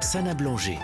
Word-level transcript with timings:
Sana 0.00 0.34
Blanger. 0.34 0.78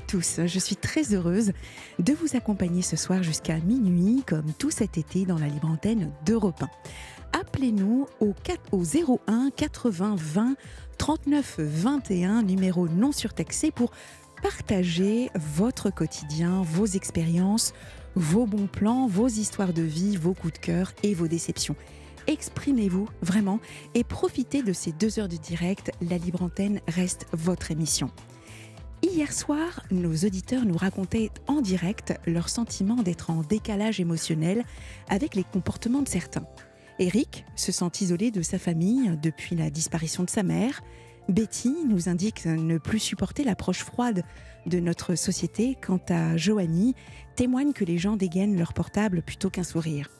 Tous. 0.00 0.40
Je 0.46 0.58
suis 0.58 0.76
très 0.76 1.14
heureuse 1.14 1.52
de 1.98 2.12
vous 2.12 2.36
accompagner 2.36 2.82
ce 2.82 2.96
soir 2.96 3.22
jusqu'à 3.22 3.58
minuit, 3.58 4.22
comme 4.26 4.52
tout 4.58 4.70
cet 4.70 4.98
été 4.98 5.24
dans 5.24 5.38
la 5.38 5.48
libre 5.48 5.68
antenne 5.68 6.12
d'Europe 6.24 6.62
1. 6.62 7.40
Appelez-nous 7.40 8.06
au, 8.20 8.34
4 8.44 8.60
au 8.72 8.82
01 9.28 9.50
80 9.56 10.16
20 10.16 10.56
39 10.98 11.56
21, 11.58 12.42
numéro 12.42 12.88
non 12.88 13.12
surtaxé, 13.12 13.70
pour 13.70 13.92
partager 14.42 15.30
votre 15.34 15.90
quotidien, 15.90 16.62
vos 16.62 16.86
expériences, 16.86 17.72
vos 18.14 18.46
bons 18.46 18.66
plans, 18.66 19.06
vos 19.06 19.28
histoires 19.28 19.72
de 19.72 19.82
vie, 19.82 20.16
vos 20.16 20.34
coups 20.34 20.54
de 20.54 20.58
cœur 20.58 20.92
et 21.02 21.14
vos 21.14 21.28
déceptions 21.28 21.76
exprimez-vous 22.28 23.08
vraiment 23.22 23.58
et 23.94 24.04
profitez 24.04 24.62
de 24.62 24.72
ces 24.72 24.92
deux 24.92 25.18
heures 25.18 25.28
de 25.28 25.36
direct. 25.36 25.90
La 26.00 26.18
Libre 26.18 26.42
Antenne 26.42 26.80
reste 26.86 27.26
votre 27.32 27.72
émission. 27.72 28.10
Hier 29.02 29.32
soir, 29.32 29.84
nos 29.92 30.12
auditeurs 30.12 30.64
nous 30.64 30.76
racontaient 30.76 31.30
en 31.46 31.60
direct 31.60 32.14
leur 32.26 32.48
sentiment 32.48 32.96
d'être 32.96 33.30
en 33.30 33.42
décalage 33.42 34.00
émotionnel 34.00 34.64
avec 35.08 35.36
les 35.36 35.44
comportements 35.44 36.02
de 36.02 36.08
certains. 36.08 36.46
Eric 36.98 37.44
se 37.54 37.70
sent 37.70 37.90
isolé 38.00 38.32
de 38.32 38.42
sa 38.42 38.58
famille 38.58 39.16
depuis 39.22 39.54
la 39.54 39.70
disparition 39.70 40.24
de 40.24 40.30
sa 40.30 40.42
mère. 40.42 40.82
Betty 41.28 41.76
nous 41.86 42.08
indique 42.08 42.46
ne 42.46 42.76
plus 42.76 42.98
supporter 42.98 43.44
l'approche 43.44 43.84
froide 43.84 44.24
de 44.66 44.80
notre 44.80 45.14
société. 45.14 45.76
Quant 45.80 46.00
à 46.08 46.36
Joanie, 46.36 46.96
témoigne 47.36 47.72
que 47.72 47.84
les 47.84 47.98
gens 47.98 48.16
dégainent 48.16 48.58
leur 48.58 48.72
portable 48.72 49.22
plutôt 49.22 49.48
qu'un 49.48 49.62
sourire. 49.62 50.10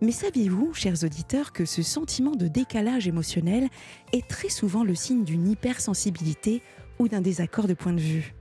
Mais 0.00 0.12
saviez-vous, 0.12 0.74
chers 0.74 1.04
auditeurs, 1.04 1.52
que 1.52 1.64
ce 1.64 1.82
sentiment 1.82 2.36
de 2.36 2.48
décalage 2.48 3.06
émotionnel 3.06 3.68
est 4.12 4.26
très 4.26 4.48
souvent 4.48 4.84
le 4.84 4.94
signe 4.94 5.24
d'une 5.24 5.48
hypersensibilité 5.48 6.62
ou 6.98 7.08
d'un 7.08 7.20
désaccord 7.20 7.66
de 7.66 7.74
point 7.74 7.92
de 7.92 8.00
vue 8.00 8.34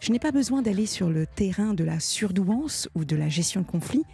Je 0.00 0.12
n'ai 0.12 0.18
pas 0.18 0.32
besoin 0.32 0.62
d'aller 0.62 0.86
sur 0.86 1.10
le 1.10 1.26
terrain 1.26 1.74
de 1.74 1.84
la 1.84 2.00
surdouance 2.00 2.88
ou 2.94 3.04
de 3.04 3.16
la 3.16 3.28
gestion 3.28 3.60
de 3.60 3.66
conflit 3.66 4.04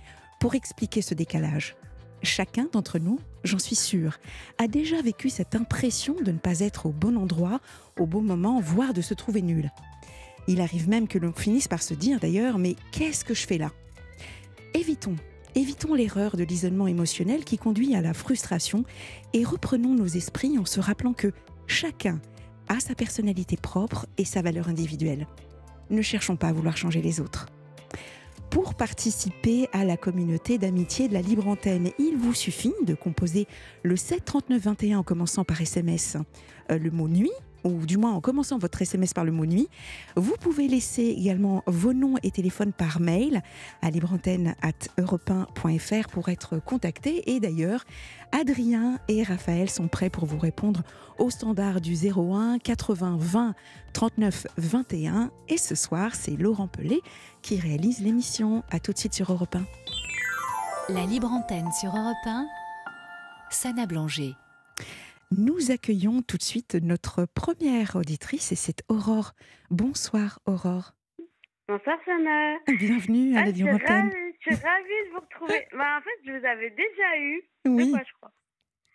pour 0.41 0.55
expliquer 0.55 1.03
ce 1.03 1.15
décalage. 1.15 1.77
Chacun 2.23 2.69
d'entre 2.73 2.99
nous, 2.99 3.21
j'en 3.45 3.59
suis 3.59 3.77
sûre, 3.77 4.19
a 4.59 4.67
déjà 4.67 5.01
vécu 5.03 5.31
cette 5.31 5.55
impression 5.55 6.15
de 6.15 6.33
ne 6.33 6.39
pas 6.39 6.61
être 6.61 6.87
au 6.87 6.91
bon 6.91 7.17
endroit, 7.17 7.61
au 7.99 8.07
bon 8.07 8.23
moment, 8.23 8.61
voire 8.61 8.93
de 8.93 9.01
se 9.01 9.15
trouver 9.15 9.43
nul. 9.43 9.71
Il 10.49 10.61
arrive 10.61 10.89
même 10.89 11.09
que 11.09 11.19
l'on 11.19 11.33
finisse 11.33 11.69
par 11.69 11.83
se 11.83 11.95
dire 11.95 12.19
d'ailleurs, 12.19 12.59
mais 12.59 12.75
qu'est-ce 12.91 13.25
que 13.25 13.35
je 13.35 13.47
fais 13.47 13.59
là? 13.59 13.71
Évitons 14.75 15.17
Évitons 15.55 15.95
l'erreur 15.95 16.37
de 16.37 16.45
l'isolement 16.45 16.87
émotionnel 16.87 17.45
qui 17.45 17.59
conduit 17.59 17.95
à 17.95 18.01
la 18.01 18.15
frustration 18.15 18.85
et 19.33 19.45
reprenons 19.45 19.95
nos 19.95 20.07
esprits 20.07 20.59
en 20.59 20.65
se 20.65 20.79
rappelant 20.81 21.15
que 21.15 21.33
chacun 21.67 22.21
a 22.69 22.81
sa 22.81 22.95
personnalité 22.95 23.57
propre 23.57 24.07
et 24.17 24.25
sa 24.25 24.43
valeur 24.43 24.69
individuelle. 24.69 25.27
Ne 25.91 26.03
cherchons 26.03 26.37
pas 26.37 26.49
à 26.49 26.53
vouloir 26.53 26.77
changer 26.77 27.03
les 27.03 27.21
autres. 27.21 27.47
Pour 28.51 28.75
participer 28.75 29.69
à 29.73 29.85
la 29.85 29.97
communauté 29.97 30.57
d'amitié 30.57 31.09
de 31.09 31.15
la 31.15 31.21
Libre 31.21 31.49
Antenne, 31.49 31.91
il 31.99 32.17
vous 32.17 32.33
suffit 32.33 32.73
de 32.83 32.95
composer 32.95 33.47
le 33.83 33.97
73921 33.97 34.99
en 34.99 35.03
commençant 35.03 35.45
par 35.45 35.61
SMS 35.61 36.17
euh, 36.71 36.79
le 36.79 36.91
mot 36.91 37.09
nuit 37.09 37.31
ou 37.65 37.87
du 37.87 37.97
moins 37.97 38.13
en 38.13 38.21
commençant 38.21 38.59
votre 38.59 38.83
SMS 38.83 39.15
par 39.15 39.25
le 39.25 39.33
mot 39.33 39.47
nuit. 39.47 39.69
Vous 40.17 40.35
pouvez 40.41 40.69
laisser 40.69 41.03
également 41.03 41.63
vos 41.67 41.93
noms 41.93 42.15
et 42.23 42.31
téléphones 42.31 42.73
par 42.73 43.01
mail 43.01 43.43
à 43.83 43.91
libreantenne.europe1.fr 43.91 46.09
pour 46.09 46.29
être 46.29 46.59
contactés. 46.59 47.31
Et 47.31 47.41
d'ailleurs, 47.41 47.85
Adrien 48.33 48.99
et 49.09 49.23
Raphaël 49.23 49.71
sont 49.71 49.89
prêts 49.89 50.11
pour 50.11 50.27
vous 50.27 50.39
répondre 50.39 50.83
au 51.19 51.31
standard 51.31 51.81
du 51.81 51.95
01 51.95 52.59
80 52.59 53.17
20 53.19 53.55
39 53.93 54.47
21. 54.57 55.31
Et 55.49 55.57
ce 55.57 55.75
soir, 55.75 56.15
c'est 56.15 56.37
Laurent 56.37 56.69
Pelé 56.69 57.01
qui 57.43 57.59
réalise 57.59 58.01
l'émission. 58.01 58.63
À 58.71 58.81
tout 58.81 58.93
de 58.93 58.99
suite 58.99 59.15
sur 59.15 59.33
Europe 59.33 59.57
1. 59.57 59.65
La 60.93 61.05
libre 61.05 61.31
antenne 61.31 61.71
sur 61.73 61.91
Europe 61.91 62.17
1, 62.25 62.47
Sana 63.51 63.87
Blanger. 63.87 64.35
Nous 65.37 65.71
accueillons 65.71 66.23
tout 66.23 66.39
de 66.39 66.43
suite 66.43 66.75
notre 66.75 67.27
première 67.27 67.97
auditrice 67.97 68.51
et 68.53 68.57
c'est 68.57 68.83
Aurore. 68.89 69.33
Bonsoir 69.71 70.41
Aurore. 70.47 70.95
Bonsoir 71.69 71.99
Sana. 72.07 72.57
Bienvenue 72.67 73.37
à 73.37 73.41
Ah, 73.41 73.45
la 73.45 73.51
Antenne. 73.51 74.09
ravie, 74.09 74.35
je 74.41 74.55
suis 74.55 74.65
ravie 74.65 74.85
de 75.07 75.11
vous 75.13 75.21
retrouver. 75.21 75.67
Bah, 75.77 75.99
en 75.99 76.01
fait, 76.01 76.11
je 76.25 76.31
vous 76.33 76.47
avais 76.47 76.71
déjà 76.71 77.19
eu 77.19 77.43
Oui, 77.67 77.85
deux 77.87 77.91
fois, 77.91 78.03
je 78.09 78.13
crois. 78.15 78.33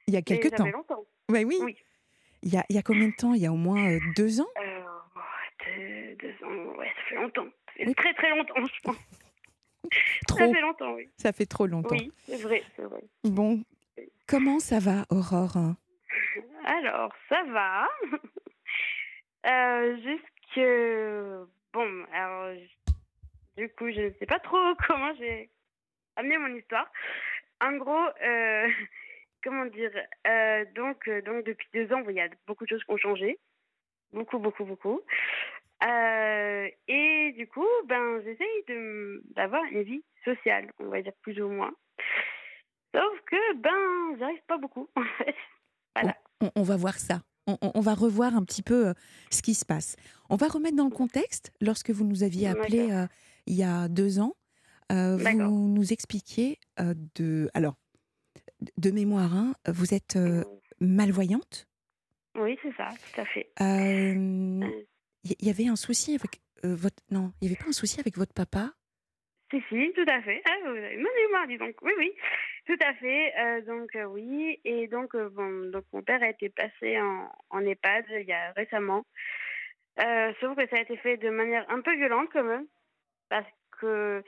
il 0.08 0.14
y 0.16 0.18
a 0.18 0.20
Et 0.20 0.24
quelques 0.24 0.50
ça 0.50 0.56
temps. 0.58 0.70
longtemps. 0.72 1.06
Ouais, 1.30 1.44
oui. 1.46 1.60
Oui. 1.62 1.78
Il, 2.42 2.52
y 2.54 2.58
a, 2.58 2.66
il 2.70 2.76
y 2.76 2.80
a 2.80 2.82
combien 2.82 3.08
de 3.10 3.14
temps? 3.16 3.36
Il 3.36 3.42
y 3.42 3.46
a 3.46 3.52
au 3.54 3.58
moins 3.58 3.92
euh, 3.92 4.00
deux 4.16 4.42
ans? 4.42 4.48
Euh, 4.60 4.82
deux, 5.78 6.16
deux 6.16 6.46
ans, 6.46 6.76
ouais, 6.78 6.88
ça 6.96 7.02
fait 7.10 7.16
longtemps. 7.16 7.46
Ça 7.68 7.74
fait 7.76 7.88
Oui. 7.88 7.94
très 7.96 8.14
très 8.16 8.30
longtemps, 8.36 8.56
je 8.58 8.82
pense. 8.84 8.98
Trop. 10.28 10.40
Ça 10.40 10.52
fait 10.52 10.62
longtemps, 10.62 10.94
oui. 10.96 11.10
Ça 11.18 11.32
fait 11.32 11.46
trop 11.46 11.68
longtemps. 11.68 11.96
Oui, 11.96 12.12
c'est 12.26 12.42
vrai, 12.42 12.64
c'est 12.76 12.82
vrai. 12.84 13.04
Bon, 13.24 13.64
comment 14.28 14.60
ça 14.60 14.80
va 14.80 15.06
Aurore? 15.10 15.76
Alors, 16.66 17.14
ça 17.30 17.44
va. 17.44 17.90
euh, 19.46 19.98
jusque... 19.98 21.50
Bon, 21.74 22.06
alors, 22.14 22.56
du 23.58 23.70
coup, 23.70 23.92
je 23.92 24.02
ne 24.02 24.12
sais 24.20 24.26
pas 24.26 24.40
trop 24.40 24.76
comment 24.88 25.14
j'ai 25.16 25.50
amené 26.16 26.38
mon 26.38 26.56
histoire. 26.56 26.92
En 27.62 27.74
gros, 27.78 28.08
euh, 28.22 28.68
comment 29.44 29.66
dire 29.66 29.92
euh, 30.28 30.66
donc, 30.76 31.08
euh, 31.08 31.22
donc, 31.22 31.46
depuis 31.46 31.68
deux 31.74 31.94
ans, 31.94 32.04
il 32.10 32.16
y 32.16 32.22
a 32.22 32.30
beaucoup 32.48 32.66
de 32.66 32.70
choses 32.70 32.84
qui 32.84 32.92
ont 32.92 32.98
changé. 32.98 33.40
Beaucoup, 34.12 34.40
beaucoup, 34.40 34.66
beaucoup. 34.66 35.02
Et 36.88 37.34
du 37.36 37.48
coup, 37.48 37.68
ben, 37.86 38.22
j'essaye 38.24 38.64
d'avoir 39.36 39.64
une 39.66 39.84
vie 39.84 40.04
sociale, 40.24 40.72
on 40.80 40.88
va 40.88 41.02
dire 41.02 41.14
plus 41.22 41.42
ou 41.42 41.50
moins. 41.50 41.74
Sauf 42.96 43.22
que, 43.26 43.54
ben, 43.56 44.16
j'y 44.18 44.24
arrive 44.24 44.46
pas 44.48 44.58
beaucoup, 44.58 44.90
en 44.96 45.04
fait. 45.04 45.36
Voilà. 45.96 46.16
on, 46.42 46.52
on 46.56 46.64
va 46.64 46.78
voir 46.78 46.98
ça. 46.98 47.22
On, 47.46 47.82
va 47.82 47.94
revoir 47.94 48.36
un 48.36 48.44
petit 48.44 48.62
peu 48.62 48.88
euh, 48.88 48.94
ce 49.30 49.42
qui 49.42 49.54
se 49.54 49.66
passe. 49.66 49.98
On 50.30 50.38
va 50.38 50.48
remettre 50.48 50.78
dans 50.78 50.86
le 50.86 50.96
contexte. 50.96 51.52
Lorsque 51.60 51.90
vous 51.90 52.06
nous 52.06 52.24
aviez 52.24 52.48
appelé 52.48 52.92
euh, 52.92 53.06
il 53.48 53.56
y 53.56 53.64
a 53.64 53.90
deux 53.90 54.20
ans, 54.20 54.36
euh, 54.94 55.18
vous 55.18 55.68
nous 55.68 55.92
expliquiez 55.92 56.60
euh, 56.80 56.94
de... 57.16 57.50
Alors, 57.54 57.76
de 58.78 58.92
mémoire, 58.92 59.36
hein, 59.36 59.54
vous 59.68 59.94
êtes 59.94 60.18
malvoyante? 60.80 61.68
Oui, 62.36 62.58
c'est 62.64 62.74
ça, 62.78 62.90
tout 63.14 63.22
à 63.22 63.26
fait. 63.26 63.52
Il 63.60 65.36
y, 65.42 65.50
avait 65.50 65.68
un 65.68 65.76
souci 65.76 66.16
avec 66.16 66.42
votre... 66.64 67.04
Non, 67.12 67.34
il 67.42 67.50
n'y 67.50 67.54
avait 67.54 67.62
pas 67.62 67.70
un 67.70 67.74
souci 67.74 68.00
avec 68.00 68.18
votre 68.18 68.34
papa? 68.34 68.72
Si, 69.52 69.58
si, 69.68 69.92
tout 69.94 70.06
à 70.08 70.22
fait. 70.22 70.42
Ah, 70.46 70.56
vous 70.64 70.70
avez 70.70 70.96
une 70.96 71.04
bonne 71.04 71.12
mémoire, 71.26 71.48
dis 71.48 71.58
donc. 71.58 71.76
Oui, 71.82 71.92
oui, 71.98 72.14
tout 72.66 72.78
à 72.82 72.94
fait. 72.96 73.34
Euh, 73.40 73.62
donc, 73.62 73.96
euh, 73.96 74.06
oui. 74.06 74.60
Et 74.64 74.88
donc, 74.88 75.16
euh, 75.16 75.30
bon, 75.30 75.70
donc, 75.72 75.86
mon 75.92 76.02
père 76.02 76.24
a 76.24 76.30
été 76.30 76.50
placé 76.50 77.00
en, 77.00 77.30
en 77.50 77.66
EHPAD 77.66 78.06
il 78.10 78.28
y 78.28 78.34
a 78.34 78.52
récemment. 78.54 79.06
Euh, 80.00 80.34
sauf 80.40 80.56
que 80.58 80.68
ça 80.68 80.78
a 80.78 80.82
été 80.82 80.98
fait 80.98 81.18
de 81.18 81.30
manière 81.30 81.70
un 81.70 81.82
peu 81.82 81.96
violente, 81.96 82.30
quand 82.32 82.44
même. 82.44 82.66
Parce 83.30 83.48
que, 83.80 84.24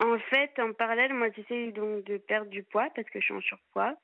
en 0.00 0.18
fait, 0.18 0.58
en 0.58 0.72
parallèle, 0.72 1.14
moi, 1.14 1.28
j'essaie 1.34 1.72
donc 1.72 2.04
de 2.04 2.18
perdre 2.18 2.50
du 2.50 2.62
poids 2.62 2.88
parce 2.94 3.08
que 3.08 3.20
je 3.20 3.24
suis 3.24 3.34
en 3.34 3.40
surpoids. 3.40 3.96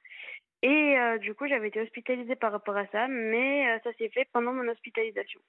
Et 0.62 0.98
euh, 0.98 1.18
du 1.18 1.34
coup, 1.34 1.46
j'avais 1.46 1.68
été 1.68 1.80
hospitalisée 1.80 2.36
par 2.36 2.52
rapport 2.52 2.76
à 2.76 2.86
ça, 2.88 3.08
mais 3.08 3.68
euh, 3.70 3.78
ça 3.82 3.92
s'est 3.94 4.10
fait 4.10 4.28
pendant 4.32 4.52
mon 4.52 4.68
hospitalisation. 4.68 5.40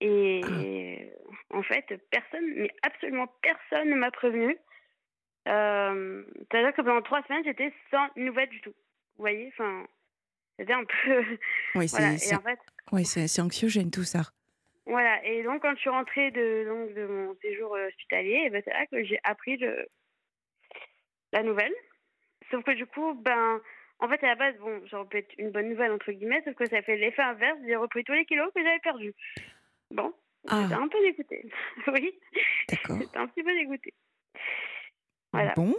Et 0.00 1.08
en 1.50 1.62
fait, 1.62 1.86
personne, 2.10 2.44
mais 2.56 2.70
absolument 2.82 3.28
personne 3.40 3.90
ne 3.90 3.94
m'a 3.94 4.10
prévenu. 4.10 4.56
Euh, 5.48 6.24
C'est-à-dire 6.50 6.72
que 6.74 6.82
pendant 6.82 7.02
trois 7.02 7.22
semaines, 7.24 7.44
j'étais 7.44 7.72
sans 7.90 8.06
nouvelles 8.16 8.48
du 8.48 8.60
tout. 8.60 8.70
Vous 9.16 9.22
voyez 9.22 9.48
Enfin, 9.48 9.86
c'était 10.58 10.72
un 10.72 10.84
peu. 10.84 11.24
Oui, 11.74 11.88
c'est 11.88 11.98
voilà. 11.98 12.56
En 12.92 12.96
fait, 12.98 13.40
anxiogène 13.40 13.90
tout 13.90 14.04
ça. 14.04 14.22
voilà. 14.86 15.24
Et 15.24 15.42
donc, 15.42 15.62
quand 15.62 15.74
je 15.74 15.80
suis 15.80 15.90
rentrée 15.90 16.30
de, 16.30 16.64
donc, 16.66 16.94
de 16.94 17.06
mon 17.06 17.34
séjour 17.42 17.70
hospitalier, 17.72 18.44
eh 18.46 18.50
ben, 18.50 18.62
c'est 18.64 18.72
là 18.72 18.86
que 18.86 19.02
j'ai 19.04 19.18
appris 19.24 19.56
le, 19.56 19.86
la 21.32 21.42
nouvelle. 21.42 21.74
Sauf 22.50 22.62
que 22.64 22.72
du 22.72 22.86
coup, 22.86 23.14
ben, 23.14 23.60
en 24.00 24.08
fait, 24.08 24.22
à 24.24 24.28
la 24.28 24.34
base, 24.34 24.56
bon, 24.58 24.82
ça 24.88 24.98
aurait 24.98 25.08
pu 25.08 25.18
être 25.18 25.34
une 25.38 25.50
bonne 25.50 25.68
nouvelle, 25.70 25.92
entre 25.92 26.10
guillemets, 26.12 26.42
sauf 26.44 26.54
que 26.54 26.68
ça 26.68 26.82
fait 26.82 26.96
l'effet 26.96 27.22
inverse. 27.22 27.58
J'ai 27.66 27.76
repris 27.76 28.04
tous 28.04 28.12
les 28.12 28.24
kilos 28.26 28.50
que 28.54 28.62
j'avais 28.62 28.78
perdus. 28.80 29.14
Bon, 29.90 30.12
Ah. 30.48 30.62
j'étais 30.62 30.74
un 30.80 30.88
peu 30.88 31.00
dégoûtée. 31.00 31.50
oui, 31.88 32.18
j'étais 32.68 33.16
un 33.18 33.26
petit 33.28 33.42
peu 33.42 33.52
dégoûtée. 33.54 33.94
Voilà. 35.34 35.52
Bon, 35.56 35.74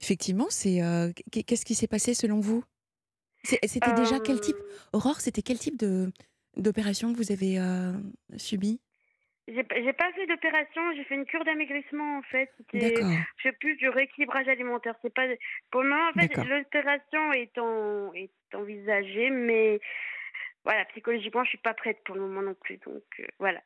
effectivement, 0.00 0.46
c'est 0.50 0.82
euh, 0.82 1.10
qu- 1.32 1.42
qu'est-ce 1.42 1.64
qui 1.64 1.74
s'est 1.74 1.86
passé 1.88 2.14
selon 2.14 2.40
vous? 2.40 2.64
C'était 3.44 3.92
déjà 3.94 4.18
quel 4.20 4.40
type 4.40 4.56
Euh, 4.58 4.88
Aurore, 4.98 5.20
c'était 5.20 5.42
quel 5.42 5.58
type 5.58 5.78
de 5.78 6.12
d'opération 6.56 7.12
que 7.12 7.18
vous 7.18 7.30
avez 7.30 7.58
euh, 7.58 7.92
subi 8.36 8.80
J'ai 9.46 9.62
pas 9.92 10.12
fait 10.12 10.26
d'opération, 10.26 10.82
j'ai 10.96 11.04
fait 11.04 11.14
une 11.14 11.24
cure 11.24 11.44
d'amaigrissement 11.44 12.18
en 12.18 12.22
fait. 12.22 12.50
Je 12.72 13.50
plus, 13.60 13.76
du 13.76 13.88
rééquilibrage 13.88 14.48
alimentaire. 14.48 14.94
C'est 15.02 15.14
pas 15.14 15.26
pour 15.70 15.82
le 15.82 15.88
moment 15.90 16.08
en 16.10 16.12
fait 16.14 16.34
l'opération 16.44 17.32
est 17.32 17.56
en 17.58 18.12
est 18.14 18.30
envisagée, 18.54 19.30
mais 19.30 19.80
voilà 20.64 20.84
psychologiquement 20.86 21.44
je 21.44 21.50
suis 21.50 21.58
pas 21.58 21.74
prête 21.74 21.98
pour 22.04 22.16
le 22.16 22.22
moment 22.22 22.42
non 22.42 22.54
plus. 22.54 22.78
Donc 22.78 23.04
euh, 23.20 23.26
voilà, 23.38 23.62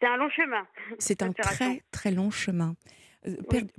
c'est 0.00 0.06
un 0.06 0.16
long 0.16 0.30
chemin. 0.30 0.66
C'est 0.98 1.22
un 1.22 1.32
très 1.32 1.82
très 1.92 2.10
long 2.10 2.30
chemin. 2.30 2.74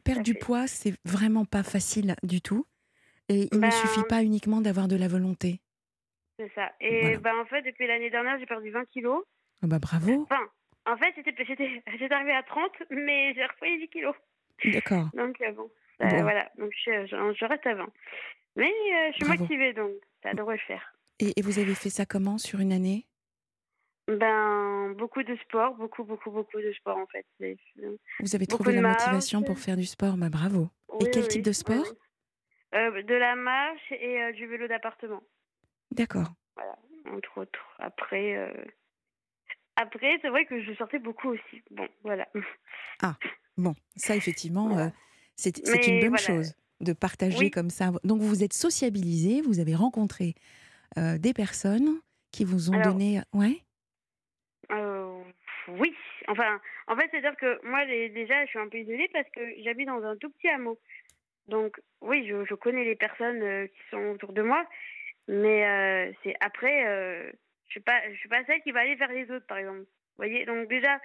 Perdre, 0.03 0.23
du 0.23 0.33
poids, 0.35 0.67
c'est 0.67 0.93
vraiment 1.05 1.45
pas 1.45 1.63
facile 1.63 2.15
du 2.23 2.41
tout. 2.41 2.65
Et 3.29 3.47
il 3.51 3.57
ne 3.57 3.61
Ben- 3.61 3.71
suffit 3.71 4.03
pas 4.07 4.23
uniquement 4.23 4.61
d'avoir 4.61 4.87
de 4.87 4.95
la 4.95 5.07
volonté. 5.07 5.59
C'est 6.39 6.51
ça. 6.53 6.71
Et 6.79 7.01
Voilà. 7.01 7.17
ben 7.19 7.35
en 7.41 7.45
fait 7.45 7.61
depuis 7.63 7.87
l'année 7.87 8.09
dernière 8.09 8.37
j'ai 8.39 8.45
perdu 8.45 8.69
20 8.69 8.85
kilos. 8.85 9.23
Ah 9.63 9.67
bah 9.67 9.79
bravo. 9.79 10.21
Enfin, 10.29 10.39
en 10.85 10.95
fait 10.97 11.13
j'étais 11.17 12.13
arrivée 12.13 12.33
à 12.35 12.43
30, 12.43 12.71
mais 12.91 13.33
j'ai 13.33 13.45
repris 13.45 13.77
10 13.79 13.87
kilos. 13.89 14.15
D'accord. 14.65 15.09
Donc 15.13 15.41
euh, 15.41 15.51
bon, 15.51 15.69
voilà. 15.99 16.49
Donc 16.57 16.71
je, 16.85 17.05
je, 17.07 17.35
je 17.39 17.45
reste 17.45 17.65
à 17.65 17.73
20. 17.73 17.87
Mais 18.55 18.65
euh, 18.71 19.09
je 19.11 19.15
suis 19.17 19.25
Bravo. 19.25 19.43
motivée 19.43 19.73
donc 19.73 19.91
ça 20.23 20.33
devrait 20.33 20.55
le 20.55 20.61
faire. 20.67 20.93
Et, 21.19 21.33
et 21.39 21.41
vous 21.41 21.57
avez 21.59 21.73
fait 21.75 21.89
ça 21.89 22.05
comment 22.05 22.37
sur 22.37 22.59
une 22.59 22.71
année? 22.71 23.05
Ben, 24.07 24.93
beaucoup 24.97 25.21
de 25.23 25.35
sport, 25.43 25.75
beaucoup, 25.75 26.03
beaucoup, 26.05 26.31
beaucoup 26.31 26.57
de 26.61 26.71
sport 26.73 26.97
en 26.97 27.07
fait. 27.07 27.25
Vous 28.21 28.35
avez 28.35 28.47
trouvé 28.47 28.73
la 28.73 28.81
marche. 28.81 29.01
motivation 29.03 29.43
pour 29.43 29.59
faire 29.59 29.75
du 29.75 29.85
sport 29.85 30.15
Bah 30.15 30.29
bravo. 30.29 30.69
Et 31.01 31.09
quel 31.11 31.23
oui, 31.23 31.27
type 31.27 31.41
de 31.43 31.51
sport? 31.51 31.75
oui. 31.83 31.97
Euh, 32.79 33.01
De 33.03 33.13
la 33.13 33.35
marche 33.35 33.91
et 33.91 34.21
euh, 34.23 34.31
du 34.33 34.45
vélo 34.47 34.67
d'appartement, 34.67 35.21
D'accord. 35.91 36.31
entre 37.11 37.37
autres. 37.41 37.75
Après, 37.79 38.35
euh, 38.37 38.53
après 39.75 40.17
c'est 40.21 40.29
vrai 40.29 40.45
que 40.45 40.61
je 40.61 40.73
sortais 40.75 40.99
beaucoup 40.99 41.29
aussi. 41.29 41.61
Bon, 41.71 41.87
voilà. 42.03 42.27
Bon, 43.57 43.73
ça 43.95 44.15
effectivement, 44.15 44.67
Voilà. 44.69 44.85
euh, 44.85 44.89
c'est 45.35 45.57
une 45.87 45.99
bonne 45.99 46.09
voilà. 46.09 46.17
chose 46.17 46.53
de 46.79 46.93
partager 46.93 47.49
comme 47.51 47.69
ça. 47.69 47.91
Donc 48.03 48.21
vous 48.21 48.27
vous 48.27 48.43
êtes 48.43 48.53
sociabilisé, 48.53 49.41
vous 49.41 49.59
avez 49.59 49.75
rencontré 49.75 50.35
des 50.95 51.33
personnes 51.33 51.99
qui 52.31 52.43
vous 52.45 52.69
ont 52.69 52.73
Alors- 52.73 52.93
donné. 52.93 53.21
Ouais. 53.33 53.61
Oui, 55.67 55.93
enfin, 56.27 56.61
en 56.87 56.95
fait, 56.95 57.07
c'est-à-dire 57.11 57.35
que 57.35 57.59
moi, 57.65 57.85
déjà, 57.85 58.45
je 58.45 58.49
suis 58.49 58.59
un 58.59 58.69
peu 58.69 58.77
isolée 58.77 59.09
parce 59.11 59.29
que 59.29 59.41
j'habite 59.63 59.87
dans 59.87 60.03
un 60.03 60.15
tout 60.15 60.29
petit 60.29 60.47
hameau. 60.47 60.79
Donc, 61.47 61.79
oui, 62.01 62.27
je, 62.27 62.45
je 62.45 62.55
connais 62.55 62.83
les 62.83 62.95
personnes 62.95 63.41
euh, 63.41 63.67
qui 63.67 63.79
sont 63.89 64.05
autour 64.09 64.33
de 64.33 64.41
moi, 64.41 64.65
mais 65.27 65.65
euh, 65.65 66.11
c'est 66.23 66.35
après, 66.39 66.85
euh, 66.87 67.31
je 67.65 67.71
suis 67.71 67.79
pas, 67.79 68.01
je 68.09 68.15
suis 68.15 68.29
pas 68.29 68.43
celle 68.45 68.61
qui 68.61 68.71
va 68.71 68.81
aller 68.81 68.95
vers 68.95 69.11
les 69.11 69.29
autres, 69.31 69.47
par 69.47 69.57
exemple. 69.57 69.79
Vous 69.79 69.85
voyez, 70.17 70.45
donc 70.45 70.67
déjà, 70.67 70.99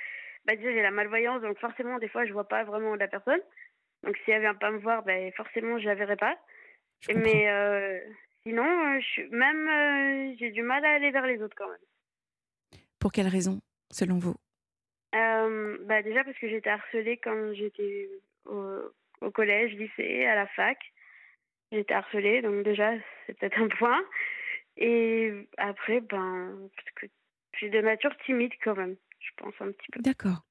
bah 0.44 0.56
déjà 0.56 0.72
j'ai 0.72 0.82
la 0.82 0.90
malvoyance, 0.90 1.42
donc 1.42 1.58
forcément, 1.58 1.98
des 1.98 2.08
fois, 2.08 2.24
je 2.24 2.32
vois 2.32 2.48
pas 2.48 2.64
vraiment 2.64 2.94
la 2.96 3.08
personne. 3.08 3.40
Donc, 4.02 4.16
si 4.24 4.30
elle 4.32 4.40
vient 4.40 4.54
pas 4.54 4.70
me 4.70 4.78
voir, 4.78 5.04
ben 5.04 5.32
forcément, 5.32 5.78
je 5.78 5.86
la 5.86 5.94
verrai 5.94 6.16
pas. 6.16 6.36
Je. 7.00 7.12
Mais 7.12 8.02
sinon, 8.42 9.00
je 9.00 9.22
même, 9.30 10.36
j'ai 10.38 10.50
du 10.50 10.62
mal 10.62 10.84
à 10.84 10.94
aller 10.94 11.10
vers 11.12 11.26
les 11.26 11.40
autres 11.40 11.54
quand 11.56 11.68
même. 11.68 12.80
Pour 12.98 13.12
quelle 13.12 13.28
raison, 13.28 13.60
selon 13.90 14.18
vous? 14.18 14.34
Euh, 15.14 15.78
bah 15.84 16.02
déjà 16.02 16.24
parce 16.24 16.38
que 16.38 16.48
j'étais 16.48 16.70
harcelée 16.70 17.18
quand 17.18 17.52
j'étais 17.52 18.08
au, 18.46 18.80
au 19.20 19.30
collège, 19.30 19.72
lycée, 19.74 20.24
à 20.24 20.34
la 20.34 20.46
fac. 20.48 20.78
J'étais 21.70 21.94
harcelée, 21.94 22.42
donc 22.42 22.64
déjà 22.64 22.92
c'est 23.26 23.38
peut-être 23.38 23.58
un 23.58 23.68
point. 23.68 24.00
Et 24.76 25.32
après, 25.58 26.00
ben, 26.00 26.68
parce 26.76 26.90
que 26.96 27.06
je 27.52 27.58
suis 27.58 27.70
de 27.70 27.80
nature 27.80 28.14
timide 28.24 28.52
quand 28.64 28.74
même, 28.74 28.96
je 29.20 29.30
pense 29.36 29.54
un 29.60 29.70
petit 29.72 29.86
peu. 29.92 30.00
D'accord. 30.00 30.44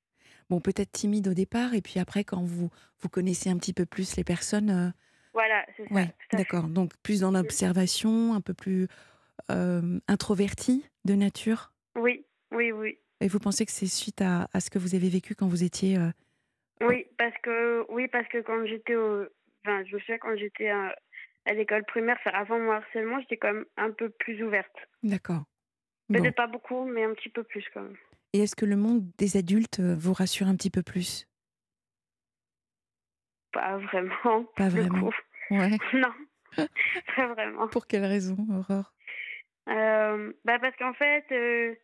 Bon, 0.50 0.60
peut-être 0.60 0.92
timide 0.92 1.28
au 1.28 1.34
départ, 1.34 1.74
et 1.74 1.82
puis 1.82 2.00
après, 2.00 2.24
quand 2.24 2.44
vous, 2.44 2.70
vous 3.00 3.10
connaissez 3.10 3.50
un 3.50 3.58
petit 3.58 3.74
peu 3.74 3.86
plus 3.86 4.16
les 4.18 4.24
personnes, 4.24 4.70
euh, 4.70 4.90
Voilà, 5.34 5.66
c'est 5.78 5.88
ça. 5.88 5.94
ouais, 5.94 6.08
d'accord. 6.34 6.68
Donc 6.68 6.92
plus 7.04 7.22
dans 7.22 7.32
l'observation, 7.32 8.34
un 8.34 8.42
peu 8.42 8.54
plus 8.54 8.88
euh, 9.50 10.00
introverti 10.08 10.86
de 11.06 11.14
nature? 11.16 11.72
Oui, 11.96 12.26
oui, 12.52 12.72
oui. 12.72 12.98
Et 13.22 13.28
vous 13.28 13.40
pensez 13.40 13.66
que 13.66 13.72
c'est 13.72 13.86
suite 13.88 14.22
à, 14.22 14.48
à 14.52 14.60
ce 14.60 14.70
que 14.70 14.80
vous 14.80 14.96
avez 14.96 15.10
vécu 15.10 15.36
quand 15.36 15.48
vous 15.48 15.64
étiez 15.64 15.98
euh, 15.98 16.10
Oui, 16.82 17.06
parce 17.18 17.36
que 17.44 17.86
oui, 17.90 18.08
parce 18.08 18.28
que 18.30 18.40
quand 18.40 18.66
j'étais 18.66 18.96
au, 18.96 19.28
enfin, 19.64 19.84
je 19.86 19.96
me 19.96 20.00
souviens 20.00 20.18
quand 20.18 20.36
j'étais 20.36 20.70
à, 20.70 20.96
à 21.46 21.54
l'école 21.54 21.86
primaire, 21.86 22.18
enfin, 22.20 22.36
avant 22.36 22.60
mon 22.60 22.72
harcèlement, 22.72 23.20
j'étais 23.22 23.38
quand 23.38 23.54
même 23.54 23.66
un 23.78 23.92
peu 23.92 24.10
plus 24.10 24.44
ouverte. 24.44 24.76
D'accord. 25.04 25.44
Bon. 26.10 26.20
Peut-être 26.20 26.36
pas 26.36 26.48
beaucoup, 26.48 26.86
mais 26.86 27.04
un 27.04 27.14
petit 27.14 27.30
peu 27.30 27.44
plus 27.44 27.64
quand 27.74 27.84
même. 27.84 27.98
Et 28.34 28.40
est-ce 28.40 28.56
que 28.56 28.66
le 28.66 28.76
monde 28.76 29.04
des 29.18 29.38
adultes 29.38 29.80
euh, 29.80 29.96
vous 29.96 30.14
rassure 30.14 30.48
un 30.48 30.56
petit 30.56 30.72
peu 30.72 30.82
plus? 30.82 31.28
Pas 33.52 33.78
vraiment. 33.78 34.44
Pas 34.56 34.70
vraiment. 34.70 35.10
coup. 35.12 35.16
Ouais. 35.52 35.78
Non, 35.94 36.66
pas 37.16 37.28
vraiment. 37.28 37.68
Pour 37.70 37.88
quelle 37.88 38.04
raison, 38.04 38.36
Aurore? 38.50 38.94
Euh, 39.70 40.34
bah 40.44 40.60
parce 40.60 40.76
qu'en 40.76 40.94
fait, 40.94 41.26
euh, 41.32 41.76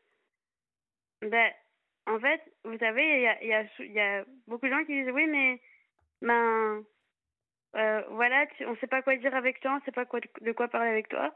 bah, 1.21 1.49
en 2.05 2.19
fait, 2.19 2.41
vous 2.63 2.77
savez, 2.77 3.03
il 3.03 3.21
y 3.21 3.27
a, 3.27 3.43
y, 3.43 3.53
a, 3.53 3.83
y 3.85 3.99
a 3.99 4.25
beaucoup 4.47 4.65
de 4.67 4.71
gens 4.71 4.83
qui 4.85 4.93
disent 5.03 5.11
oui, 5.13 5.27
mais 5.27 5.61
ben, 6.21 6.83
euh, 7.75 8.01
voilà, 8.11 8.45
tu- 8.57 8.65
on 8.65 8.75
sait 8.77 8.87
pas 8.87 9.01
quoi 9.01 9.15
dire 9.17 9.35
avec 9.35 9.59
toi, 9.59 9.77
on 9.79 9.85
sait 9.85 9.91
pas 9.91 10.05
quoi, 10.05 10.19
de 10.41 10.51
quoi 10.53 10.67
parler 10.67 10.89
avec 10.89 11.09
toi. 11.09 11.33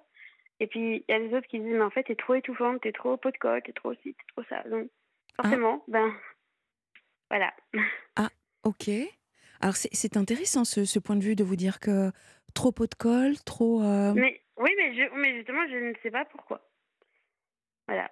Et 0.60 0.68
puis 0.68 1.04
il 1.08 1.12
y 1.12 1.14
a 1.14 1.20
les 1.20 1.34
autres 1.34 1.48
qui 1.48 1.60
disent 1.60 1.74
mais 1.74 1.82
en 1.82 1.90
fait 1.90 2.04
t'es 2.04 2.16
trop 2.16 2.36
étouffante, 2.36 2.82
t'es 2.82 2.92
trop 2.92 3.18
pot 3.18 3.32
de 3.32 3.38
colle, 3.38 3.62
t'es 3.64 3.74
trop 3.74 3.94
ci, 3.96 4.14
t'es 4.14 4.24
trop 4.36 4.44
ça. 4.48 4.62
Donc 4.70 4.90
forcément, 5.36 5.84
ben 5.88 6.14
voilà. 7.30 7.54
Ok. 8.64 8.90
Alors 9.60 9.76
c'est 9.76 9.90
c'est 9.92 10.18
intéressant 10.18 10.66
ce, 10.66 10.86
ce 10.86 11.00
point 11.00 11.16
de 11.16 11.24
vue 11.24 11.36
de 11.36 11.44
vous 11.44 11.56
dire 11.56 11.80
que 11.80 12.12
trop 12.54 12.72
pot 12.72 12.86
de 12.88 12.94
colle, 12.94 13.40
trop. 13.44 13.82
euh, 13.82 14.14
Mais 14.14 14.40
oui, 14.58 14.70
mais 14.78 14.94
je, 14.94 15.12
mais 15.16 15.36
justement 15.36 15.68
je 15.68 15.78
ne 15.78 15.94
sais 16.04 16.12
pas 16.12 16.26
pourquoi. 16.26 16.62
Voilà. 17.88 18.12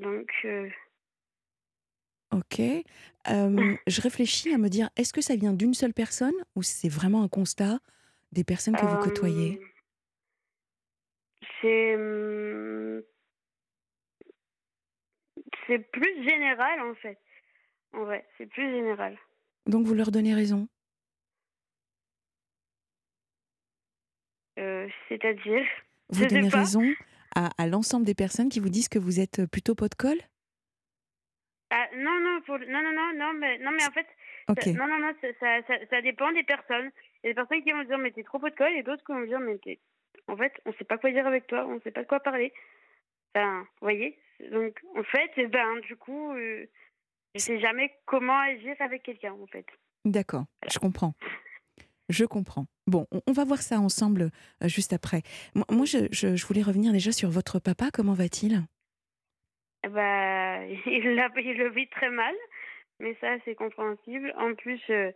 Donc 0.00 0.30
euh, 0.44 0.68
Ok. 2.32 2.60
Euh, 2.60 2.84
je 3.86 4.00
réfléchis 4.00 4.52
à 4.52 4.58
me 4.58 4.68
dire, 4.68 4.88
est-ce 4.96 5.12
que 5.12 5.20
ça 5.20 5.36
vient 5.36 5.52
d'une 5.52 5.74
seule 5.74 5.92
personne 5.94 6.34
ou 6.56 6.62
c'est 6.62 6.88
vraiment 6.88 7.22
un 7.22 7.28
constat 7.28 7.78
des 8.32 8.44
personnes 8.44 8.76
que 8.76 8.86
vous 8.86 8.98
côtoyez? 8.98 9.60
C'est 11.60 11.94
hum, 11.96 13.02
c'est 15.66 15.78
plus 15.90 16.24
général 16.24 16.80
en 16.80 16.94
fait. 16.94 17.18
En 17.92 18.04
vrai, 18.04 18.24
c'est 18.38 18.46
plus 18.46 18.70
général. 18.70 19.18
Donc 19.66 19.86
vous 19.86 19.94
leur 19.94 20.10
donnez 20.10 20.34
raison? 20.34 20.68
Euh, 24.58 24.88
C'est-à-dire 25.08 25.64
Vous 26.10 26.26
donnez 26.26 26.48
raison? 26.48 26.82
À, 27.34 27.50
à 27.58 27.66
l'ensemble 27.66 28.04
des 28.06 28.14
personnes 28.14 28.48
qui 28.48 28.60
vous 28.60 28.68
disent 28.70 28.88
que 28.88 28.98
vous 28.98 29.20
êtes 29.20 29.46
plutôt 29.46 29.74
pot 29.74 29.88
de 29.88 29.94
colle? 29.94 30.20
Ah, 31.70 31.86
non 31.94 32.18
non 32.20 32.40
pour 32.42 32.58
non 32.58 32.82
non 32.82 32.92
non 32.92 33.12
non 33.14 33.32
mais 33.34 33.58
non 33.58 33.70
mais 33.70 33.84
en 33.86 33.92
fait 33.92 34.06
ça- 34.60 34.72
non 34.72 34.88
non 34.88 34.98
non 34.98 35.12
ça, 35.20 35.28
ça, 35.38 35.62
ça, 35.68 35.74
ça 35.88 36.02
dépend 36.02 36.32
des 36.32 36.42
personnes. 36.42 36.90
Il 37.22 37.26
y 37.26 37.30
a 37.30 37.30
des 37.30 37.34
personnes 37.34 37.62
qui 37.62 37.70
vont 37.70 37.84
dire 37.84 37.98
mais 37.98 38.10
t'es 38.10 38.24
trop 38.24 38.38
pot 38.40 38.50
de 38.50 38.54
colle 38.56 38.72
et 38.74 38.82
d'autres 38.82 39.04
qui 39.04 39.12
vont 39.12 39.24
dire 39.24 39.38
mais 39.38 39.56
t'es 39.58 39.78
en 40.26 40.36
fait 40.36 40.52
on 40.66 40.72
sait 40.72 40.84
pas 40.84 40.98
quoi 40.98 41.12
dire 41.12 41.26
avec 41.26 41.46
toi, 41.46 41.64
on 41.68 41.80
sait 41.82 41.92
pas 41.92 42.02
de 42.02 42.08
quoi 42.08 42.18
parler. 42.20 42.52
Enfin, 43.36 43.60
vous 43.60 43.86
voyez? 43.86 44.18
Donc 44.50 44.80
en 44.96 45.04
fait 45.04 45.30
eh 45.36 45.46
ben 45.46 45.78
du 45.80 45.94
coup 45.96 46.32
euh, 46.32 46.66
je 47.36 47.40
sais 47.40 47.60
jamais 47.60 47.94
comment 48.04 48.38
agir 48.40 48.74
avec 48.80 49.04
quelqu'un 49.04 49.34
en 49.34 49.46
fait. 49.46 49.66
D'accord, 50.04 50.46
je 50.68 50.78
comprends. 50.80 51.14
Je 52.10 52.24
comprends. 52.24 52.66
Bon, 52.88 53.06
on, 53.28 53.32
va 53.32 53.44
voir 53.44 53.62
ça 53.62 53.78
ensemble 53.78 54.30
euh, 54.64 54.68
juste 54.68 54.92
après. 54.92 55.22
Moi, 55.54 55.84
je, 55.84 56.44
voulais 56.44 56.60
revenir 56.62 56.92
déjà 56.92 57.12
sur 57.12 57.30
votre 57.30 57.60
papa. 57.60 57.90
Comment 57.92 58.14
va-t-il? 58.14 58.60
Bah, 59.88 60.62
il, 60.84 61.02
le 61.02 61.70
vit 61.70 61.88
très 61.88 62.10
mal, 62.10 62.34
mais 62.98 63.16
ça 63.18 63.36
c'est 63.46 63.54
compréhensible. 63.54 64.30
En 64.36 64.54
plus, 64.54 64.78
euh, 64.90 65.10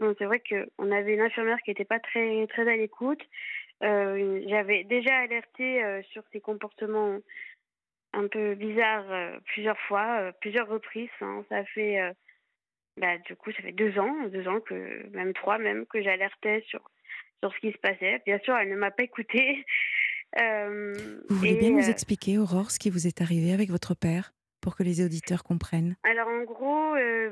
c'est 0.00 0.24
vrai 0.24 0.40
qu'on 0.40 0.90
avait 0.90 1.12
une 1.12 1.20
infirmière 1.20 1.58
qui 1.62 1.70
n'était 1.70 1.84
pas 1.84 2.00
très 2.00 2.46
très 2.46 2.62
à 2.62 2.76
l'écoute. 2.76 3.20
Euh, 3.82 4.42
J'avais 4.48 4.84
déjà 4.84 5.18
alerté 5.18 5.84
euh, 5.84 6.00
sur 6.12 6.22
ses 6.32 6.40
comportements 6.40 7.18
un 8.14 8.26
peu 8.28 8.54
bizarres 8.54 9.38
plusieurs 9.52 9.78
fois, 9.80 10.32
plusieurs 10.40 10.68
reprises. 10.68 11.10
hein. 11.20 11.44
Ça 11.50 11.62
fait, 11.66 12.00
bah, 12.96 13.18
du 13.18 13.36
coup, 13.36 13.52
ça 13.52 13.62
fait 13.62 13.72
deux 13.72 13.98
ans, 13.98 14.14
deux 14.28 14.48
ans 14.48 14.60
que 14.60 15.06
même 15.10 15.34
trois 15.34 15.58
même 15.58 15.86
que 15.86 16.02
j'alertais 16.02 16.64
sur 16.68 16.80
sur 17.42 17.52
ce 17.52 17.60
qui 17.60 17.72
se 17.72 17.78
passait. 17.78 18.22
Bien 18.24 18.38
sûr, 18.40 18.56
elle 18.56 18.70
ne 18.70 18.76
m'a 18.76 18.90
pas 18.90 19.04
écoutée. 19.04 19.64
Euh, 20.40 20.92
vous 21.30 21.36
voulez 21.36 21.54
bien 21.54 21.70
nous 21.70 21.86
euh, 21.86 21.90
expliquer, 21.90 22.36
Aurore, 22.36 22.70
ce 22.70 22.78
qui 22.78 22.90
vous 22.90 23.06
est 23.06 23.22
arrivé 23.22 23.52
avec 23.52 23.70
votre 23.70 23.94
père 23.94 24.34
pour 24.60 24.76
que 24.76 24.82
les 24.82 25.02
auditeurs 25.02 25.44
comprennent? 25.44 25.96
Alors 26.02 26.28
en 26.28 26.42
gros, 26.42 26.94
euh, 26.96 27.30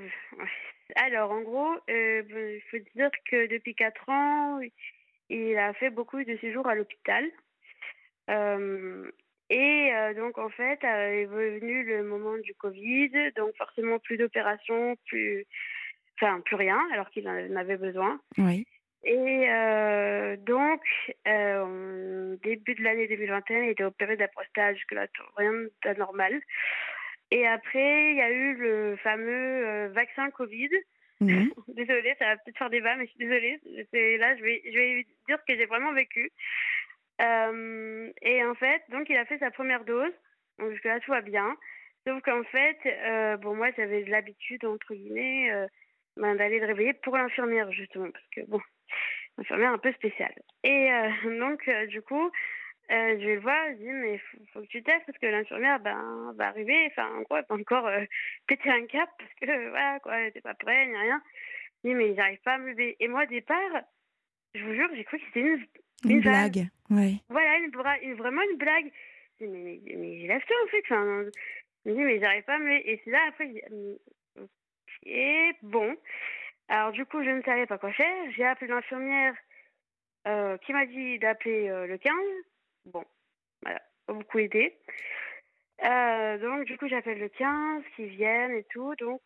alors 0.95 1.33
en 1.33 1.43
gros, 1.43 1.75
il 1.89 2.63
faut 2.71 2.79
dire 2.95 3.11
que 3.31 3.47
depuis 3.49 3.75
4 3.75 4.09
ans, 4.09 4.61
il 5.29 5.59
a 5.59 5.75
fait 5.75 5.91
beaucoup 5.91 6.23
de 6.23 6.39
séjours 6.39 6.67
à 6.67 6.77
l'hôpital. 6.77 7.25
Et 9.51 9.91
donc 10.17 10.39
en 10.39 10.49
fait, 10.49 10.83
est 10.85 11.27
venu 11.27 11.85
le 11.85 12.03
moment 12.03 12.37
du 12.39 12.55
Covid, 12.55 13.11
donc 13.37 13.55
forcément 13.57 13.99
plus 13.99 14.17
d'opérations, 14.17 14.97
plus, 15.07 15.47
enfin 16.21 16.41
plus 16.41 16.57
rien, 16.57 16.81
alors 16.93 17.11
qu'il 17.11 17.29
en 17.29 17.57
avait 17.57 17.77
besoin. 17.77 18.21
Oui. 18.39 18.67
Et 19.05 19.51
euh, 19.51 20.37
donc, 20.39 20.81
euh, 21.29 22.37
début 22.43 22.75
de 22.75 22.83
l'année 22.83 23.07
2021, 23.07 23.65
il 23.65 23.71
était 23.71 23.85
opéré 23.85 24.17
de 24.17 24.21
la 24.21 24.29
prostate, 24.29 24.77
jusque-là, 24.77 25.07
rien 25.37 25.53
d'anormal. 25.85 26.41
Et 27.31 27.47
après, 27.47 28.13
il 28.13 28.17
y 28.17 28.23
a 28.23 28.31
eu 28.31 28.55
le 28.55 28.97
fameux 29.03 29.67
euh, 29.67 29.89
vaccin 29.93 30.31
Covid. 30.31 30.71
Mhm. 31.21 31.53
désolée, 31.69 32.15
ça 32.19 32.27
va 32.27 32.37
peut-être 32.39 32.57
faire 32.57 32.71
débat, 32.71 32.97
mais 32.97 33.05
je 33.05 33.11
suis 33.11 33.19
désolée. 33.19 33.61
Là, 34.19 34.37
je 34.37 34.43
vais, 34.43 34.63
je 34.65 34.79
vais 34.79 35.07
dire 35.29 35.39
ce 35.39 35.53
que 35.53 35.59
j'ai 35.59 35.67
vraiment 35.67 35.93
vécu. 35.93 36.31
Euh, 37.21 38.11
et 38.23 38.45
en 38.45 38.55
fait, 38.55 38.83
donc, 38.89 39.09
il 39.09 39.17
a 39.17 39.25
fait 39.25 39.39
sa 39.39 39.51
première 39.51 39.85
dose. 39.85 40.13
Donc, 40.59 40.71
jusque-là, 40.73 41.01
tout 41.01 41.11
va 41.11 41.21
bien. 41.21 41.57
Sauf 42.07 42.23
qu'en 42.23 42.45
fait, 42.45 42.79
euh, 42.87 43.37
bon, 43.39 43.55
moi, 43.55 43.71
j'avais 43.77 44.03
l'habitude, 44.05 44.65
entre 44.65 44.95
guillemets, 44.95 45.51
ben, 46.17 46.37
d'aller 46.37 46.61
le 46.61 46.67
réveiller 46.67 46.93
pour 46.95 47.17
l'infirmière, 47.17 47.71
justement. 47.73 48.11
Parce 48.11 48.27
que, 48.35 48.41
bon, 48.49 48.61
infirmière 49.39 49.73
un 49.73 49.79
peu 49.79 49.93
spéciale. 49.93 50.35
Et 50.63 50.93
euh, 50.93 51.39
donc, 51.41 51.67
euh, 51.69 51.87
du 51.87 52.03
coup, 52.03 52.31
euh, 52.91 53.19
je 53.19 53.27
vais 53.27 53.35
le 53.35 53.41
voir, 53.41 53.67
je 53.71 53.77
dis, 53.77 53.89
mais 53.89 54.19
faut, 54.19 54.39
faut 54.53 54.61
que 54.61 54.67
tu 54.67 54.83
testes 54.83 55.07
parce 55.07 55.19
que 55.19 55.27
l'infirmière 55.27 55.81
ben, 55.81 56.33
va 56.37 56.49
arriver. 56.49 56.87
Enfin, 56.91 57.09
en 57.17 57.23
gros, 57.23 57.37
elle 57.37 57.47
peut 57.47 57.55
encore 57.55 57.91
péter 58.47 58.71
un 58.71 58.87
cap 58.87 59.11
parce 59.19 59.35
que, 59.41 59.69
voilà, 59.71 60.01
quoi, 60.01 60.17
elle 60.17 60.25
n'était 60.27 60.41
pas 60.41 60.55
prête, 60.55 60.89
ni 60.89 60.97
rien. 60.97 61.23
Je 61.83 61.89
dis, 61.89 61.95
mais 61.95 62.15
j'arrive 62.15 62.41
pas 62.43 62.55
à 62.55 62.59
me 62.59 62.71
lever. 62.71 62.97
Et 63.01 63.09
moi, 63.09 63.25
au 63.25 63.27
départ, 63.27 63.83
je 64.55 64.65
vous 64.65 64.75
jure, 64.75 64.89
j'ai 64.95 65.05
cru 65.05 65.19
que 65.19 65.25
c'était 65.27 65.41
une, 65.41 65.67
une, 66.05 66.21
blague. 66.21 66.69
Ouais. 66.91 67.15
Voilà, 67.29 67.59
une, 67.59 67.73
une, 68.03 68.15
vraiment 68.15 68.43
une 68.51 68.59
blague. 68.59 68.91
Je 69.41 69.47
dis, 69.47 69.51
mais, 69.51 69.81
mais, 69.85 69.97
mais 69.97 70.21
j'ai 70.21 70.29
toi 70.29 70.57
en 70.65 70.69
fait. 70.69 70.83
Enfin, 70.85 71.25
je 71.85 71.91
me 71.91 71.97
dis, 71.97 72.03
mais 72.03 72.21
j'arrive 72.21 72.45
pas 72.45 72.55
à 72.55 72.59
me. 72.59 72.73
Et 72.73 73.01
c'est 73.05 73.11
là, 73.11 73.21
après, 73.29 73.51
ok, 74.41 75.57
bon. 75.63 75.97
Alors 76.69 76.93
du 76.93 77.05
coup, 77.05 77.23
je 77.23 77.31
ne 77.31 77.43
savais 77.43 77.67
pas 77.67 77.79
quoi 77.79 77.93
faire. 77.93 78.31
J'ai 78.37 78.45
appelé 78.45 78.69
l'infirmière 78.69 79.35
euh, 80.27 80.57
qui 80.59 80.73
m'a 80.73 80.87
dit 80.87 81.19
d'appeler 81.19 81.69
euh, 81.69 81.87
le 81.87 81.99
15. 81.99 82.15
Bon, 82.87 83.05
voilà, 83.63 83.83
beaucoup 84.09 84.39
aidé. 84.39 84.75
Euh, 85.85 86.39
donc 86.39 86.65
du 86.65 86.79
coup, 86.79 86.89
j'appelle 86.89 87.19
le 87.19 87.29
15, 87.29 87.83
qui 87.97 88.07
viennent 88.07 88.53
et 88.53 88.65
tout. 88.71 88.95
Donc, 88.97 89.23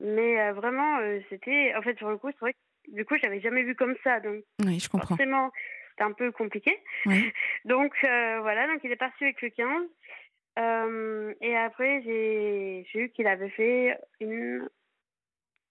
mais 0.00 0.50
vraiment, 0.52 0.98
c'était, 1.28 1.74
en 1.76 1.82
fait, 1.82 1.96
sur 1.98 2.10
le 2.10 2.16
coup, 2.16 2.30
c'est 2.30 2.40
vrai 2.40 2.52
que 2.54 2.90
du 2.92 3.04
coup, 3.04 3.16
j'avais 3.22 3.40
jamais 3.40 3.62
vu 3.62 3.76
comme 3.76 3.94
ça. 4.02 4.18
Donc, 4.20 4.42
oui, 4.64 4.80
je 4.80 4.88
comprends. 4.88 5.16
Forcément, 5.16 5.52
c'était 6.00 6.10
un 6.10 6.12
peu 6.12 6.32
compliqué. 6.32 6.78
Oui. 7.06 7.32
donc 7.64 7.94
voilà, 8.02 8.66
donc 8.66 8.80
il 8.84 8.90
est 8.90 8.96
parti 8.96 9.24
avec 9.24 9.42
le 9.42 9.50
15. 9.50 11.36
et 11.40 11.56
après, 11.56 12.02
j'ai 12.02 12.86
vu 12.94 13.10
qu'il 13.10 13.26
avait 13.26 13.50
fait 13.50 13.98
une 14.20 14.68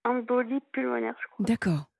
embolie 0.04 0.60
pulmonaire, 0.72 1.16
je 1.20 1.28
crois. 1.28 1.46
D'accord. 1.46 1.90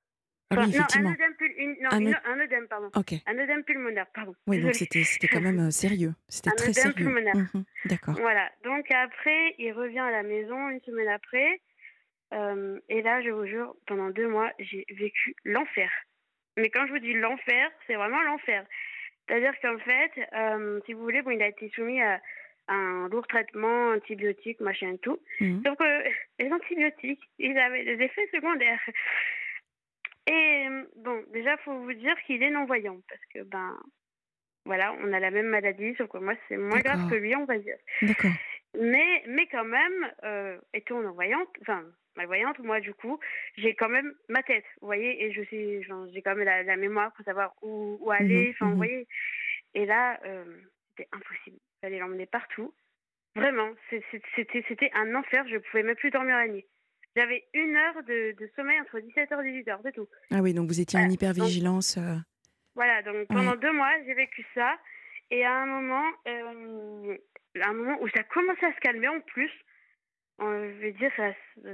Ah 0.52 0.56
oui, 0.58 0.70
effectivement. 0.70 1.10
Non, 1.10 1.10
un 1.10 1.14
œdème, 1.14 1.34
pul... 1.36 1.52
une... 1.58 1.76
non, 1.80 1.88
un, 1.92 2.00
une... 2.00 2.66
pardon. 2.66 2.90
Un 3.26 3.38
œdème 3.38 3.62
pulmonaire, 3.62 4.06
pardon. 4.12 4.34
Oui, 4.48 4.60
donc 4.60 4.74
c'était 4.74 5.28
quand 5.28 5.40
même 5.40 5.68
euh, 5.68 5.70
sérieux. 5.70 6.12
C'était 6.28 6.50
très 6.50 6.72
sérieux. 6.72 6.92
pulmonaire. 6.94 7.36
Mmh, 7.36 7.62
D'accord. 7.84 8.14
Voilà. 8.20 8.50
Donc 8.64 8.90
après, 8.90 9.54
il 9.58 9.72
revient 9.72 10.00
à 10.00 10.10
la 10.10 10.24
maison 10.24 10.68
une 10.70 10.80
semaine 10.80 11.08
après. 11.08 11.60
Euh, 12.34 12.80
et 12.88 13.02
là, 13.02 13.22
je 13.22 13.30
vous 13.30 13.46
jure, 13.46 13.76
pendant 13.86 14.10
deux 14.10 14.28
mois, 14.28 14.50
j'ai 14.58 14.84
vécu 14.90 15.36
l'enfer. 15.44 15.90
Mais 16.56 16.70
quand 16.70 16.86
je 16.86 16.92
vous 16.92 16.98
dis 16.98 17.14
l'enfer, 17.14 17.70
c'est 17.86 17.94
vraiment 17.94 18.22
l'enfer. 18.22 18.64
C'est-à-dire 19.26 19.54
qu'en 19.60 19.78
fait, 19.78 20.10
euh, 20.32 20.80
si 20.86 20.92
vous 20.92 21.02
voulez, 21.02 21.22
bon, 21.22 21.30
il 21.30 21.42
a 21.42 21.48
été 21.48 21.70
soumis 21.70 22.00
à 22.00 22.20
un 22.68 23.08
lourd 23.08 23.26
traitement 23.26 23.90
antibiotique, 23.90 24.60
machin 24.60 24.92
et 24.94 24.98
tout. 24.98 25.18
Mmh. 25.40 25.62
Sauf 25.64 25.76
que 25.78 25.84
les 26.38 26.52
antibiotiques, 26.52 27.22
ils 27.38 27.56
avaient 27.58 27.84
des 27.84 28.04
effets 28.04 28.28
secondaires. 28.32 28.80
Et 30.26 30.66
bon, 30.96 31.24
déjà, 31.32 31.56
faut 31.58 31.78
vous 31.78 31.92
dire 31.92 32.14
qu'il 32.26 32.42
est 32.42 32.50
non-voyant 32.50 32.98
parce 33.08 33.24
que, 33.34 33.42
ben, 33.42 33.76
voilà, 34.64 34.94
on 35.00 35.12
a 35.12 35.20
la 35.20 35.30
même 35.30 35.48
maladie, 35.48 35.94
sauf 35.96 36.08
que 36.08 36.18
moi, 36.18 36.34
c'est 36.48 36.56
moins 36.56 36.80
grave 36.80 37.10
que 37.10 37.16
lui, 37.16 37.34
on 37.34 37.44
va 37.44 37.58
dire. 37.58 37.78
D'accord. 38.02 38.30
Mais, 38.78 39.24
mais 39.26 39.46
quand 39.48 39.64
même, 39.64 40.12
euh, 40.22 40.58
étant 40.74 41.00
non-voyante, 41.00 41.48
enfin, 41.62 41.84
malvoyante, 42.16 42.58
moi, 42.58 42.80
du 42.80 42.94
coup, 42.94 43.18
j'ai 43.56 43.74
quand 43.74 43.88
même 43.88 44.12
ma 44.28 44.42
tête, 44.42 44.64
vous 44.80 44.86
voyez, 44.86 45.24
et 45.24 45.32
je 45.32 45.42
sais, 45.44 45.82
j'ai 46.12 46.22
quand 46.22 46.34
même 46.34 46.44
la, 46.44 46.76
mémoire 46.76 47.12
pour 47.12 47.24
savoir 47.24 47.54
où, 47.62 47.98
où 48.00 48.10
aller, 48.10 48.48
mmh 48.48 48.50
enfin, 48.50 48.66
vous 48.66 48.72
mmh 48.72 48.76
voyez. 48.76 49.08
Et 49.74 49.86
là, 49.86 50.20
euh, 50.24 50.44
c'était 50.90 51.08
impossible 51.12 51.58
fallait 51.80 51.98
l'emmener 51.98 52.26
partout. 52.26 52.72
Vraiment, 53.36 53.70
c'était 53.90 54.90
un 54.94 55.14
enfer. 55.14 55.46
Je 55.48 55.58
pouvais 55.58 55.82
même 55.82 55.96
plus 55.96 56.10
dormir 56.10 56.36
la 56.36 56.48
nuit. 56.48 56.66
J'avais 57.16 57.44
une 57.54 57.76
heure 57.76 58.02
de, 58.04 58.36
de, 58.38 58.50
sommeil 58.54 58.80
entre 58.80 58.98
17h 58.98 59.44
et 59.44 59.62
18h, 59.62 59.78
c'est 59.82 59.92
tout. 59.92 60.08
Ah 60.30 60.40
oui, 60.40 60.54
donc 60.54 60.68
vous 60.68 60.80
étiez 60.80 60.98
en 60.98 61.08
hypervigilance. 61.08 61.96
Euh... 61.96 62.16
Voilà, 62.74 63.02
donc 63.02 63.26
pendant 63.28 63.56
deux 63.56 63.72
mois, 63.72 63.90
j'ai 64.06 64.14
vécu 64.14 64.44
ça. 64.54 64.78
Et 65.32 65.44
à 65.44 65.52
un 65.52 65.66
moment, 65.66 66.06
euh, 66.28 67.16
à 67.60 67.68
un 67.68 67.72
moment 67.72 67.98
où 68.00 68.08
ça 68.08 68.22
commençait 68.24 68.66
à 68.66 68.74
se 68.74 68.80
calmer 68.80 69.08
en 69.08 69.20
plus, 69.20 69.50
on 70.40 70.50
vais 70.80 70.92
dire 70.92 71.12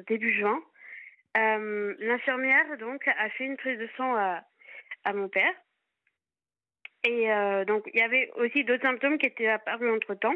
début 0.07 0.33
juin, 0.33 0.61
euh, 1.37 1.95
l'infirmière 1.99 2.77
donc 2.79 3.07
a 3.09 3.29
fait 3.31 3.45
une 3.45 3.57
prise 3.57 3.79
de 3.79 3.89
sang 3.97 4.15
à, 4.15 4.43
à 5.05 5.13
mon 5.13 5.29
père. 5.29 5.53
Et 7.05 7.31
euh, 7.31 7.65
donc, 7.65 7.85
il 7.93 8.01
y 8.01 8.03
avait 8.03 8.31
aussi 8.37 8.65
d'autres 8.65 8.83
symptômes 8.83 9.19
qui 9.19 9.27
étaient 9.27 9.49
apparus 9.49 9.93
entre-temps, 9.93 10.35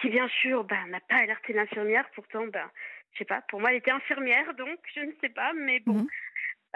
qui 0.00 0.08
bien 0.08 0.26
sûr 0.28 0.64
ben, 0.64 0.86
n'a 0.88 1.00
pas 1.00 1.16
alerté 1.16 1.52
l'infirmière. 1.52 2.08
Pourtant, 2.14 2.46
ben, 2.46 2.68
je 3.12 3.18
sais 3.18 3.24
pas, 3.24 3.42
pour 3.42 3.60
moi, 3.60 3.70
elle 3.70 3.78
était 3.78 3.90
infirmière, 3.90 4.52
donc 4.54 4.78
je 4.94 5.00
ne 5.00 5.12
sais 5.20 5.28
pas, 5.28 5.52
mais 5.52 5.80
bon. 5.80 5.94
Mhm. 5.94 6.08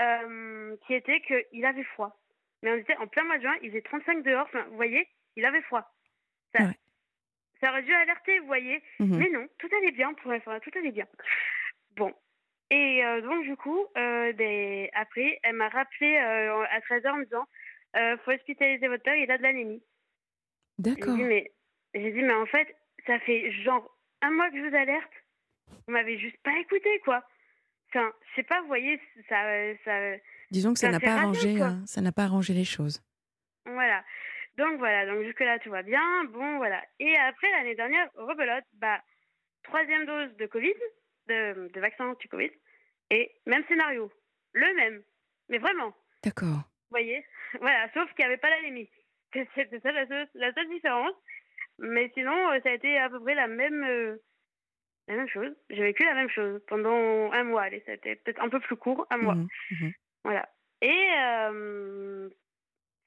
Euh, 0.01 0.77
qui 0.87 0.95
était 0.95 1.21
qu'il 1.21 1.65
avait 1.65 1.85
froid. 1.85 2.21
Mais 2.63 2.73
on 2.73 2.77
était 2.77 2.97
en 2.97 3.07
plein 3.07 3.23
mois 3.25 3.37
de 3.37 3.43
juin, 3.43 3.55
il 3.63 3.71
faisait 3.71 3.83
35 3.83 4.25
dehors, 4.25 4.47
enfin, 4.47 4.65
vous 4.71 4.77
voyez, 4.77 5.09
il 5.37 5.45
avait 5.45 5.63
froid. 5.63 5.89
Ça, 6.53 6.65
ouais. 6.65 6.73
Ça 7.65 7.71
aurait 7.71 7.83
dû 7.83 7.95
alerter, 7.95 8.39
vous 8.41 8.47
voyez. 8.47 8.83
Mhm. 9.01 9.17
Mais 9.17 9.31
non, 9.31 9.47
tout 9.59 9.69
allait 9.77 9.93
bien 9.93 10.13
pour 10.15 10.33
tout 10.63 10.79
allait 10.79 10.93
bien. 10.93 11.07
Bon. 11.97 12.13
Et 12.71 13.05
euh, 13.05 13.23
donc, 13.23 13.45
du 13.45 13.57
coup, 13.57 13.87
euh, 13.97 14.33
ben, 14.35 14.89
après, 14.93 15.39
elle 15.43 15.55
m'a 15.55 15.69
rappelé 15.69 16.17
euh, 16.17 16.65
à 16.71 16.81
13h 16.81 17.11
en 17.11 17.17
me 17.17 17.25
disant 17.25 17.47
faut 18.25 18.33
hospitaliser 18.33 18.89
votre 18.89 19.05
père, 19.05 19.15
il 19.15 19.31
a 19.31 19.39
de 19.39 19.43
l'anémie. 19.43 19.83
D'accord. 20.79 21.17
J'ai 21.17 21.23
dit, 21.23 21.29
mais, 21.29 21.53
j'ai 21.95 22.11
dit, 22.11 22.23
mais 22.23 22.35
en 22.35 22.47
fait, 22.47 22.75
ça 23.07 23.21
fait 23.21 23.53
genre 23.63 23.89
un 24.21 24.31
mois 24.33 24.51
que 24.51 24.57
je 24.57 24.69
vous 24.69 24.75
alerte. 24.75 25.13
Vous 25.87 25.93
m'avez 25.93 26.19
juste 26.19 26.37
pas 26.43 26.59
écouté, 26.59 26.99
quoi. 27.05 27.23
Enfin, 27.89 28.13
je 28.29 28.35
sais 28.35 28.43
pas, 28.43 28.61
vous 28.63 28.67
voyez, 28.67 29.01
ça. 29.29 29.37
ça 29.85 30.17
Disons 30.51 30.73
que 30.73 30.81
ça 30.81 30.91
n'a 30.91 30.99
pas, 30.99 31.15
arrangé, 31.15 31.63
euh, 31.63 31.71
ça 31.87 32.01
n'a 32.01 32.13
pas 32.13 32.25
arrangé 32.25 32.53
les 32.53 32.65
choses. 32.65 33.01
Voilà. 33.65 34.05
Donc 34.57 34.79
voilà, 34.79 35.07
donc 35.07 35.25
jusque-là, 35.25 35.59
tout 35.59 35.71
va 35.71 35.83
bien. 35.83 36.25
Bon, 36.25 36.57
voilà. 36.59 36.83
Et 37.01 37.17
après, 37.17 37.51
l'année 37.51 37.75
dernière, 37.75 38.09
rebelote, 38.15 38.65
bah, 38.75 39.01
troisième 39.65 40.07
dose 40.07 40.37
de 40.37 40.47
Covid, 40.47 40.75
de, 41.27 41.71
de 41.73 41.81
vaccin 41.81 42.07
anti-Covid, 42.07 42.51
et 43.11 43.33
même 43.47 43.65
scénario. 43.67 44.13
Le 44.53 44.75
même. 44.75 45.03
Mais 45.49 45.59
vraiment. 45.59 45.95
D'accord. 46.23 46.49
Vous 46.49 46.91
voyez 46.91 47.25
Voilà, 47.61 47.89
sauf 47.93 48.09
qu'il 48.15 48.25
n'y 48.25 48.33
avait 48.33 48.37
pas 48.37 48.51
l'anémie. 48.51 48.89
C'était 49.55 49.81
ça 49.81 49.93
la 49.93 50.07
seule, 50.07 50.29
la 50.35 50.53
seule 50.53 50.69
différence. 50.69 51.15
Mais 51.79 52.11
sinon, 52.15 52.51
euh, 52.51 52.61
ça 52.63 52.71
a 52.71 52.75
été 52.75 52.97
à 52.99 53.11
peu 53.11 53.21
près 53.21 53.35
la 53.35 53.49
même, 53.49 53.83
euh, 53.83 54.17
la 55.09 55.17
même 55.17 55.29
chose. 55.29 55.53
J'ai 55.71 55.83
vécu 55.83 56.05
la 56.05 56.15
même 56.15 56.31
chose 56.31 56.61
pendant 56.69 57.33
un 57.33 57.43
mois. 57.43 57.63
Allez, 57.63 57.83
ça 57.85 57.93
a 57.93 57.95
été 57.95 58.15
peut-être 58.17 58.41
un 58.41 58.49
peu 58.49 58.61
plus 58.61 58.77
court, 58.77 59.07
un 59.11 59.19
mois. 59.19 59.35
Mhm, 59.35 59.49
mhm. 59.71 59.93
Voilà. 60.23 60.49
Et 60.81 61.09
euh, 61.19 62.31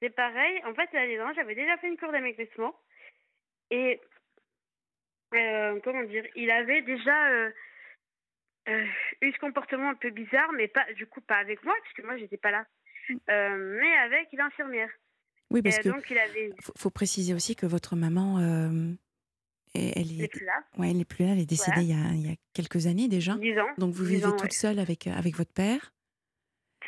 c'est 0.00 0.10
pareil. 0.10 0.60
En 0.64 0.74
fait, 0.74 0.88
l'année 0.92 1.16
dernière, 1.16 1.34
j'avais 1.34 1.54
déjà 1.54 1.76
fait 1.78 1.88
une 1.88 1.96
cure 1.96 2.12
d'amaigrissement. 2.12 2.74
Et 3.70 4.00
euh, 5.34 5.78
comment 5.84 6.04
dire 6.04 6.24
Il 6.36 6.50
avait 6.50 6.82
déjà 6.82 7.30
euh, 7.30 7.50
euh, 8.68 8.84
eu 9.22 9.32
ce 9.32 9.38
comportement 9.38 9.90
un 9.90 9.94
peu 9.94 10.10
bizarre, 10.10 10.52
mais 10.52 10.68
pas 10.68 10.86
du 10.94 11.06
coup 11.06 11.20
pas 11.20 11.36
avec 11.36 11.62
moi, 11.64 11.74
puisque 11.82 12.04
moi, 12.04 12.16
j'étais 12.16 12.36
pas 12.36 12.50
là. 12.50 12.66
Euh, 13.30 13.78
mais 13.80 13.94
avec 13.96 14.28
l'infirmière. 14.32 14.90
Oui, 15.50 15.62
parce 15.62 15.78
que 15.78 15.88
donc, 15.88 16.08
il 16.10 16.18
avait. 16.18 16.50
faut, 16.60 16.72
faut 16.76 16.90
préciser 16.90 17.32
aussi 17.34 17.56
que 17.56 17.66
votre 17.66 17.96
maman, 17.96 18.38
elle, 19.74 20.20
est 20.22 20.28
plus 20.28 20.44
là. 20.44 20.62
ouais, 20.76 20.90
elle 20.90 21.00
est 21.00 21.08
plus 21.08 21.24
là, 21.24 21.32
elle 21.32 21.40
est 21.40 21.48
décédée 21.48 21.82
il, 21.82 21.90
y 21.90 21.92
a, 21.92 22.12
il 22.12 22.26
y 22.26 22.32
a 22.32 22.36
quelques 22.52 22.86
années 22.86 23.08
déjà. 23.08 23.36
10 23.36 23.58
ans. 23.58 23.68
Donc 23.78 23.94
vous 23.94 24.04
10 24.04 24.10
vivez 24.10 24.26
ans, 24.26 24.32
toute 24.32 24.42
ouais. 24.42 24.50
seule 24.50 24.78
avec, 24.78 25.06
avec 25.06 25.36
votre 25.36 25.52
père. 25.52 25.92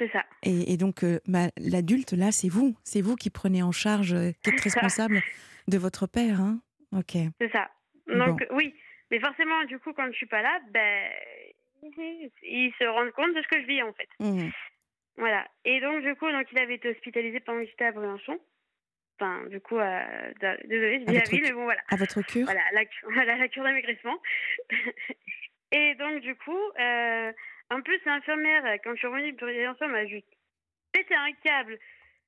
C'est 0.00 0.10
ça. 0.12 0.24
Et, 0.42 0.72
et 0.72 0.76
donc, 0.78 1.04
euh, 1.04 1.20
bah, 1.28 1.50
l'adulte, 1.58 2.12
là, 2.12 2.32
c'est 2.32 2.48
vous. 2.48 2.74
C'est 2.84 3.02
vous 3.02 3.16
qui 3.16 3.28
prenez 3.28 3.62
en 3.62 3.70
charge, 3.70 4.14
euh, 4.14 4.30
qui 4.42 4.48
êtes 4.48 4.60
responsable 4.60 5.20
de 5.68 5.76
votre 5.76 6.06
père. 6.06 6.40
Hein 6.40 6.60
ok. 6.96 7.18
C'est 7.38 7.52
ça. 7.52 7.70
Donc, 8.06 8.42
oui. 8.52 8.74
Mais 9.10 9.20
forcément, 9.20 9.62
du 9.64 9.78
coup, 9.78 9.92
quand 9.92 10.06
je 10.06 10.16
suis 10.16 10.26
pas 10.26 10.40
là, 10.40 10.58
ben, 10.70 11.10
ils 11.82 12.72
se 12.78 12.84
rendent 12.84 13.10
compte 13.10 13.34
de 13.34 13.42
ce 13.42 13.48
que 13.48 13.60
je 13.60 13.66
vis, 13.66 13.82
en 13.82 13.92
fait. 13.92 14.08
Mmh. 14.20 14.48
Voilà. 15.18 15.46
Et 15.66 15.80
donc, 15.80 16.02
du 16.02 16.14
coup, 16.14 16.30
donc, 16.30 16.46
il 16.50 16.58
avait 16.58 16.76
été 16.76 16.88
hospitalisé 16.88 17.40
pendant 17.40 17.60
que 17.60 17.66
j'étais 17.66 17.84
à 17.84 17.92
Briançon. 17.92 18.40
Enfin, 19.20 19.44
du 19.50 19.60
coup, 19.60 19.76
euh, 19.76 20.32
désolée, 20.64 21.00
je 21.00 21.04
dis 21.04 21.16
À 21.16 21.20
la 21.20 21.30
ville, 21.30 21.42
mais 21.42 21.52
bon, 21.52 21.64
voilà. 21.64 21.82
À 21.90 21.96
votre 21.96 22.22
cure 22.22 22.46
Voilà, 22.46 22.62
la, 22.72 22.84
voilà, 23.12 23.36
la 23.36 23.48
cure 23.48 23.64
d'amaigrissement. 23.64 24.16
et 25.72 25.94
donc, 25.96 26.22
du 26.22 26.34
coup, 26.36 26.58
euh, 26.80 27.32
en 27.70 27.82
plus, 27.82 28.00
l'infirmière, 28.04 28.66
euh, 28.66 28.76
quand 28.82 28.92
je 28.92 28.98
suis 28.98 29.06
revenue 29.06 29.32
de 29.32 29.36
Briançon, 29.36 29.88
m'a 29.88 30.06
juste 30.06 30.26
pété 30.92 31.14
un 31.14 31.32
câble, 31.44 31.78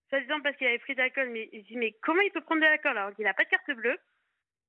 soi-disant 0.09 0.41
parce 0.41 0.57
qu'il 0.57 0.69
avait 0.69 0.79
pris 0.79 0.95
de 0.95 1.01
l'alcool. 1.01 1.31
Mais 1.31 1.49
je 1.53 1.61
dis, 1.61 1.77
mais 1.77 1.93
comment 2.03 2.23
il 2.23 2.31
peut 2.31 2.41
prendre 2.41 2.61
de 2.61 2.67
l'alcool 2.67 2.97
alors 2.97 3.15
qu'il 3.15 3.25
n'a 3.25 3.35
pas 3.35 3.45
de 3.45 3.49
carte 3.49 3.71
bleue? 3.73 3.99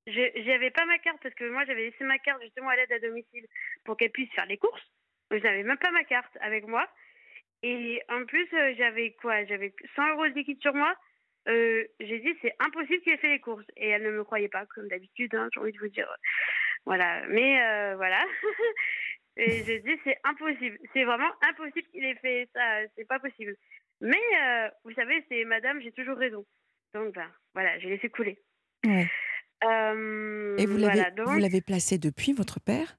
J'avais 0.07 0.71
pas 0.71 0.85
ma 0.85 0.97
carte 0.99 1.19
parce 1.21 1.35
que 1.35 1.49
moi, 1.49 1.63
j'avais 1.65 1.83
laissé 1.83 2.03
ma 2.03 2.17
carte 2.17 2.41
justement 2.41 2.69
à 2.69 2.75
l'aide 2.75 2.91
à 2.91 2.99
domicile 2.99 3.45
pour 3.85 3.95
qu'elle 3.95 4.11
puisse 4.11 4.31
faire 4.33 4.45
les 4.47 4.57
courses. 4.57 4.91
Je 5.31 5.37
n'avais 5.37 5.63
même 5.63 5.77
pas 5.77 5.91
ma 5.91 6.03
carte 6.03 6.35
avec 6.41 6.67
moi. 6.67 6.87
Et 7.61 8.01
en 8.09 8.25
plus, 8.25 8.47
euh, 8.53 8.73
j'avais 8.77 9.11
quoi? 9.21 9.45
J'avais 9.45 9.73
100 9.95 10.09
euros 10.09 10.27
de 10.27 10.33
liquide 10.33 10.61
sur 10.61 10.73
moi. 10.73 10.93
Euh, 11.47 11.85
j'ai 11.99 12.19
dit 12.19 12.33
c'est 12.41 12.55
impossible 12.59 13.01
qu'il 13.03 13.13
ait 13.13 13.17
fait 13.17 13.29
les 13.29 13.39
courses 13.39 13.65
et 13.75 13.89
elle 13.89 14.03
ne 14.03 14.11
me 14.11 14.23
croyait 14.23 14.47
pas 14.47 14.65
comme 14.67 14.87
d'habitude 14.87 15.35
hein, 15.35 15.49
j'ai 15.53 15.59
envie 15.59 15.73
de 15.73 15.77
vous 15.77 15.89
dire 15.89 16.07
voilà 16.85 17.21
mais 17.27 17.57
voilà 17.95 18.23
et 19.37 19.63
j'ai 19.63 19.79
dit 19.79 19.99
c'est 20.03 20.17
impossible. 20.23 20.77
C'est 20.93 21.03
vraiment 21.03 21.31
impossible 21.49 21.87
qu'il 21.91 22.05
ait 22.05 22.15
fait 22.15 22.49
ça. 22.53 22.81
C'est 22.95 23.07
pas 23.07 23.19
possible. 23.19 23.55
Mais 24.01 24.21
euh, 24.43 24.69
vous 24.83 24.93
savez 24.93 25.23
c'est 25.29 25.43
madame 25.45 25.81
j'ai 25.81 25.91
toujours 25.91 26.17
raison. 26.17 26.45
Donc 26.93 27.13
ben 27.15 27.29
voilà 27.53 27.77
j'ai 27.79 27.89
laissé 27.89 28.09
couler. 28.09 28.39
Ouais. 28.85 29.07
Euh, 29.63 30.57
Et 30.57 30.65
vous 30.65 30.77
l'avez 30.77 30.93
voilà, 30.93 31.11
donc- 31.11 31.27
vous 31.29 31.39
l'avez 31.39 31.61
placé 31.61 31.97
depuis, 31.97 32.33
votre 32.33 32.59
père? 32.59 32.97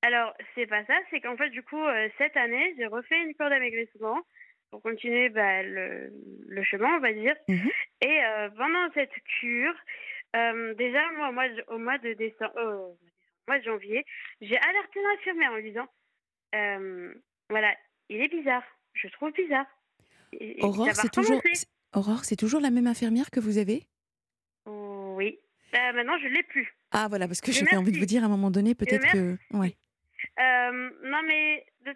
Alors, 0.00 0.34
c'est 0.54 0.66
pas 0.66 0.84
ça, 0.86 0.94
c'est 1.10 1.20
qu'en 1.20 1.36
fait, 1.36 1.50
du 1.50 1.62
coup, 1.62 1.80
euh, 1.80 2.08
cette 2.18 2.36
année, 2.36 2.74
j'ai 2.76 2.86
refait 2.86 3.20
une 3.22 3.34
cure 3.34 3.50
d'amaigrissement 3.50 4.18
pour 4.70 4.82
continuer 4.82 5.28
bah, 5.28 5.62
le, 5.62 6.10
le 6.48 6.62
chemin, 6.64 6.96
on 6.96 7.00
va 7.00 7.12
dire. 7.12 7.36
Mhm. 7.46 7.70
Et 8.00 8.18
pendant 8.56 8.90
cette 8.94 9.12
cure, 9.38 9.74
déjà, 10.76 11.10
moi, 11.12 11.28
au 11.28 11.32
mois 11.32 11.48
de, 11.48 11.64
au 11.68 11.78
mois 11.78 11.98
de 11.98 12.14
décembre, 12.14 12.52
au 12.56 12.98
mois 13.48 13.58
de 13.58 13.64
janvier, 13.64 14.04
j'ai 14.40 14.56
alerté 14.58 15.00
l'infirmière 15.02 15.52
en 15.52 15.56
lui 15.56 15.70
disant 15.70 15.86
euh, 16.54 17.14
voilà, 17.50 17.74
il 18.08 18.20
est 18.20 18.28
bizarre, 18.28 18.64
je 18.94 19.08
trouve 19.08 19.32
bizarre. 19.32 19.66
Et- 20.32 20.62
Aurore, 20.62 20.88
c'est 20.94 21.10
toujours, 21.10 21.42
Aurore, 21.94 22.24
c'est 22.24 22.36
toujours 22.36 22.60
la 22.60 22.70
même 22.70 22.86
infirmière 22.86 23.30
que 23.30 23.40
vous 23.40 23.58
avez? 23.58 23.86
Oui. 24.66 25.38
Bah, 25.72 25.92
maintenant, 25.92 26.18
je 26.18 26.28
l'ai 26.28 26.42
plus. 26.42 26.68
Ah 26.90 27.06
voilà, 27.08 27.26
parce 27.26 27.40
que 27.40 27.52
j'avais 27.52 27.76
envie 27.76 27.92
de 27.92 27.98
vous 27.98 28.04
dire 28.06 28.22
à 28.22 28.26
un 28.26 28.30
moment 28.30 28.50
donné, 28.50 28.74
peut-être 28.74 29.10
que... 29.12 29.36
Ouais, 29.56 29.76
Euh, 30.38 30.90
non, 31.02 31.22
mais 31.26 31.66
de- 31.84 31.90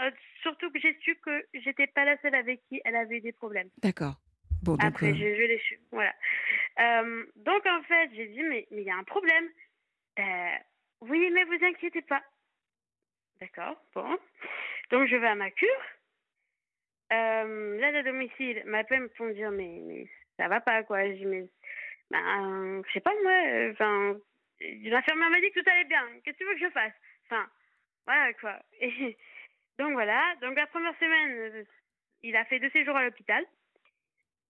euh, 0.00 0.10
surtout 0.42 0.70
que 0.70 0.78
j'ai 0.80 0.96
su 1.02 1.14
que 1.16 1.46
j'étais 1.54 1.86
pas 1.88 2.04
la 2.04 2.20
seule 2.22 2.34
avec 2.34 2.60
qui 2.68 2.80
elle 2.84 2.96
avait 2.96 3.18
eu 3.18 3.20
des 3.20 3.32
problèmes. 3.32 3.68
d'accord. 3.82 4.14
Bon, 4.62 4.72
donc... 4.72 4.84
Après, 4.84 5.10
euh, 5.10 5.14
je, 5.14 5.18
je 5.20 5.42
l'ai 5.42 5.58
su. 5.58 5.78
Voilà. 5.92 6.14
Euh, 6.80 7.26
donc, 7.36 7.64
en 7.66 7.82
fait, 7.82 8.10
j'ai 8.14 8.26
dit, 8.28 8.42
mais 8.42 8.66
mais 8.70 8.80
il 8.82 8.86
y 8.86 8.90
a 8.90 8.96
un 8.96 9.04
problème. 9.04 9.48
Oui, 11.08 11.30
mais 11.32 11.44
vous 11.44 11.64
inquiétez 11.64 12.02
pas. 12.02 12.22
D'accord, 13.40 13.76
bon. 13.94 14.18
Donc, 14.90 15.08
je 15.08 15.16
vais 15.16 15.26
à 15.26 15.34
ma 15.34 15.50
cure. 15.50 15.68
Euh, 17.12 17.78
l'aide 17.78 17.96
à 17.96 18.02
domicile 18.02 18.62
m'appelle 18.66 19.08
pour 19.16 19.26
me 19.26 19.34
dire, 19.34 19.50
mais, 19.50 19.80
mais 19.84 20.08
ça 20.38 20.48
va 20.48 20.60
pas, 20.60 20.82
quoi. 20.82 21.06
Je 21.08 21.12
dis, 21.14 21.26
mais, 21.26 21.46
ben, 22.10 22.82
je 22.86 22.92
sais 22.92 23.00
pas, 23.00 23.12
moi. 23.22 23.70
Enfin, 23.72 24.16
l'infirmière 24.60 25.30
m'a 25.30 25.40
dit 25.40 25.50
que 25.50 25.60
tout 25.60 25.70
allait 25.70 25.84
bien. 25.84 26.02
Qu'est-ce 26.24 26.36
que 26.38 26.42
tu 26.44 26.48
veux 26.48 26.54
que 26.54 26.66
je 26.66 26.70
fasse? 26.70 26.92
Enfin, 27.26 27.46
voilà, 28.06 28.32
quoi. 28.34 28.58
Et 28.80 29.16
donc, 29.78 29.92
voilà. 29.92 30.34
Donc, 30.40 30.56
la 30.56 30.66
première 30.66 30.96
semaine, 30.98 31.64
il 32.22 32.34
a 32.36 32.44
fait 32.46 32.58
deux 32.58 32.70
séjours 32.70 32.96
à 32.96 33.04
l'hôpital. 33.04 33.44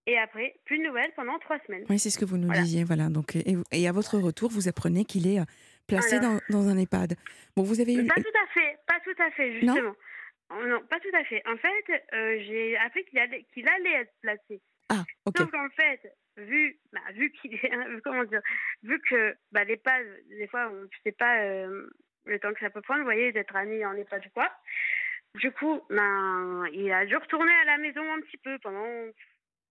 Et 0.08 0.16
après, 0.18 0.54
plus 0.64 0.78
de 0.78 0.84
nouvelles 0.84 1.12
pendant 1.16 1.36
trois 1.40 1.58
semaines. 1.66 1.84
Oui, 1.90 1.98
c'est 1.98 2.10
ce 2.10 2.18
que 2.18 2.24
vous 2.24 2.36
nous 2.38 2.46
Voilà. 2.46 2.62
disiez, 2.62 2.84
voilà. 2.84 3.08
Donc, 3.08 3.34
et, 3.34 3.56
et 3.72 3.88
à 3.88 3.92
votre 3.92 4.16
retour, 4.18 4.50
vous 4.52 4.68
apprenez 4.68 5.04
qu'il 5.04 5.26
est 5.26 5.40
placé 5.86 6.16
Alors. 6.16 6.40
dans, 6.48 6.58
dans 6.60 6.68
un 6.68 6.78
EHPAD. 6.78 7.14
Bon, 7.56 7.62
vous 7.62 7.80
avez 7.80 7.94
eu... 7.94 8.06
Pas 8.06 8.14
tout 8.14 8.38
à 8.42 8.46
fait, 8.52 8.78
pas 8.86 9.00
tout 9.00 9.22
à 9.22 9.30
fait, 9.30 9.52
justement. 9.60 9.94
Oh, 10.50 10.66
Non, 10.66 10.80
pas 10.88 11.00
tout 11.00 11.14
à 11.14 11.24
fait. 11.24 11.42
En 11.46 11.56
fait, 11.56 12.06
euh, 12.14 12.38
j'ai 12.46 12.76
appris 12.78 13.04
qu'il 13.06 13.18
allait, 13.18 13.44
qu'il 13.52 13.68
allait 13.68 14.02
être 14.02 14.12
placé. 14.20 14.60
Ah, 14.88 15.04
ok. 15.24 15.38
Sauf 15.38 15.50
qu'en 15.50 15.68
fait, 15.70 16.00
vu, 16.36 16.78
bah, 16.92 17.00
vu 17.14 17.30
qu'il 17.32 17.54
est, 17.54 17.70
comment 18.04 18.24
dire, 18.24 18.42
vu 18.82 19.00
que 19.00 19.34
bah, 19.52 19.64
l'EHPAD, 19.64 20.06
des 20.30 20.46
fois, 20.46 20.68
on 20.70 20.82
ne 20.82 20.88
sait 21.04 21.12
pas 21.12 21.40
euh, 21.40 21.88
le 22.26 22.38
temps 22.38 22.52
que 22.52 22.60
ça 22.60 22.70
peut 22.70 22.82
prendre, 22.82 23.00
vous 23.00 23.06
voyez, 23.06 23.32
d'être 23.32 23.54
admis 23.56 23.84
en 23.84 23.94
EHPAD 23.94 24.26
ou 24.26 24.30
quoi. 24.30 24.50
Du 25.34 25.50
coup, 25.52 25.82
ben, 25.90 26.64
il 26.72 26.90
a 26.92 27.04
dû 27.04 27.16
retourner 27.16 27.52
à 27.62 27.64
la 27.64 27.78
maison 27.78 28.00
un 28.12 28.20
petit 28.20 28.38
peu 28.38 28.58
pendant 28.60 28.86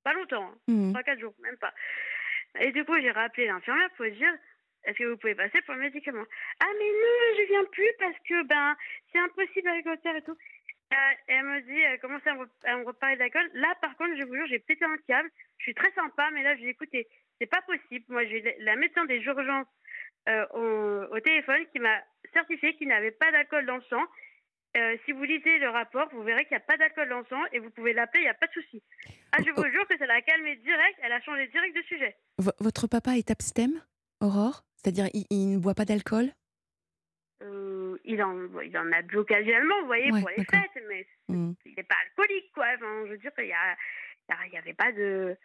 pas 0.04 0.14
longtemps, 0.14 0.52
hein. 0.52 0.58
Mhm. 0.68 0.94
3-4 0.94 1.20
jours, 1.20 1.34
même 1.42 1.58
pas. 1.58 1.74
Et 2.60 2.72
du 2.72 2.86
coup, 2.86 3.00
j'ai 3.02 3.12
rappelé 3.12 3.48
l'infirmière 3.48 3.90
pour 3.96 4.06
lui 4.06 4.12
dire 4.12 4.34
est-ce 4.86 4.98
que 4.98 5.04
vous 5.06 5.18
pouvez 5.18 5.36
passer 5.36 5.62
pour 5.62 5.76
le 5.76 5.82
médicament? 5.82 6.26
Ah, 6.60 6.72
mais 6.78 6.86
non, 6.86 7.38
je 7.38 7.48
viens 7.48 7.66
plus 7.66 7.92
parce 8.00 8.18
que 8.28 8.44
ben 8.44 8.76
c'est 9.12 9.20
impossible 9.20 9.70
avec 9.70 9.86
père 10.02 10.16
et 10.16 10.22
tout. 10.22 10.38
Euh, 10.94 11.14
elle 11.28 11.44
me 11.44 11.62
dit 11.62 12.00
commence 12.00 12.26
à 12.28 12.36
me, 12.36 12.46
à 12.64 12.78
me 12.78 12.86
reparler 12.86 13.18
d'alcool. 13.18 13.50
Là, 13.54 13.74
par 13.82 13.98
contre, 13.98 14.16
je 14.18 14.24
vous 14.24 14.36
jure, 14.36 14.48
j'ai 14.48 14.60
pété 14.60 14.86
un 14.86 14.98
câble. 15.08 15.30
Je 15.58 15.64
suis 15.64 15.74
très 15.74 15.92
sympa, 15.94 16.30
mais 16.32 16.44
là, 16.44 16.56
je 16.56 16.62
lui 16.62 16.68
ai 16.68 16.72
écoutez, 16.72 17.08
c'est 17.40 17.48
pas 17.48 17.62
possible. 17.64 18.06
Moi, 18.10 18.26
j'ai 18.26 18.56
la- 18.60 18.76
médecin 18.76 19.06
des 19.06 19.20
urgences 19.20 19.68
euh, 20.30 21.08
au, 21.12 21.20
téléphone 21.20 21.66
qui 21.72 21.80
m'a 21.80 22.02
certifié 22.34 22.76
qu'il 22.76 22.88
n'avait 22.88 23.12
pas 23.12 23.32
d'alcool 23.32 23.66
dans 23.66 23.78
le 23.78 23.84
sang. 23.90 24.04
Euh, 24.78 24.98
si 25.06 25.14
vous 25.14 25.24
lisez 25.24 25.58
le 25.58 25.70
rapport, 25.70 26.10
vous 26.12 26.24
verrez 26.24 26.44
qu'il 26.46 26.58
n'y 26.58 26.64
a 26.64 26.66
pas 26.66 26.78
d'alcool 26.78 27.10
dans 27.10 27.20
le 27.20 27.26
sang 27.30 27.42
et 27.54 27.60
vous 27.60 27.70
pouvez 27.70 27.94
l'appeler, 27.94 28.24
il 28.24 28.26
n'y 28.26 28.30
a 28.30 28.34
pas 28.34 28.48
de 28.48 28.52
souci. 28.52 28.84
Ah, 29.32 29.38
je 29.46 29.50
vous 29.52 29.64
jure 29.72 29.88
que 29.88 29.98
ça 29.98 30.06
l'a 30.06 30.22
calmé 30.22 30.58
direct, 30.58 31.00
elle 31.02 31.14
a 31.14 31.22
changé 31.22 31.48
direct 31.48 31.76
de 31.76 31.82
sujet. 31.84 32.16
Votre 32.60 32.88
papa 32.88 33.18
est 33.18 33.32
abstème, 33.32 33.82
Aurore? 34.20 34.64
C'est-à-dire, 34.86 35.10
il, 35.16 35.26
il 35.32 35.50
ne 35.56 35.58
boit 35.58 35.74
pas 35.74 35.86
d'alcool? 35.86 36.30
Euh, 37.42 37.98
il, 38.06 38.22
en, 38.22 38.62
il 38.62 38.78
en 38.78 38.92
a 38.92 39.02
bu 39.02 39.18
occasionnellement, 39.18 39.80
vous 39.82 39.88
voyez, 39.88 40.12
Ouais, 40.12 40.20
pour 40.20 40.30
les 40.30 40.44
fêtes, 40.46 40.84
mais 40.88 41.08
Mhm. 41.28 41.56
il 41.66 41.74
n'est 41.76 41.84
pas 41.84 41.96
alcoolique, 42.06 42.52
quoi. 42.54 42.68
Enfin, 42.76 43.06
je 43.08 43.12
veux 43.12 43.18
dire, 43.18 43.32
il 43.40 43.46
n'y 43.46 43.52
a, 43.54 43.76
y 44.54 44.58
avait 44.58 44.76
pas 44.76 44.92
de. 44.92 45.36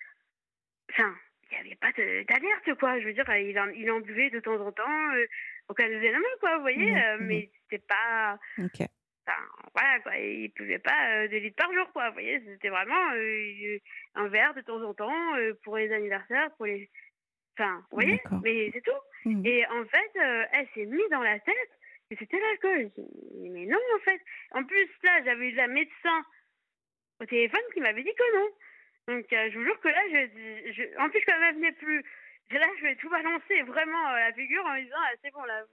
Enfin, 0.92 1.14
il 1.50 1.54
n'y 1.54 1.60
avait 1.68 1.76
pas 1.76 1.90
d'alerte, 1.92 2.78
quoi. 2.78 3.00
Je 3.00 3.06
veux 3.06 3.14
dire, 3.14 3.24
il 3.34 3.58
en, 3.58 3.68
il 3.70 3.90
en 3.90 4.00
buvait 4.00 4.28
de 4.28 4.40
temps 4.40 4.60
en 4.60 4.72
temps, 4.72 5.14
euh, 5.14 5.24
occasionnellement, 5.68 6.28
quoi, 6.40 6.56
vous 6.56 6.60
voyez, 6.62 6.90
Mhm, 6.92 7.02
euh, 7.02 7.16
mais 7.22 7.50
c'était 7.62 7.82
pas. 7.88 8.38
Ok. 8.58 8.82
Enfin, 9.26 9.38
voilà, 9.74 10.00
quoi. 10.00 10.16
Il 10.18 10.52
buvait 10.52 10.78
pas 10.80 11.22
euh, 11.24 11.28
2 11.28 11.38
litres 11.38 11.56
par 11.56 11.72
jour, 11.72 11.90
quoi. 11.94 12.08
Vous 12.08 12.14
voyez, 12.14 12.40
c'était 12.44 12.68
vraiment 12.68 13.12
euh, 13.14 13.78
un 14.16 14.28
verre 14.28 14.52
de 14.52 14.60
temps 14.60 14.82
en 14.82 14.92
temps 14.92 15.32
pour 15.64 15.78
les 15.78 15.90
anniversaires, 15.94 16.50
pour 16.58 16.66
les. 16.66 16.90
Enfin, 17.58 17.76
vous 17.90 17.96
voyez, 17.96 18.20
mais 18.42 18.70
c'est 18.72 18.80
tout. 18.82 19.00
Mhm. 19.28 19.44
Et 19.44 19.66
en 19.66 19.84
fait, 19.84 20.12
euh, 20.18 20.44
elle 20.52 20.68
s'est 20.74 20.86
mise 20.86 21.08
dans 21.10 21.22
la 21.22 21.38
tête 21.40 21.70
que 22.10 22.16
c'était 22.18 22.38
l'alcool. 22.40 22.90
Mais 23.38 23.66
non, 23.66 23.78
en 23.96 23.98
fait. 24.00 24.20
En 24.52 24.64
plus, 24.64 24.88
là, 25.02 25.22
j'avais 25.24 25.48
eu 25.50 25.54
la 25.54 25.66
médecin 25.68 26.24
au 27.20 27.26
téléphone 27.26 27.60
qui 27.74 27.80
m'avait 27.80 28.02
dit 28.02 28.14
que 28.14 28.36
non. 28.38 28.48
Donc, 29.08 29.32
euh, 29.32 29.50
je 29.50 29.58
vous 29.58 29.64
jure 29.64 29.80
que 29.80 29.88
là, 29.88 30.02
je, 30.10 30.72
je- 30.72 30.98
en 30.98 31.08
plus, 31.10 31.20
quand 31.26 31.32
elle 31.34 31.54
ne 31.54 31.58
venait 31.60 31.72
plus, 31.72 32.02
là, 32.52 32.66
je 32.78 32.82
vais 32.82 32.96
tout 32.96 33.10
balancer 33.10 33.62
vraiment 33.62 34.06
à 34.06 34.20
la 34.28 34.32
figure 34.32 34.64
en 34.64 34.74
me 34.74 34.82
disant, 34.82 34.96
ah, 34.98 35.10
c'est 35.22 35.32
bon, 35.32 35.42
là, 35.44 35.64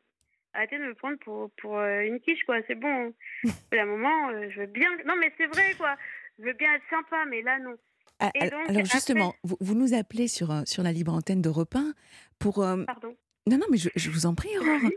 arrêtez 0.53 0.77
de 0.77 0.83
me 0.85 0.95
prendre 0.95 1.17
pour, 1.19 1.51
pour 1.61 1.77
euh, 1.77 2.01
une 2.01 2.19
quiche, 2.19 2.43
quoi, 2.45 2.57
c'est 2.67 2.75
bon. 2.75 3.13
à 3.71 3.75
un 3.81 3.85
moment, 3.85 4.29
euh, 4.29 4.49
je 4.49 4.61
veux 4.61 4.65
bien. 4.67 4.89
Non, 5.05 5.15
mais 5.15 5.31
c'est 5.37 5.47
vrai, 5.47 5.73
quoi. 5.77 5.95
Je 6.39 6.43
veux 6.45 6.53
bien 6.53 6.73
être 6.75 6.89
sympa, 6.89 7.25
mais 7.25 7.41
là, 7.41 7.59
non. 7.59 7.75
Ah, 8.19 8.31
donc, 8.33 8.43
alors 8.43 8.61
après- 8.69 8.85
justement, 8.85 9.33
vous, 9.43 9.57
vous 9.59 9.75
nous 9.75 9.93
appelez 9.93 10.27
sur, 10.27 10.51
euh, 10.51 10.61
sur 10.65 10.83
la 10.83 10.91
libre 10.91 11.13
antenne 11.13 11.41
d'Europe 11.41 11.75
1 11.75 11.93
pour... 12.39 12.63
euh, 12.63 12.83
Pardon. 12.85 13.15
Non, 13.49 13.57
non, 13.57 13.65
mais 13.71 13.77
je, 13.77 13.87
je 13.95 14.09
vous 14.09 14.25
en 14.25 14.35
prie, 14.35 14.49
Aurore. 14.59 14.91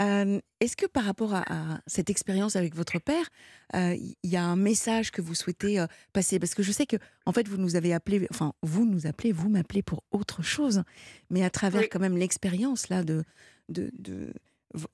Euh, 0.00 0.40
Est-ce 0.60 0.76
que 0.76 0.86
par 0.86 1.02
rapport 1.04 1.34
à, 1.34 1.42
à 1.74 1.80
cette 1.88 2.08
expérience 2.08 2.54
avec 2.54 2.76
votre 2.76 3.00
père, 3.00 3.28
euh, 3.74 3.96
il 3.96 4.30
y 4.30 4.36
a 4.36 4.44
un 4.44 4.54
message 4.54 5.10
que 5.10 5.20
vous 5.20 5.34
souhaitez 5.34 5.80
euh, 5.80 5.86
passer? 6.12 6.38
Parce 6.38 6.54
que 6.54 6.62
je 6.62 6.70
sais 6.70 6.86
que, 6.86 6.96
en 7.24 7.32
fait, 7.32 7.48
vous 7.48 7.56
nous 7.56 7.74
avez 7.74 7.92
appelé, 7.92 8.24
enfin, 8.30 8.52
vous 8.62 8.84
nous 8.86 9.08
appelez, 9.08 9.32
vous 9.32 9.48
m'appelez 9.48 9.82
pour 9.82 10.04
autre 10.12 10.42
chose, 10.42 10.84
mais 11.30 11.42
à 11.42 11.50
travers 11.50 11.80
Oui. 11.82 11.88
quand 11.90 11.98
même 11.98 12.16
l'expérience 12.16 12.88
là 12.90 13.02
de, 13.02 13.24
de, 13.70 13.90
de 13.98 14.32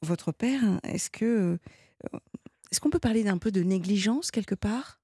votre 0.01 0.33
père, 0.33 0.63
est-ce 0.85 1.11
que 1.11 1.59
est-ce 2.71 2.81
qu'on 2.81 2.89
peut 2.91 2.99
parler 2.99 3.25
d'un 3.25 3.37
peu 3.37 3.51
de 3.53 3.63
négligence 3.63 4.31
quelque 4.31 4.55
part? 4.55 5.02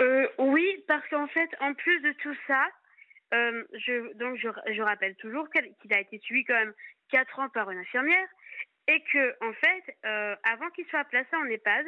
Euh, 0.00 0.28
oui, 0.38 0.84
parce 0.88 1.06
qu'en 1.08 1.26
fait, 1.28 1.48
en 1.60 1.74
plus 1.74 2.00
de 2.00 2.12
tout 2.12 2.34
ça, 2.46 2.68
euh, 3.34 3.64
je, 3.74 4.12
donc 4.14 4.36
je, 4.36 4.48
je 4.72 4.82
rappelle 4.82 5.16
toujours 5.16 5.48
qu'il 5.50 5.92
a 5.92 6.00
été 6.00 6.18
suivi 6.18 6.44
quand 6.44 6.54
même 6.54 6.74
4 7.10 7.38
ans 7.40 7.48
par 7.48 7.70
une 7.70 7.78
infirmière 7.78 8.28
et 8.88 9.02
que, 9.12 9.36
en 9.44 9.52
fait, 9.54 9.96
euh, 10.04 10.36
avant 10.44 10.70
qu'il 10.70 10.86
soit 10.86 11.04
placé 11.04 11.34
en 11.34 11.44
EHPAD, 11.46 11.86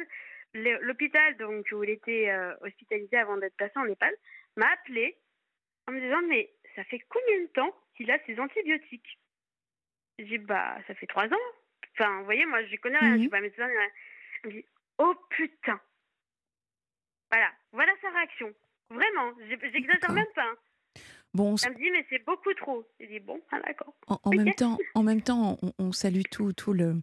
l'hôpital 0.53 1.37
donc 1.37 1.67
où 1.71 1.83
il 1.83 1.91
était 1.91 2.29
euh, 2.29 2.55
hospitalisé 2.61 3.15
avant 3.17 3.37
d'être 3.37 3.55
placé 3.55 3.77
en 3.77 3.85
EHPAD 3.85 4.13
m'a 4.57 4.67
appelé 4.71 5.15
en 5.87 5.91
me 5.91 5.99
disant 6.01 6.21
mais 6.27 6.49
ça 6.75 6.83
fait 6.85 6.99
combien 7.07 7.41
de 7.41 7.47
temps 7.47 7.75
qu'il 7.95 8.09
a 8.11 8.17
ses 8.25 8.39
antibiotiques? 8.39 9.19
J'ai 10.17 10.25
dit 10.25 10.37
bah 10.39 10.77
ça 10.87 10.95
fait 10.95 11.05
trois 11.05 11.27
ans. 11.27 11.47
Enfin 11.97 12.17
vous 12.19 12.25
voyez 12.25 12.45
moi 12.47 12.63
je 12.65 12.75
connais 12.77 12.97
rien, 12.97 13.09
je 13.11 13.13
Mhm. 13.15 13.19
suis 13.21 13.29
pas 13.29 13.41
médecin. 13.41 13.69
Elle 14.43 14.49
me 14.51 14.55
dit 14.61 14.65
oh 14.97 15.15
putain. 15.29 15.79
Voilà 17.31 17.49
voilà 17.71 17.91
sa 18.01 18.09
réaction. 18.09 18.51
Vraiment 18.89 19.31
j'exagère 19.47 20.11
même 20.11 20.25
pas. 20.35 20.43
hein. 20.43 20.55
Bon, 21.35 21.55
Elle 21.63 21.73
me 21.73 21.77
dit 21.77 21.91
mais 21.91 22.05
c'est 22.09 22.25
beaucoup 22.25 22.53
trop. 22.55 22.87
J'ai 22.99 23.07
dit 23.07 23.19
bon 23.19 23.39
ah, 23.51 23.59
d'accord. 23.61 23.93
en, 24.07 24.31
même 24.31 24.53
temps, 24.55 24.77
en 24.95 25.03
même 25.03 25.21
temps, 25.21 25.57
on, 25.61 25.73
on 25.77 25.91
salue 25.91 26.23
tout, 26.31 26.53
tout 26.53 26.73
le, 26.73 26.95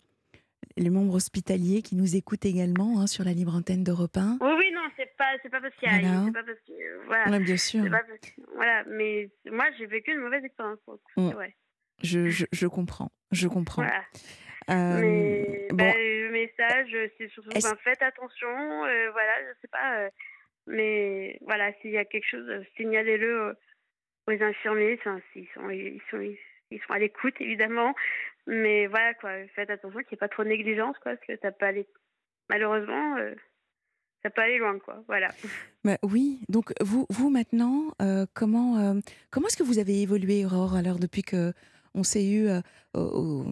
les 0.76 0.90
membres 0.90 1.14
hospitaliers 1.14 1.80
qui 1.82 1.94
nous 1.94 2.16
écoutent 2.16 2.44
également 2.44 3.00
hein, 3.00 3.06
sur 3.06 3.22
la 3.24 3.32
libre 3.32 3.54
antenne 3.54 3.84
d'Europe 3.84 4.16
1. 4.16 4.38
Oui 4.40 4.48
oui 4.58 4.72
non 4.72 4.82
c'est 4.96 5.16
pas 5.16 5.30
c'est 5.42 5.48
pas 5.48 5.60
parce 5.60 5.74
qu'il 5.76 5.88
y 5.88 5.92
a 5.94 6.00
Voilà. 6.00 6.32
pas 6.32 6.42
parce 6.42 6.58
que 6.66 6.72
euh, 6.72 7.02
voilà. 7.06 7.30
Ouais, 7.30 7.38
bien 7.40 7.56
sûr, 7.56 7.84
C'est 7.84 7.90
pas 7.90 8.02
parce 8.02 8.18
que- 8.20 8.40
Voilà, 8.56 8.82
mais 8.88 9.30
moi 9.50 9.66
j'ai 9.78 9.86
vécu 9.86 10.10
une 10.12 10.20
mauvaise 10.20 10.42
expérience 10.44 10.80
pour 10.84 10.94
le 10.94 10.98
coup. 10.98 11.20
Mm. 11.20 11.34
Je, 12.02 12.28
je, 12.28 12.46
je 12.52 12.66
comprends, 12.66 13.10
je 13.32 13.48
comprends. 13.48 13.82
Voilà. 13.82 14.02
Euh, 14.68 15.00
mais 15.00 15.68
bon, 15.70 15.76
bah, 15.76 15.92
le 15.96 16.30
message, 16.30 16.96
c'est 17.18 17.28
surtout 17.28 17.50
ben, 17.50 17.76
faites 17.84 18.02
attention, 18.02 18.48
euh, 18.48 19.10
voilà, 19.12 19.32
je 19.42 19.60
sais 19.60 19.68
pas. 19.68 19.98
euh, 20.00 20.10
mais 20.66 21.38
voilà, 21.42 21.72
s'il 21.80 21.92
y 21.92 21.98
a 21.98 22.04
quelque 22.04 22.26
chose, 22.28 22.48
euh, 22.48 22.64
signalez-le 22.76 23.40
euh, 23.40 23.54
aux 24.26 24.42
infirmiers. 24.42 24.98
Enfin, 24.98 25.20
s'ils 25.32 25.46
sont, 25.54 25.70
ils 25.70 26.02
sont, 26.10 26.20
ils 26.20 26.80
sont 26.80 26.92
à 26.92 26.98
l'écoute 26.98 27.34
évidemment. 27.40 27.94
Mais 28.48 28.86
voilà 28.86 29.14
quoi, 29.14 29.30
faites 29.54 29.70
attention 29.70 30.00
qu'il 30.00 30.08
n'y 30.12 30.14
ait 30.14 30.18
pas 30.18 30.28
trop 30.28 30.44
de 30.44 30.48
négligence 30.48 30.96
quoi, 30.98 31.14
parce 31.14 31.26
que 31.26 31.36
ça 31.42 31.52
peut 31.52 31.66
aller, 31.66 31.86
malheureusement, 32.48 33.16
euh, 33.16 33.34
ça 34.22 34.30
peut 34.30 34.42
aller 34.42 34.58
loin 34.58 34.78
quoi. 34.78 35.02
Voilà. 35.08 35.28
bah 35.84 35.96
oui, 36.02 36.40
donc 36.48 36.72
vous, 36.80 37.06
vous 37.10 37.30
maintenant, 37.30 37.92
euh, 38.02 38.26
comment, 38.34 38.78
euh, 38.78 39.00
comment 39.30 39.46
est-ce 39.48 39.56
que 39.56 39.64
vous 39.64 39.78
avez 39.78 40.02
évolué, 40.02 40.44
Aurore, 40.44 40.76
alors 40.76 40.98
depuis 40.98 41.22
que 41.22 41.52
on 41.96 42.04
s'est 42.04 42.24
eu 42.24 42.46
euh, 42.46 42.60
au- 42.94 43.00
au- 43.00 43.44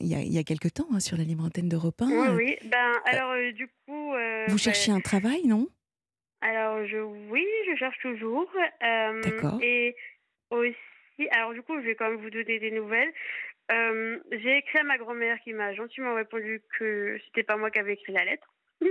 il, 0.00 0.06
y 0.06 0.14
a, 0.14 0.20
il 0.20 0.32
y 0.32 0.38
a 0.38 0.42
quelque 0.44 0.68
temps 0.68 0.86
hein, 0.92 1.00
sur 1.00 1.16
la 1.18 1.24
libre 1.24 1.44
antenne 1.44 1.68
d'Europe 1.68 2.00
1 2.00 2.06
Oui, 2.06 2.28
euh, 2.28 2.36
oui. 2.36 2.56
Ben 2.64 2.92
alors 3.04 3.32
euh, 3.32 3.52
du 3.52 3.66
coup. 3.66 4.12
Vous 4.12 4.14
ben, 4.48 4.56
cherchez 4.58 4.90
un 4.92 5.00
travail, 5.00 5.46
non? 5.46 5.68
Alors, 6.40 6.84
je, 6.86 6.98
oui, 6.98 7.46
je 7.70 7.76
cherche 7.76 7.98
toujours. 8.00 8.50
D'accord. 8.80 9.58
Et 9.62 9.94
aussi, 10.50 10.74
alors 11.30 11.52
du 11.52 11.62
coup, 11.62 11.76
je 11.80 11.86
vais 11.86 11.94
quand 11.94 12.08
même 12.10 12.20
vous 12.20 12.30
donner 12.30 12.58
des 12.58 12.70
nouvelles. 12.72 13.12
J'ai 13.70 14.56
écrit 14.58 14.78
à 14.78 14.82
ma 14.82 14.98
grand-mère 14.98 15.38
qui 15.44 15.52
m'a 15.52 15.72
gentiment 15.74 16.14
répondu 16.14 16.62
que 16.78 17.18
c'était 17.26 17.42
pas 17.44 17.56
moi 17.56 17.70
qui 17.70 17.78
avais 17.78 17.94
écrit 17.94 18.12
la 18.12 18.24
lettre. 18.24 18.52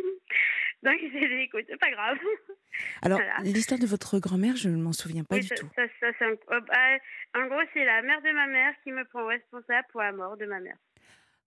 Donc, 0.84 0.98
j'ai 1.00 1.28
dit, 1.28 1.44
écoute, 1.44 1.66
c'est 1.70 1.80
pas 1.80 1.92
grave. 1.92 2.18
Alors, 3.04 3.20
Voilà. 3.20 3.38
l'histoire 3.44 3.80
de 3.80 3.86
votre 3.86 4.18
grand-mère, 4.20 4.56
je 4.56 4.70
ne 4.70 4.82
m'en 4.82 4.94
souviens 4.94 5.24
pas 5.24 5.36
Oui, 5.36 5.42
du 5.42 5.48
ça, 5.48 5.56
tout. 5.56 5.70
ça, 5.76 5.84
ça, 6.00 6.08
c'est 6.18 6.26
un- 6.26 6.36
oh, 6.52 6.60
bah, 6.68 6.98
en 7.42 7.48
gros, 7.48 7.62
c'est 7.74 7.86
la 7.86 8.02
mère 8.02 8.22
de 8.22 8.32
ma 8.32 8.48
mère 8.48 8.74
qui 8.84 8.92
me 8.92 9.04
prend 9.06 9.26
responsable 9.28 9.88
pour 9.92 10.02
la 10.02 10.12
mort 10.12 10.38
de 10.38 10.46
ma 10.46 10.60
mère. 10.60 10.78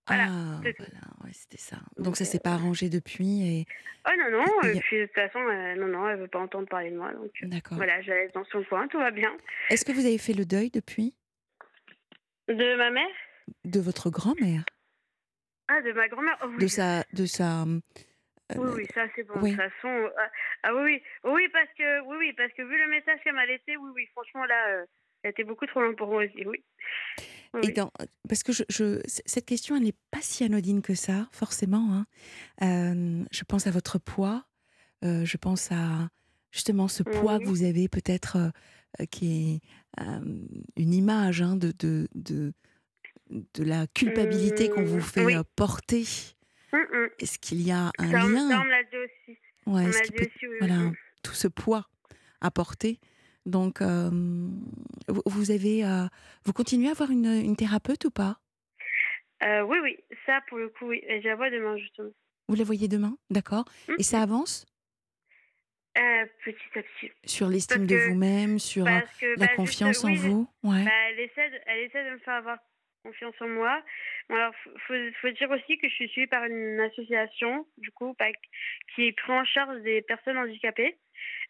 Voilà, 0.06 0.26
ah, 0.28 0.60
voilà, 0.60 1.00
ouais, 1.24 1.30
c'était 1.32 1.56
ça. 1.56 1.76
Donc, 1.96 2.04
Donc, 2.06 2.16
ça 2.18 2.26
s'est 2.26 2.36
euh, 2.36 2.40
pas 2.44 2.52
arrangé 2.52 2.90
depuis 2.90 3.42
et 3.60 3.66
Oh 4.06 4.10
non, 4.18 4.30
non, 4.30 4.44
Et- 4.68 4.78
puis 4.80 4.98
de 4.98 5.06
toute 5.06 5.14
façon, 5.14 5.38
euh, 5.38 5.74
non, 5.76 5.86
non, 5.88 6.06
elle 6.10 6.18
veut 6.20 6.28
pas 6.28 6.40
entendre 6.40 6.68
parler 6.68 6.90
de 6.90 6.96
moi. 6.98 7.10
Donc, 7.14 7.30
euh, 7.42 7.46
d'accord. 7.46 7.78
voilà, 7.78 8.02
je 8.02 8.10
la 8.10 8.16
laisse 8.16 8.32
dans 8.32 8.44
son 8.44 8.62
coin, 8.64 8.86
tout 8.88 8.98
va 8.98 9.10
bien. 9.10 9.34
Est-ce 9.70 9.82
que 9.86 9.92
vous 9.92 10.04
avez 10.04 10.18
fait 10.18 10.34
le 10.34 10.44
deuil 10.44 10.70
depuis? 10.70 11.14
De 12.48 12.76
ma 12.76 12.90
mère? 12.90 13.08
De 13.64 13.80
votre 13.80 14.10
grand-mère, 14.10 14.64
Ah, 15.68 15.80
de 15.80 15.92
ma 15.92 16.06
grand-mère 16.08 16.36
oh, 16.42 16.48
oui. 16.50 16.58
de 16.58 16.66
sa, 16.66 17.02
de 17.14 17.24
sa. 17.24 17.64
Euh, 18.52 18.56
Oui, 18.58 18.70
oui, 18.76 18.86
ça 18.94 19.06
c'est 19.16 19.22
bon. 19.24 19.34
oui. 19.40 19.50
De 19.50 19.56
toute 19.56 19.64
façon, 19.64 19.88
euh, 19.88 20.10
ah, 20.18 20.30
ah 20.64 20.74
oui, 20.74 21.00
oui, 21.24 21.48
parce 21.52 21.68
que 21.76 22.00
oui, 22.06 22.16
oui, 22.18 22.32
parce 22.36 22.52
que 22.52 22.62
vu 22.62 22.76
le 22.78 22.90
message 22.90 23.20
qu'elle 23.24 23.34
m'a 23.34 23.46
laissé, 23.46 23.76
oui, 23.76 23.90
oui, 23.94 24.06
franchement 24.12 24.44
là, 24.44 24.84
ça 25.22 25.28
a 25.28 25.30
été 25.30 25.44
beaucoup 25.44 25.66
trop 25.66 25.80
long 25.82 25.94
pour 25.94 26.08
moi 26.08 26.24
aussi, 26.24 26.46
oui. 26.46 26.62
Oui, 27.54 27.60
Et 27.68 27.70
dans, 27.70 27.90
parce 28.28 28.42
que 28.42 28.52
je, 28.52 28.64
je- 28.68 29.00
c- 29.06 29.22
cette 29.26 29.46
question, 29.46 29.76
elle 29.76 29.84
n'est 29.84 29.94
pas 30.10 30.20
si 30.20 30.42
anodine 30.44 30.82
que 30.82 30.94
ça, 30.94 31.28
forcément. 31.32 31.88
hein. 31.92 32.06
Euh, 32.62 33.24
je 33.30 33.44
pense 33.44 33.66
à 33.66 33.70
votre 33.70 33.98
poids. 33.98 34.44
euh, 35.04 35.24
je 35.24 35.36
pense 35.36 35.70
à 35.70 36.08
justement 36.50 36.88
ce 36.88 37.02
poids 37.02 37.38
que 37.38 37.44
vous 37.44 37.62
avez 37.64 37.88
peut-être, 37.88 38.36
euh, 39.00 39.04
qui 39.06 39.60
est 39.98 40.02
une 40.76 40.92
image 40.94 41.42
hein, 41.42 41.56
de, 41.56 41.72
de, 41.78 42.08
de, 42.14 42.52
de 43.30 43.62
la 43.64 43.86
culpabilité 43.86 44.68
qu'on 44.68 44.82
vous 44.82 44.98
Mmh, 44.98 45.02
fait 45.02 45.24
oui. 45.24 45.34
euh, 45.36 45.42
porter. 45.56 46.04
Est-ce 47.18 47.38
qu'il 47.38 47.60
y 47.62 47.70
a 47.70 47.90
un 47.98 48.10
Ça, 48.10 48.18
on- 48.18 48.20
ça, 48.22 48.28
lien 48.28 48.60
on 48.60 48.64
me 48.64 48.70
l'a 48.70 48.82
dit 48.84 48.96
aussi. 48.96 49.38
Ouais, 49.66 49.82
On 49.82 49.88
est-ce 49.88 49.98
m'a 49.98 50.04
qu'il 50.04 50.10
dit 50.12 50.16
peut- 50.18 50.30
aussi, 50.36 50.46
oui. 50.48 50.56
voilà, 50.60 50.74
oui. 50.86 50.92
tout 51.22 51.32
ce 51.34 51.48
poids 51.48 51.86
à 52.40 52.50
porter. 52.50 53.00
Donc, 53.46 53.80
euh, 53.82 54.10
vous- 55.08 55.50
avez, 55.50 55.84
euh, 55.84 56.06
vous 56.44 56.52
continuez 56.52 56.88
à 56.88 56.92
avoir 56.92 57.10
une, 57.10 57.26
une 57.26 57.56
thérapeute 57.56 58.04
ou 58.06 58.10
pas? 58.10 58.38
Euh, 59.42 59.62
oui, 59.62 59.78
oui, 59.82 59.98
ça 60.26 60.40
pour 60.48 60.58
le 60.58 60.68
coup, 60.70 60.86
oui. 60.86 61.02
Je 61.08 61.26
la 61.28 61.36
vois 61.36 61.50
demain 61.50 61.76
justement. 61.76 62.10
Vous 62.48 62.54
la 62.56 62.64
voyez 62.64 62.88
demain, 62.88 63.16
d'accord 63.30 63.64
Et 63.98 64.02
ça 64.02 64.22
avance? 64.22 64.64
Petit 66.44 66.78
à 66.78 66.82
petit. 66.82 67.10
sur 67.24 67.48
l'estime 67.48 67.86
Parce 67.86 67.88
de 67.88 67.96
que- 67.96 68.08
vous-même, 68.10 68.58
sur 68.58 68.84
que 68.84 69.26
la 69.38 69.46
bah, 69.46 69.48
confiance 69.56 70.04
en 70.04 70.08
oui, 70.08 70.16
vous? 70.16 70.48
Ouais. 70.62 70.84
Bah, 70.84 70.90
elle, 71.10 71.20
essaie 71.20 71.50
de, 71.50 71.56
elle 71.66 71.80
essaie 71.80 72.04
de 72.04 72.10
me 72.10 72.18
faire 72.18 72.34
avoir 72.34 72.58
confiance 73.04 73.34
en 73.40 73.48
moi. 73.48 73.82
Bon, 74.28 74.34
alors, 74.34 74.54
faut, 74.86 75.30
dire 75.30 75.50
aussi 75.50 75.78
que 75.78 75.88
je 75.88 75.94
suis 75.94 76.08
suivie 76.08 76.26
par 76.26 76.44
une 76.44 76.80
association, 76.80 77.66
du 77.78 77.90
coup, 77.92 78.16
qui 78.94 79.12
prend 79.12 79.40
en 79.40 79.44
charge 79.44 79.80
des 79.82 80.02
personnes 80.02 80.38
handicapées. 80.38 80.96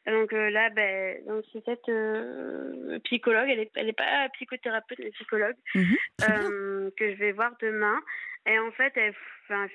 Donc 0.07 0.33
euh, 0.33 0.51
là, 0.51 0.69
ben, 0.71 1.25
donc 1.27 1.45
c'est 1.53 1.65
cette 1.65 1.89
euh, 1.89 2.99
psychologue, 3.05 3.49
elle 3.49 3.61
est, 3.61 3.71
elle 3.75 3.89
est 3.89 3.97
pas 3.97 4.29
psychothérapeute, 4.35 4.99
mais 4.99 5.11
psychologue, 5.13 5.57
Mhm, 5.75 5.97
euh, 6.29 6.91
que 6.99 7.11
je 7.13 7.17
vais 7.17 7.33
voir 7.33 7.53
demain. 7.61 8.01
Et 8.47 8.59
en 8.59 8.71
fait, 8.73 8.93
elle, 8.97 9.15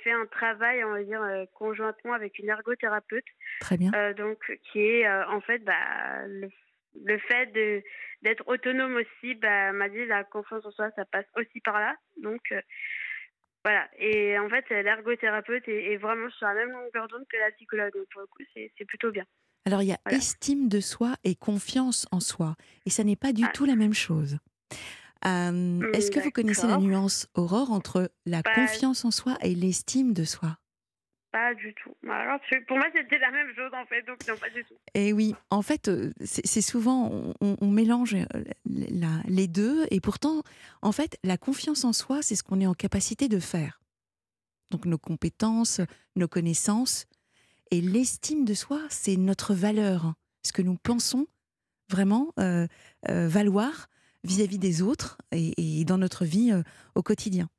fait 0.04 0.12
un 0.12 0.28
travail, 0.28 0.84
on 0.84 0.92
va 0.92 1.04
dire, 1.04 1.22
conjointement 1.56 2.14
avec 2.14 2.38
une 2.38 2.50
ergothérapeute. 2.50 3.26
Très 3.62 3.78
bien. 3.78 3.92
Donc 4.14 4.40
qui 4.72 4.80
est 4.80 5.10
en 5.10 5.42
fait 5.42 5.60
bah, 5.64 6.28
le, 6.28 6.50
le 7.04 7.18
fait 7.18 7.48
de 7.48 7.82
d'être 8.22 8.48
autonome 8.48 8.96
aussi 8.98 9.36
bah, 9.36 9.72
m'a 9.72 9.90
dit 9.90 10.06
la 10.06 10.24
confiance 10.24 10.66
en 10.66 10.72
soi 10.72 10.90
ça 10.96 11.06
passe 11.06 11.26
aussi 11.36 11.60
par 11.62 11.80
là 11.80 11.96
donc 12.22 12.42
euh, 12.52 12.62
voilà 13.64 13.88
et 13.98 14.38
en 14.40 14.50
fait 14.50 14.70
l'ergothérapeute 14.70 15.68
est, 15.68 15.94
est 15.94 15.98
vraiment 15.98 16.30
sur 16.32 16.48
la 16.48 16.54
même 16.54 16.72
longueur 16.72 17.08
d'onde 17.08 17.26
que 17.30 17.38
la 17.38 17.52
psychologue 17.52 17.94
donc 17.94 18.08
pour 18.12 18.22
le 18.22 18.28
coup 18.28 18.44
c'est 18.54 18.86
plutôt 18.86 19.12
bien 19.12 19.26
Alors, 19.66 19.82
il 19.84 19.90
y 19.90 19.94
a 19.94 20.00
voilà. 20.06 20.18
estime 20.18 20.68
de 20.70 20.80
soi 20.80 21.16
et 21.24 21.36
confiance 21.36 22.08
en 22.12 22.20
soi. 22.22 22.56
Et 22.86 22.90
ça 22.90 23.04
n'est 23.04 23.18
pas 23.18 23.34
du 23.34 23.44
Ah. 23.46 23.52
tout 23.54 23.66
la 23.66 23.76
même 23.76 23.94
chose. 23.94 24.38
Euh, 25.26 25.82
Est-ce 25.94 26.12
que 26.12 26.20
vous 26.22 26.32
connaissez 26.32 26.66
la 26.66 26.78
nuance, 26.78 27.28
Aurore, 27.36 27.72
entre 27.72 28.10
la 28.26 28.42
Pas- 28.42 28.54
confiance 28.56 29.04
en 29.06 29.12
soi 29.12 29.38
et 29.42 29.54
l'estime 29.54 30.14
de 30.14 30.24
soi? 30.24 30.58
Pas 31.32 31.54
du 31.54 31.74
tout 31.76 31.96
alors 32.10 32.40
pour 32.68 32.78
moi 32.78 32.88
c'était 32.94 33.20
la 33.20 33.32
même 33.32 33.54
chose 33.56 33.72
en 33.74 33.86
fait 33.86 34.02
donc 34.04 34.18
non 34.28 34.36
pas 34.38 34.50
du 34.50 34.64
tout 34.64 34.76
Et 34.94 35.14
oui, 35.14 35.36
en 35.50 35.62
fait, 35.62 35.88
euh, 35.88 36.12
c'est 36.24 36.62
souvent, 36.62 37.34
on, 37.42 37.68
mélange 37.68 38.16
euh, 38.16 38.26
les 38.66 39.48
deux, 39.48 39.86
et 39.92 40.00
pourtant, 40.00 40.44
en 40.82 40.92
fait, 40.92 41.18
la 41.24 41.38
confiance 41.38 41.84
en 41.84 41.94
soi, 41.94 42.22
c'est 42.22 42.36
ce 42.36 42.44
qu'on 42.44 42.60
est 42.60 42.68
en 42.68 42.74
capacité 42.74 43.28
de 43.28 43.40
faire. 43.40 43.82
Donc 44.72 44.86
nos 44.86 44.98
compétences, 44.98 45.82
nos 46.16 46.28
connaissances, 46.28 47.06
et 47.72 47.82
l'estime 47.82 48.46
de 48.46 48.54
soi, 48.54 48.82
c'est 48.90 49.16
notre 49.16 49.54
valeur, 49.54 50.06
hein. 50.06 50.16
ce 50.44 50.52
que 50.52 50.62
nous 50.62 50.76
pensons 50.76 51.28
vraiment 51.90 52.34
euh, 52.40 52.68
valoir 53.04 53.88
vis-à-vis 54.24 54.60
des 54.60 54.82
autres 54.82 55.18
et, 55.32 55.86
dans 55.86 55.98
notre 55.98 56.26
vie 56.26 56.52
au 56.94 57.02
quotidien. 57.02 57.50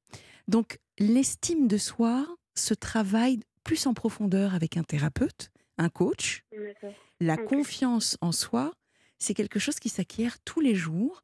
Donc 0.47 0.79
l'estime 0.99 1.69
de 1.69 1.79
soi 1.79 2.27
se 2.55 2.75
travaille 2.75 3.41
plus 3.65 3.87
en 3.87 3.95
profondeur 3.95 4.55
avec 4.55 4.77
un 4.77 4.83
thérapeute, 4.83 5.51
un 5.79 5.89
coach, 5.89 6.45
la 7.21 7.37
confiance 7.37 8.17
en 8.21 8.33
soi, 8.33 8.73
c'est 9.19 9.35
quelque 9.35 9.59
chose 9.59 9.79
qui 9.79 9.89
s'acquiert 9.89 10.39
tous 10.45 10.61
les 10.61 10.75
jours 10.75 11.23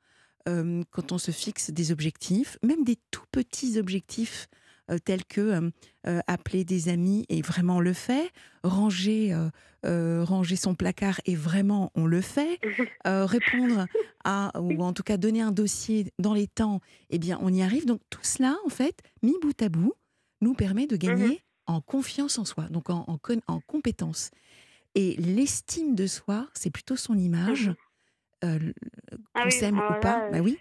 euh, 0.49 0.83
quand 0.91 1.13
on 1.13 1.19
se 1.19 1.31
fixe 1.31 1.71
des 1.71 1.91
objectifs, 1.91 2.59
même 2.63 2.85
des 2.85 2.99
tout 3.11 3.25
petits 3.33 3.79
objectifs 3.79 4.47
euh, 4.91 4.99
tels 4.99 5.25
que 5.25 5.73
euh, 6.07 6.21
appeler 6.29 6.65
des 6.65 6.89
amis 6.89 7.27
et 7.29 7.43
vraiment 7.43 7.79
on 7.79 7.81
le 7.81 7.93
fait, 7.93 8.31
ranger, 8.63 9.35
ranger 9.83 10.57
son 10.57 10.75
placard 10.75 11.21
et 11.27 11.35
vraiment 11.35 11.91
on 11.95 12.07
le 12.07 12.21
fait, 12.21 12.61
répondre 13.05 13.87
à, 14.25 14.53
ou 14.61 14.83
en 14.83 14.93
tout 14.93 15.03
cas 15.03 15.17
donner 15.17 15.41
un 15.41 15.53
dossier 15.53 16.13
dans 16.19 16.35
les 16.35 16.47
temps, 16.47 16.81
eh 17.11 17.19
bien 17.19 17.39
on 17.41 17.53
y 17.53 17.63
arrive. 17.63 17.87
Donc 17.87 18.01
tout 18.11 18.23
cela, 18.23 18.57
en 18.65 18.69
fait, 18.69 19.01
mis 19.23 19.35
bout 19.41 19.61
à 19.63 19.69
bout, 19.69 19.95
nous 20.41 20.55
permet 20.55 20.87
de 20.87 20.97
gagner 20.97 21.43
en 21.67 21.81
confiance 21.81 22.39
en 22.39 22.45
soi, 22.45 22.65
donc 22.69 22.91
en, 22.91 23.05
en, 23.09 23.61
compétence. 23.61 24.31
Et 24.95 25.17
l'estime 25.17 25.95
de 25.95 26.07
soi, 26.07 26.49
c'est 26.55 26.71
plutôt 26.71 26.97
son 26.97 27.17
image, 27.19 27.69
Mhm. 27.69 27.75
euh, 28.45 28.73
Ah 29.35 29.41
qu'on 29.43 29.49
oui, 29.49 29.53
s'aime 29.53 29.79
alors 29.79 29.97
ou 29.99 30.01
pas. 30.01 30.17
là, 30.19 30.31
bah 30.31 30.41
oui. 30.41 30.59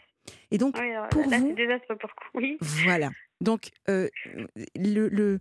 Et 0.51 0.57
donc, 0.57 0.75
oui, 0.79 0.91
alors 0.91 1.07
pour 1.09 1.29
là 1.29 1.39
vous- 1.39 1.53
désastre 1.53 1.93
pour 1.99 2.09
oui 2.33 2.57
voilà. 2.61 3.11
Donc, 3.41 3.69
euh, 3.89 4.09
le, 4.75 5.07
le- 5.09 5.39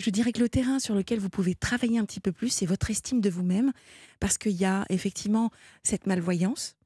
je 0.00 0.10
dirais 0.10 0.32
que 0.32 0.40
le 0.40 0.48
terrain 0.48 0.78
sur 0.78 0.94
lequel 0.94 1.18
vous 1.20 1.28
pouvez 1.28 1.54
travailler 1.54 1.98
un 1.98 2.04
petit 2.04 2.20
peu 2.20 2.32
plus, 2.32 2.48
c'est 2.50 2.66
votre 2.66 2.90
estime 2.90 3.20
de 3.20 3.30
vous-même, 3.30 3.72
parce 4.20 4.38
qu'il 4.38 4.52
y 4.52 4.64
a 4.64 4.84
effectivement 4.90 5.50
cette 5.82 6.06
malvoyance, 6.06 6.76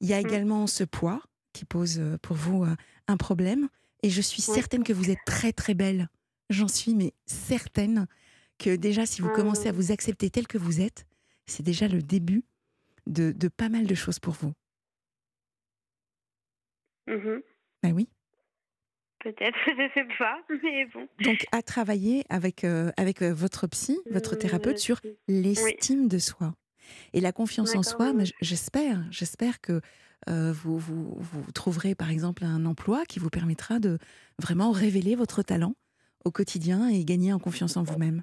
il 0.00 0.08
y 0.08 0.14
a 0.14 0.18
Mm. 0.22 0.26
également 0.26 0.66
ce 0.66 0.84
poids 0.84 1.20
qui 1.52 1.64
pose 1.64 1.98
euh, 1.98 2.18
pour 2.22 2.36
vous 2.36 2.64
euh, 2.64 2.74
un 3.08 3.16
problème, 3.16 3.68
et 4.02 4.10
je 4.10 4.20
suis 4.20 4.42
certaine 4.42 4.84
que 4.84 4.92
vous 4.92 5.10
êtes 5.10 5.24
très 5.26 5.52
très 5.52 5.74
belle. 5.74 6.08
J'en 6.50 6.68
suis 6.68 6.94
mais 6.94 7.12
certaine 7.26 8.06
que 8.58 8.74
déjà 8.76 9.04
si 9.06 9.20
vous 9.22 9.30
commencez 9.30 9.68
à 9.68 9.72
Mm. 9.72 9.76
vous 9.76 9.92
accepter 9.92 10.30
tel 10.30 10.46
que 10.46 10.58
vous 10.58 10.80
êtes, 10.80 11.06
c'est 11.46 11.62
déjà 11.62 11.88
le 11.88 12.02
début 12.02 12.44
de, 13.06 13.32
de 13.32 13.48
pas 13.48 13.68
mal 13.68 13.86
de 13.86 13.94
choses 13.94 14.18
pour 14.18 14.34
vous. 14.34 14.52
Ben 17.82 17.92
oui. 17.92 18.08
Peut-être, 19.20 19.56
je 19.66 19.90
sais 19.94 20.06
pas, 20.18 20.40
mais 20.62 20.86
bon. 20.86 21.08
Donc 21.20 21.46
à 21.52 21.62
travailler 21.62 22.24
avec, 22.28 22.64
euh, 22.64 22.90
avec 22.96 23.22
euh, 23.22 23.32
votre 23.32 23.66
psy, 23.66 23.98
votre 24.10 24.34
Mm, 24.34 24.38
thérapeute 24.38 24.78
sur 24.78 25.00
l'estime 25.28 26.08
de 26.08 26.18
soi. 26.18 26.54
Et 27.12 27.20
la 27.20 27.32
confiance 27.32 27.74
en 27.74 27.82
soi, 27.82 28.12
oui, 28.14 28.32
j'espère, 28.40 29.04
j'espère 29.10 29.60
que 29.60 29.80
euh, 30.28 30.52
vous, 30.52 30.78
vous, 30.78 31.14
vous 31.18 31.52
trouverez 31.52 31.94
par 31.94 32.10
exemple 32.10 32.44
un 32.44 32.64
emploi 32.64 33.04
qui 33.06 33.18
vous 33.18 33.30
permettra 33.30 33.78
de 33.80 33.98
vraiment 34.40 34.70
révéler 34.70 35.16
votre 35.16 35.42
talent 35.42 35.74
au 36.26 36.32
quotidien 36.32 36.88
et 36.88 37.04
gagner 37.04 37.32
en 37.32 37.38
confiance 37.38 37.76
en 37.76 37.84
vous-même. 37.84 38.22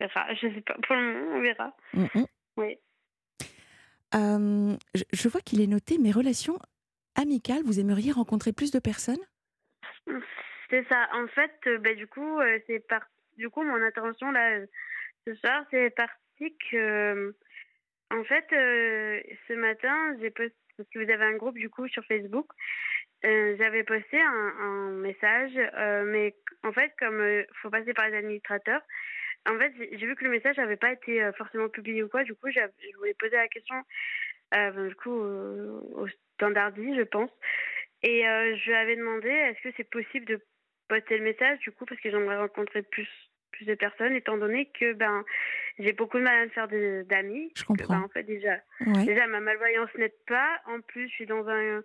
On 0.00 0.06
verra, 0.06 0.34
je 0.34 0.48
sais 0.48 0.62
pas. 0.62 0.74
Pour 0.86 0.96
le 0.96 1.02
moment, 1.02 1.36
on 1.36 1.40
verra. 1.42 1.76
Mm, 1.92 2.06
mm. 2.14 2.26
Oui. 2.56 2.78
Euh, 4.14 4.76
je, 4.94 5.04
je 5.12 5.28
vois 5.28 5.40
qu'il 5.40 5.60
est 5.60 5.66
noté 5.66 5.98
mes 5.98 6.10
relations 6.10 6.58
amicales. 7.14 7.62
Vous 7.64 7.78
aimeriez 7.78 8.12
rencontrer 8.12 8.52
plus 8.52 8.70
de 8.72 8.78
personnes? 8.78 9.24
C'est 10.70 10.86
ça. 10.88 11.08
En 11.12 11.26
fait, 11.28 11.54
euh, 11.66 11.78
bah, 11.78 11.94
du 11.94 12.06
coup, 12.06 12.40
euh, 12.40 12.58
c'est 12.66 12.80
par... 12.80 13.02
du 13.36 13.48
coup, 13.50 13.62
mon 13.62 13.80
intervention 13.82 14.30
là 14.32 14.60
ce 15.26 15.34
soir, 15.36 15.64
c'est 15.70 15.90
parti 15.90 16.56
que, 16.70 17.34
en 18.10 18.24
fait, 18.24 18.46
ce 18.50 19.52
matin, 19.54 20.16
j'ai 20.20 20.30
posté 20.30 20.56
parce 20.76 20.88
que 20.88 20.98
vous 21.04 21.10
avez 21.10 21.24
un 21.24 21.36
groupe 21.36 21.58
du 21.58 21.68
coup 21.70 21.86
sur 21.88 22.04
Facebook. 22.06 22.48
Euh, 23.24 23.56
J'avais 23.58 23.84
posté 23.84 24.20
un, 24.20 24.52
un 24.60 24.90
message, 24.92 25.52
euh, 25.56 26.04
mais 26.04 26.34
en 26.64 26.72
fait, 26.72 26.92
comme 26.98 27.20
il 27.20 27.46
faut 27.60 27.70
passer 27.70 27.92
par 27.94 28.08
les 28.08 28.16
administrateurs, 28.16 28.82
en 29.48 29.58
fait, 29.58 29.72
j'ai 29.78 30.06
vu 30.06 30.14
que 30.14 30.24
le 30.24 30.30
message 30.30 30.56
n'avait 30.56 30.76
pas 30.76 30.92
été 30.92 31.22
euh, 31.22 31.32
forcément 31.32 31.68
publié 31.68 32.02
ou 32.02 32.08
quoi. 32.08 32.22
Du 32.24 32.34
coup, 32.34 32.48
je 32.50 32.96
voulais 32.98 33.14
poser 33.14 33.36
la 33.36 33.48
question, 33.48 33.76
euh, 34.54 34.70
ben, 34.70 34.88
du 34.88 34.94
coup, 34.94 35.20
euh, 35.20 35.80
au 35.94 36.06
standardi, 36.34 36.96
je 36.96 37.02
pense. 37.02 37.30
Et 38.04 38.26
euh, 38.28 38.56
je 38.56 38.66
lui 38.66 38.74
avais 38.74 38.96
demandé, 38.96 39.28
est-ce 39.28 39.62
que 39.68 39.74
c'est 39.76 39.88
possible 39.90 40.26
de 40.26 40.40
poster 40.88 41.18
le 41.18 41.24
message, 41.24 41.58
du 41.60 41.72
coup, 41.72 41.86
parce 41.86 42.00
que 42.00 42.10
j'aimerais 42.10 42.36
rencontrer 42.38 42.82
plus, 42.82 43.08
plus 43.52 43.64
de 43.64 43.74
personnes, 43.74 44.14
étant 44.14 44.36
donné 44.36 44.70
que 44.78 44.92
ben 44.92 45.24
j'ai 45.78 45.92
beaucoup 45.92 46.18
de 46.18 46.22
mal 46.24 46.36
à 46.38 46.44
me 46.44 46.50
faire 46.50 46.68
d'amis. 47.06 47.52
Je 47.56 47.62
que, 47.64 47.68
ben, 47.72 47.76
comprends. 47.78 48.04
en 48.04 48.08
fait, 48.08 48.22
déjà, 48.24 48.58
Ouais. 48.86 49.04
déjà, 49.06 49.26
ma 49.26 49.40
malvoyance 49.40 49.92
n'aide 49.96 50.14
pas. 50.26 50.60
En 50.66 50.80
plus, 50.80 51.08
je 51.08 51.14
suis 51.14 51.26
dans 51.26 51.48
un 51.48 51.82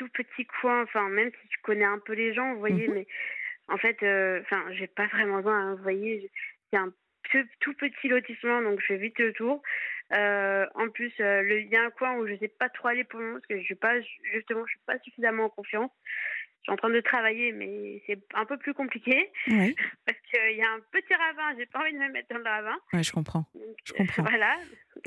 tout 0.00 0.08
petit 0.08 0.46
coin, 0.46 0.82
enfin, 0.82 1.08
même 1.10 1.30
si 1.42 1.48
tu 1.48 1.58
connais 1.62 1.84
un 1.84 1.98
peu 1.98 2.14
les 2.14 2.32
gens, 2.32 2.54
vous 2.54 2.60
voyez, 2.60 2.88
Mhm. 2.88 2.94
mais 2.94 3.06
en 3.68 3.76
fait, 3.76 4.02
euh, 4.02 4.40
enfin, 4.40 4.64
j'ai 4.72 4.86
pas 4.86 5.06
vraiment 5.08 5.36
besoin, 5.36 5.58
hein, 5.72 5.74
vous 5.74 5.82
voyez, 5.82 6.30
c'est 6.72 6.78
un 6.78 6.92
tout, 7.30 7.44
tout 7.60 7.74
petit 7.74 8.08
lotissement, 8.08 8.62
donc 8.62 8.80
je 8.80 8.86
fais 8.86 8.96
vite 8.96 9.18
le 9.18 9.32
tour. 9.34 9.62
Euh, 10.12 10.66
en 10.74 10.88
plus, 10.88 11.12
euh, 11.20 11.60
il 11.60 11.68
y 11.68 11.76
a 11.76 11.82
un 11.84 11.90
coin 11.90 12.16
où 12.16 12.26
je 12.26 12.34
sais 12.38 12.48
pas 12.48 12.68
trop 12.70 12.88
aller 12.88 13.04
pour 13.04 13.20
le 13.20 13.26
moment, 13.26 13.38
parce 13.38 13.46
que 13.46 13.58
je 13.58 13.64
suis 13.64 13.74
pas, 13.74 14.00
justement, 14.32 14.64
je 14.66 14.70
suis 14.70 14.80
pas 14.86 14.98
suffisamment 15.00 15.44
en 15.44 15.50
confiance. 15.50 15.90
Je 16.62 16.64
suis 16.64 16.72
en 16.72 16.76
train 16.76 16.90
de 16.90 17.00
travailler, 17.00 17.52
mais 17.52 18.02
c'est 18.06 18.18
un 18.34 18.44
peu 18.44 18.58
plus 18.58 18.74
compliqué, 18.74 19.30
parce 20.06 20.18
qu'il 20.30 20.56
y 20.56 20.62
a 20.62 20.70
un 20.70 20.80
petit 20.92 21.14
ravin, 21.14 21.56
j'ai 21.58 21.66
pas 21.66 21.80
envie 21.80 21.92
de 21.92 21.98
me 21.98 22.08
mettre 22.08 22.28
dans 22.30 22.38
le 22.38 22.44
ravin. 22.44 22.78
Ouais, 22.92 23.02
je 23.02 23.12
comprends. 23.12 23.46
Donc, 23.54 23.76
Je 23.84 23.92
comprends. 23.92 24.22
Voilà. 24.24 24.56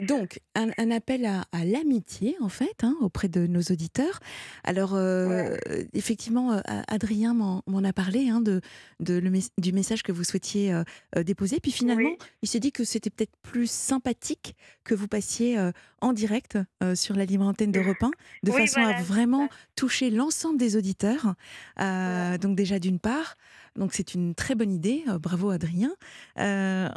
Donc, 0.02 0.40
un, 0.56 0.70
un 0.78 0.92
appel 0.92 1.26
à, 1.26 1.46
à 1.52 1.66
l'amitié, 1.66 2.36
en 2.42 2.50
fait, 2.50 2.84
hein, 2.84 2.96
auprès 3.02 3.28
de 3.28 3.48
nos 3.48 3.62
auditeurs. 3.62 4.20
Alors, 4.64 4.94
euh, 4.96 5.56
effectivement, 5.94 6.54
euh, 6.54 6.62
Adrien 6.88 7.34
m'en 7.34 7.62
a 7.84 7.94
parlé 7.94 8.30
hein, 8.30 8.42
de, 8.42 8.62
de 9.00 9.16
le 9.16 9.32
du 9.58 9.72
message 9.74 10.04
que 10.04 10.12
vous 10.12 10.24
souhaitiez 10.24 10.74
euh, 10.74 10.84
déposer. 11.24 11.60
Puis 11.60 11.72
finalement, 11.72 12.10
Oui. 12.10 12.18
il 12.42 12.48
s'est 12.48 12.60
dit 12.60 12.72
que 12.72 12.84
c'était 12.84 13.10
peut-être 13.10 13.36
plus 13.42 13.70
sympathique 13.70 14.56
que 14.84 14.94
vous 14.96 15.08
passiez 15.08 15.58
euh, 15.58 15.72
en 16.02 16.14
direct 16.14 16.58
sur 16.96 17.16
la 17.16 17.26
libre 17.26 17.46
antenne 17.46 17.72
d'Europe 17.72 17.98
1, 18.02 18.12
de 18.44 18.52
Oui, 18.52 18.62
façon 18.62 18.82
voilà, 18.82 18.98
à 18.98 19.02
vraiment 19.02 19.48
toucher 19.76 20.10
l'ensemble 20.10 20.58
des 20.58 20.76
auditeurs. 20.76 21.36
Ouais. 21.80 22.38
Donc 22.40 22.56
déjà, 22.56 22.80
d'une 22.80 23.00
part, 23.00 23.36
donc 23.76 23.94
c'est 23.94 24.14
une 24.14 24.36
très 24.36 24.56
bonne 24.56 24.72
idée. 24.72 25.04
bravo, 25.22 25.50
Adrien. 25.50 25.92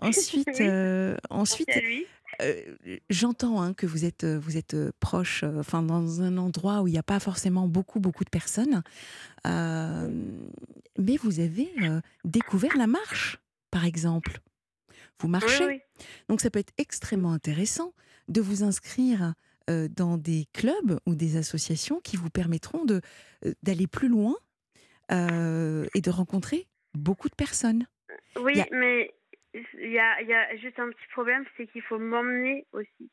Ensuite, 0.02 0.46
Oui. 0.58 0.64
Merci 0.68 1.16
ensuite 1.30 1.70
à 1.70 1.80
lui. 1.80 2.06
Euh, 2.42 2.62
J'entends 3.10 3.60
hein, 3.62 3.74
que 3.74 3.86
vous 3.86 4.04
êtes, 4.04 4.24
euh, 4.24 4.38
vous 4.38 4.56
êtes 4.56 4.74
euh, 4.74 4.90
proche, 5.00 5.42
euh, 5.44 5.60
enfin 5.60 5.82
dans 5.82 6.22
un 6.22 6.36
endroit 6.38 6.82
où 6.82 6.88
il 6.88 6.92
n'y 6.92 6.98
a 6.98 7.02
pas 7.02 7.20
forcément 7.20 7.68
beaucoup, 7.68 8.00
beaucoup 8.00 8.24
de 8.24 8.30
personnes, 8.30 8.82
Euh, 9.46 10.10
mais 10.98 11.16
vous 11.16 11.38
avez 11.40 11.70
découvert 12.24 12.76
la 12.76 12.86
marche, 12.86 13.38
par 13.70 13.84
exemple. 13.84 14.40
Vous 15.20 15.28
marchez, 15.28 15.64
Oui, 15.66 15.80
oui. 15.98 16.04
donc 16.28 16.40
ça 16.40 16.50
peut 16.50 16.58
être 16.58 16.72
extrêmement 16.78 17.32
intéressant 17.32 17.92
de 18.28 18.40
vous 18.40 18.62
inscrire 18.64 19.34
dans 19.68 20.16
des 20.16 20.46
clubs 20.52 20.98
ou 21.06 21.14
des 21.14 21.36
associations 21.36 22.00
qui 22.00 22.16
vous 22.16 22.30
permettront 22.30 22.84
d'aller 23.62 23.86
plus 23.86 24.08
loin 24.08 24.34
et 25.10 26.00
de 26.00 26.10
rencontrer 26.10 26.66
beaucoup 26.94 27.28
de 27.28 27.34
personnes. 27.34 27.86
Oui, 28.40 28.60
a- 28.60 28.66
mais 28.72 29.14
il 29.74 29.90
y 29.90 29.98
a, 29.98 30.20
il 30.22 30.28
y 30.28 30.34
a 30.34 30.56
juste 30.56 30.78
un 30.78 30.90
petit 30.90 31.06
problème, 31.12 31.44
c'est 31.56 31.66
qu'il 31.66 31.82
faut 31.82 31.98
m'emmener 31.98 32.66
aussi. 32.72 33.10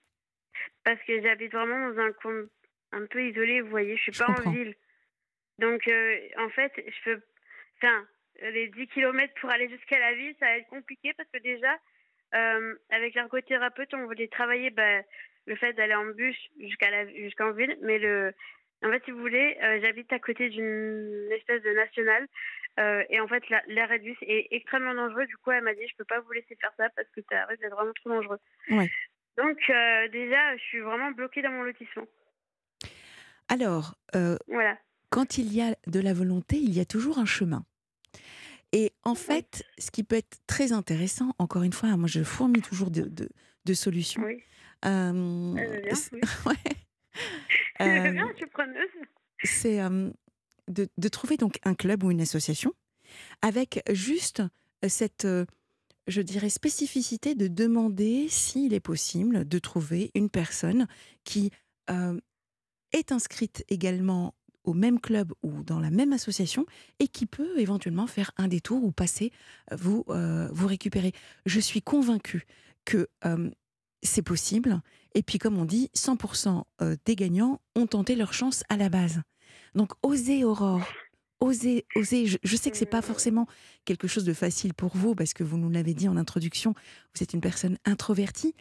Parce 0.83 1.01
que 1.03 1.21
j'habite 1.21 1.51
vraiment 1.51 1.89
dans 1.89 1.99
un 1.99 2.11
coin 2.13 2.45
un 2.91 3.05
peu 3.07 3.23
isolé, 3.23 3.61
vous 3.61 3.69
voyez, 3.69 3.95
je 3.97 4.03
suis 4.03 4.13
Je 4.13 4.19
pas 4.19 4.25
comprends. 4.27 4.49
en 4.49 4.53
ville. 4.53 4.75
Donc, 5.59 5.87
euh, 5.87 6.19
en 6.37 6.49
fait, 6.49 6.71
je 6.77 7.03
peux. 7.03 7.21
Enfin, 7.77 8.07
les 8.41 8.67
10 8.69 8.87
km 8.87 9.33
pour 9.39 9.49
aller 9.49 9.69
jusqu'à 9.69 9.99
la 9.99 10.13
ville, 10.15 10.35
ça 10.39 10.45
va 10.45 10.57
être 10.57 10.67
compliqué 10.67 11.13
parce 11.13 11.29
que 11.31 11.39
déjà, 11.39 11.77
euh, 12.35 12.75
avec 12.89 13.13
l'ergothérapeute, 13.15 13.93
on 13.93 14.05
voulait 14.05 14.27
travailler 14.27 14.69
bah, 14.69 15.01
le 15.45 15.55
fait 15.55 15.73
d'aller 15.73 15.95
en 15.95 16.05
bus 16.05 16.37
jusqu'à 16.59 16.89
la 16.89 17.07
jusqu'en 17.07 17.51
ville. 17.51 17.77
Mais 17.81 17.99
le. 17.99 18.33
En 18.83 18.91
fait, 18.91 19.01
si 19.05 19.11
vous 19.11 19.19
voulez, 19.19 19.57
euh, 19.63 19.79
j'habite 19.81 20.11
à 20.11 20.19
côté 20.19 20.49
d'une 20.49 21.29
espèce 21.31 21.61
de 21.63 21.69
nationale. 21.71 22.27
Euh, 22.79 23.03
et 23.09 23.19
en 23.19 23.27
fait, 23.27 23.43
la- 23.49 23.97
bus 23.99 24.17
est 24.23 24.47
extrêmement 24.51 24.93
dangereux. 24.95 25.25
Du 25.27 25.37
coup, 25.37 25.51
elle 25.51 25.63
m'a 25.63 25.73
dit, 25.73 25.87
je 25.89 25.95
peux 25.95 26.05
pas 26.05 26.19
vous 26.21 26.31
laisser 26.31 26.55
faire 26.59 26.71
ça 26.77 26.89
parce 26.95 27.07
que 27.15 27.21
ça 27.29 27.45
risque 27.45 27.61
d'être 27.61 27.75
vraiment 27.75 27.93
trop 27.93 28.09
dangereux. 28.09 28.39
Ouais. 28.71 28.89
Donc, 29.37 29.57
euh, 29.69 30.07
déjà, 30.09 30.57
je 30.57 30.61
suis 30.63 30.79
vraiment 30.79 31.11
bloquée 31.11 31.41
dans 31.41 31.51
mon 31.51 31.63
lotissement. 31.63 32.05
Alors, 33.47 33.95
Voilà. 34.47 34.77
quand 35.09 35.37
il 35.37 35.53
y 35.53 35.61
a 35.61 35.75
de 35.87 35.99
la 35.99 36.13
volonté, 36.13 36.57
il 36.57 36.73
y 36.75 36.79
a 36.79 36.85
toujours 36.85 37.19
un 37.19 37.25
chemin. 37.25 37.65
Et 38.71 38.91
en 39.03 39.13
fait, 39.15 39.63
ce 39.77 39.91
qui 39.91 40.03
peut 40.03 40.15
être 40.15 40.39
très 40.47 40.71
intéressant, 40.71 41.33
encore 41.37 41.61
une 41.63 41.73
fois, 41.73 41.95
moi 41.95 42.07
je 42.07 42.23
fourmis 42.23 42.61
toujours 42.63 42.89
de, 42.89 43.01
de- 43.03 43.29
de 43.65 43.73
solutions. 43.75 44.23
Oui. 44.23 44.43
Euh, 44.85 45.11
veut 45.55 45.81
bien, 45.81 45.93
oui. 46.11 46.21
ouais. 46.47 46.71
Euh, 47.81 48.11
bien, 48.11 48.29
je 48.31 48.37
suis 48.37 48.45
preneuse. 48.45 48.89
c'est 49.43 49.81
euh, 49.81 50.11
de, 50.67 50.87
de 50.95 51.07
trouver 51.07 51.37
donc 51.37 51.57
un 51.63 51.73
club 51.73 52.03
ou 52.03 52.11
une 52.11 52.21
association 52.21 52.71
avec 53.41 53.81
juste 53.91 54.43
cette, 54.87 55.25
euh, 55.25 55.45
je 56.07 56.21
dirais, 56.21 56.49
spécificité 56.49 57.33
de 57.33 57.47
demander 57.47 58.29
s'il 58.29 58.75
est 58.75 58.79
possible 58.79 59.47
de 59.47 59.59
trouver 59.59 60.11
une 60.13 60.29
personne 60.29 60.87
qui 61.23 61.49
est 62.93 63.11
inscrite 63.11 63.65
également 63.69 64.35
au 64.63 64.73
même 64.73 64.99
club 64.99 65.33
ou 65.43 65.63
dans 65.63 65.79
la 65.79 65.89
même 65.89 66.13
association 66.13 66.65
et 66.99 67.07
qui 67.07 67.25
peut 67.25 67.59
éventuellement 67.59 68.07
faire 68.07 68.31
un 68.37 68.47
détour 68.47 68.83
ou 68.83 68.91
passer 68.91 69.31
vous, 69.71 70.05
euh, 70.09 70.47
vous 70.51 70.67
récupérer. 70.67 71.11
Je 71.45 71.59
suis 71.59 71.81
convaincue 71.81 72.45
que 72.85 73.07
euh, 73.25 73.49
c'est 74.01 74.21
possible. 74.21 74.81
Et 75.15 75.23
puis, 75.23 75.37
comme 75.39 75.57
on 75.57 75.65
dit, 75.65 75.89
100% 75.95 76.63
euh, 76.81 76.95
des 77.05 77.15
gagnants 77.15 77.61
ont 77.75 77.87
tenté 77.87 78.15
leur 78.15 78.33
chance 78.33 78.63
à 78.69 78.77
la 78.77 78.89
base. 78.89 79.21
Donc, 79.75 79.91
osez, 80.01 80.43
Aurore. 80.43 80.81
Osez, 81.39 81.85
osez. 81.95 82.25
Je, 82.25 82.37
je 82.43 82.55
sais 82.55 82.71
que 82.71 82.77
c'est 82.77 82.85
pas 82.85 83.01
forcément 83.01 83.47
quelque 83.85 84.07
chose 84.07 84.23
de 84.23 84.33
facile 84.33 84.73
pour 84.73 84.95
vous 84.95 85.13
parce 85.13 85.33
que 85.33 85.43
vous 85.43 85.57
nous 85.57 85.69
l'avez 85.69 85.93
dit 85.93 86.07
en 86.07 86.15
introduction, 86.17 86.73
vous 87.15 87.21
êtes 87.23 87.33
une 87.33 87.41
personne 87.41 87.77
introvertie. 87.85 88.55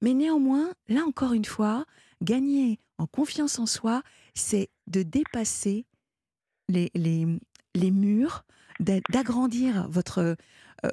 Mais 0.00 0.14
néanmoins, 0.14 0.72
là 0.88 1.02
encore 1.06 1.34
une 1.34 1.44
fois, 1.44 1.84
gagner 2.22 2.80
en 2.98 3.06
confiance 3.06 3.58
en 3.58 3.66
soi, 3.66 4.02
c'est 4.34 4.70
de 4.86 5.02
dépasser 5.02 5.84
les, 6.68 6.90
les, 6.94 7.26
les 7.74 7.90
murs, 7.90 8.44
d'a- 8.80 9.00
d'agrandir 9.10 9.86
votre, 9.90 10.18
euh, 10.18 10.34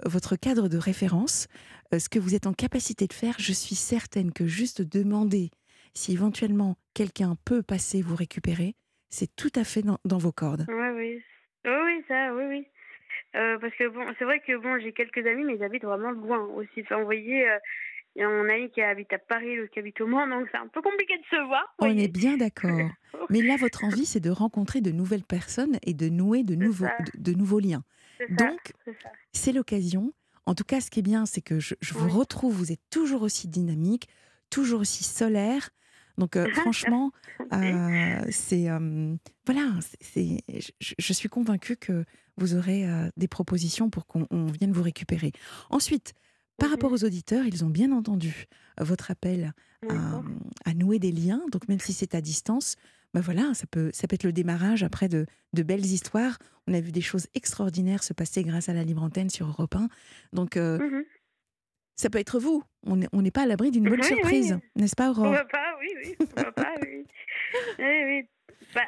votre 0.06 0.36
cadre 0.36 0.68
de 0.68 0.78
référence, 0.78 1.48
euh, 1.48 1.79
ce 1.98 2.10
que 2.10 2.20
vous 2.20 2.36
êtes 2.36 2.46
en 2.48 2.54
capacité 2.54 3.08
de 3.08 3.14
faire. 3.14 3.36
Je 3.40 3.54
suis 3.54 3.76
certaine 3.76 4.32
que 4.32 4.46
juste 4.46 4.82
demander 4.82 5.50
si 5.94 6.14
éventuellement 6.14 6.78
quelqu'un 6.94 7.36
peut 7.46 7.64
passer 7.64 8.02
vous 8.02 8.16
récupérer, 8.16 8.76
c'est 9.10 9.36
tout 9.36 9.52
à 9.56 9.64
fait 9.64 9.82
dans, 9.82 9.98
dans 10.06 10.20
vos 10.20 10.32
cordes. 10.32 10.66
Oui, 10.68 10.90
oui. 10.96 11.24
Oui, 11.66 11.72
oui, 11.86 12.04
ça, 12.08 12.34
oui, 12.36 12.44
oui. 12.48 12.68
Euh, 13.36 13.58
parce 13.60 13.74
que 13.76 13.88
bon, 13.90 14.06
c'est 14.18 14.26
vrai 14.26 14.40
que 14.46 14.56
bon, 14.58 14.80
j'ai 14.80 14.94
quelques 14.94 15.26
amis, 15.26 15.44
mais 15.44 15.56
ils 15.56 15.64
habitent 15.64 15.84
vraiment 15.84 16.12
loin 16.12 16.46
aussi. 16.56 16.82
Enfin, 16.82 16.98
vous 17.00 17.06
voyez, 17.06 17.48
euh, 17.48 17.58
il 18.16 18.22
y 18.22 18.26
a 18.26 18.30
mon 18.30 18.50
ami 18.50 18.70
qui 18.72 18.82
habite 18.82 19.12
à 19.14 19.20
Paris, 19.20 19.56
l'autre 19.56 19.72
qui 19.72 19.80
habite 19.80 20.00
au 20.02 20.08
Mans, 20.08 20.28
donc 20.28 20.48
c'est 20.52 20.58
un 20.58 20.68
peu 20.68 20.82
compliqué 20.82 21.18
de 21.18 21.24
se 21.30 21.42
voir. 21.48 21.64
On 21.80 21.96
est 21.98 22.08
bien 22.08 22.38
d'accord. 22.38 22.90
Mais 23.30 23.42
là, 23.42 23.56
votre 23.58 23.84
envie, 23.84 24.06
c'est 24.06 24.20
de 24.20 24.30
rencontrer 24.30 24.82
de 24.82 24.92
nouvelles 24.92 25.24
personnes 25.24 25.78
et 25.84 25.94
de 25.94 26.10
nouer 26.10 26.44
de 26.44 26.56
nouveaux, 26.56 26.86
ça. 26.86 26.98
de, 27.16 27.32
de 27.32 27.38
nouveaux 27.38 27.60
liens. 27.60 27.84
Ça, 28.18 28.26
Donc, 28.36 28.74
c'est 29.32 29.52
l'occasion. 29.52 30.14
En 30.46 30.56
tout 30.56 30.64
cas, 30.64 30.82
ce 30.82 30.90
qui 30.90 31.00
est 31.00 31.04
bien, 31.04 31.26
c'est 31.26 31.42
que 31.42 31.60
je, 31.60 31.76
je 31.82 31.94
vous 31.94 32.06
Oui. 32.08 32.12
retrouve, 32.12 32.54
vous 32.56 32.72
êtes 32.72 32.82
toujours 32.90 33.22
aussi 33.22 33.48
dynamique, 33.48 34.08
toujours 34.50 34.82
aussi 34.82 35.04
solaire. 35.04 35.70
Donc, 36.18 36.36
euh, 36.36 36.46
franchement, 36.54 37.12
euh, 37.54 38.22
c'est. 38.32 38.70
euh, 38.70 39.16
voilà, 39.46 39.72
c'est- 40.02 40.42
je, 40.50 40.94
je 40.98 41.14
suis 41.14 41.30
convaincue 41.30 41.78
que 41.78 42.04
vous 42.38 42.56
aurez 42.56 42.86
des 43.18 43.28
propositions 43.28 43.90
pour 43.90 44.06
qu'on 44.06 44.26
on 44.32 44.46
vienne 44.48 44.72
vous 44.72 44.84
récupérer. 44.84 45.32
Ensuite, 45.70 46.14
par 46.58 46.70
rapport 46.70 46.92
aux 46.92 47.04
auditeurs, 47.04 47.46
ils 47.46 47.64
ont 47.66 47.70
bien 47.70 47.92
entendu 47.92 48.46
votre 48.80 49.12
appel 49.12 49.54
à, 49.90 50.22
à 50.66 50.74
nouer 50.74 51.00
des 51.00 51.12
liens. 51.12 51.42
Donc, 51.52 51.68
même 51.68 51.80
si 51.80 51.94
c'est 51.94 52.16
à 52.16 52.22
distance, 52.22 52.76
ben 53.14 53.22
voilà, 53.22 53.54
ça 53.54 53.66
peut, 53.68 53.90
ça 53.94 54.08
peut 54.08 54.16
être 54.16 54.24
le 54.24 54.32
démarrage 54.34 54.84
après 54.84 55.08
de, 55.10 55.26
de 55.54 55.64
belles 55.64 55.86
histoires. 55.86 56.38
On 56.68 56.74
a 56.74 56.80
vu 56.82 56.92
des 56.92 57.02
choses 57.02 57.28
extraordinaires 57.34 58.04
se 58.04 58.14
passer 58.14 58.44
grâce 58.44 58.70
à 58.70 58.74
la 58.74 58.84
libre 58.84 59.02
antenne 59.04 59.30
sur 59.30 59.48
Europe 59.48 59.76
1. 59.76 59.88
Donc, 60.34 60.58
euh, 60.58 60.78
Mhm. 60.80 61.04
ça 61.96 62.10
peut 62.10 62.20
être 62.20 62.40
vous. 62.40 62.64
On 62.86 62.98
n'est 62.98 63.08
on 63.12 63.24
pas 63.30 63.42
à 63.44 63.46
l'abri 63.48 63.72
d'une 63.72 63.86
bonne 63.86 64.00
Oui, 64.00 64.06
surprise, 64.06 64.54
oui. 64.54 64.82
n'est-ce 64.82 64.96
pas, 64.96 65.10
Aurore 65.10 65.26
Pourquoi 65.26 65.46
pas, 65.46 65.78
oui, 65.80 65.88
oui, 66.04 66.16
pourquoi 66.18 66.52
pas, 66.52 66.74
oui. 66.82 67.06
Oui, 67.80 68.04
oui. 68.06 68.30
Bah, 68.76 68.82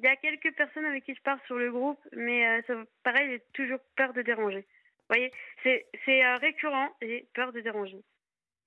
il 0.00 0.06
y 0.06 0.08
a 0.08 0.16
quelques 0.16 0.54
personnes 0.56 0.84
avec 0.86 1.04
qui 1.04 1.14
je 1.14 1.20
parle 1.22 1.40
sur 1.46 1.56
le 1.56 1.70
groupe, 1.70 1.98
mais 2.16 2.46
euh, 2.46 2.62
ça, 2.66 2.74
pareil, 3.02 3.28
j'ai 3.30 3.42
toujours 3.52 3.80
peur 3.96 4.12
de 4.14 4.22
déranger. 4.22 4.66
Vous 5.10 5.14
voyez, 5.14 5.32
c'est 5.62 6.24
euh, 6.24 6.36
récurrent, 6.36 6.88
j'ai 7.02 7.28
peur 7.34 7.52
de 7.52 7.60
déranger. 7.60 7.96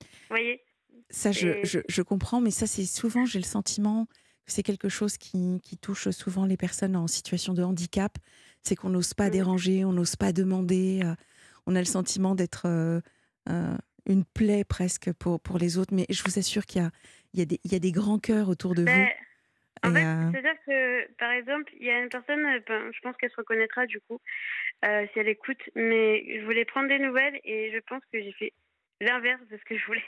Vous 0.02 0.08
voyez? 0.30 0.62
Ça, 1.10 1.32
je, 1.32 1.60
je, 1.64 1.80
je 1.88 2.02
comprends, 2.02 2.42
mais 2.42 2.52
ça, 2.52 2.68
c'est 2.68 2.86
souvent, 2.86 3.26
j'ai 3.26 3.40
le 3.40 3.46
sentiment 3.46 4.08
c'est 4.46 4.64
quelque 4.64 4.90
chose 4.90 5.18
qui, 5.18 5.60
qui 5.64 5.78
touche 5.78 6.10
souvent 6.10 6.46
les 6.46 6.58
personnes 6.58 6.96
en 6.96 7.08
situation 7.08 7.54
de 7.54 7.64
handicap. 7.64 8.18
C'est 8.64 8.76
qu'on 8.76 8.90
n'ose 8.90 9.14
pas 9.14 9.26
Mhm. 9.26 9.32
déranger, 9.32 9.86
on 9.86 9.94
n'ose 9.94 10.16
pas 10.16 10.32
demander. 10.34 11.02
euh, 11.04 11.16
on 11.68 11.76
a 11.76 11.80
le 11.80 11.86
sentiment 11.86 12.36
d'être 12.36 12.66
euh, 12.68 13.00
euh, 13.50 13.78
une 14.08 14.26
plaie 14.26 14.64
presque 14.64 15.12
pour, 15.14 15.40
pour 15.40 15.58
les 15.58 15.78
autres. 15.78 15.94
Mais 15.94 16.06
je 16.10 16.24
vous 16.24 16.38
assure 16.40 16.66
qu'il 16.66 16.82
y 16.82 16.86
a, 16.86 16.92
il 17.34 17.40
y, 17.40 17.44
a 17.44 17.46
des, 17.46 17.60
il 17.64 17.72
y 17.72 17.76
a 17.76 17.80
des 17.80 17.92
grands 17.92 18.20
cœurs 18.20 18.50
autour 18.50 18.74
de 18.76 18.82
vous. 18.82 18.88
Ben, 18.88 19.08
En 19.84 19.90
Et, 19.90 19.94
fait, 19.94 20.32
c'est-à-dire 20.32 20.62
que, 20.66 21.12
par 21.14 21.32
exemple, 21.32 21.72
il 21.80 21.86
y 21.86 21.90
a 21.90 22.02
une 22.02 22.10
personne, 22.10 22.44
ben, 22.68 22.92
je 22.92 23.00
pense 23.02 23.16
qu'elle 23.18 23.32
se 23.32 23.36
reconnaîtra 23.38 23.86
du 23.86 24.00
coup, 24.02 24.20
si 24.84 25.20
elle 25.20 25.28
écoute, 25.30 25.62
mais 25.76 26.40
je 26.40 26.46
voulais 26.46 26.66
prendre 26.66 26.88
des 26.90 27.00
nouvelles 27.00 27.40
et 27.44 27.72
je 27.74 27.80
pense 27.88 28.04
que 28.12 28.22
j'ai 28.22 28.34
fait 28.34 28.54
l'inverse 29.00 29.42
de 29.50 29.58
ce 29.58 29.64
que 29.64 29.78
je 29.78 29.86
voulais. 29.86 30.04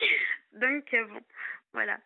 Donc, 0.52 0.84
bon, 1.10 1.20
voilà. 1.72 1.98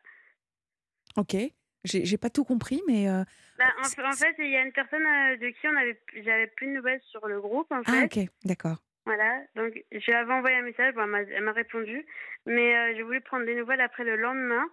Ok, 1.16 1.37
j'ai 1.85 2.18
pas 2.18 2.31
tout 2.31 2.44
compris, 2.44 2.83
mais 2.87 3.09
euh, 3.09 3.25
Bah, 3.59 3.64
en, 3.81 4.12
fait, 4.12 4.35
il 4.38 4.51
y 4.51 4.57
a 4.57 4.62
une 4.62 4.73
personne 4.73 5.07
euh, 5.07 5.37
de 5.37 5.49
qui 5.49 5.66
on 5.68 5.77
avait, 5.77 6.01
j'avais 6.25 6.47
plus 6.49 6.66
de 6.66 6.73
nouvelles 6.73 7.01
sur 7.11 7.27
le 7.27 7.40
groupe, 7.40 7.71
en 7.73 7.83
ah 7.87 7.92
fait. 7.92 8.05
ok, 8.05 8.29
d'accord. 8.44 8.77
Voilà, 9.07 9.40
donc 9.57 9.73
je 9.90 10.05
lui 10.05 10.12
avais 10.12 10.33
envoyé 10.35 10.57
un 10.57 10.62
message, 10.62 10.94
bon, 10.94 11.03
elle 11.14 11.42
m'a- 11.42 11.53
répondu, 11.53 12.05
mais 12.44 12.77
euh, 12.77 12.94
j'ai 12.94 13.03
voulu 13.03 13.21
prendre 13.23 13.47
des 13.47 13.55
nouvelles 13.55 13.81
après 13.81 14.05
le 14.05 14.16
lendemain 14.16 14.64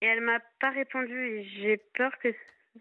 et 0.00 0.06
elle 0.06 0.20
m'a 0.20 0.38
pas 0.60 0.70
répondu 0.70 1.12
et 1.12 1.44
j'ai 1.44 1.76
peur 1.94 2.12
que 2.22 2.28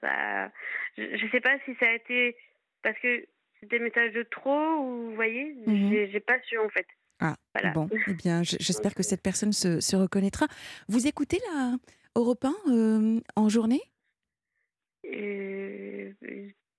ça. 0.02 0.52
Je, 0.98 1.18
je 1.18 1.28
sais 1.32 1.42
pas 1.42 1.58
si 1.66 1.74
ça 1.80 1.88
a 1.88 1.94
été 1.94 2.38
parce 2.84 2.98
que 3.00 3.26
c'était 3.60 3.80
des 3.80 3.84
messages 3.84 4.14
de 4.14 4.22
trop 4.24 4.76
ou 4.76 5.10
vous 5.10 5.16
voyez, 5.16 5.56
Mhm. 5.66 5.90
j'ai 5.90 6.12
j'ai 6.12 6.20
pas 6.20 6.40
su 6.44 6.60
en 6.60 6.70
fait. 6.70 6.86
Ah, 7.20 7.36
Voilà. 7.56 7.72
bon, 7.72 7.90
eh 8.08 8.14
bien, 8.14 8.44
j'espère 8.44 8.94
que 8.96 9.02
cette 9.04 9.24
personne 9.24 9.54
se, 9.54 9.80
se 9.80 9.96
reconnaîtra. 9.96 10.46
Vous 10.90 11.08
écoutez 11.08 11.40
la 11.54 11.74
Europe 12.16 12.46
1 12.46 12.54
euh, 12.72 13.20
en 13.36 13.50
journée? 13.50 13.82
Euh, 15.06 16.12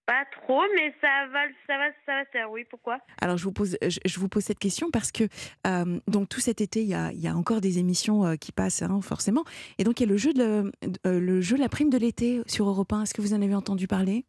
pas 0.06 0.24
trop, 0.26 0.62
mais 0.74 0.94
ça 1.00 1.26
va, 1.32 1.46
ça 1.66 1.78
va, 1.78 1.88
ça 2.04 2.12
va 2.12 2.24
se 2.26 2.30
faire. 2.30 2.50
Oui, 2.50 2.64
pourquoi? 2.68 2.98
Alors, 3.20 3.38
je 3.38 3.44
vous 3.44 3.52
pose, 3.52 3.78
je, 3.80 3.98
je 4.04 4.20
vous 4.20 4.28
pose 4.28 4.44
cette 4.44 4.58
question 4.58 4.90
parce 4.90 5.10
que 5.10 5.24
euh, 5.66 5.98
donc 6.08 6.28
tout 6.28 6.40
cet 6.40 6.60
été, 6.60 6.82
il 6.82 6.88
y 6.88 6.94
a, 6.94 7.10
il 7.12 7.20
y 7.20 7.28
a 7.28 7.34
encore 7.34 7.60
des 7.62 7.78
émissions 7.78 8.26
euh, 8.26 8.36
qui 8.36 8.52
passent, 8.52 8.82
hein, 8.82 9.00
forcément. 9.00 9.44
Et 9.78 9.84
donc, 9.84 10.00
il 10.00 10.04
y 10.04 10.06
a 10.06 10.10
le 10.10 10.18
jeu 10.18 10.34
de, 10.34 10.70
euh, 11.06 11.20
le 11.20 11.40
jeu 11.40 11.56
La 11.56 11.70
prime 11.70 11.88
de 11.88 11.96
l'été 11.96 12.42
sur 12.46 12.68
Europe 12.68 12.92
1. 12.92 13.02
Est-ce 13.02 13.14
que 13.14 13.22
vous 13.22 13.32
en 13.32 13.40
avez 13.40 13.54
entendu 13.54 13.86
parler? 13.86 14.26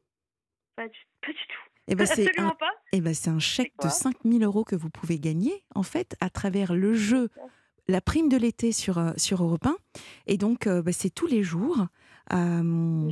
Pas 0.78 0.88
du, 0.88 0.98
pas 1.22 1.32
du 1.32 1.34
tout. 1.34 1.65
Eh 1.88 1.96
ben, 1.96 2.06
c'est 2.06 2.28
un, 2.39 2.54
eh 2.94 3.02
ben, 3.02 3.13
un 3.28 3.39
chèque 3.39 3.74
de 3.74 3.82
quoi? 3.82 3.89
5000 3.89 4.44
euros 4.44 4.63
que 4.63 4.76
vous 4.76 4.89
pouvez 4.89 5.20
gagner, 5.20 5.65
en 5.76 5.84
fait, 5.84 6.15
à 6.22 6.30
travers 6.30 6.74
le 6.74 6.94
jeu 6.94 7.30
La 7.88 8.02
prime 8.02 8.30
de 8.30 8.38
l'été 8.38 8.71
sur, 8.71 8.98
euh, 8.98 9.12
sur 9.17 9.43
Europe 9.43 9.65
1. 9.65 9.76
Et 10.28 10.38
donc, 10.38 10.67
euh, 10.67 10.82
bah, 10.82 10.91
c'est 10.91 11.10
tous 11.10 11.28
les 11.28 11.43
jours. 11.43 11.86
Euh. 12.34 13.12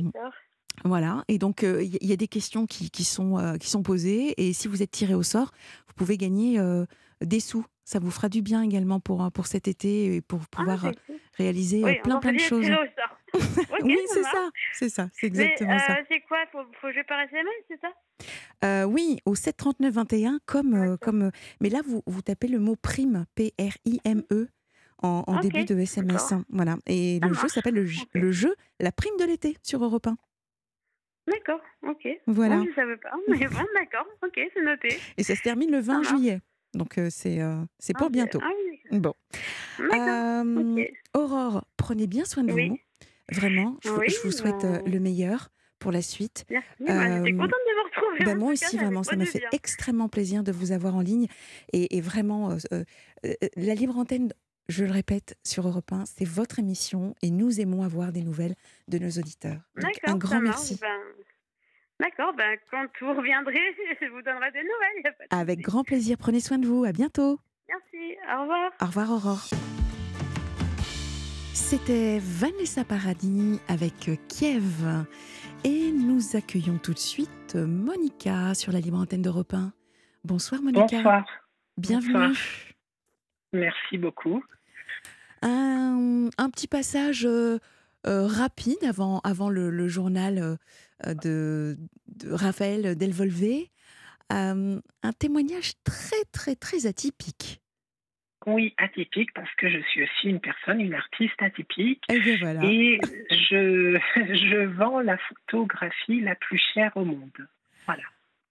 Voilà, 0.84 1.22
et 1.28 1.38
donc 1.38 1.62
il 1.62 1.96
y, 2.02 2.08
y 2.08 2.12
a 2.12 2.16
des 2.16 2.26
questions 2.26 2.66
qui, 2.66 2.90
qui 2.90 3.04
sont, 3.04 3.38
euh, 3.38 3.56
qui 3.58 3.70
sont 3.70 3.84
posées, 3.84 4.34
et 4.36 4.52
si 4.52 4.66
vous 4.66 4.82
êtes 4.82 4.90
tiré 4.90 5.14
au 5.14 5.22
sort, 5.22 5.52
vous 5.86 5.94
pouvez 5.94 6.16
gagner 6.16 6.58
euh, 6.58 6.84
des 7.20 7.38
sous. 7.38 7.64
Ça 7.84 8.00
vous 8.00 8.10
fera 8.10 8.28
du 8.28 8.42
bien 8.42 8.60
également 8.60 8.98
pour, 8.98 9.30
pour 9.30 9.46
cet 9.46 9.68
été 9.68 10.16
et 10.16 10.20
pour 10.20 10.40
pouvoir 10.48 10.84
ah, 10.86 10.92
cool. 11.06 11.16
réaliser 11.34 11.84
Oui, 11.84 11.94
plein 12.02 12.18
plein 12.18 12.32
de 12.32 12.38
choses. 12.38 12.64
tiré 12.64 12.74
au 12.74 12.86
sort. 12.86 13.18
Ok, 13.72 13.84
oui, 13.84 13.98
c'est 14.08 14.22
ça, 14.22 14.50
c'est 14.72 14.88
ça, 14.88 15.08
c'est 15.12 15.26
exactement 15.26 15.78
ça. 15.78 15.98
c'est 16.10 16.20
quoi? 16.22 16.38
Faut, 16.50 16.62
faut 16.80 16.90
jouer 16.92 17.04
par 17.04 17.20
SMS, 17.20 17.52
c'est 17.68 17.80
ça? 17.80 18.86
Oui, 18.88 19.18
au 19.26 19.34
739 19.36 19.94
21, 19.94 20.38
comme, 20.44 21.30
mais 21.60 21.68
là 21.68 21.82
vous, 21.86 22.02
vous 22.06 22.22
tapez 22.22 22.48
le 22.48 22.58
mot 22.58 22.74
prime, 22.74 23.26
P-R-I-M-E, 23.36 24.24
E, 24.32 24.48
en, 25.26 25.40
début 25.40 25.64
de 25.64 25.78
SMS. 25.78 26.32
voilà, 26.48 26.76
et 26.86 27.20
le 27.20 27.32
jeu 27.34 27.48
s'appelle 27.48 27.74
le, 27.74 27.84
j- 27.86 28.02
Ok. 28.02 28.08
le 28.14 28.32
jeu 28.32 28.54
La 28.80 28.92
prime 28.92 29.16
de 29.18 29.24
l'été 29.24 29.56
sur 29.62 29.82
Europe 29.84 30.06
1. 30.06 30.16
D'accord, 31.26 31.60
ok. 31.82 32.06
Voilà. 32.26 32.58
Bon, 32.58 32.66
je 32.68 32.74
savais 32.74 32.96
pas, 32.98 33.10
mais 33.28 33.46
bon, 33.48 33.64
d'accord, 33.74 34.06
ok, 34.22 34.40
c'est 34.52 34.62
noté. 34.62 34.88
Et 35.16 35.22
ça 35.22 35.34
se 35.34 35.42
termine 35.42 35.70
le 35.70 35.78
20 35.80 35.92
marche. 35.94 36.08
juillet. 36.08 36.40
Donc 36.74 36.98
euh, 36.98 37.08
c'est 37.10 37.40
euh, 37.40 37.62
c'est 37.78 37.96
pour 37.96 38.08
Ah, 38.08 38.10
bientôt. 38.10 38.40
Ah 38.42 38.50
oui, 38.90 38.98
Bon. 38.98 39.14
Euh, 39.80 40.76
ok. 40.76 40.92
Aurore, 41.14 41.64
prenez 41.76 42.06
bien 42.06 42.24
soin 42.24 42.44
de 42.44 42.52
Oui. 42.52 42.68
vous. 42.68 42.78
Vraiment, 43.32 43.78
je, 43.82 43.88
vous- 43.90 44.00
Oui, 44.00 44.06
je 44.10 44.20
vous 44.26 44.32
souhaite 44.32 44.64
euh, 44.64 44.80
ben- 44.82 44.92
le 44.92 45.00
meilleur 45.00 45.50
pour 45.78 45.92
la 45.92 46.02
suite. 46.02 46.44
Merci. 46.50 46.66
Moi, 46.80 46.90
euh, 46.94 47.20
contente 47.22 47.38
de 47.50 47.74
vous 47.76 47.84
retrouver. 48.02 48.24
Ben, 48.24 48.36
en 48.36 48.38
moi 48.40 48.54
cas, 48.54 48.66
aussi, 48.66 48.76
vraiment, 48.76 49.02
ça 49.02 49.16
m'a 49.16 49.24
fait 49.24 49.38
bien. 49.38 49.48
extrêmement 49.52 50.08
plaisir 50.08 50.42
de 50.44 50.52
vous 50.52 50.72
avoir 50.72 50.94
en 50.96 51.00
ligne. 51.00 51.26
Et, 51.72 51.96
et 51.96 52.00
vraiment, 52.00 52.56
la 53.56 53.74
libre 53.74 53.96
antenne, 53.96 54.32
je 54.68 54.84
le 54.84 54.92
répète, 54.92 55.36
sur 55.44 55.66
Europe 55.68 55.92
1, 55.92 56.04
c'est 56.06 56.24
votre 56.24 56.58
émission 56.58 57.14
et 57.22 57.30
nous 57.30 57.60
aimons 57.60 57.82
avoir 57.82 58.12
des 58.12 58.22
nouvelles 58.22 58.54
de 58.88 58.98
nos 58.98 59.10
auditeurs. 59.10 59.60
Donc, 59.76 59.92
un 60.04 60.16
grand 60.16 60.40
merci. 60.40 60.78
ben, 60.80 61.00
D'accord, 62.00 62.32
ben, 62.34 62.56
quand 62.70 62.86
vous 63.00 63.14
reviendrez, 63.14 63.54
je 64.00 64.06
vous 64.08 64.22
donnerai 64.22 64.50
des 64.52 64.62
nouvelles. 64.62 65.04
y 65.04 65.08
a 65.08 65.12
pas 65.12 65.24
de 65.36 65.40
Avec 65.40 65.60
grand 65.60 65.84
plaisir. 65.84 66.16
Prenez 66.18 66.40
soin 66.40 66.58
de 66.58 66.66
vous. 66.66 66.84
À 66.84 66.92
bientôt. 66.92 67.38
Merci, 67.68 68.16
au 68.36 68.42
revoir. 68.42 68.70
Au 68.80 68.86
revoir 68.86 69.10
Aurore. 69.10 69.44
C'était 71.52 72.18
Vanessa 72.20 72.84
Paradis 72.84 73.60
avec 73.68 74.10
Kiev. 74.28 74.84
Et 75.64 75.92
nous 75.92 76.36
accueillons 76.36 76.78
tout 76.78 76.92
de 76.92 76.98
suite 76.98 77.54
Monica 77.54 78.54
sur 78.54 78.72
la 78.72 78.80
libre 78.80 78.98
antenne 78.98 79.22
d'Europe 79.22 79.54
1. 79.54 79.72
Bonsoir 80.24 80.62
Monica. 80.62 80.96
Bonsoir. 80.96 81.24
Bienvenue. 81.78 82.12
Bonsoir. 82.12 82.73
Merci 83.54 83.98
beaucoup. 83.98 84.42
Un, 85.42 86.28
un 86.36 86.50
petit 86.50 86.66
passage 86.66 87.24
euh, 87.24 87.58
euh, 88.06 88.26
rapide 88.26 88.82
avant, 88.86 89.20
avant 89.20 89.48
le, 89.48 89.70
le 89.70 89.88
journal 89.88 90.38
euh, 90.38 91.14
de, 91.14 91.78
de 92.08 92.32
Raphaël 92.32 92.96
Delvolvé. 92.96 93.70
Un 94.30 94.80
témoignage 95.20 95.74
très 95.84 96.24
très 96.32 96.56
très 96.56 96.86
atypique. 96.86 97.60
Oui, 98.46 98.74
atypique 98.78 99.32
parce 99.32 99.52
que 99.56 99.70
je 99.70 99.78
suis 99.90 100.02
aussi 100.02 100.28
une 100.28 100.40
personne, 100.40 100.80
une 100.80 100.94
artiste 100.94 101.40
atypique. 101.40 102.02
Et 102.10 102.18
bien 102.18 102.36
voilà. 102.40 102.64
Et 102.64 102.98
je, 103.30 103.98
je 104.16 104.66
vends 104.66 105.00
la 105.00 105.16
photographie 105.18 106.20
la 106.20 106.34
plus 106.34 106.60
chère 106.74 106.90
au 106.96 107.04
monde. 107.04 107.30
Voilà. 107.86 108.02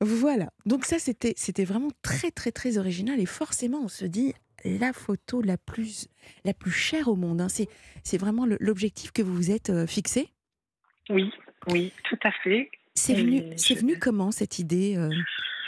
Voilà. 0.02 0.50
Donc 0.66 0.86
ça, 0.86 1.00
c'était, 1.00 1.34
c'était 1.38 1.66
vraiment 1.66 1.92
très, 2.02 2.32
très, 2.32 2.52
très 2.52 2.78
original. 2.78 3.20
Et 3.20 3.26
forcément, 3.26 3.82
on 3.84 3.88
se 3.88 4.06
dit, 4.06 4.34
la 4.64 4.94
photo 4.94 5.42
la 5.42 5.58
plus, 5.58 6.08
la 6.46 6.54
plus 6.54 6.72
chère 6.72 7.08
au 7.08 7.16
monde. 7.16 7.42
hein. 7.42 7.50
C'est, 7.50 7.68
c'est 8.04 8.18
vraiment 8.18 8.46
l'objectif 8.60 9.12
que 9.12 9.22
vous 9.22 9.34
vous 9.36 9.52
êtes 9.52 9.70
euh, 9.70 9.88
fixé? 9.88 10.30
Oui, 11.10 11.32
oui, 11.68 11.92
tout 12.06 12.20
à 12.24 12.32
fait. 12.32 12.72
C'est 12.96 13.16
venu, 13.16 13.44
je- 13.58 13.74
venu 13.80 14.00
comment 14.00 14.32
cette 14.32 14.60
idée, 14.60 14.96
euh, 14.98 15.10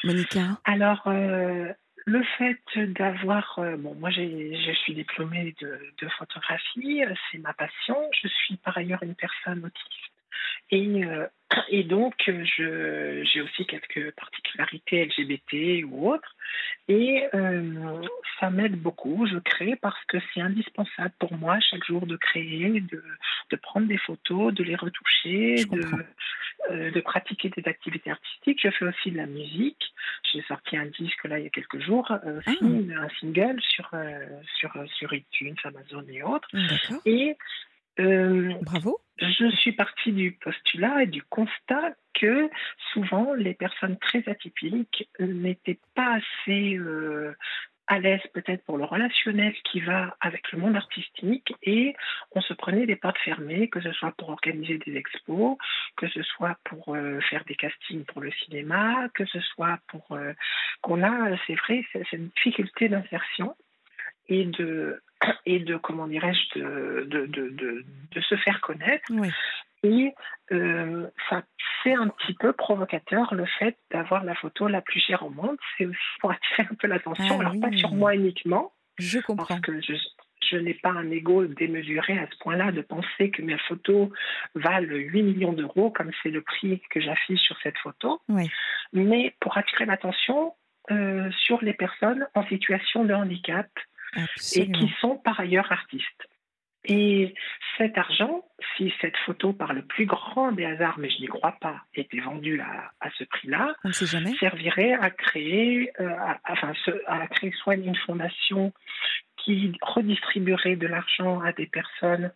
Monica? 0.03 0.59
Alors, 0.63 1.01
euh, 1.07 1.73
le 2.05 2.23
fait 2.37 2.59
d'avoir... 2.77 3.59
bon, 3.77 3.95
moi, 3.95 4.11
j'ai, 4.11 4.55
je 4.63 4.71
suis 4.83 4.93
diplômée 4.93 5.55
de, 5.61 5.79
de 6.01 6.09
photographie, 6.17 7.01
c'est 7.31 7.39
ma 7.39 7.53
passion. 7.53 7.97
Je 8.21 8.27
suis 8.27 8.57
par 8.57 8.77
ailleurs 8.77 9.03
une 9.03 9.15
personne 9.15 9.65
autiste. 9.65 10.14
Et, 10.71 11.03
euh, 11.05 11.27
et 11.69 11.83
donc, 11.83 12.13
j'ai 12.25 13.41
aussi 13.41 13.65
quelques 13.65 14.11
particularités 14.11 15.05
LGBT 15.05 15.85
ou 15.85 16.11
autres. 16.11 16.35
Et 16.87 17.23
euh, 17.33 18.01
ça 18.39 18.49
m'aide 18.49 18.75
beaucoup. 18.75 19.25
Je 19.27 19.37
crée 19.37 19.75
parce 19.75 20.03
que 20.05 20.17
c'est 20.33 20.41
indispensable 20.41 21.13
pour 21.19 21.33
moi 21.33 21.59
chaque 21.59 21.83
jour 21.85 22.05
de 22.05 22.15
créer, 22.17 22.81
de, 22.81 23.03
de 23.51 23.55
prendre 23.55 23.87
des 23.87 23.97
photos, 23.97 24.53
de 24.53 24.63
les 24.63 24.75
retoucher, 24.75 25.65
de, 25.65 25.81
euh, 26.71 26.91
de 26.91 27.01
pratiquer 27.01 27.49
des 27.49 27.67
activités 27.67 28.11
artistiques. 28.11 28.59
Je 28.61 28.69
fais 28.71 28.85
aussi 28.85 29.11
de 29.11 29.17
la 29.17 29.27
musique. 29.27 29.93
J'ai 30.31 30.41
sorti 30.43 30.77
un 30.77 30.85
disque 30.85 31.23
là 31.25 31.39
il 31.39 31.43
y 31.45 31.47
a 31.47 31.51
quelques 31.51 31.79
jours, 31.79 32.11
euh, 32.11 32.41
Ah. 32.45 32.51
un 32.61 33.09
single 33.19 33.61
sur, 33.61 33.89
sur, 34.57 34.71
sur 34.95 35.13
iTunes, 35.13 35.55
Amazon 35.63 36.05
et 36.09 36.23
autres. 36.23 36.49
Et 37.05 37.35
euh, 37.99 38.53
Bravo. 38.61 38.99
je 39.17 39.49
suis 39.55 39.71
partie 39.71 40.11
du 40.11 40.33
postulat 40.33 41.03
et 41.03 41.07
du 41.07 41.23
constat 41.23 41.93
que 42.13 42.49
souvent 42.93 43.33
les 43.33 43.53
personnes 43.53 43.97
très 43.99 44.23
atypiques 44.27 45.09
n'étaient 45.19 45.79
pas 45.95 46.15
assez 46.17 46.75
euh, 46.77 47.35
à 47.87 47.99
l'aise 47.99 48.21
peut-être 48.33 48.63
pour 48.65 48.77
le 48.79 48.83
relationnel 48.85 49.53
qui 49.69 49.79
va 49.79 50.17
avec 50.19 50.51
le 50.51 50.57
monde 50.57 50.75
artistique 50.75 51.53
et 51.61 51.95
on 52.31 52.41
se 52.41 52.53
prenait 52.53 52.87
des 52.87 52.95
portes 52.95 53.17
fermées, 53.19 53.69
que 53.69 53.79
ce 53.79 53.91
soit 53.91 54.11
pour 54.17 54.29
organiser 54.29 54.79
des 54.79 54.95
expos, 54.95 55.55
que 55.95 56.07
ce 56.07 56.23
soit 56.23 56.57
pour 56.63 56.95
euh, 56.95 57.19
faire 57.29 57.43
des 57.45 57.53
castings 57.55 58.03
pour 58.05 58.21
le 58.21 58.31
cinéma, 58.31 59.07
que 59.13 59.25
ce 59.25 59.39
soit 59.39 59.77
pour 59.87 60.13
euh, 60.13 60.33
qu'on 60.81 61.03
a, 61.03 61.37
c'est 61.45 61.53
vrai, 61.55 61.85
c'est- 61.93 62.03
cette 62.09 62.33
difficulté 62.33 62.89
d'insertion 62.89 63.55
et 64.27 64.45
de 64.45 65.01
et 65.45 65.59
de 65.59 65.77
comment 65.77 66.07
dirais-je 66.07 66.59
de, 66.59 67.03
de, 67.05 67.25
de, 67.27 67.85
de, 68.11 68.21
se 68.21 68.35
faire 68.35 68.59
connaître 68.61 69.03
Oui. 69.11 69.29
et 69.83 70.13
euh, 70.51 71.07
ça 71.29 71.43
c'est 71.83 71.93
un 71.93 72.07
petit 72.09 72.33
peu 72.33 72.53
provocateur 72.53 73.33
le 73.33 73.45
fait 73.59 73.77
d'avoir 73.91 74.23
la 74.23 74.35
photo 74.35 74.67
la 74.67 74.81
plus 74.81 74.99
chère 74.99 75.23
au 75.23 75.29
monde 75.29 75.57
c'est 75.77 75.85
aussi 75.85 75.99
pour 76.19 76.31
attirer 76.31 76.67
un 76.69 76.75
peu 76.75 76.87
l'attention 76.87 77.37
Ah 77.37 77.41
alors 77.47 77.59
pas 77.61 77.67
oui. 77.69 77.79
sur 77.79 77.91
moi 77.93 78.13
uniquement 78.15 78.73
Je 78.97 79.19
comprends. 79.19 79.45
parce 79.47 79.61
que 79.61 79.81
je 79.81 79.93
je 80.51 80.57
n'ai 80.57 80.75
pas 80.75 80.91
un 80.91 81.09
ego 81.09 81.45
démesuré 81.45 82.19
à 82.19 82.27
ce 82.29 82.37
point-là 82.37 82.71
de 82.71 82.81
penser 82.81 83.31
que 83.31 83.41
mes 83.41 83.57
photos 83.67 84.09
valent 84.53 84.93
8 84.93 85.23
millions 85.23 85.53
d'euros, 85.53 85.89
comme 85.89 86.11
c'est 86.21 86.29
le 86.29 86.43
prix 86.43 86.83
que 86.91 87.01
j'affiche 87.01 87.39
sur 87.39 87.57
cette 87.63 87.79
photo, 87.79 88.21
Oui. 88.29 88.47
mais 88.93 89.33
pour 89.39 89.57
attirer 89.57 89.85
l'attention 89.85 90.53
euh, 90.91 91.31
sur 91.31 91.63
les 91.63 91.73
personnes 91.73 92.27
en 92.35 92.45
situation 92.45 93.05
de 93.05 93.13
handicap 93.15 93.65
et 94.61 94.71
qui 94.71 94.93
sont 95.01 95.17
par 95.17 95.39
ailleurs 95.39 95.71
artistes. 95.71 96.27
Et 96.87 97.33
cet 97.79 97.97
argent, 97.97 98.43
si 98.77 98.93
cette 99.01 99.17
photo, 99.25 99.53
par 99.53 99.73
le 99.73 99.81
plus 99.83 100.05
grand 100.05 100.51
des 100.51 100.65
hasards, 100.65 100.99
mais 100.99 101.09
je 101.09 101.19
n'y 101.19 101.25
crois 101.27 101.53
pas, 101.53 101.81
était 101.95 102.19
vendue 102.19 102.61
à, 102.61 102.91
à 102.99 103.09
ce 103.17 103.23
prix-là, 103.23 103.75
servirait 104.39 104.93
à 104.93 105.09
créer, 105.09 105.91
euh, 105.99 106.09
à, 106.15 106.39
enfin, 106.47 106.73
ce- 106.85 107.01
à 107.07 107.25
créer 107.27 107.51
soit 107.53 107.73
une 107.75 107.95
fondation 107.95 108.71
qui 109.37 109.75
redistribuerait 109.81 110.75
de 110.75 110.85
l'argent 110.85 111.39
à 111.41 111.53
des 111.53 111.65
personnes 111.65 112.31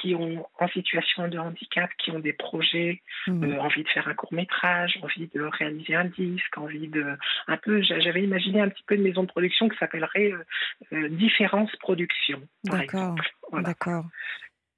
qui 0.00 0.14
ont 0.14 0.46
en 0.58 0.68
situation 0.68 1.28
de 1.28 1.38
handicap, 1.38 1.90
qui 1.98 2.10
ont 2.10 2.18
des 2.18 2.32
projets 2.32 3.02
Mhm. 3.26 3.44
euh, 3.44 3.58
envie 3.60 3.82
de 3.84 3.88
faire 3.88 4.08
un 4.08 4.14
court 4.14 4.32
métrage, 4.32 4.98
envie 5.02 5.28
de 5.34 5.42
réaliser 5.42 5.94
un 5.94 6.04
disque, 6.06 6.56
envie 6.58 6.88
de 6.88 7.04
un 7.46 7.56
peu. 7.56 7.80
j'a- 7.82 8.00
J'avais 8.00 8.22
imaginé 8.22 8.60
un 8.60 8.68
petit 8.68 8.82
peu 8.86 8.94
une 8.96 9.02
maison 9.02 9.22
de 9.22 9.28
production 9.28 9.68
qui 9.68 9.76
s'appellerait 9.78 10.32
euh, 10.32 10.44
euh, 10.92 11.08
Différence 11.08 11.74
Production, 11.76 12.40
par 12.66 12.78
D'accord. 12.78 12.84
exemple. 13.00 13.30
Voilà. 13.50 13.68
D'accord. 13.68 14.04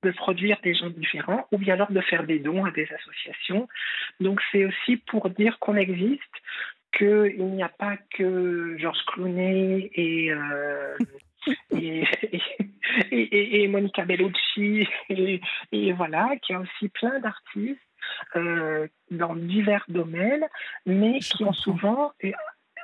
De 0.03 0.11
produire 0.13 0.59
des 0.63 0.75
gens 0.75 0.91
différents, 0.91 1.47
ou 1.53 1.59
bien 1.59 1.75
alors 1.75 1.91
de 1.91 2.01
faire 2.01 2.25
des 2.25 2.39
dons 2.39 2.65
à 2.65 2.71
des 2.71 2.89
associations. 2.93 3.67
Donc 4.21 4.41
c'est 4.53 4.65
aussi 4.65 4.99
pour 4.99 5.31
dire 5.31 5.59
qu'on 5.59 5.77
existe, 5.77 6.23
qu'il 6.97 7.45
n'y 7.57 7.63
a 7.63 7.69
pas 7.69 7.97
que 8.17 8.77
Georges 8.79 9.05
Clooney 9.07 9.91
et 9.95 10.31
euh, 10.33 10.97
et, 11.71 12.05
et, 12.33 12.41
et- 13.11 13.63
et 13.63 13.69
Monica 13.69 14.05
Bellucci 14.05 14.87
et, 15.09 15.41
et 15.73 15.93
voilà, 15.93 16.31
qu'il 16.43 16.55
y 16.55 16.57
a 16.57 16.61
aussi 16.61 16.89
plein 16.89 17.19
d'artistes 17.21 17.81
euh, 18.37 18.87
dans 19.11 19.35
divers 19.35 19.85
domaines, 19.89 20.45
mais 20.87 21.21
Je 21.21 21.31
qui 21.31 21.45
ont 21.45 21.53
souvent 21.53 22.13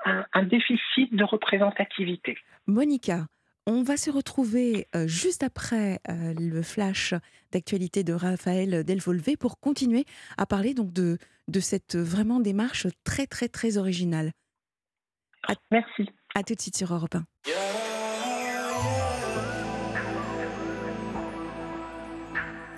un, 0.04 0.24
un 0.32 0.42
déficit 0.42 1.14
de 1.14 1.24
représentativité. 1.24 2.36
Monica, 2.66 3.26
on 3.66 3.84
va 3.84 3.96
se 3.96 4.10
retrouver 4.10 4.88
euh, 4.96 5.06
juste 5.06 5.44
après 5.44 6.00
euh, 6.08 6.34
le 6.36 6.62
flash 6.62 7.14
d'actualité 7.52 8.02
de 8.02 8.12
Raphaël 8.12 8.82
Delvolvé 8.84 9.36
pour 9.36 9.60
continuer 9.60 10.04
à 10.36 10.46
parler 10.46 10.74
donc 10.74 10.92
de, 10.92 11.18
de 11.46 11.60
cette 11.60 11.94
vraiment 11.94 12.40
démarche 12.40 12.88
très 13.04 13.26
très 13.28 13.48
très 13.48 13.76
originale. 13.76 14.32
Merci. 15.70 16.08
À 16.34 16.42
tout 16.42 16.54
de 16.54 16.60
suite 16.60 16.76
sur 16.76 16.92
Europe 16.92 17.14
1. 17.14 17.24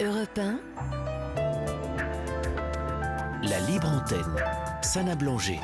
Europe 0.00 0.36
1, 0.36 0.58
La 3.42 3.60
libre 3.60 3.86
antenne. 3.86 4.42
Sana 4.82 5.14
Blanger. 5.14 5.60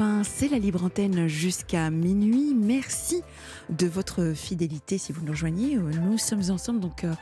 Écoutez 0.00 0.12
Europe 0.12 0.20
1, 0.20 0.24
c'est 0.24 0.48
la 0.48 0.58
libre 0.58 0.84
antenne 0.84 1.28
jusqu'à 1.28 1.90
minuit. 1.90 2.54
Merci 2.54 3.22
de 3.68 3.86
votre 3.86 4.32
fidélité 4.34 4.98
si 4.98 5.12
vous 5.12 5.24
nous 5.24 5.32
rejoignez. 5.32 5.76
Euh, 5.76 5.92
Nous 6.02 6.18
sommes 6.18 6.50
ensemble 6.50 6.80
donc 6.80 7.04
euh, 7.04 7.12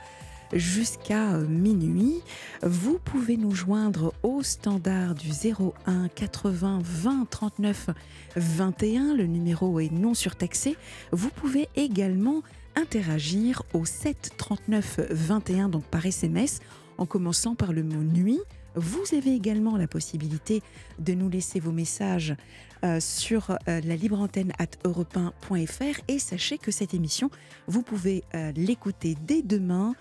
jusqu'à 0.52 1.34
euh, 1.34 1.46
minuit. 1.46 2.20
Vous 2.62 2.98
pouvez 2.98 3.36
nous 3.36 3.54
joindre 3.54 4.12
au 4.22 4.42
standard 4.42 5.14
du 5.14 5.30
01 5.30 6.08
80 6.08 6.80
20 6.82 7.26
39 7.30 7.90
21. 8.36 9.14
Le 9.14 9.26
numéro 9.26 9.80
est 9.80 9.92
non 9.92 10.14
surtaxé. 10.14 10.76
Vous 11.12 11.30
pouvez 11.30 11.68
également 11.76 12.42
interagir 12.76 13.62
au 13.72 13.84
7 13.84 14.34
39 14.36 15.00
21 15.10 15.68
donc 15.68 15.84
par 15.84 16.06
SMS 16.06 16.60
en 16.96 17.06
commençant 17.06 17.54
par 17.54 17.72
le 17.72 17.82
mot 17.82 18.02
nuit. 18.02 18.40
Vous 18.74 19.02
avez 19.12 19.34
également 19.34 19.76
la 19.76 19.88
possibilité 19.88 20.62
de 21.00 21.14
nous 21.14 21.28
laisser 21.28 21.58
vos 21.58 21.72
messages 21.72 22.36
euh, 22.84 23.00
sur 23.00 23.50
euh, 23.50 23.80
la 23.84 23.96
libre 23.96 24.20
antenne 24.20 24.52
at 24.58 24.70
europe1.fr 24.84 26.00
et 26.06 26.18
sachez 26.18 26.58
que 26.58 26.70
cette 26.70 26.94
émission, 26.94 27.28
vous 27.66 27.82
pouvez 27.82 28.22
euh, 28.34 28.52
l'écouter 28.54 29.16
dès 29.26 29.42
demain 29.42 29.94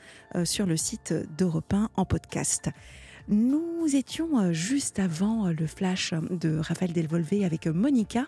sur 0.44 0.66
le 0.66 0.78
site 0.78 1.14
d'Europe 1.38 1.74
1 1.74 1.90
en 1.96 2.06
podcast. 2.06 2.70
Nous 3.30 3.96
étions 3.96 4.54
juste 4.54 5.00
avant 5.00 5.48
le 5.48 5.66
flash 5.66 6.14
de 6.30 6.58
Raphaël 6.58 6.92
Delvolvé 6.92 7.46
avec 7.46 7.66
Monica. 7.66 8.26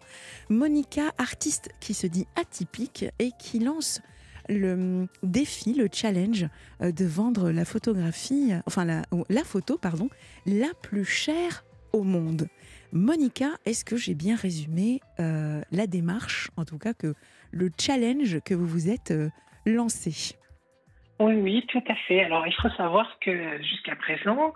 Monica, 0.49 1.11
artiste 1.17 1.69
qui 1.79 1.93
se 1.93 2.07
dit 2.07 2.25
atypique 2.35 3.05
et 3.19 3.31
qui 3.37 3.59
lance 3.59 4.01
le 4.47 4.73
hum, 4.73 5.07
défi, 5.21 5.73
le 5.73 5.89
challenge 5.91 6.47
de 6.79 7.05
vendre 7.05 7.51
la 7.51 7.65
photographie, 7.65 8.53
enfin 8.65 8.85
la 8.85 9.43
photo, 9.43 9.77
pardon, 9.77 10.09
la 10.45 10.73
plus 10.81 11.05
chère 11.05 11.65
au 11.93 12.03
monde. 12.03 12.47
Monica, 12.91 13.49
est-ce 13.65 13.85
que 13.85 13.97
j'ai 13.97 14.15
bien 14.15 14.35
résumé 14.35 14.99
euh, 15.19 15.61
la 15.71 15.87
démarche, 15.87 16.49
en 16.57 16.65
tout 16.65 16.79
cas 16.79 16.93
que 16.93 17.13
le 17.51 17.69
challenge 17.79 18.39
que 18.41 18.53
vous 18.53 18.65
vous 18.65 18.89
êtes 18.89 19.11
euh, 19.11 19.29
lancé? 19.65 20.35
Oui, 21.19 21.35
oui, 21.35 21.65
tout 21.67 21.83
à 21.87 21.95
fait. 22.07 22.23
Alors, 22.23 22.47
il 22.47 22.53
faut 22.53 22.69
savoir 22.69 23.19
que 23.19 23.61
jusqu'à 23.61 23.95
présent, 23.95 24.53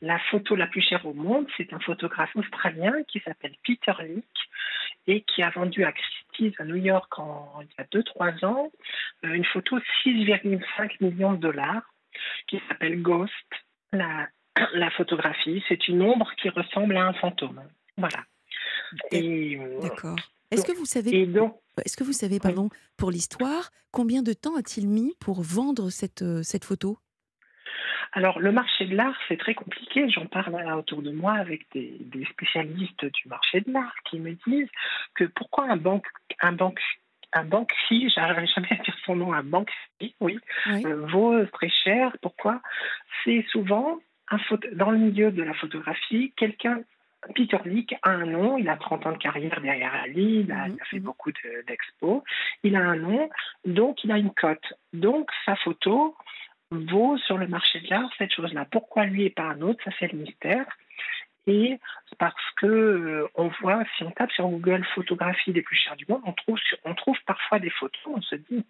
la 0.00 0.18
photo 0.30 0.56
la 0.56 0.66
plus 0.66 0.80
chère 0.80 1.04
au 1.06 1.12
monde, 1.12 1.46
c'est 1.56 1.72
un 1.72 1.80
photographe 1.80 2.34
australien 2.34 2.94
qui 3.06 3.20
s'appelle 3.20 3.54
Peter 3.64 3.92
Leak 4.00 4.24
et 5.06 5.20
qui 5.22 5.42
a 5.42 5.50
vendu 5.50 5.84
à 5.84 5.92
Christie's 5.92 6.54
à 6.58 6.64
New 6.64 6.76
York 6.76 7.12
il 7.60 7.68
y 7.78 7.80
a 7.80 7.84
2-3 7.84 8.44
ans 8.44 8.70
euh, 9.24 9.34
une 9.34 9.44
photo 9.44 9.78
6,5 10.04 10.96
millions 11.00 11.32
de 11.32 11.38
dollars 11.38 11.82
qui 12.46 12.60
s'appelle 12.68 13.02
Ghost. 13.02 13.32
la 14.74 14.90
photographie, 14.90 15.62
c'est 15.68 15.88
une 15.88 16.02
ombre 16.02 16.30
qui 16.40 16.48
ressemble 16.48 16.96
à 16.96 17.06
un 17.06 17.12
fantôme. 17.14 17.62
Voilà. 17.96 18.24
Euh, 19.12 19.80
D'accord. 19.80 20.16
Est-ce 20.50 20.64
que 20.64 20.72
vous 20.72 20.86
savez, 20.86 21.28
est-ce 21.84 21.96
que 21.96 22.04
vous 22.04 22.12
savez, 22.12 22.40
pardon, 22.40 22.70
pour 22.96 23.10
l'histoire, 23.10 23.70
combien 23.90 24.22
de 24.22 24.32
temps 24.32 24.56
a-t-il 24.56 24.88
mis 24.88 25.14
pour 25.20 25.42
vendre 25.42 25.90
cette, 25.90 26.22
euh, 26.22 26.42
cette 26.42 26.64
photo? 26.64 26.98
Alors, 28.12 28.38
le 28.40 28.50
marché 28.50 28.86
de 28.86 28.96
l'art, 28.96 29.16
c'est 29.28 29.36
très 29.36 29.54
compliqué. 29.54 30.08
J'en 30.08 30.24
parle 30.24 30.56
autour 30.72 31.02
de 31.02 31.10
moi 31.10 31.34
avec 31.34 31.66
des, 31.74 31.98
des, 32.00 32.24
spécialistes 32.24 33.04
du 33.04 33.28
marché 33.28 33.60
de 33.60 33.70
l'art 33.70 33.94
qui 34.08 34.18
me 34.18 34.32
disent 34.46 34.70
que 35.14 35.24
pourquoi 35.24 35.70
un 35.70 35.76
banque, 35.76 36.06
un 36.40 36.52
banque 36.52 36.80
un 37.32 37.44
banquier, 37.44 38.08
j'arrive 38.08 38.48
jamais 38.54 38.72
à 38.72 38.82
dire 38.82 38.96
son 39.04 39.16
nom, 39.16 39.32
un 39.32 39.42
banquier, 39.42 40.14
oui, 40.20 40.38
oui. 40.66 40.86
Euh, 40.86 41.06
vaut 41.08 41.44
très 41.46 41.68
cher. 41.68 42.16
Pourquoi? 42.22 42.60
C'est 43.24 43.44
souvent 43.50 43.98
un 44.30 44.38
dans 44.74 44.90
le 44.90 44.98
milieu 44.98 45.30
de 45.30 45.42
la 45.42 45.54
photographie, 45.54 46.32
quelqu'un 46.36 46.82
Peter 47.34 47.58
Lick 47.64 47.94
a 48.02 48.10
un 48.10 48.26
nom, 48.26 48.58
il 48.58 48.68
a 48.68 48.76
30 48.76 49.06
ans 49.06 49.12
de 49.12 49.18
carrière 49.18 49.60
derrière 49.60 50.06
lui, 50.06 50.40
il 50.40 50.52
a, 50.52 50.68
il 50.68 50.80
a 50.80 50.84
fait 50.84 51.00
beaucoup 51.00 51.32
d'expos, 51.66 52.22
il 52.62 52.76
a 52.76 52.80
un 52.80 52.96
nom, 52.96 53.28
donc 53.64 54.04
il 54.04 54.12
a 54.12 54.18
une 54.18 54.32
cote. 54.32 54.74
Donc 54.92 55.30
sa 55.44 55.56
photo 55.56 56.16
vaut 56.70 57.16
sur 57.18 57.38
le 57.38 57.48
marché 57.48 57.80
de 57.80 57.88
l'art 57.88 58.10
cette 58.18 58.32
chose-là. 58.32 58.66
Pourquoi 58.70 59.04
lui 59.04 59.24
et 59.24 59.30
pas 59.30 59.44
un 59.44 59.60
autre? 59.62 59.82
Ça, 59.84 59.90
c'est 59.98 60.12
le 60.12 60.18
mystère. 60.18 60.66
Et 61.46 61.80
parce 62.18 62.34
que 62.56 62.66
euh, 62.66 63.28
on 63.34 63.48
voit, 63.60 63.82
si 63.96 64.04
on 64.04 64.10
tape 64.10 64.30
sur 64.32 64.46
Google 64.48 64.84
photographie 64.94 65.52
des 65.52 65.62
plus 65.62 65.76
chers 65.76 65.96
du 65.96 66.04
monde, 66.06 66.20
on 66.26 66.32
trouve, 66.32 66.58
on 66.84 66.94
trouve 66.94 67.16
parfois 67.26 67.58
des 67.58 67.70
photos, 67.70 68.12
on 68.14 68.20
se 68.20 68.34
dit 68.34 68.66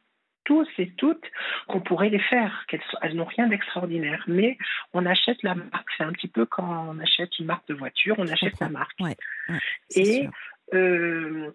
tous 0.48 0.68
et 0.78 0.90
toutes 0.92 1.26
qu'on 1.66 1.80
pourrait 1.80 2.08
les 2.08 2.18
faire, 2.18 2.64
qu'elles 2.68 2.82
elles 3.02 3.14
n'ont 3.14 3.26
rien 3.26 3.48
d'extraordinaire. 3.48 4.24
Mais 4.26 4.56
on 4.94 5.04
achète 5.04 5.42
la 5.42 5.54
marque. 5.54 5.86
C'est 5.96 6.04
un 6.04 6.12
petit 6.12 6.26
peu 6.26 6.46
quand 6.46 6.88
on 6.88 6.98
achète 7.00 7.38
une 7.38 7.44
marque 7.44 7.68
de 7.68 7.74
voiture, 7.74 8.14
on 8.16 8.26
achète 8.26 8.58
la 8.58 8.70
marque. 8.70 8.98
Ouais, 8.98 9.14
ouais, 9.50 9.58
et 9.94 10.26
euh, 10.72 11.50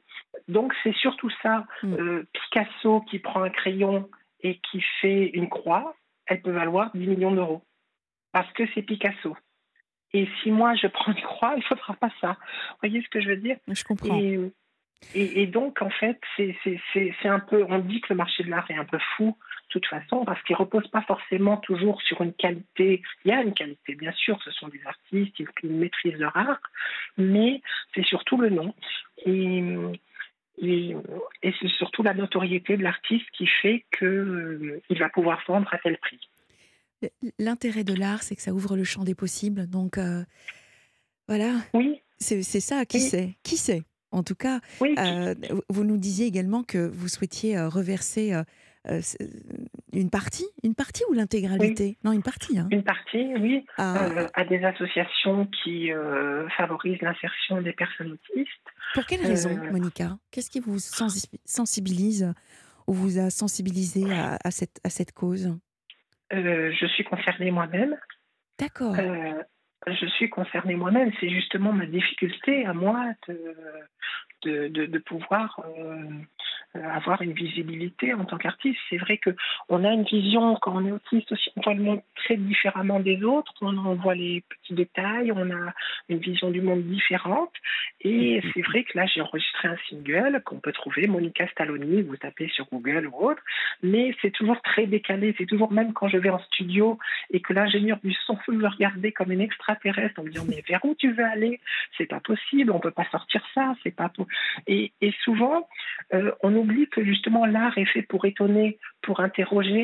donc 0.48 0.74
c'est 0.84 0.94
surtout 0.94 1.32
ça. 1.42 1.66
Mm. 1.82 1.94
Euh, 1.94 2.28
Picasso 2.34 3.02
qui 3.10 3.18
prend 3.18 3.42
un 3.42 3.50
crayon 3.50 4.08
et 4.42 4.60
qui 4.60 4.84
fait 5.02 5.30
une 5.30 5.50
croix, 5.50 5.96
elle 6.28 6.44
peut 6.44 6.52
valoir 6.52 6.92
10 6.94 7.08
millions 7.08 7.32
d'euros. 7.32 7.64
Parce 8.32 8.52
que 8.54 8.64
c'est 8.76 8.84
Picasso. 8.84 9.36
Et 10.14 10.30
si 10.44 10.52
moi 10.52 10.76
je 10.76 10.86
prends 10.86 11.12
une 11.12 11.22
croix, 11.24 11.54
il 11.56 11.62
ne 11.62 11.64
faudra 11.64 11.96
pas 11.96 12.12
ça. 12.22 12.38
Vous 12.70 12.78
voyez 12.84 13.02
ce 13.02 13.10
que 13.10 13.22
je 13.22 13.30
veux 13.30 13.38
dire? 13.38 13.58
Je 13.68 13.84
comprends. 13.84 14.20
Et, 14.20 14.52
et, 15.16 15.42
et 15.42 15.48
donc, 15.48 15.82
en 15.82 15.90
fait, 15.90 16.20
c'est 16.38 17.28
un 17.28 17.40
peu. 17.40 17.66
On 17.70 17.80
dit 17.80 18.02
que 18.02 18.08
le 18.10 18.16
marché 18.16 18.44
de 18.44 18.50
l'art 18.50 18.70
est 18.70 18.78
un 18.78 18.86
peu 18.86 19.00
fou, 19.16 19.38
de 19.70 19.80
toute 19.80 19.86
façon, 19.88 20.26
parce 20.26 20.42
qu'il 20.44 20.56
ne 20.56 20.60
repose 20.60 20.88
pas 20.90 21.02
forcément 21.04 21.58
toujours 21.58 22.02
sur 22.02 22.22
une 22.22 22.34
qualité. 22.34 23.02
Il 23.26 23.30
y 23.30 23.32
a 23.32 23.42
une 23.42 23.54
qualité, 23.54 23.96
bien 23.96 24.12
sûr, 24.14 24.42
ce 24.44 24.52
sont 24.52 24.68
des 24.68 24.82
artistes, 24.86 25.40
ils, 25.40 25.48
ils 25.64 25.72
maîtrisent 25.72 26.20
leur 26.20 26.36
art, 26.36 26.62
mais 27.18 27.62
c'est 27.94 28.06
surtout 28.06 28.38
le 28.38 28.50
nom. 28.50 28.74
Et. 29.26 29.64
Et, 30.62 30.96
et 31.42 31.52
c'est 31.60 31.68
surtout 31.68 32.04
la 32.04 32.14
notoriété 32.14 32.78
de 32.78 32.84
l'artiste 32.84 33.26
qui 33.32 33.48
fait 33.48 33.86
qu'il 33.98 34.08
euh, 34.08 34.82
va 34.92 35.10
pouvoir 35.10 35.42
vendre 35.48 35.68
à 35.74 35.80
tel 35.80 35.98
prix. 35.98 36.20
L'intérêt 37.40 37.84
de 37.84 37.96
l'art, 37.96 38.22
c'est 38.22 38.36
que 38.36 38.42
ça 38.44 38.54
ouvre 38.54 38.78
le 38.78 38.84
champ 38.84 39.04
des 39.04 39.16
possibles. 39.16 39.68
Donc, 39.68 39.98
euh, 39.98 40.24
voilà. 41.28 41.54
Oui. 41.74 42.00
C'est 42.20 42.44
ça. 42.44 42.86
Qui 42.86 43.00
sait? 43.00 43.36
Qui 43.42 43.58
sait? 43.58 43.82
En 44.14 44.24
tout 44.24 44.36
cas, 44.36 44.60
oui. 44.80 44.96
euh, 44.98 45.36
vous 45.70 45.84
nous 45.84 45.98
disiez 45.98 46.28
également 46.28 46.64
que 46.64 46.88
vous 46.88 47.10
souhaitiez 47.10 47.58
euh, 47.58 47.68
reverser 47.68 48.34
une 49.94 50.10
partie, 50.10 50.46
une 50.64 50.76
partie 50.76 51.04
ou 51.10 51.14
l'intégralité? 51.14 51.84
Oui. 51.84 51.98
Non, 52.04 52.12
une 52.12 52.22
partie. 52.22 52.60
Hein. 52.60 52.68
Une 52.72 52.84
partie, 52.84 53.34
oui, 53.40 53.66
ah. 53.78 54.10
à 54.34 54.46
des 54.46 54.64
associations 54.64 55.48
qui 55.64 55.90
favorisent 56.58 57.02
l'insertion 57.02 57.62
des 57.62 57.74
personnes 57.74 58.12
autistes. 58.12 58.68
Pour 58.94 59.06
quelle 59.06 59.26
raison, 59.26 59.58
Monica? 59.72 60.18
Qu'est-ce 60.32 60.50
qui 60.50 60.60
vous 60.60 60.80
sensibilise 60.80 62.34
ou 62.88 62.94
vous 62.94 63.20
a 63.20 63.30
sensibilisé 63.30 64.12
à, 64.12 64.38
à, 64.44 64.52
cette, 64.52 64.80
à 64.84 64.90
cette 64.90 65.14
cause? 65.14 65.58
Euh, 66.34 66.72
je 66.80 66.86
suis 66.88 67.04
concernée 67.04 67.52
moi-même. 67.52 67.96
D'accord. 68.60 68.96
Euh, 68.98 69.42
je 69.88 70.06
suis 70.08 70.30
concernée 70.30 70.76
moi-même. 70.76 71.12
C'est 71.20 71.30
justement 71.30 71.72
ma 71.74 71.86
difficulté 71.86 72.66
à 72.66 72.74
moi 72.74 73.14
de, 74.44 74.98
pouvoir 75.00 75.64
euh, 75.78 76.10
avoir 76.76 77.22
une 77.22 77.34
visibilité 77.34 78.14
en 78.14 78.26
tant 78.26 78.38
qu'artiste. 78.38 78.80
C'est 78.90 78.98
vrai 78.98 79.20
qu'on 79.20 79.84
a 79.84 79.92
une 79.92 80.04
vision, 80.04 80.56
quand 80.62 80.76
on 80.76 80.86
est 80.86 80.92
autiste 80.92 81.32
aussi, 81.32 81.52
on 81.56 81.62
voit 81.62 81.74
le 81.74 81.84
monde 81.84 82.02
très 82.16 82.38
différemment 82.38 83.00
des 83.00 83.24
autres, 83.24 83.54
on, 83.62 83.78
on 83.78 83.96
voit 83.96 84.16
les 84.16 84.44
petits 84.50 84.74
détails, 84.74 85.32
on 85.32 85.52
a 85.52 85.74
une 86.10 86.20
vision 86.20 86.50
du 86.50 86.62
monde 86.62 86.84
différente. 86.84 87.52
Et 88.02 88.42
c'est 88.54 88.62
vrai 88.62 88.84
que 88.84 88.98
là, 88.98 89.06
j'ai 89.06 89.22
enregistré 89.22 89.68
un 89.68 89.78
single 89.90 90.42
qu'on 90.46 90.60
peut 90.60 90.72
trouver, 90.72 91.08
Monica 91.08 91.48
Stalloni, 91.48 92.02
vous 92.02 92.18
tapez 92.18 92.50
sur 92.50 92.66
Google 92.72 93.08
ou 93.08 93.30
autre, 93.30 93.42
mais 93.82 94.16
c'est 94.22 94.32
toujours 94.32 94.62
très 94.62 94.88
décalé. 94.88 95.36
C'est 95.38 95.46
toujours, 95.46 95.72
même 95.72 95.94
quand 95.94 96.08
je 96.08 96.18
vais 96.18 96.30
en 96.30 96.40
studio 96.40 96.98
et 97.32 97.42
que 97.42 97.54
l'ingénieur 97.54 98.00
du 98.04 98.14
son 98.26 98.38
peut 98.46 98.52
me 98.54 98.68
regarder 98.68 99.12
comme 99.12 99.32
une 99.32 99.42
extraterrestre 99.42 100.20
en 100.20 100.24
me 100.24 100.30
disant, 100.30 100.46
mais 100.48 100.64
vers 100.68 100.84
où 100.86 100.96
tu 100.96 101.12
veux 101.12 101.26
aller? 101.26 101.60
C'est 101.98 102.06
pas 102.06 102.20
possible, 102.20 102.72
on 102.72 102.80
peut 102.80 102.92
pas 102.92 103.08
sortir 103.12 103.44
ça, 103.54 103.76
c'est 103.84 103.96
pas 103.96 104.10
et, 104.68 104.92
et, 105.02 105.14
souvent, 105.24 105.68
euh, 106.14 106.32
on 106.42 106.56
oublie 106.64 106.88
que 106.88 107.04
justement 107.04 107.46
l'art 107.46 107.78
est 107.78 107.86
fait 107.86 108.02
pour 108.02 108.26
étonner, 108.26 108.80
pour 109.02 109.20
interroger, 109.20 109.84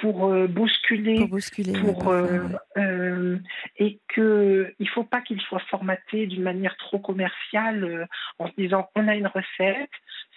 pour 0.00 0.26
euh, 0.26 0.46
bousculer, 0.46 1.16
pour, 1.16 1.28
bousculer, 1.28 1.72
pour 1.72 2.06
ouais, 2.06 2.38
euh, 2.76 3.38
et 3.78 3.98
que 4.08 4.72
il 4.78 4.88
faut 4.88 5.04
pas 5.04 5.20
qu'il 5.20 5.40
soit 5.40 5.62
formaté 5.70 6.26
d'une 6.26 6.42
manière 6.42 6.76
trop 6.76 6.98
commerciale 6.98 8.08
en 8.38 8.48
se 8.48 8.52
disant 8.56 8.88
on 8.94 9.08
a 9.08 9.14
une 9.16 9.26
recette, 9.26 9.90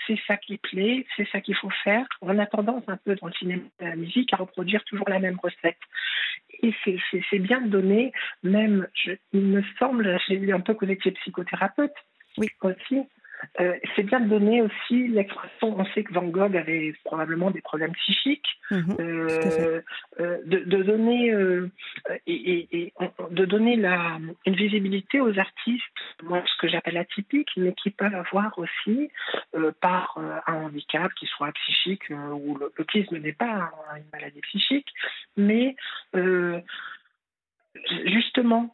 c'est 0.08 0.20
ça 0.28 0.38
qui 0.38 0.58
plaît, 0.58 1.06
c'est 1.16 1.28
ça 1.32 1.42
qu'il 1.42 1.56
faut 1.56 1.70
faire. 1.84 2.06
On 2.22 2.38
a 2.40 2.46
tendance 2.46 2.84
un 2.88 2.98
peu 2.98 3.16
dans 3.16 3.28
le 3.28 3.34
cinéma 3.34 3.64
et 3.80 3.86
la 3.86 3.96
musique 3.96 4.34
à 4.34 4.38
reproduire 4.38 4.84
toujours 4.86 5.10
la 5.10 5.20
même 5.20 5.40
recette. 5.42 5.78
Et 6.64 6.74
c'est 6.84 7.40
bien 7.40 7.62
de 7.62 7.70
donner, 7.70 8.12
même, 8.44 8.88
je, 8.94 9.12
il 9.34 9.42
me 9.42 9.64
semble, 9.80 10.20
j'ai 10.28 10.36
lu 10.36 10.54
un 10.54 10.60
peu 10.60 10.74
que 10.74 10.86
vous 10.86 10.92
étiez 10.92 11.12
psychothérapeute 11.12 11.94
oui. 12.38 12.48
aussi. 12.62 13.02
Euh, 13.60 13.78
c'est 13.96 14.04
bien 14.04 14.20
de 14.20 14.30
donner 14.30 14.62
aussi 14.62 15.08
l'expression. 15.08 15.76
On 15.78 15.86
sait 15.94 16.04
que 16.04 16.14
Van 16.14 16.24
Gogh 16.24 16.56
avait 16.56 16.94
probablement 17.04 17.52
des 17.52 17.62
problèmes 17.62 17.94
psychiques. 17.94 18.48
Mmh, 18.70 18.96
euh, 19.00 19.82
euh, 20.20 20.38
de, 20.46 20.60
de, 20.60 20.84
donner 20.84 21.36
et, 22.26 22.34
et, 22.36 22.68
et, 22.72 22.94
de 23.30 23.46
donner 23.46 23.76
la, 23.76 24.18
une 24.46 24.56
visibilité 24.56 25.20
aux 25.20 25.38
artistes, 25.38 25.84
moi 26.24 26.42
ce 26.46 26.58
que 26.62 26.70
j'appelle 26.70 26.98
atypiques, 26.98 27.52
mais 27.58 27.74
qui 27.74 27.90
peuvent 27.90 28.16
avoir 28.16 28.58
aussi 28.58 29.10
par 29.82 30.18
un 30.48 30.54
handicap, 30.54 31.14
qui 31.16 31.26
soit 31.26 31.52
psychique 31.52 32.10
ou 32.10 32.58
l'autisme 32.78 33.18
n'est 33.18 33.34
pas 33.34 33.72
une 33.98 34.06
maladie 34.14 34.42
psychique, 34.42 34.88
mais 35.36 35.76
justement 38.06 38.74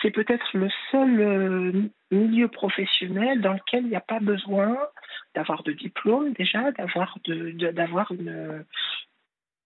c'est 0.00 0.10
peut-être 0.10 0.46
le 0.54 0.68
seul 0.90 1.20
euh, 1.20 1.72
milieu 2.10 2.48
professionnel 2.48 3.40
dans 3.40 3.54
lequel 3.54 3.84
il 3.84 3.90
n'y 3.90 3.96
a 3.96 4.00
pas 4.00 4.20
besoin 4.20 4.76
d'avoir 5.34 5.62
de 5.62 5.72
diplôme 5.72 6.32
déjà, 6.32 6.72
d'avoir 6.72 7.18
de, 7.24 7.50
d'avoir 7.70 8.10
une 8.12 8.64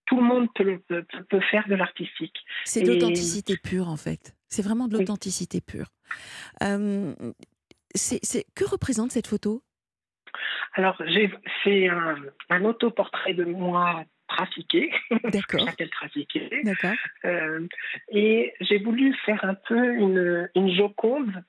tout 0.05 0.17
le 0.17 0.23
monde 0.23 0.47
peut, 0.53 0.79
peut, 0.87 1.03
peut 1.29 1.39
faire 1.51 1.67
de 1.67 1.75
l'artistique. 1.75 2.37
C'est 2.63 2.83
de 2.83 2.93
l'authenticité 2.93 3.57
pure 3.57 3.89
en 3.89 3.97
fait. 3.97 4.35
C'est 4.49 4.61
vraiment 4.61 4.87
de 4.87 4.97
l'authenticité 4.97 5.57
oui. 5.57 5.63
pure. 5.65 5.87
Euh, 6.61 7.13
c'est, 7.95 8.19
c'est... 8.23 8.45
Que 8.55 8.65
représente 8.69 9.11
cette 9.11 9.27
photo? 9.27 9.63
Alors, 10.73 10.95
j'ai... 11.07 11.31
c'est 11.63 11.89
un, 11.89 12.17
un 12.49 12.65
autoportrait 12.65 13.33
de 13.33 13.45
moi 13.45 14.03
trafiqué. 14.35 14.91
D'accord. 15.23 15.67
trafiqué. 15.91 16.49
D'accord. 16.63 16.95
Euh, 17.25 17.67
et 18.09 18.53
j'ai 18.61 18.77
voulu 18.79 19.13
faire 19.25 19.43
un 19.45 19.55
peu 19.55 19.93
une, 19.95 20.49
une 20.55 20.75
joconde 20.75 21.43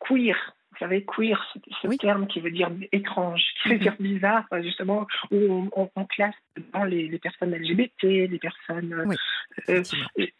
queer. 0.00 0.54
Vous 0.78 0.84
savez, 0.84 1.04
queer, 1.04 1.44
ce 1.82 1.88
oui. 1.88 1.98
terme 1.98 2.28
qui 2.28 2.38
veut 2.40 2.52
dire 2.52 2.70
étrange, 2.92 3.42
qui 3.62 3.70
veut 3.70 3.74
-hmm. 3.74 3.78
dire 3.80 3.96
bizarre, 3.98 4.44
justement, 4.62 5.08
où 5.32 5.36
on, 5.36 5.70
on, 5.74 5.90
on 5.96 6.04
classe 6.04 6.36
dans 6.72 6.84
les, 6.84 7.08
les, 7.08 7.18
personnes 7.18 7.52
LGBT, 7.52 8.04
les 8.04 8.38
personnes. 8.38 8.94
Oui, 9.06 9.16
euh, 9.68 9.82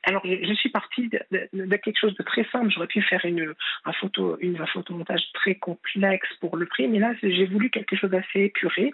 alors, 0.05 0.22
je, 0.24 0.36
je, 0.49 0.55
suis 0.55 0.68
partie 0.68 1.09
de, 1.09 1.20
de, 1.32 1.66
de, 1.66 1.76
quelque 1.76 1.99
chose 1.99 2.14
de 2.14 2.22
très 2.22 2.45
simple. 2.53 2.70
J'aurais 2.70 2.86
pu 2.86 3.03
faire 3.03 3.24
une, 3.24 3.53
un, 3.84 3.93
photo, 3.93 4.36
une, 4.41 4.61
un 4.61 4.66
photomontage 4.66 5.24
très 5.34 5.57
complexe 5.57 6.28
pour 6.41 6.57
le 6.57 6.66
prix, 6.66 6.86
mais 6.86 7.01
là, 7.01 7.14
j'ai 7.22 7.47
voulu 7.47 7.70
quelque 7.70 7.97
chose 7.97 8.11
d'assez 8.11 8.41
épuré. 8.51 8.93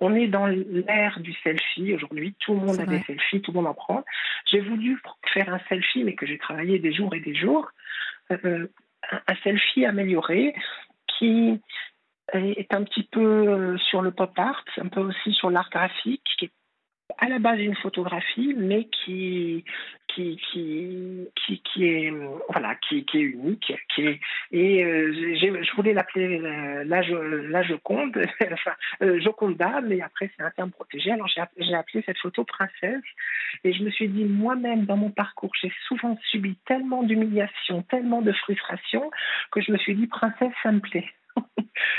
On 0.00 0.14
est 0.14 0.28
dans 0.28 0.46
l'ère 0.46 1.18
du 1.20 1.32
selfie 1.44 1.94
aujourd'hui. 1.94 2.34
Tout 2.38 2.54
le 2.54 2.60
monde 2.60 2.80
a 2.80 2.84
vrai. 2.84 2.98
des 2.98 3.04
selfies, 3.04 3.42
tout 3.42 3.50
le 3.52 3.56
monde 3.56 3.66
en 3.66 3.74
prend. 3.74 4.04
J'ai 4.50 4.60
voulu 4.60 5.00
faire 5.34 5.52
un 5.52 5.60
selfie, 5.68 6.04
mais 6.04 6.14
que 6.14 6.26
j'ai 6.26 6.38
travaillé 6.38 6.78
des 6.78 6.92
jours 6.92 7.12
et 7.14 7.20
des 7.20 7.34
jours. 7.34 7.68
Euh, 8.32 8.66
un 9.10 9.34
selfie 9.42 9.84
amélioré 9.84 10.54
qui 11.06 11.60
est 12.32 12.74
un 12.74 12.82
petit 12.82 13.04
peu 13.04 13.78
sur 13.78 14.02
le 14.02 14.10
pop 14.10 14.32
art, 14.36 14.64
un 14.78 14.88
peu 14.88 15.00
aussi 15.00 15.32
sur 15.32 15.50
l'art 15.50 15.70
graphique, 15.70 16.50
à 17.18 17.28
la 17.28 17.38
base 17.38 17.60
une 17.60 17.76
photographie, 17.76 18.54
mais 18.56 18.84
qui 18.84 19.64
qui 20.08 20.36
qui 20.50 21.28
qui, 21.34 21.60
qui 21.62 21.84
est 21.84 22.12
voilà 22.48 22.74
qui, 22.76 23.04
qui 23.04 23.18
est 23.18 23.22
unique, 23.22 23.72
qui 23.94 24.02
est, 24.06 24.20
et 24.52 24.84
euh, 24.84 25.12
je 25.36 25.76
voulais 25.76 25.92
l'appeler 25.92 26.38
euh, 26.40 26.84
la, 26.84 27.02
la 27.02 27.62
Joconde, 27.62 28.16
enfin 28.52 28.72
euh, 29.02 29.20
Joconda, 29.20 29.80
mais 29.82 30.00
après 30.00 30.30
c'est 30.36 30.42
un 30.42 30.50
terme 30.50 30.70
protégé. 30.70 31.10
Alors 31.12 31.28
j'ai 31.28 31.40
app- 31.40 31.52
j'ai 31.58 31.74
appelé 31.74 32.02
cette 32.06 32.18
photo 32.18 32.44
princesse, 32.44 33.04
et 33.64 33.72
je 33.72 33.82
me 33.82 33.90
suis 33.90 34.08
dit 34.08 34.24
moi-même 34.24 34.84
dans 34.84 34.96
mon 34.96 35.10
parcours 35.10 35.52
j'ai 35.60 35.72
souvent 35.86 36.18
subi 36.30 36.56
tellement 36.66 37.02
d'humiliation, 37.02 37.82
tellement 37.82 38.22
de 38.22 38.32
frustration 38.32 39.10
que 39.52 39.60
je 39.60 39.72
me 39.72 39.78
suis 39.78 39.94
dit 39.94 40.06
princesse 40.06 40.52
ça 40.62 40.72
me 40.72 40.80
plaît. 40.80 41.08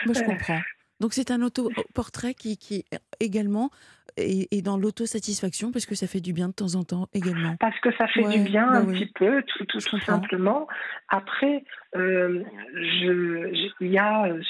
Moi, 0.05 0.14
je 0.14 0.24
comprends. 0.24 0.60
Donc, 0.99 1.13
c'est 1.13 1.31
un 1.31 1.41
autoportrait 1.41 2.33
qui, 2.33 2.57
qui 2.57 2.85
également 3.19 3.69
est, 4.17 4.51
est 4.51 4.61
dans 4.61 4.77
l'autosatisfaction 4.77 5.71
parce 5.71 5.85
que 5.85 5.95
ça 5.95 6.07
fait 6.07 6.21
du 6.21 6.33
bien 6.33 6.49
de 6.49 6.53
temps 6.53 6.75
en 6.75 6.83
temps 6.83 7.07
également. 7.13 7.55
Parce 7.59 7.79
que 7.79 7.91
ça 7.95 8.07
fait 8.07 8.25
Ouais, 8.25 8.37
du 8.39 8.43
bien 8.43 8.67
bah 8.67 8.79
un 8.79 8.85
petit 8.85 9.05
peu, 9.05 9.43
tout, 9.67 9.79
simplement. 9.79 10.67
Après, 11.09 11.63
euh, 11.95 12.43
je, 12.73 13.69
il 13.79 13.91
y 13.91 13.97
a, 13.97 14.25
euh, 14.27 14.41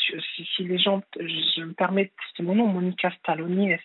si, 0.56 0.64
les 0.64 0.78
gens, 0.78 1.02
je 1.20 1.64
me 1.64 1.74
permets, 1.74 2.12
c'est 2.36 2.44
mon 2.44 2.56
nom, 2.56 2.68
Monica 2.68 3.12
Stalloni, 3.20 3.76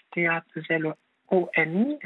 S-T-A-L-O-N-I. 1.32 1.98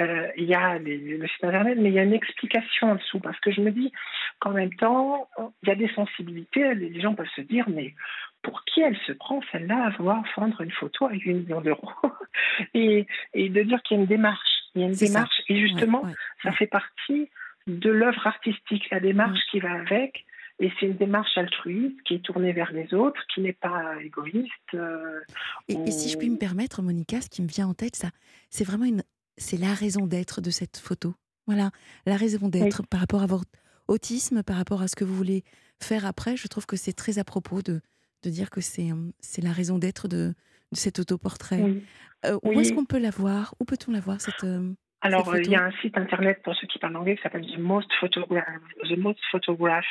Euh, 0.00 0.28
il 0.36 0.44
y 0.44 0.54
a 0.54 0.78
les- 0.78 1.16
le 1.18 1.26
site 1.28 1.44
internet, 1.44 1.78
mais 1.80 1.88
il 1.88 1.94
y 1.94 1.98
a 1.98 2.02
une 2.02 2.12
explication 2.12 2.90
en 2.90 2.94
dessous, 2.96 3.20
parce 3.20 3.38
que 3.40 3.50
je 3.50 3.60
me 3.60 3.70
dis 3.70 3.92
qu'en 4.40 4.50
même 4.50 4.74
temps, 4.74 5.28
il 5.62 5.68
y 5.68 5.72
a 5.72 5.74
des 5.74 5.88
sensibilités, 5.88 6.74
les 6.74 7.00
gens 7.00 7.14
peuvent 7.14 7.26
se 7.34 7.40
dire, 7.40 7.68
mais 7.68 7.94
pour 8.42 8.64
qui 8.64 8.80
elle 8.82 8.96
se 9.06 9.12
prend 9.12 9.40
celle-là 9.52 9.86
à 9.86 9.90
vouloir 9.90 10.22
vendre 10.36 10.60
une 10.60 10.70
photo 10.70 11.06
avec 11.06 11.22
8 11.22 11.34
millions 11.34 11.60
d'euros 11.60 11.90
et, 12.74 13.06
et 13.34 13.48
de 13.48 13.62
dire 13.62 13.82
qu'il 13.82 13.96
y 13.96 14.00
a 14.00 14.02
une 14.02 14.08
démarche. 14.08 14.48
Il 14.74 14.82
y 14.82 14.84
a 14.84 14.88
une 14.88 14.94
ça. 14.94 15.06
démarche. 15.06 15.40
Et 15.48 15.58
justement, 15.60 16.02
Ouais, 16.02 16.10
ouais. 16.10 16.14
ça 16.42 16.52
fait 16.52 16.66
partie 16.66 17.28
de 17.66 17.90
l'œuvre 17.90 18.26
artistique, 18.26 18.88
la 18.90 19.00
démarche 19.00 19.40
qui 19.50 19.58
va 19.58 19.72
avec. 19.72 20.24
Et 20.58 20.72
c'est 20.80 20.86
une 20.86 20.96
démarche 20.96 21.36
altruiste 21.36 22.00
qui 22.04 22.14
est 22.14 22.24
tournée 22.24 22.52
vers 22.52 22.72
les 22.72 22.94
autres, 22.94 23.20
qui 23.34 23.42
n'est 23.42 23.52
pas 23.52 24.02
égoïste. 24.02 24.50
euh, 24.74 25.20
Et, 25.68 25.74
et 25.74 25.90
si 25.90 26.08
je 26.08 26.16
puis 26.16 26.30
me 26.30 26.38
permettre, 26.38 26.80
Monica, 26.82 27.20
ce 27.20 27.28
qui 27.28 27.42
me 27.42 27.48
vient 27.48 27.68
en 27.68 27.74
tête, 27.74 27.94
ça, 27.96 28.08
c'est 28.48 28.64
vraiment 28.64 28.86
une, 28.86 29.02
c'est 29.36 29.58
la 29.58 29.74
raison 29.74 30.06
d'être 30.06 30.40
de 30.40 30.50
cette 30.50 30.78
photo. 30.78 31.14
Voilà, 31.46 31.70
la 32.06 32.16
raison 32.16 32.48
d'être 32.48 32.82
par 32.88 33.00
rapport 33.00 33.22
à 33.22 33.26
votre 33.26 33.46
autisme, 33.86 34.42
par 34.42 34.56
rapport 34.56 34.82
à 34.82 34.88
ce 34.88 34.96
que 34.96 35.04
vous 35.04 35.14
voulez 35.14 35.44
faire 35.80 36.06
après. 36.06 36.36
Je 36.36 36.48
trouve 36.48 36.66
que 36.66 36.76
c'est 36.76 36.94
très 36.94 37.18
à 37.18 37.24
propos 37.24 37.60
de, 37.62 37.80
de 38.22 38.30
dire 38.30 38.48
que 38.50 38.60
c'est, 38.62 38.90
euh, 38.90 39.12
c'est 39.20 39.42
la 39.42 39.52
raison 39.52 39.78
d'être 39.78 40.08
de, 40.08 40.34
de 40.72 40.76
cet 40.76 40.98
autoportrait. 40.98 41.60
oui. 41.62 41.84
Euh, 42.24 42.38
Où 42.42 42.48
Oui. 42.48 42.60
est-ce 42.60 42.72
qu'on 42.72 42.86
peut 42.86 42.98
la 42.98 43.10
voir? 43.10 43.54
Où 43.60 43.64
peut-on 43.66 43.92
la 43.92 44.00
voir 44.00 44.20
cette 44.22 44.42
euh, 44.42 44.72
Alors, 45.02 45.36
il 45.36 45.50
y 45.50 45.54
a 45.54 45.62
un 45.64 45.70
site 45.82 45.98
internet 45.98 46.40
pour 46.42 46.54
ceux 46.56 46.66
qui 46.66 46.78
parlent 46.78 46.96
anglais 46.96 47.14
qui 47.16 47.22
s'appelle 47.22 47.46
The 47.46 47.58
Most 47.58 47.92
Photograph, 48.00 48.46
The 48.82 48.96
Most 48.96 49.20
Photograph, 49.30 49.84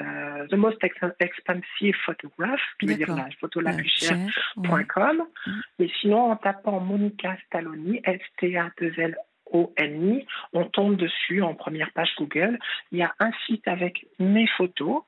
euh, 0.00 0.46
The 0.48 0.54
Most 0.54 0.82
Ex- 0.84 1.00
Expensive 1.20 1.94
Photograph, 2.04 2.60
qui 2.78 2.86
veut 2.86 2.94
dire 2.94 3.14
la 3.16 3.28
photo 3.40 3.60
la 3.60 3.72
plus 3.72 3.88
chère. 3.88 4.10
chère, 4.10 4.52
ouais. 4.56 4.62
Mais 5.78 5.88
sinon, 6.00 6.30
en 6.32 6.36
tapant 6.36 6.80
Monica 6.80 7.36
Stalloni, 7.46 8.00
S-T-A-2-L-O-N-I, 8.04 10.26
on 10.52 10.64
tombe 10.64 10.96
dessus 10.96 11.42
en 11.42 11.54
première 11.54 11.90
page 11.92 12.10
Google. 12.18 12.58
Il 12.92 12.98
y 12.98 13.02
a 13.02 13.14
un 13.20 13.30
site 13.46 13.66
avec 13.68 14.06
mes 14.18 14.46
photos, 14.56 15.02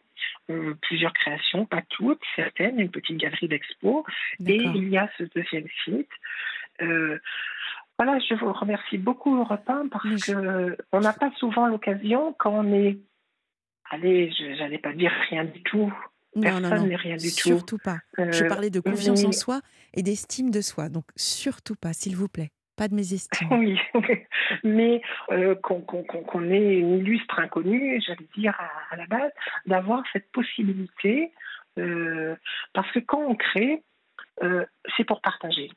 euh, 0.51 0.75
plusieurs 0.83 1.13
créations, 1.13 1.67
pas 1.67 1.83
toutes, 1.89 2.21
certaines, 2.37 2.79
une 2.81 2.91
petite 2.91 3.17
galerie 3.19 3.49
d'expo. 3.49 4.05
Et 4.47 4.57
il 4.57 4.89
y 4.89 4.99
a 4.99 5.09
ce 5.19 5.25
deuxième 5.35 5.67
site. 5.85 6.09
Euh, 6.83 7.19
voilà, 7.99 8.19
je 8.21 8.35
vous 8.35 8.53
remercie 8.53 8.99
beaucoup 8.99 9.37
Europe 9.37 9.69
1 9.69 9.89
parce 9.89 10.05
Mais 10.05 10.19
je- 10.19 10.33
que 10.33 10.77
on 10.93 11.01
n'a 11.01 11.13
pas 11.13 11.31
souvent 11.39 11.67
l'occasion 11.67 12.33
quand 12.39 12.53
on 12.53 12.73
est, 12.73 12.99
allez, 13.91 14.31
je 14.33 14.59
n'allais 14.59 14.79
pas 14.79 14.93
dire 14.93 15.13
rien 15.31 15.45
du 15.45 15.63
tout, 15.63 15.93
Non, 16.35 16.43
personne 16.43 16.89
n'est 16.89 16.97
rien 16.97 17.17
du 17.17 17.29
tout. 17.31 17.49
Surtout 17.49 17.79
pas. 17.79 17.99
Je 18.17 18.45
Euh, 18.45 18.49
parlais 18.49 18.71
de 18.71 18.81
confiance 18.81 19.25
en 19.25 19.33
soi 19.33 19.61
et 19.95 20.03
d'estime 20.03 20.51
de 20.51 20.61
soi. 20.61 20.89
Donc, 20.89 21.05
surtout 21.17 21.75
pas, 21.77 21.93
s'il 21.93 22.17
vous 22.17 22.29
plaît. 22.29 22.51
Pas 22.77 22.89
de 22.89 22.95
mésestime. 22.95 23.49
Oui, 23.53 23.79
mais 24.63 25.03
euh, 25.33 25.55
qu'on 25.57 26.51
ait 26.51 26.75
une 26.79 26.99
illustre 26.99 27.39
inconnue, 27.41 28.01
j'allais 28.07 28.29
dire 28.37 28.55
à, 28.59 28.95
à 28.95 28.97
la 28.97 29.07
base, 29.07 29.33
d'avoir 29.67 30.05
cette 30.13 30.31
possibilité, 30.31 31.33
euh, 31.79 32.37
parce 32.75 32.91
que 32.93 33.01
quand 33.01 33.21
on 33.21 33.35
crée, 33.35 33.83
c'est 34.97 35.05
pour 35.05 35.21
partager. 35.21 35.71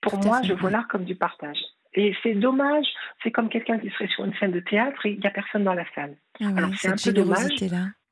Pour 0.00 0.20
Tout 0.20 0.28
moi, 0.28 0.40
fait, 0.40 0.48
je 0.48 0.52
vois 0.54 0.70
l'art 0.70 0.86
comme 0.86 1.04
du 1.04 1.16
partage. 1.16 1.58
Et 1.94 2.14
c'est 2.22 2.34
dommage, 2.34 2.86
c'est 3.22 3.30
comme 3.30 3.48
quelqu'un 3.48 3.78
qui 3.78 3.88
serait 3.90 4.08
sur 4.08 4.24
une 4.24 4.34
scène 4.34 4.52
de 4.52 4.60
théâtre 4.60 5.06
et 5.06 5.12
il 5.12 5.20
n'y 5.20 5.26
a 5.26 5.30
personne 5.30 5.64
dans 5.64 5.74
la 5.74 5.84
salle. 5.94 6.16
Ah 6.40 6.48
Alors, 6.56 6.70
c'est 6.76 6.88
un 6.88 6.96
peu 6.96 7.12
dommage. 7.12 7.52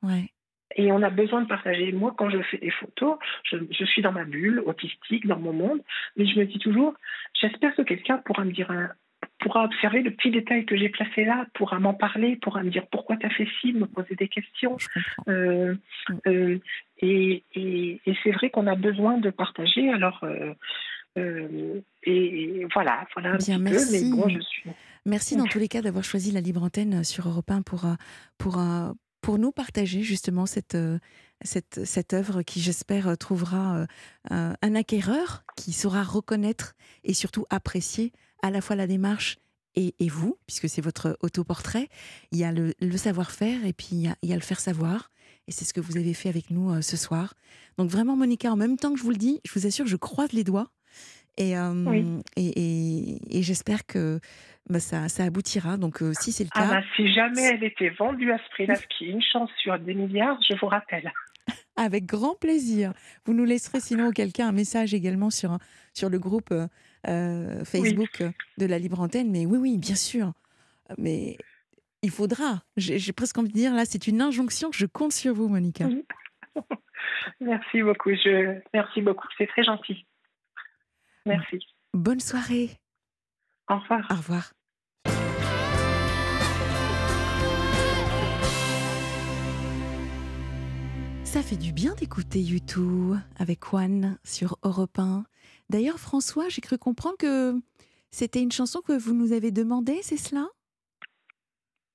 Ouais. 0.01 0.29
Et 0.75 0.91
on 0.91 1.03
a 1.03 1.09
besoin 1.09 1.41
de 1.41 1.47
partager. 1.47 1.91
Moi, 1.91 2.13
quand 2.17 2.29
je 2.29 2.41
fais 2.43 2.57
des 2.57 2.71
photos, 2.71 3.17
je, 3.43 3.57
je 3.69 3.85
suis 3.85 4.01
dans 4.01 4.11
ma 4.11 4.23
bulle 4.23 4.63
autistique, 4.65 5.27
dans 5.27 5.39
mon 5.39 5.53
monde, 5.53 5.81
mais 6.17 6.25
je 6.25 6.39
me 6.39 6.45
dis 6.45 6.59
toujours, 6.59 6.93
j'espère 7.39 7.75
que 7.75 7.83
quelqu'un 7.83 8.17
pourra 8.19 8.43
me 8.45 8.51
dire 8.51 8.71
un 8.71 8.89
pourra 9.39 9.65
observer 9.65 10.01
le 10.01 10.11
petit 10.11 10.31
détail 10.31 10.65
que 10.65 10.75
j'ai 10.77 10.89
placé 10.89 11.25
là, 11.25 11.45
pourra 11.53 11.79
m'en 11.79 11.93
parler, 11.93 12.37
pourra 12.37 12.63
me 12.63 12.69
dire 12.69 12.87
pourquoi 12.87 13.17
tu 13.17 13.25
as 13.25 13.29
fait 13.29 13.47
ci, 13.59 13.73
me 13.73 13.85
poser 13.85 14.15
des 14.15 14.27
questions. 14.29 14.77
Euh, 15.27 15.75
Mm. 16.09 16.17
euh, 16.27 16.59
et 16.99 17.43
et, 17.53 18.01
et 18.05 18.17
c'est 18.23 18.31
vrai 18.31 18.49
qu'on 18.49 18.67
a 18.67 18.75
besoin 18.75 19.17
de 19.17 19.29
partager. 19.29 19.89
Alors, 19.89 20.19
euh, 20.23 20.53
euh, 21.17 21.81
et, 22.03 22.61
et 22.61 22.67
voilà, 22.73 23.05
voilà 23.13 23.33
un 23.33 23.37
Bien, 23.37 23.59
petit 23.59 23.71
merci. 23.73 23.85
peu. 23.85 23.91
Mais 24.17 24.21
bon, 24.23 24.29
je 24.29 24.39
suis. 24.39 24.69
Merci 25.05 25.35
dans 25.35 25.45
tous 25.45 25.59
les 25.59 25.67
cas 25.67 25.81
d'avoir 25.81 26.03
choisi 26.03 26.31
la 26.31 26.41
libre 26.41 26.63
antenne 26.63 27.01
euh, 27.01 27.03
sur 27.03 27.27
Europe 27.27 27.51
1 27.51 27.61
pour, 27.61 27.85
euh, 27.85 27.93
pour, 28.37 28.61
pour 29.21 29.37
nous 29.37 29.51
partager 29.51 30.01
justement 30.01 30.45
cette, 30.45 30.77
cette, 31.41 31.85
cette 31.85 32.13
œuvre 32.13 32.41
qui, 32.41 32.61
j'espère, 32.61 33.17
trouvera 33.17 33.85
un 34.29 34.75
acquéreur 34.75 35.43
qui 35.55 35.71
saura 35.71 36.03
reconnaître 36.03 36.73
et 37.03 37.13
surtout 37.13 37.45
apprécier 37.49 38.11
à 38.41 38.49
la 38.49 38.61
fois 38.61 38.75
la 38.75 38.87
démarche 38.87 39.37
et, 39.75 39.95
et 39.99 40.09
vous, 40.09 40.37
puisque 40.45 40.67
c'est 40.69 40.81
votre 40.81 41.17
autoportrait. 41.21 41.87
Il 42.31 42.37
y 42.37 42.43
a 42.43 42.51
le, 42.51 42.73
le 42.81 42.97
savoir-faire 42.97 43.65
et 43.65 43.73
puis 43.73 43.89
il 43.91 44.01
y, 44.01 44.07
a, 44.07 44.15
il 44.23 44.29
y 44.29 44.33
a 44.33 44.35
le 44.35 44.41
faire 44.41 44.59
savoir. 44.59 45.09
Et 45.47 45.51
c'est 45.51 45.65
ce 45.65 45.73
que 45.73 45.81
vous 45.81 45.97
avez 45.97 46.13
fait 46.13 46.29
avec 46.29 46.49
nous 46.49 46.81
ce 46.81 46.97
soir. 46.97 47.33
Donc 47.77 47.89
vraiment, 47.89 48.15
Monica, 48.15 48.51
en 48.51 48.55
même 48.57 48.77
temps 48.77 48.93
que 48.93 48.99
je 48.99 49.03
vous 49.03 49.11
le 49.11 49.17
dis, 49.17 49.39
je 49.45 49.57
vous 49.57 49.65
assure, 49.65 49.87
je 49.87 49.97
croise 49.97 50.31
les 50.31 50.43
doigts. 50.43 50.69
Et, 51.37 51.57
euh, 51.57 51.73
Oui. 51.87 52.05
et, 52.35 52.45
et- 52.45 53.37
et 53.39 53.43
j'espère 53.43 53.85
que 53.85 54.19
bah, 54.69 54.79
ça, 54.79 55.09
ça 55.09 55.23
aboutira. 55.23 55.77
Donc, 55.77 56.01
euh, 56.01 56.13
si 56.13 56.31
c'est 56.31 56.43
le 56.43 56.49
Ah 56.53 56.59
cas, 56.61 56.67
bah, 56.69 56.81
si 56.95 57.11
jamais 57.11 57.41
elle 57.43 57.63
était 57.63 57.89
vendue 57.89 58.31
à 58.31 58.37
ce 58.37 58.49
prix-là, 58.51 58.75
ce 58.75 58.85
qui 58.95 59.05
est 59.05 59.09
une 59.11 59.21
chance 59.21 59.49
sur 59.61 59.77
des 59.79 59.93
milliards, 59.95 60.37
je 60.47 60.55
vous 60.59 60.67
rappelle. 60.67 61.11
avec 61.75 62.05
grand 62.05 62.35
plaisir. 62.39 62.93
Vous 63.25 63.33
nous 63.33 63.45
laisserez 63.45 63.79
sinon 63.79 64.11
quelqu'un 64.11 64.47
un 64.47 64.51
message 64.53 64.93
également 64.93 65.29
sur, 65.31 65.57
sur 65.93 66.09
le 66.09 66.19
groupe 66.19 66.51
euh, 66.51 66.67
euh, 67.07 67.65
Facebook 67.65 68.23
de 68.57 68.65
la 68.65 68.77
Libre 68.79 69.01
Antenne. 69.01 69.31
Mais 69.31 69.45
oui, 69.45 69.57
oui, 69.57 69.77
bien 69.77 69.95
sûr. 69.95 70.31
Mais 70.99 71.35
il 72.03 72.11
faudra. 72.11 72.61
J'ai 72.77 72.99
j'ai 72.99 73.11
presque 73.11 73.37
envie 73.39 73.49
de 73.49 73.53
dire, 73.53 73.73
là, 73.73 73.85
c'est 73.85 74.07
une 74.07 74.21
injonction. 74.21 74.69
Je 74.71 74.85
compte 74.85 75.13
sur 75.13 75.33
vous, 75.33 75.47
Monica. 75.49 75.85
Oui. 75.85 76.05
Merci 77.41 77.81
beaucoup. 77.81 78.11
Je... 78.11 78.59
Merci 78.73 79.01
beaucoup. 79.01 79.27
C'est 79.37 79.47
très 79.47 79.63
gentil. 79.63 80.05
Merci. 81.25 81.59
Bonne 81.93 82.19
soirée. 82.19 82.69
Au 83.69 83.77
revoir. 83.77 84.07
Au 84.11 84.15
revoir. 84.15 84.51
Ça 91.23 91.41
fait 91.41 91.55
du 91.57 91.71
bien 91.73 91.95
d'écouter 91.95 92.39
YouTube 92.39 93.15
avec 93.37 93.63
Juan 93.65 94.17
sur 94.23 94.57
Europe 94.63 94.99
1. 94.99 95.23
D'ailleurs, 95.69 95.97
François, 95.97 96.49
j'ai 96.49 96.61
cru 96.61 96.77
comprendre 96.77 97.17
que 97.17 97.55
c'était 98.11 98.41
une 98.41 98.51
chanson 98.51 98.81
que 98.81 98.93
vous 98.93 99.15
nous 99.15 99.33
avez 99.33 99.49
demandé, 99.51 99.99
c'est 100.03 100.17
cela? 100.17 100.47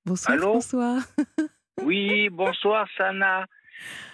Bonsoir 0.04 0.34
Allô? 0.34 0.52
François. 0.52 0.98
Oui, 1.84 2.28
bonsoir 2.30 2.88
Sana. 2.96 3.46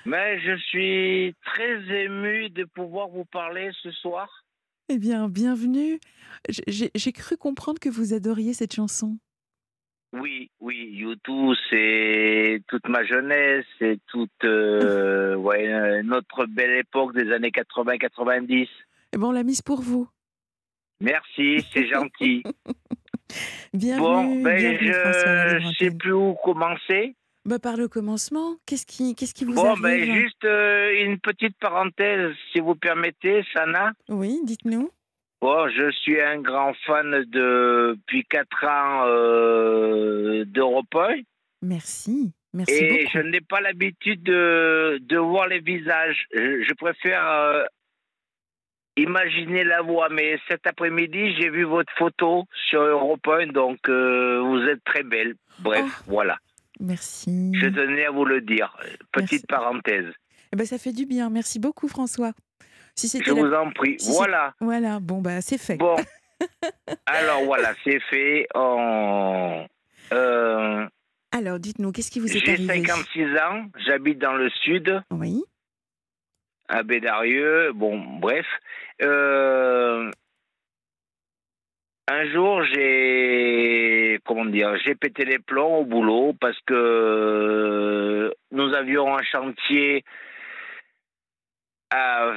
Mais 0.05 0.39
je 0.41 0.55
suis 0.59 1.35
très 1.47 2.05
ému 2.05 2.51
de 2.51 2.65
pouvoir 2.65 3.09
vous 3.09 3.25
parler 3.25 3.71
ce 3.83 3.91
soir. 3.91 4.44
Eh 4.91 4.99
bien, 4.99 5.29
bienvenue. 5.29 5.99
J'ai 6.67 7.13
cru 7.13 7.39
comprendre 7.39 7.81
que 7.81 7.89
vous 7.89 8.13
adoriez 8.13 8.53
cette 8.53 8.75
chanson. 8.75 9.17
Oui, 10.13 10.51
oui, 10.61 10.91
YouTube, 10.93 11.55
c'est 11.71 12.63
toute 12.69 12.87
ma 12.89 13.03
jeunesse, 13.05 13.65
c'est 13.79 13.99
toute 14.07 14.31
euh, 14.45 15.35
ouais, 15.37 16.03
notre 16.03 16.47
belle 16.47 16.79
époque 16.79 17.15
des 17.15 17.33
années 17.33 17.51
80-90. 17.51 18.69
Eh 19.13 19.17
bien, 19.17 19.27
on 19.27 19.33
l'a 19.33 19.43
mise 19.43 19.63
pour 19.63 19.81
vous. 19.81 20.07
Merci, 21.01 21.65
c'est 21.73 21.89
gentil. 21.89 22.43
Bienvenue, 23.73 24.05
bon, 24.05 24.43
ben, 24.43 24.57
bienvenue 24.57 24.93
je 24.93 25.57
Libre 25.59 25.73
sais 25.79 25.91
plus 25.91 26.13
où 26.13 26.35
commencer. 26.45 27.17
Bah, 27.47 27.59
par 27.59 27.77
le 27.77 27.89
commencement, 27.89 28.57
qu'est-ce 28.67 28.87
qui, 28.87 29.15
qu'est-ce 29.15 29.35
qui 29.35 29.45
vous 29.45 29.55
Bon, 29.55 29.75
ben, 29.77 30.03
juste 30.03 30.45
euh, 30.45 31.05
une 31.05 31.19
petite 31.19 31.59
parenthèse, 31.59 32.33
si 32.53 32.61
vous 32.61 32.75
permettez, 32.75 33.45
Sana. 33.53 33.93
Oui, 34.09 34.41
dites-nous. 34.45 34.91
Bon, 35.43 35.69
je 35.69 35.91
suis 35.91 36.19
un 36.23 36.41
grand 36.41 36.73
fan 36.87 37.11
de, 37.25 37.97
depuis 37.99 38.25
4 38.25 38.65
ans 38.65 39.03
euh, 39.09 40.45
d'Europe 40.47 40.95
1. 40.95 41.17
Merci. 41.61 42.33
Merci 42.55 42.73
Et 42.73 42.89
beaucoup. 43.05 43.11
je 43.13 43.19
n'ai 43.19 43.41
pas 43.43 43.61
l'habitude 43.61 44.23
de, 44.23 44.99
de 45.03 45.19
voir 45.19 45.47
les 45.49 45.61
visages. 45.61 46.25
Je, 46.33 46.63
je 46.63 46.73
préfère 46.75 47.27
euh, 47.29 47.65
imaginer 48.97 49.65
la 49.65 49.83
voix. 49.83 50.09
Mais 50.09 50.39
cet 50.49 50.67
après-midi, 50.67 51.35
j'ai 51.39 51.51
vu 51.51 51.65
votre 51.65 51.93
photo 51.99 52.45
sur 52.71 52.81
Europe 52.81 53.27
1, 53.29 53.49
donc 53.49 53.79
euh, 53.89 54.41
vous 54.41 54.61
êtes 54.69 54.83
très 54.85 55.03
belle. 55.03 55.35
Bref, 55.59 55.85
Oh. 55.85 56.03
voilà. 56.07 56.39
Merci. 56.81 57.53
Je 57.55 57.67
tenais 57.69 58.05
à 58.07 58.11
vous 58.11 58.25
le 58.25 58.41
dire. 58.41 58.77
Petite 59.13 59.31
Merci. 59.33 59.47
parenthèse. 59.49 60.13
Eh 60.53 60.57
ben, 60.57 60.67
ça 60.67 60.79
fait 60.79 60.93
du 60.93 61.07
bien. 61.07 61.31
Merci 61.31 61.59
beaucoup, 61.59 61.89
François. 61.89 62.33
Si 62.97 63.09
Je 63.09 63.33
la- 63.33 63.41
vous 63.43 63.53
en 63.55 63.71
prie. 63.73 63.97
si 63.99 64.13
voilà. 64.13 64.55
Voilà, 64.61 65.01
bon, 65.01 65.21
bah, 65.21 65.41
c'est 65.41 65.59
fait. 65.59 65.77
Bon. 65.77 65.97
Alors 67.07 67.45
voilà, 67.45 67.73
c'est 67.85 68.01
fait. 68.11 68.47
On- 68.55 69.67
euh, 70.13 70.87
Alors, 71.33 71.59
dites-nous, 71.59 71.91
qu'est-ce 71.93 72.11
qui 72.11 72.21
vous 72.21 72.29
est 72.37 72.39
J'ai 72.45 72.53
arrivé 72.53 72.85
56 72.87 73.37
ans, 73.39 73.67
j'habite 73.87 74.19
dans 74.19 74.35
le 74.35 74.49
sud, 74.51 75.03
Oui. 75.11 75.43
à 76.69 76.83
Bédarieux. 76.83 77.73
Bon, 77.75 77.99
bref. 78.21 78.47
Euh, 79.03 80.11
un 82.09 82.31
jour, 82.31 82.63
j'ai 82.65 84.19
comment 84.25 84.45
dire, 84.45 84.77
j'ai 84.85 84.95
pété 84.95 85.25
les 85.25 85.39
plombs 85.39 85.79
au 85.79 85.85
boulot 85.85 86.35
parce 86.39 86.59
que 86.67 88.33
nous 88.51 88.75
avions 88.75 89.17
un 89.17 89.23
chantier 89.23 90.05
à, 91.91 92.35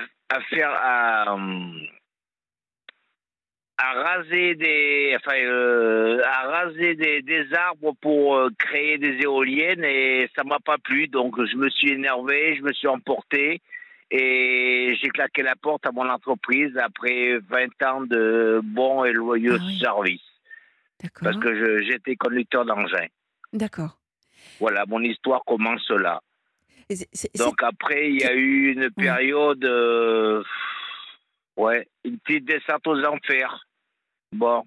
faire 0.49 0.71
à, 0.71 1.37
à 3.77 3.93
raser 3.93 4.55
des 4.55 5.15
enfin 5.17 5.37
euh, 5.37 6.21
à 6.23 6.47
raser 6.47 6.95
des, 6.95 7.21
des 7.21 7.53
arbres 7.53 7.93
pour 8.01 8.35
euh, 8.35 8.49
créer 8.57 8.97
des 8.97 9.21
éoliennes 9.21 9.83
et 9.83 10.29
ça 10.35 10.43
m'a 10.43 10.59
pas 10.59 10.77
plu. 10.77 11.07
Donc 11.07 11.35
je 11.45 11.57
me 11.57 11.69
suis 11.69 11.91
énervé, 11.91 12.55
je 12.55 12.61
me 12.61 12.71
suis 12.73 12.87
emporté 12.87 13.61
et 14.09 14.95
j'ai 15.01 15.09
claqué 15.09 15.43
la 15.43 15.55
porte 15.55 15.85
à 15.85 15.91
mon 15.91 16.09
entreprise 16.09 16.75
après 16.77 17.37
20 17.39 17.83
ans 17.83 18.01
de 18.01 18.61
bons 18.63 19.03
et 19.05 19.11
loyaux 19.13 19.55
Ah 19.59 19.63
oui. 19.65 19.79
services 19.79 20.21
D'accord. 21.01 21.23
parce 21.23 21.37
que 21.37 21.81
j'étais 21.83 22.15
conducteur 22.15 22.65
d'engin. 22.65 23.07
D'accord. 23.53 23.97
Voilà, 24.59 24.85
mon 24.87 25.01
histoire 25.01 25.43
commence 25.45 25.89
là. 25.89 26.21
Donc 27.37 27.61
après, 27.63 28.09
il 28.09 28.21
y 28.21 28.25
a 28.25 28.33
eu 28.33 28.71
une 28.71 28.89
période, 28.91 29.63
euh, 29.65 30.41
ouais, 31.57 31.87
une 32.05 32.17
petite 32.19 32.45
descente 32.45 32.87
aux 32.87 33.03
enfers. 33.03 33.65
Bon, 34.31 34.63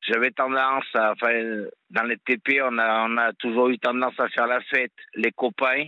j'avais 0.00 0.30
tendance 0.30 0.86
à, 0.94 1.12
enfin, 1.12 1.64
dans 1.90 2.04
les 2.04 2.16
TP, 2.16 2.60
on 2.62 2.78
a, 2.78 3.06
on 3.08 3.16
a 3.18 3.32
toujours 3.34 3.68
eu 3.68 3.78
tendance 3.78 4.18
à 4.18 4.28
faire 4.30 4.46
la 4.46 4.60
fête, 4.62 4.92
les 5.14 5.32
copains. 5.32 5.86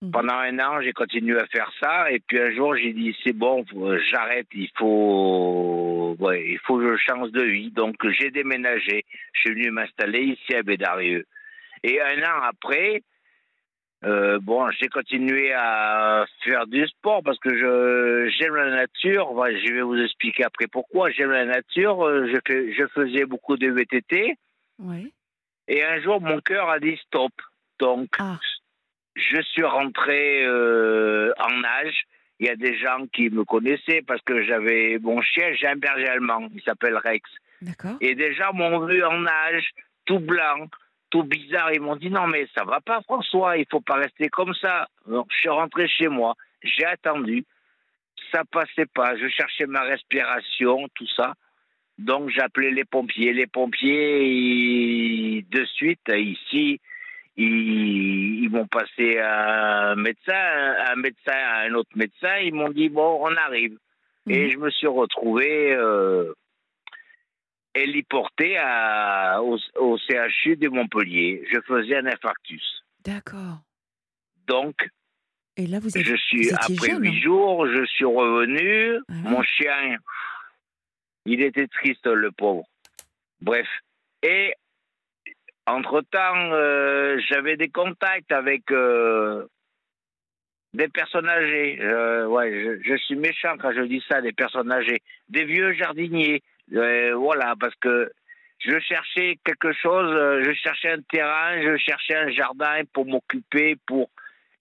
Mhm. 0.00 0.10
Pendant 0.12 0.34
un 0.34 0.58
an, 0.60 0.80
j'ai 0.80 0.92
continué 0.92 1.36
à 1.40 1.46
faire 1.46 1.72
ça, 1.80 2.10
et 2.12 2.20
puis 2.20 2.38
un 2.38 2.52
jour, 2.52 2.76
j'ai 2.76 2.92
dit 2.92 3.16
c'est 3.24 3.32
bon, 3.32 3.64
j'arrête, 4.10 4.46
il 4.54 4.70
faut, 4.76 6.14
ouais, 6.20 6.44
il 6.52 6.58
faut 6.60 6.78
que 6.78 6.96
je 6.96 7.02
change 7.02 7.32
de 7.32 7.42
vie. 7.42 7.70
Donc 7.72 7.96
j'ai 8.10 8.30
déménagé, 8.30 9.04
je 9.32 9.40
suis 9.40 9.50
venu 9.54 9.70
m'installer 9.72 10.20
ici 10.22 10.54
à 10.54 10.62
Bédarieux. 10.62 11.24
Et 11.82 12.00
un 12.00 12.22
an 12.22 12.42
après, 12.44 13.02
euh, 14.04 14.38
bon, 14.40 14.70
j'ai 14.70 14.88
continué 14.88 15.52
à 15.52 16.26
faire 16.44 16.68
du 16.68 16.86
sport 16.86 17.22
parce 17.24 17.38
que 17.40 17.50
je 17.56 18.30
j'aime 18.38 18.54
la 18.54 18.70
nature. 18.70 19.28
Je 19.34 19.72
vais 19.74 19.82
vous 19.82 19.98
expliquer 19.98 20.44
après 20.44 20.68
pourquoi. 20.68 21.10
J'aime 21.10 21.32
la 21.32 21.44
nature. 21.44 22.06
euh, 22.06 22.28
Je, 22.32 22.38
fais- 22.46 22.72
je 22.72 22.86
faisais 22.88 23.24
beaucoup 23.24 23.56
de 23.56 23.68
VTT. 23.68 24.34
Ouais. 24.78 25.10
Et 25.66 25.82
un 25.84 26.00
jour, 26.00 26.20
mon 26.20 26.38
cœur 26.40 26.68
a 26.68 26.78
dit 26.78 26.96
stop. 27.06 27.32
Donc, 27.80 28.08
Ah. 28.20 28.38
Je 29.18 29.40
suis 29.42 29.64
rentré 29.64 30.44
euh, 30.44 31.32
en 31.38 31.64
âge. 31.64 32.02
Il 32.40 32.46
y 32.46 32.50
a 32.50 32.56
des 32.56 32.76
gens 32.78 33.04
qui 33.12 33.30
me 33.30 33.44
connaissaient 33.44 34.02
parce 34.06 34.22
que 34.22 34.42
j'avais 34.44 34.98
mon 35.00 35.20
chien, 35.20 35.52
j'ai 35.54 35.66
un 35.66 35.74
berger 35.76 36.06
allemand, 36.08 36.48
il 36.54 36.62
s'appelle 36.62 36.96
Rex. 36.96 37.28
Et 38.00 38.14
des 38.14 38.32
gens 38.34 38.52
m'ont 38.54 38.86
vu 38.86 39.02
en 39.04 39.26
âge, 39.26 39.70
tout 40.06 40.20
blanc, 40.20 40.68
tout 41.10 41.24
bizarre. 41.24 41.72
Ils 41.72 41.80
m'ont 41.80 41.96
dit 41.96 42.10
non, 42.10 42.28
mais 42.28 42.46
ça 42.56 42.62
va 42.64 42.80
pas, 42.80 43.00
François, 43.02 43.56
il 43.56 43.66
faut 43.68 43.80
pas 43.80 43.96
rester 43.96 44.28
comme 44.28 44.54
ça. 44.54 44.86
Donc, 45.06 45.26
je 45.32 45.36
suis 45.40 45.48
rentré 45.48 45.88
chez 45.88 46.06
moi, 46.06 46.34
j'ai 46.62 46.84
attendu, 46.86 47.44
ça 48.30 48.42
passait 48.52 48.86
pas. 48.94 49.16
Je 49.16 49.26
cherchais 49.28 49.66
ma 49.66 49.82
respiration, 49.82 50.86
tout 50.94 51.08
ça. 51.16 51.34
Donc, 51.98 52.30
j'appelais 52.30 52.70
les 52.70 52.84
pompiers. 52.84 53.32
Les 53.32 53.48
pompiers, 53.48 54.28
ils- 54.28 55.44
de 55.50 55.64
suite, 55.64 56.08
ici, 56.14 56.80
ils, 57.38 58.44
ils 58.44 58.50
m'ont 58.50 58.66
passé 58.66 59.16
à 59.18 59.90
un 59.92 59.94
médecin, 59.96 60.74
un 60.90 60.96
médecin, 60.96 61.32
à 61.32 61.60
un 61.62 61.72
autre 61.74 61.90
médecin. 61.96 62.36
Ils 62.38 62.52
m'ont 62.52 62.68
dit 62.70 62.88
bon, 62.90 63.18
on 63.22 63.34
arrive. 63.36 63.78
Et 64.28 64.44
Mhm. 64.46 64.50
je 64.50 64.58
me 64.58 64.70
suis 64.70 64.86
retrouvé 64.86 65.72
euh, 65.72 66.34
héliporté 67.74 68.56
à, 68.58 69.40
au, 69.42 69.58
au 69.76 69.96
CHU 69.98 70.56
de 70.56 70.68
Montpellier. 70.68 71.46
Je 71.52 71.60
faisais 71.66 71.96
un 71.96 72.06
infarctus. 72.06 72.82
D'accord. 73.04 73.60
Donc, 74.46 74.88
Et 75.56 75.66
là, 75.66 75.78
vous, 75.80 75.96
avez, 75.96 76.04
je 76.04 76.16
suis 76.16 76.48
vous 76.48 76.54
après 76.56 76.90
jeune. 76.90 77.02
huit 77.02 77.20
jours, 77.22 77.66
je 77.68 77.84
suis 77.86 78.04
revenu. 78.04 78.98
Ah. 79.08 79.12
Mon 79.30 79.42
chien, 79.42 79.96
il 81.24 81.42
était 81.42 81.68
triste, 81.68 82.06
le 82.06 82.30
pauvre. 82.32 82.64
Bref. 83.40 83.66
Et 84.22 84.52
entre-temps, 85.68 86.52
euh, 86.52 87.18
j'avais 87.28 87.56
des 87.56 87.68
contacts 87.68 88.32
avec 88.32 88.70
euh, 88.70 89.46
des 90.74 90.88
personnes 90.88 91.28
âgées. 91.28 91.78
Ouais, 92.26 92.80
je, 92.84 92.96
suis 92.96 93.16
méchant 93.16 93.56
quand 93.60 93.72
je 93.72 93.82
dis 93.82 94.02
ça, 94.08 94.20
des 94.20 94.32
personnes 94.32 94.72
âgées. 94.72 95.02
Des 95.28 95.44
vieux 95.44 95.72
jardiniers. 95.74 96.42
Euh, 96.74 97.14
voilà, 97.14 97.54
parce 97.58 97.74
que 97.76 98.10
je 98.58 98.78
cherchais 98.80 99.38
quelque 99.44 99.72
chose, 99.72 100.42
je 100.44 100.52
cherchais 100.52 100.90
un 100.90 101.00
terrain, 101.10 101.62
je 101.62 101.76
cherchais 101.78 102.16
un 102.16 102.30
jardin 102.30 102.82
pour 102.92 103.06
m'occuper, 103.06 103.76
pour 103.86 104.10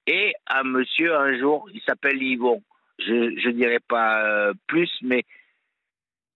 et 0.05 0.34
un 0.47 0.64
monsieur 0.64 1.14
un 1.16 1.38
jour, 1.38 1.68
il 1.74 1.82
s'appelle 1.82 2.22
Yvon. 2.22 2.62
Je 2.99 3.38
je 3.38 3.49
dirais 3.49 3.82
pas 3.86 4.51
plus, 4.68 4.89
mais 5.01 5.26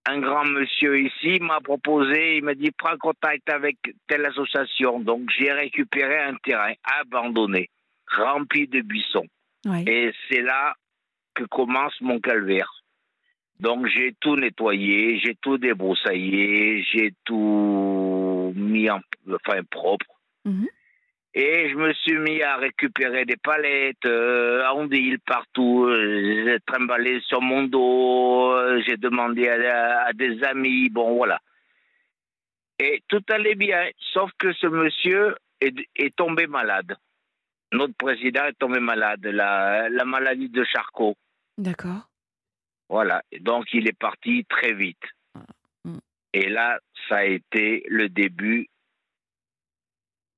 un 0.06 0.20
grand 0.20 0.44
monsieur 0.44 1.00
ici 1.00 1.38
m'a 1.40 1.60
proposé, 1.60 2.38
il 2.38 2.44
m'a 2.44 2.54
dit 2.54 2.70
prends 2.72 2.96
contact 2.96 3.48
avec 3.50 3.76
telle 4.08 4.26
association. 4.26 5.00
Donc 5.00 5.30
j'ai 5.38 5.52
récupéré 5.52 6.18
un 6.18 6.34
terrain 6.36 6.72
abandonné, 7.00 7.70
rempli 8.16 8.66
de 8.66 8.80
buissons. 8.80 9.26
Ouais. 9.64 9.84
Et 9.86 10.12
c'est 10.28 10.42
là 10.42 10.74
que 11.34 11.44
commence 11.44 11.94
mon 12.00 12.18
calvaire. 12.18 12.70
Donc 13.60 13.86
j'ai 13.86 14.12
tout 14.20 14.36
nettoyé, 14.36 15.20
j'ai 15.20 15.36
tout 15.36 15.56
débroussaillé, 15.56 16.82
j'ai 16.92 17.14
tout 17.24 18.52
mis 18.56 18.90
en 18.90 19.00
enfin 19.32 19.62
propre. 19.70 20.06
Mhm. 20.44 20.66
Et 21.34 21.70
je 21.70 21.76
me 21.76 21.94
suis 21.94 22.18
mis 22.18 22.42
à 22.42 22.56
récupérer 22.56 23.24
des 23.24 23.38
palettes, 23.38 24.04
euh, 24.04 24.66
en 24.68 24.86
ville 24.86 25.18
partout. 25.20 25.84
euh, 25.86 26.44
J'ai 26.44 26.60
trimballé 26.66 27.20
sur 27.22 27.40
mon 27.40 27.62
dos, 27.64 28.52
euh, 28.52 28.82
j'ai 28.86 28.98
demandé 28.98 29.48
à, 29.48 30.04
à 30.08 30.12
des 30.12 30.42
amis, 30.44 30.90
bon 30.90 31.14
voilà. 31.16 31.40
Et 32.78 33.02
tout 33.08 33.22
allait 33.30 33.54
bien, 33.54 33.88
sauf 34.12 34.30
que 34.38 34.52
ce 34.52 34.66
monsieur 34.66 35.34
est, 35.60 35.74
est 35.96 36.14
tombé 36.14 36.46
malade. 36.46 36.96
Notre 37.72 37.94
président 37.94 38.44
est 38.44 38.58
tombé 38.58 38.80
malade, 38.80 39.24
la, 39.24 39.88
la 39.88 40.04
maladie 40.04 40.50
de 40.50 40.64
Charcot. 40.64 41.16
D'accord. 41.56 42.10
Voilà. 42.90 43.22
Donc 43.40 43.72
il 43.72 43.88
est 43.88 43.98
parti 43.98 44.44
très 44.50 44.74
vite. 44.74 45.02
Mm. 45.84 45.96
Et 46.34 46.48
là, 46.50 46.78
ça 47.08 47.18
a 47.18 47.24
été 47.24 47.84
le 47.88 48.10
début 48.10 48.68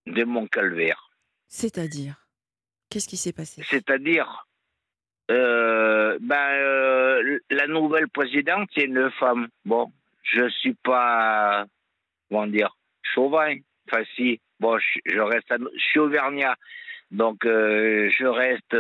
de 0.07 0.24
mon 0.24 0.46
calvaire. 0.46 1.11
C'est-à-dire 1.48 2.16
Qu'est-ce 2.90 3.09
qui 3.09 3.16
s'est 3.16 3.32
passé? 3.32 3.62
C'est-à-dire, 3.68 4.46
euh, 5.30 6.18
ben, 6.20 6.36
euh, 6.52 7.38
la 7.50 7.66
nouvelle 7.66 8.09
présidente, 8.09 8.68
c'est 8.74 8.84
une 8.84 9.11
femme. 9.18 9.48
Bon, 9.64 9.90
je 10.22 10.48
suis 10.50 10.74
pas, 10.74 11.66
comment 12.28 12.46
dire, 12.46 12.76
chauvin. 13.02 13.57
Enfin, 13.90 14.05
si, 14.14 14.40
bon, 14.61 14.78
je, 14.78 15.00
je 15.07 15.18
reste, 15.18 15.50
à- 15.50 15.57
je 15.74 15.82
suis 15.82 15.98
auvergnat, 15.98 16.55
donc 17.11 17.44
euh, 17.46 18.09
je 18.11 18.26
reste. 18.26 18.76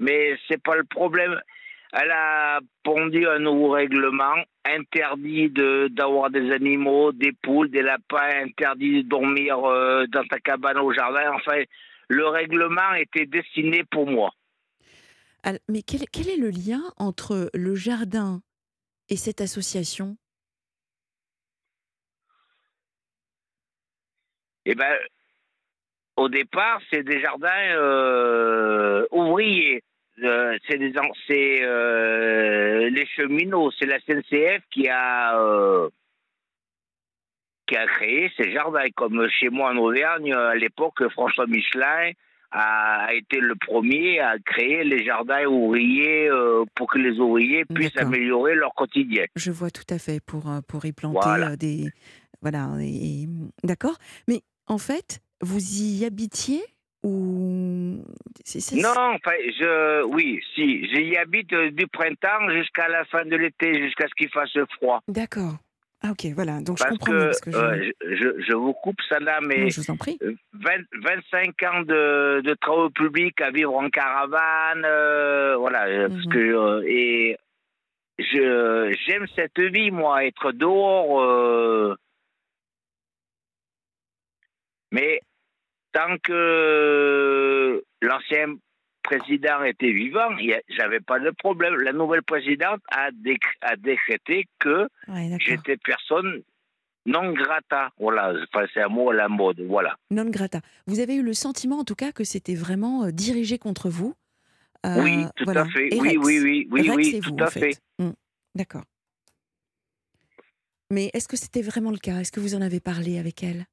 mais 0.00 0.36
c'est 0.48 0.60
pas 0.62 0.74
le 0.76 0.84
problème. 0.84 1.40
Elle 1.96 2.10
a 2.10 2.58
pondu 2.82 3.28
un 3.28 3.38
nouveau 3.38 3.70
règlement 3.70 4.34
interdit 4.64 5.48
de 5.48 5.88
d'avoir 5.92 6.28
des 6.28 6.50
animaux, 6.50 7.12
des 7.12 7.30
poules, 7.30 7.70
des 7.70 7.82
lapins, 7.82 8.42
interdit 8.44 9.04
de 9.04 9.08
dormir 9.08 9.64
euh, 9.64 10.04
dans 10.08 10.24
ta 10.24 10.40
cabane 10.40 10.78
au 10.78 10.92
jardin. 10.92 11.32
Enfin, 11.34 11.62
le 12.08 12.26
règlement 12.26 12.94
était 12.94 13.26
destiné 13.26 13.84
pour 13.84 14.08
moi. 14.08 14.32
Mais 15.68 15.82
quel, 15.82 16.00
quel 16.10 16.28
est 16.28 16.36
le 16.36 16.50
lien 16.50 16.82
entre 16.96 17.48
le 17.54 17.74
jardin 17.76 18.40
Et 19.08 19.16
cette 19.16 19.40
association? 19.40 20.16
Eh 24.64 24.74
ben, 24.74 24.96
au 26.16 26.28
départ, 26.28 26.80
c'est 26.90 27.04
des 27.04 27.20
jardins 27.20 27.76
euh, 27.76 29.06
ouvriers. 29.12 29.82
Euh, 30.22 30.56
c'est 30.68 31.62
euh, 31.62 32.88
les 32.90 33.06
cheminots, 33.06 33.70
c'est 33.78 33.86
la 33.86 33.98
SNCF 34.00 34.62
qui 34.70 34.88
a 34.88 35.40
euh, 35.40 35.88
qui 37.66 37.76
a 37.76 37.86
créé 37.86 38.30
ces 38.36 38.52
jardins. 38.52 38.86
Comme 38.94 39.26
chez 39.28 39.48
moi 39.48 39.70
en 39.70 39.76
Auvergne, 39.76 40.32
à 40.32 40.54
l'époque, 40.54 41.08
François 41.10 41.46
Michelin 41.46 42.12
a, 42.52 43.12
été 43.12 43.40
le 43.40 43.56
premier 43.56 44.20
à 44.20 44.38
créer 44.38 44.84
les 44.84 45.04
jardins 45.04 45.44
ouvriers 45.46 46.30
pour 46.76 46.88
que 46.88 46.98
les 46.98 47.18
ouvriers 47.18 47.64
puissent 47.64 47.96
améliorer 47.96 48.54
leur 48.54 48.72
quotidien. 48.74 49.24
Je 49.34 49.50
vois 49.50 49.70
tout 49.70 49.86
à 49.90 49.98
fait 49.98 50.20
pour, 50.24 50.44
pour 50.68 50.84
y 50.84 50.92
planter 50.92 51.18
Voilà. 51.20 51.56
des. 51.56 51.88
Voilà, 52.42 52.68
et- 52.80 53.26
d'accord. 53.64 53.96
Mais 54.28 54.42
en 54.66 54.78
fait, 54.78 55.20
vous 55.40 55.80
y 55.80 56.04
habitiez? 56.04 56.62
Ou. 57.04 58.02
c'est- 58.44 58.60
c'est- 58.60 58.76
Non, 58.76 58.90
enfin, 59.14 59.32
je, 59.58 60.02
oui, 60.04 60.40
si, 60.54 60.88
j'y 60.88 61.16
habite 61.16 61.52
euh, 61.52 61.70
du 61.70 61.86
printemps 61.86 62.50
jusqu'à 62.50 62.88
la 62.88 63.04
fin 63.04 63.24
de 63.24 63.36
l'été, 63.36 63.80
jusqu'à 63.82 64.08
ce 64.08 64.14
qu'il 64.14 64.30
fasse 64.30 64.56
froid. 64.76 65.00
D'accord. 65.06 65.54
Ah, 66.02 66.10
ok, 66.10 66.26
voilà. 66.34 66.60
Donc 66.60 66.78
je 66.78 66.84
Parce 66.84 66.98
comprends 66.98 67.12
que, 67.12 67.16
mieux. 67.16 67.26
Parce 67.28 67.40
que 67.40 67.50
je... 67.50 67.56
euh, 67.56 67.90
je, 68.02 68.14
je- 68.16 68.42
je 68.48 68.52
vous 68.54 68.72
coupe 68.74 69.00
ça 69.08 69.18
là, 69.20 69.40
mais 69.40 69.60
Non, 69.64 69.68
je 69.70 69.80
vous 69.80 69.90
en 69.90 69.96
prie. 69.96 70.18
euh, 70.22 70.34
20 70.52 70.82
25 71.02 71.62
ans 71.62 71.80
de, 71.82 72.40
de 72.42 72.54
travaux 72.54 72.90
publics 72.90 73.40
à 73.40 73.50
vivre 73.50 73.74
en 73.74 73.88
caravane, 73.88 74.84
euh, 74.84 75.56
voilà, 75.56 75.86
euh, 75.86 76.08
parce 76.08 76.26
Mhm. 76.26 76.32
que 76.32 76.38
euh, 76.38 76.82
et 76.86 77.38
je 78.18 78.94
j'aime 79.06 79.26
cette 79.34 79.58
vie 79.58 79.90
moi, 79.90 80.24
être 80.26 80.52
dehors, 80.52 81.20
euh, 81.22 81.94
mais 84.90 85.20
tant 85.94 86.18
que 86.22 87.82
l'ancien 88.02 88.56
président 89.02 89.62
était 89.64 89.92
vivant, 89.92 90.28
j'avais 90.68 91.00
pas 91.00 91.18
de 91.20 91.30
problème. 91.30 91.74
La 91.76 91.92
nouvelle 91.92 92.22
présidente 92.22 92.80
a, 92.90 93.10
déc- 93.12 93.56
a 93.62 93.76
décrété 93.76 94.46
que 94.58 94.88
Ouais, 95.08 95.30
j'étais 95.40 95.76
personne 95.78 96.42
non 97.06 97.32
grata. 97.32 97.90
Voilà, 97.98 98.32
enfin, 98.52 98.66
c'est 98.72 98.80
un 98.82 98.88
mot 98.88 99.10
à 99.10 99.14
la 99.14 99.28
mode. 99.28 99.60
Voilà. 99.60 99.96
Non 100.10 100.24
grata. 100.30 100.60
Vous 100.86 101.00
avez 101.00 101.14
eu 101.16 101.22
le 101.22 101.34
sentiment, 101.34 101.78
en 101.78 101.84
tout 101.84 101.94
cas, 101.94 102.12
que 102.12 102.24
c'était 102.24 102.54
vraiment 102.54 103.04
euh, 103.04 103.10
dirigé 103.10 103.58
contre 103.58 103.88
vous. 103.88 104.14
Euh, 104.86 105.02
oui, 105.02 105.24
tout 105.36 105.44
voilà. 105.44 105.62
à 105.62 105.66
fait. 105.66 105.88
Et 105.94 106.00
Oui, 106.00 106.08
Rex. 106.16 106.20
oui, 106.26 106.40
oui, 106.42 106.68
oui, 106.70 106.90
Rex 106.90 106.96
oui, 106.96 107.20
tout 107.20 107.30
vous, 107.36 107.42
à 107.42 107.46
en 107.46 107.50
fait. 107.50 107.60
fait. 107.60 107.78
Mm, 107.98 108.10
D'accord. 108.54 108.84
Mais 110.90 111.10
est-ce 111.14 111.28
que 111.28 111.36
c'était 111.36 111.62
vraiment 111.62 111.90
le 111.90 111.98
cas? 111.98 112.20
Est-ce 112.20 112.32
que 112.32 112.40
vous 112.40 112.54
en 112.54 112.60
avez 112.62 112.80
parlé 112.80 113.18
avec 113.18 113.42
elle? 113.42 113.66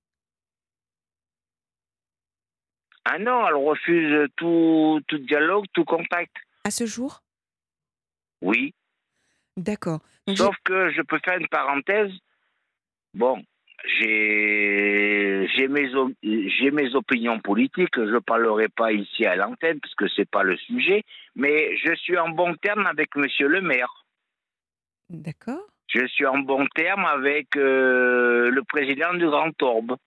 Ah 3.05 3.17
non, 3.19 3.47
elle 3.47 3.55
refuse 3.55 4.27
tout, 4.37 5.01
tout 5.07 5.17
dialogue, 5.19 5.65
tout 5.73 5.85
contact. 5.85 6.35
À 6.65 6.71
ce 6.71 6.85
jour? 6.85 7.21
Oui. 8.41 8.73
D'accord. 9.57 9.99
Sauf 10.35 10.55
que 10.63 10.91
je 10.91 11.01
peux 11.01 11.19
faire 11.25 11.37
une 11.39 11.47
parenthèse. 11.47 12.11
Bon, 13.13 13.43
j'ai 13.99 15.67
mes 15.67 15.93
op- 15.95 16.13
mes 16.23 16.95
opinions 16.95 17.39
politiques. 17.39 17.95
Je 17.97 18.01
ne 18.01 18.19
parlerai 18.19 18.69
pas 18.69 18.91
ici 18.93 19.25
à 19.25 19.35
l'antenne 19.35 19.79
parce 19.81 19.95
que 19.95 20.07
c'est 20.15 20.29
pas 20.29 20.43
le 20.43 20.55
sujet. 20.57 21.03
Mais 21.35 21.75
je 21.77 21.93
suis 21.95 22.17
en 22.17 22.29
bon 22.29 22.55
terme 22.55 22.85
avec 22.87 23.15
Monsieur 23.15 23.47
le 23.47 23.61
Maire. 23.61 24.05
D'accord. 25.09 25.67
Je 25.87 26.05
suis 26.07 26.25
en 26.25 26.37
bon 26.39 26.65
terme 26.73 27.03
avec 27.05 27.57
euh, 27.57 28.49
le 28.49 28.63
président 28.63 29.13
du 29.13 29.25
Grand 29.25 29.51
Orbe, 29.61 29.97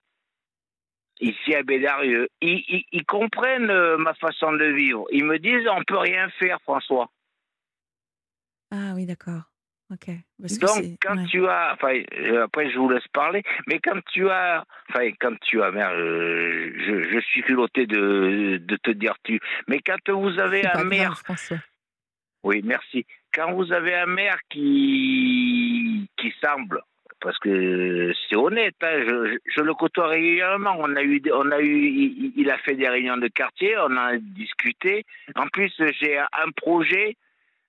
ici 1.21 1.55
à 1.55 1.63
Bédarieux. 1.63 2.29
Ils, 2.41 2.65
ils- 2.69 2.85
ils 2.93 3.05
comprennent 3.07 3.71
euh, 3.71 3.97
ma 3.97 4.15
façon 4.15 4.53
de 4.53 4.65
vivre. 4.67 5.07
Ils 5.13 5.25
me 5.25 5.39
disent 5.39 5.67
on 5.71 5.83
peut 5.85 5.99
rien 5.99 6.29
faire, 6.39 6.61
François. 6.63 7.09
Ah 8.71 8.93
oui, 8.95 9.07
d'accord. 9.07 9.43
Ok. 9.93 10.07
Parce 10.41 10.59
Donc, 10.59 10.85
quand 11.03 11.17
ouais. 11.19 11.27
tu 11.27 11.47
as, 11.47 11.75
enfin, 11.75 12.01
euh, 12.19 12.45
après 12.45 12.71
je 12.71 12.79
vous 12.79 12.89
laisse 12.89 13.07
parler, 13.09 13.43
mais 13.67 13.79
quand 13.81 14.01
tu 14.13 14.29
as, 14.31 14.65
enfin, 14.89 15.11
quand 15.21 15.39
tu 15.43 15.63
as, 15.63 15.71
merde, 15.71 15.93
euh, 15.95 16.73
je, 16.79 17.03
je 17.13 17.21
suis 17.21 17.43
culotté 17.43 17.87
de, 17.87 18.59
de 18.63 18.77
te 18.77 18.91
dire 18.91 19.15
tu, 19.25 19.39
mais 19.69 19.81
quand 19.81 19.99
vous 20.09 20.39
avez 20.41 20.67
un 20.67 20.85
maire 20.85 21.21
grave. 21.25 21.61
Oui, 22.45 22.63
merci. 22.65 23.07
Quand 23.33 23.53
vous 23.53 23.73
avez 23.73 23.95
un 23.95 24.07
maire 24.07 24.39
qui, 24.51 26.09
qui 26.17 26.33
semble, 26.43 26.81
parce 27.25 27.39
que 27.39 28.13
c'est 28.29 28.37
honnête, 28.37 28.77
hein, 28.83 29.03
je, 29.57 29.61
le 29.63 29.75
côtoie 29.75 30.09
régulièrement. 30.09 30.77
On 30.79 30.95
a 30.95 31.03
eu, 31.03 31.21
on 31.33 31.51
a 31.51 31.61
eu, 31.61 31.87
il, 31.89 32.33
il 32.37 32.51
a 32.51 32.59
fait 32.59 32.75
des 32.77 32.89
réunions 32.89 33.17
de 33.17 33.29
quartier, 33.29 33.75
on 33.79 33.97
a 33.97 34.17
discuté. 34.19 35.05
En 35.35 35.47
plus, 35.49 35.73
j'ai 36.01 36.19
un 36.19 36.51
projet 36.55 37.17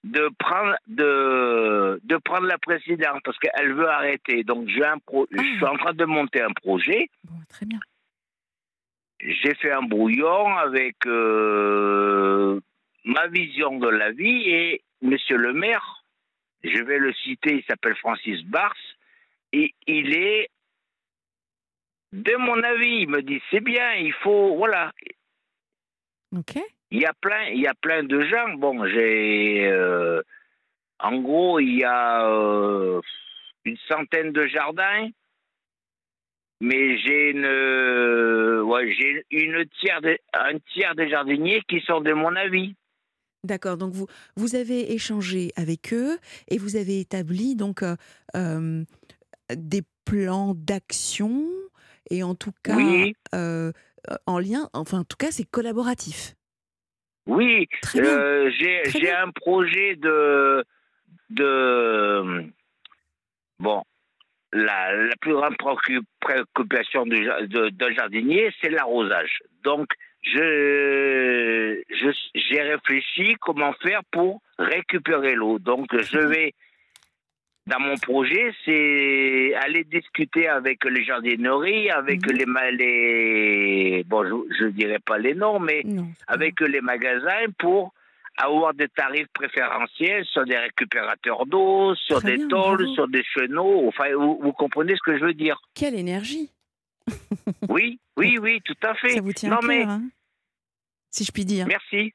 de 0.03 0.29
prendre, 0.37 0.75
de, 0.87 1.99
de 2.03 2.17
prendre 2.17 2.45
la 2.47 2.57
présidente 2.59 3.21
parce 3.23 3.39
qu'elle 3.39 3.73
veut 3.73 3.89
arrêter. 3.89 4.43
Donc, 4.43 4.67
j'ai 4.67 4.85
un 4.85 4.99
pro, 4.99 5.25
je 5.31 5.41
suis 5.41 5.57
Ah. 5.65 5.71
en 5.71 5.77
train 5.77 5.93
de 5.93 6.05
monter 6.05 6.41
un 6.41 6.51
projet. 6.53 7.09
Bon, 7.23 7.39
très 7.49 7.65
bien. 7.65 7.79
J'ai 9.21 9.55
fait 9.55 9.71
un 9.71 9.81
brouillon 9.83 10.55
avec 10.57 10.97
euh, 11.07 12.59
ma 13.05 13.27
vision 13.27 13.79
de 13.79 13.87
la 13.89 14.11
vie 14.11 14.43
et 14.49 14.81
Monsieur 15.01 15.37
le 15.37 15.53
maire, 15.53 16.03
je 16.63 16.81
vais 16.83 16.97
le 16.99 17.13
citer, 17.13 17.55
il 17.57 17.63
s'appelle 17.65 17.95
Francis 17.95 18.43
Bars, 18.45 18.75
et 19.51 19.73
il 19.87 20.13
est, 20.15 20.49
de 22.13 22.35
mon 22.37 22.61
avis, 22.63 23.01
il 23.01 23.09
me 23.09 23.21
dit 23.21 23.41
c'est 23.51 23.59
bien, 23.63 23.93
il 23.95 24.13
faut, 24.23 24.55
voilà, 24.55 24.91
Ok. 26.35 26.57
il 26.91 27.01
y 27.01 27.05
a 27.05 27.13
plein, 27.13 27.43
il 27.49 27.61
y 27.61 27.67
a 27.67 27.73
plein 27.73 28.03
de 28.03 28.21
gens. 28.23 28.53
Bon, 28.57 28.85
j'ai, 28.87 29.67
euh, 29.67 30.21
en 30.99 31.19
gros, 31.21 31.59
il 31.59 31.79
y 31.79 31.83
a 31.83 32.27
euh, 32.29 33.01
une 33.65 33.77
centaine 33.87 34.31
de 34.31 34.45
jardins, 34.47 35.09
mais 36.61 36.97
j'ai 36.99 37.31
une, 37.31 37.45
euh, 37.45 38.61
ouais, 38.63 38.93
j'ai 38.93 39.25
une 39.31 39.65
tiers, 39.79 40.01
de- 40.01 40.17
un 40.33 40.57
tiers 40.73 40.95
des 40.95 41.09
jardiniers 41.09 41.61
qui 41.67 41.81
sont 41.81 42.01
de 42.01 42.13
mon 42.13 42.35
avis. 42.35 42.75
D'accord. 43.43 43.77
Donc 43.77 43.93
vous 43.93 44.07
vous 44.35 44.55
avez 44.55 44.93
échangé 44.93 45.51
avec 45.55 45.93
eux 45.93 46.17
et 46.47 46.57
vous 46.57 46.77
avez 46.77 46.99
établi 46.99 47.55
donc 47.55 47.83
euh, 47.83 48.83
des 49.53 49.81
plans 50.05 50.53
d'action 50.55 51.43
et 52.09 52.23
en 52.23 52.35
tout 52.35 52.51
cas 52.63 52.75
Oui. 52.75 53.15
euh, 53.33 53.71
en 54.27 54.39
lien. 54.39 54.69
Enfin, 54.73 54.99
en 54.99 55.03
tout 55.03 55.17
cas, 55.17 55.31
c'est 55.31 55.49
collaboratif. 55.49 56.35
Oui, 57.27 57.67
euh, 57.95 58.51
j'ai 58.51 59.11
un 59.11 59.31
projet 59.31 59.95
de 59.95 60.63
de 61.31 62.45
bon 63.57 63.81
la, 64.53 64.95
la 64.95 65.15
plus 65.19 65.33
grande 65.33 65.55
préoccup- 65.57 66.05
préoccupation 66.21 67.05
d'un 67.07 67.93
jardinier, 67.93 68.53
c'est 68.61 68.69
l'arrosage. 68.69 69.41
Donc 69.63 69.87
je 70.21 71.81
je- 71.89 72.29
j'ai 72.35 72.61
réfléchi 72.61 73.35
comment 73.41 73.73
faire 73.81 74.01
pour 74.11 74.41
récupérer 74.59 75.33
l'eau. 75.33 75.57
Donc 75.57 75.87
je 75.99 76.19
vais 76.19 76.53
dans 77.67 77.79
mon 77.79 77.95
projet, 77.97 78.53
c'est 78.63 79.53
aller 79.55 79.83
discuter 79.85 80.47
avec 80.47 80.83
les 80.85 81.03
jardineries, 81.03 81.89
avec 81.89 82.21
Mhm. 82.27 82.37
les, 82.37 82.71
les 82.77 84.03
bon, 84.03 84.23
je, 84.23 84.55
je 84.59 84.65
dirais 84.67 84.99
pas 84.99 85.17
les 85.17 85.33
noms, 85.33 85.59
mais 85.59 85.81
Non. 85.83 86.07
avec 86.27 86.59
les 86.61 86.81
magasins 86.81 87.45
pour 87.57 87.93
avoir 88.37 88.73
des 88.73 88.87
tarifs 88.89 89.27
préférentiels 89.33 90.25
sur 90.25 90.43
des 90.45 90.57
récupérateurs 90.57 91.45
d'eau, 91.45 91.95
sur 91.95 92.19
Très 92.19 92.31
des 92.31 92.37
bien, 92.37 92.47
tôles, 92.49 92.77
bravo. 92.83 92.93
sur 92.93 93.07
des 93.07 93.23
chenaux. 93.23 93.87
Enfin, 93.87 94.13
vous, 94.13 94.37
vous 94.41 94.51
comprenez 94.53 94.93
ce 94.95 95.01
que 95.01 95.17
je 95.17 95.23
veux 95.25 95.33
dire 95.33 95.59
Quelle 95.73 95.95
énergie 95.95 96.51
Oui, 97.69 97.99
oui, 98.17 98.37
oui, 98.39 98.61
tout 98.63 98.75
à 98.83 98.93
fait. 98.95 99.09
Ça 99.11 99.21
vous 99.21 99.33
tient 99.33 99.49
non, 99.49 99.55
à 99.57 99.59
cœur, 99.61 99.67
mais 99.69 99.83
hein 99.83 100.03
si 101.09 101.23
je 101.23 101.31
puis 101.31 101.45
dire. 101.45 101.65
merci. 101.65 102.13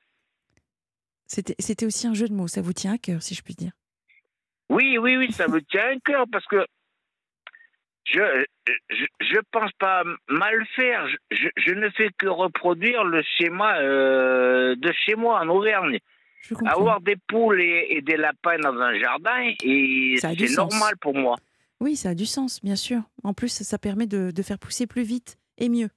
C'était 1.26 1.86
aussi 1.86 2.06
un 2.06 2.12
jeu 2.14 2.28
de 2.28 2.34
mots. 2.34 2.48
Ça 2.48 2.60
vous 2.60 2.72
tient 2.72 2.92
à 2.94 2.98
cœur, 2.98 3.22
si 3.22 3.34
je 3.34 3.42
puis 3.42 3.54
dire. 3.54 3.72
Oui, 4.70 4.98
oui, 4.98 5.16
oui, 5.16 5.32
ça 5.32 5.48
me 5.48 5.60
tient 5.60 5.96
à 5.96 5.96
cœur 6.04 6.24
parce 6.30 6.46
que 6.46 6.64
je 8.04 8.44
je, 8.88 9.04
je 9.20 9.38
pense 9.50 9.72
pas 9.72 10.04
mal 10.28 10.64
faire. 10.76 11.06
Je, 11.30 11.74
ne 11.74 11.90
fais 11.90 12.10
que 12.16 12.28
reproduire 12.28 13.04
le 13.04 13.22
schéma 13.22 13.78
euh, 13.80 14.76
de 14.76 14.92
chez 15.04 15.16
moi 15.16 15.40
en 15.40 15.48
Auvergne. 15.48 15.98
Avoir 16.66 17.00
des 17.00 17.16
poules 17.28 17.60
et, 17.60 17.88
et 17.90 18.00
des 18.00 18.16
lapins 18.16 18.58
dans 18.58 18.78
un 18.80 18.98
jardin, 18.98 19.52
c'est 19.60 20.56
normal 20.56 20.94
pour 21.00 21.14
moi. 21.14 21.36
Oui, 21.80 21.96
ça 21.96 22.10
a 22.10 22.14
du 22.14 22.26
sens, 22.26 22.62
bien 22.62 22.76
sûr. 22.76 23.00
En 23.24 23.34
plus, 23.34 23.48
ça 23.48 23.78
permet 23.78 24.06
de, 24.06 24.30
de 24.30 24.42
faire 24.42 24.58
pousser 24.58 24.86
plus 24.86 25.02
vite 25.02 25.36
et 25.58 25.68
mieux. 25.68 25.88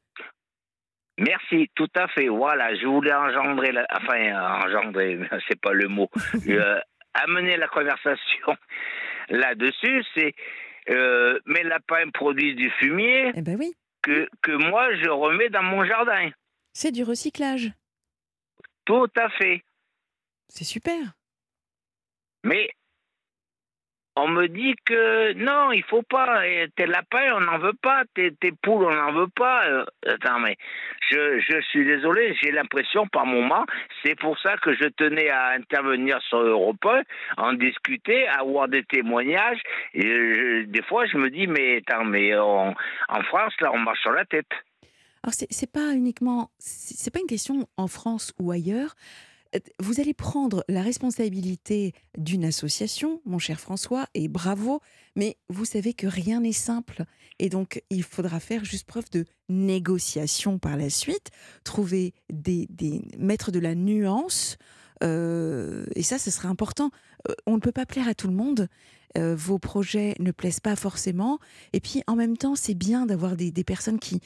Merci, 1.20 1.70
tout 1.76 1.90
à 1.96 2.08
fait. 2.08 2.28
Voilà, 2.28 2.76
je 2.76 2.86
voulais 2.88 3.14
engendrer, 3.14 3.72
la... 3.72 3.86
enfin, 3.96 4.64
engendrer, 4.66 5.20
c'est 5.48 5.60
pas 5.60 5.74
le 5.74 5.88
mot, 5.88 6.10
Euh, 6.48 6.80
amener 7.14 7.58
la 7.58 7.68
conversation 7.68 8.58
là-dessus, 9.30 10.04
c'est 10.16 10.34
euh, 10.90 11.40
mes 11.46 11.64
lapins 11.64 12.10
produisent 12.12 12.56
du 12.56 12.70
fumier 12.72 13.32
Eh 13.36 13.42
ben 13.42 13.56
oui, 13.58 13.74
que, 14.02 14.28
que 14.42 14.52
moi 14.52 14.94
je 14.96 15.10
remets 15.10 15.50
dans 15.50 15.64
mon 15.64 15.86
jardin. 15.86 16.30
c'est 16.74 16.92
du 16.92 17.04
recyclage. 17.04 17.72
Tout 18.86 19.08
à 19.16 19.30
fait. 19.30 19.64
C'est 20.50 20.66
super. 20.66 20.98
Mais 22.44 22.70
on 24.16 24.28
me 24.28 24.48
dit 24.48 24.76
que 24.86 25.34
non, 25.34 25.72
il 25.72 25.84
faut 25.84 26.04
pas. 26.04 26.42
Tes 26.76 26.86
lapins, 26.86 27.34
on 27.36 27.42
n'en 27.42 27.58
veut 27.58 27.74
pas. 27.82 28.04
Tes, 28.14 28.32
tes 28.36 28.52
poules, 28.52 28.86
on 28.86 28.94
n'en 28.96 29.12
veut 29.14 29.30
pas. 29.36 29.66
Euh, 29.68 29.86
Attends, 30.08 30.40
mais 30.40 30.56
je, 31.10 31.40
je 31.40 31.62
suis 31.70 31.86
désolé, 31.86 32.36
j'ai 32.42 32.52
l'impression 32.52 33.08
par 33.08 33.26
moment, 33.26 33.66
c'est 34.04 34.18
pour 34.20 34.38
ça 34.40 34.56
que 34.58 34.74
je 34.76 34.88
tenais 34.90 35.30
à 35.30 35.50
intervenir 35.52 36.20
sur 36.30 36.38
Europe 36.40 36.86
1, 36.86 37.02
en 37.38 37.54
discuter, 37.54 38.28
avoir 38.28 38.68
des 38.68 38.84
témoignages. 38.84 39.60
Et 39.94 40.64
des 40.68 40.82
fois, 40.84 41.06
je 41.08 41.18
me 41.18 41.30
dis, 41.30 41.48
mais 41.48 41.82
attends, 41.88 42.06
mais 42.06 42.36
on- 42.38 42.74
en 43.10 43.24
France, 43.24 43.54
là, 43.62 43.72
on 43.74 43.80
marche 43.80 44.02
sur 44.02 44.12
la 44.12 44.26
tête. 44.26 44.48
Alors 45.26 45.34
c'est 45.34 45.72
pas 45.72 45.94
uniquement, 45.94 46.50
c'est 46.60 47.12
pas 47.14 47.20
une 47.22 47.28
question 47.28 47.66
en 47.78 47.88
France 47.88 48.34
ou 48.40 48.52
ailleurs. 48.52 48.94
Vous 49.80 50.00
allez 50.00 50.14
prendre 50.14 50.64
la 50.68 50.82
responsabilité 50.82 51.94
d'une 52.18 52.46
association, 52.46 53.22
mon 53.26 53.40
cher 53.40 53.60
François, 53.60 54.08
et 54.14 54.28
bravo. 54.28 54.82
Mais 55.16 55.38
vous 55.50 55.66
savez 55.66 55.94
que 55.94 56.08
rien 56.08 56.42
n'est 56.42 56.52
simple, 56.52 57.04
et 57.40 57.50
donc 57.50 57.84
il 57.90 58.04
faudra 58.04 58.40
faire 58.40 58.66
juste 58.66 58.88
preuve 58.88 59.10
de 59.12 59.26
négociation 59.50 60.58
par 60.58 60.76
la 60.78 60.90
suite, 60.90 61.30
trouver 61.64 62.14
des, 62.32 62.68
des 62.70 63.02
mettre 63.18 63.52
de 63.52 63.60
la 63.60 63.76
nuance. 63.76 64.58
euh, 65.04 65.86
et 65.96 66.04
ça, 66.04 66.18
ce 66.18 66.32
sera 66.32 66.50
important. 66.50 66.90
Euh, 67.30 67.34
on 67.46 67.56
ne 67.56 67.60
peut 67.60 67.72
pas 67.72 67.86
plaire 67.86 68.08
à 68.08 68.16
tout 68.16 68.28
le 68.28 68.34
monde. 68.34 68.68
Euh, 69.18 69.36
vos 69.36 69.60
projets 69.60 70.16
ne 70.20 70.32
plaisent 70.32 70.60
pas 70.60 70.76
forcément. 70.76 71.40
Et 71.72 71.80
puis, 71.80 72.02
en 72.08 72.16
même 72.16 72.36
temps, 72.36 72.56
c'est 72.56 72.74
bien 72.74 73.06
d'avoir 73.06 73.36
des, 73.36 73.52
personnes 73.64 74.00
qui, 74.00 74.20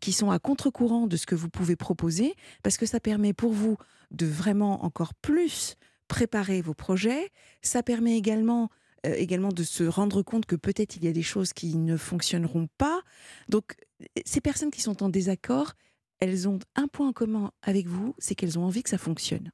qui 0.00 0.12
sont 0.12 0.30
à 0.30 0.38
contre-courant 0.38 1.06
de 1.06 1.16
ce 1.16 1.26
que 1.26 1.34
vous 1.34 1.48
pouvez 1.48 1.76
proposer, 1.76 2.34
parce 2.62 2.76
que 2.76 2.86
ça 2.86 3.00
permet 3.00 3.32
pour 3.32 3.52
vous 3.52 3.76
de 4.10 4.26
vraiment 4.26 4.84
encore 4.84 5.14
plus 5.14 5.76
préparer 6.06 6.62
vos 6.62 6.74
projets. 6.74 7.30
Ça 7.62 7.82
permet 7.82 8.16
également, 8.16 8.70
euh, 9.06 9.14
également 9.14 9.50
de 9.50 9.62
se 9.64 9.84
rendre 9.84 10.22
compte 10.22 10.46
que 10.46 10.56
peut-être 10.56 10.96
il 10.96 11.04
y 11.04 11.08
a 11.08 11.12
des 11.12 11.22
choses 11.22 11.52
qui 11.52 11.76
ne 11.76 11.96
fonctionneront 11.96 12.68
pas. 12.78 13.00
Donc, 13.48 13.76
ces 14.24 14.40
personnes 14.40 14.70
qui 14.70 14.80
sont 14.80 15.02
en 15.02 15.08
désaccord, 15.08 15.74
elles 16.20 16.48
ont 16.48 16.58
un 16.76 16.88
point 16.88 17.08
en 17.08 17.12
commun 17.12 17.52
avec 17.62 17.86
vous, 17.86 18.14
c'est 18.18 18.34
qu'elles 18.34 18.58
ont 18.58 18.64
envie 18.64 18.82
que 18.82 18.90
ça 18.90 18.98
fonctionne. 18.98 19.50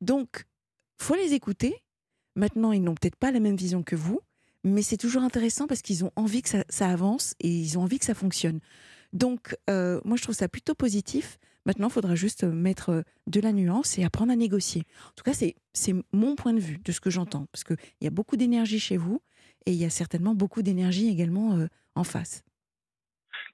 Donc, 0.00 0.44
faut 0.98 1.14
les 1.14 1.32
écouter. 1.32 1.82
Maintenant, 2.38 2.70
ils 2.70 2.82
n'ont 2.82 2.94
peut-être 2.94 3.16
pas 3.16 3.32
la 3.32 3.40
même 3.40 3.56
vision 3.56 3.82
que 3.82 3.96
vous, 3.96 4.20
mais 4.62 4.82
c'est 4.82 4.96
toujours 4.96 5.22
intéressant 5.22 5.66
parce 5.66 5.82
qu'ils 5.82 6.04
ont 6.04 6.12
envie 6.14 6.40
que 6.40 6.48
ça, 6.48 6.64
ça 6.68 6.88
avance 6.88 7.34
et 7.40 7.48
ils 7.48 7.76
ont 7.76 7.82
envie 7.82 7.98
que 7.98 8.04
ça 8.04 8.14
fonctionne. 8.14 8.60
Donc, 9.12 9.56
euh, 9.68 10.00
moi, 10.04 10.16
je 10.16 10.22
trouve 10.22 10.36
ça 10.36 10.48
plutôt 10.48 10.76
positif. 10.76 11.38
Maintenant, 11.66 11.88
il 11.88 11.92
faudra 11.92 12.14
juste 12.14 12.44
mettre 12.44 12.90
euh, 12.90 13.02
de 13.26 13.40
la 13.40 13.50
nuance 13.52 13.98
et 13.98 14.04
apprendre 14.04 14.30
à 14.30 14.36
négocier. 14.36 14.84
En 15.08 15.12
tout 15.16 15.24
cas, 15.24 15.32
c'est 15.34 15.94
mon 16.12 16.36
point 16.36 16.52
de 16.52 16.60
vue 16.60 16.78
de 16.78 16.92
ce 16.92 17.00
que 17.00 17.10
j'entends, 17.10 17.46
parce 17.50 17.64
qu'il 17.64 17.76
y 18.02 18.06
a 18.06 18.10
beaucoup 18.10 18.36
d'énergie 18.36 18.78
chez 18.78 18.96
vous 18.96 19.20
et 19.66 19.72
il 19.72 19.76
y 19.76 19.84
a 19.84 19.90
certainement 19.90 20.34
beaucoup 20.36 20.62
d'énergie 20.62 21.08
également 21.08 21.56
euh, 21.56 21.66
en 21.96 22.04
face. 22.04 22.44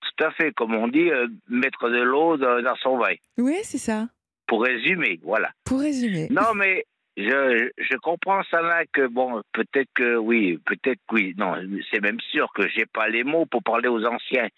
Tout 0.02 0.24
à 0.24 0.30
fait, 0.32 0.52
comme 0.52 0.74
on 0.74 0.88
dit, 0.88 1.10
euh, 1.10 1.26
mettre 1.48 1.88
de 1.88 2.02
l'eau 2.02 2.36
dans, 2.36 2.62
dans 2.62 2.76
son 2.82 2.98
vin. 2.98 3.14
Oui, 3.38 3.56
c'est 3.62 3.78
ça. 3.78 4.10
Pour 4.46 4.62
résumer, 4.62 5.20
voilà. 5.22 5.50
Pour 5.64 5.80
résumer. 5.80 6.28
Non, 6.30 6.52
mais 6.54 6.84
je, 7.16 7.70
je 7.78 7.96
comprends 7.98 8.42
ça 8.44 8.60
là 8.60 8.84
que 8.92 9.06
bon, 9.06 9.42
peut-être 9.52 9.90
que 9.94 10.16
oui, 10.16 10.58
peut-être 10.66 11.00
que 11.08 11.14
oui. 11.14 11.34
Non, 11.36 11.54
c'est 11.90 12.00
même 12.00 12.20
sûr 12.20 12.52
que 12.54 12.68
j'ai 12.68 12.86
pas 12.86 13.08
les 13.08 13.24
mots 13.24 13.46
pour 13.46 13.62
parler 13.62 13.88
aux 13.88 14.04
anciens. 14.04 14.48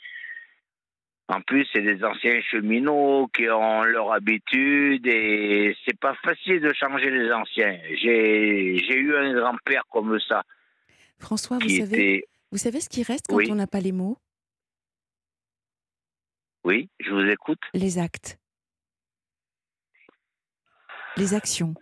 En 1.28 1.40
plus, 1.42 1.66
c'est 1.72 1.82
des 1.82 2.02
anciens 2.04 2.40
cheminots 2.40 3.28
qui 3.34 3.48
ont 3.50 3.82
leur 3.82 4.12
habitude 4.12 5.06
et 5.08 5.76
c'est 5.84 5.98
pas 5.98 6.14
facile 6.22 6.60
de 6.60 6.72
changer 6.72 7.10
les 7.10 7.32
anciens. 7.32 7.78
J'ai 8.00 8.78
j'ai 8.78 8.94
eu 8.96 9.16
un 9.16 9.34
grand-père 9.34 9.82
comme 9.90 10.18
ça 10.20 10.44
François, 11.18 11.58
vous 11.58 11.68
savez, 11.68 12.16
était. 12.16 12.28
vous 12.52 12.58
savez 12.58 12.80
ce 12.80 12.88
qui 12.88 13.02
reste 13.02 13.26
quand 13.28 13.36
Oui. 13.36 13.48
on 13.50 13.56
n'a 13.56 13.66
pas 13.66 13.80
les 13.80 13.92
mots? 13.92 14.18
Oui, 16.64 16.88
je 17.00 17.10
vous 17.10 17.26
écoute. 17.28 17.60
Les 17.74 17.98
actes. 17.98 18.38
Les 21.16 21.34
actions. 21.34 21.74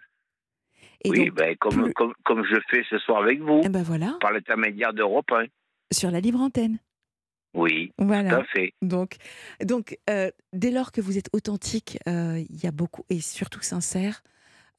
Et 1.05 1.11
oui, 1.11 1.27
donc, 1.27 1.35
ben, 1.35 1.57
comme, 1.57 1.85
plus- 1.85 1.93
comme, 1.93 2.15
comme 2.25 2.45
je 2.45 2.57
fais 2.71 2.83
ce 2.89 2.99
soir 2.99 3.23
avec 3.23 3.41
vous, 3.41 3.61
eh 3.63 3.69
ben 3.69 3.83
voilà, 3.83 4.17
par 4.21 4.33
l'intermédiaire 4.33 4.95
d'Europe 4.95 5.31
1. 5.33 5.45
sur 5.93 6.11
la 6.11 6.21
libre 6.21 6.41
antenne. 6.41 6.79
Oui, 7.55 7.93
tout 7.99 8.05
à 8.11 8.43
fait. 8.45 8.73
Donc, 8.83 9.17
donc 9.63 9.97
euh, 10.11 10.31
dès 10.53 10.71
lors 10.71 10.91
que 10.91 11.01
vous 11.01 11.19
êtes 11.19 11.29
authentique, 11.33 11.99
euh, 12.09 12.43
il 12.51 12.65
y 12.65 12.67
a 12.67 12.73
beaucoup, 12.73 13.05
et 13.11 13.21
surtout 13.21 13.61
sincère, 13.61 14.23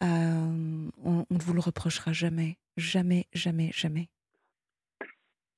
euh, 0.04 0.90
on, 1.06 1.26
ne 1.30 1.40
vous 1.40 1.54
le 1.54 1.62
reprochera 1.62 2.12
jamais. 2.12 2.58
Jamais, 2.76 3.28
jamais, 3.34 3.72
jamais. 3.74 4.10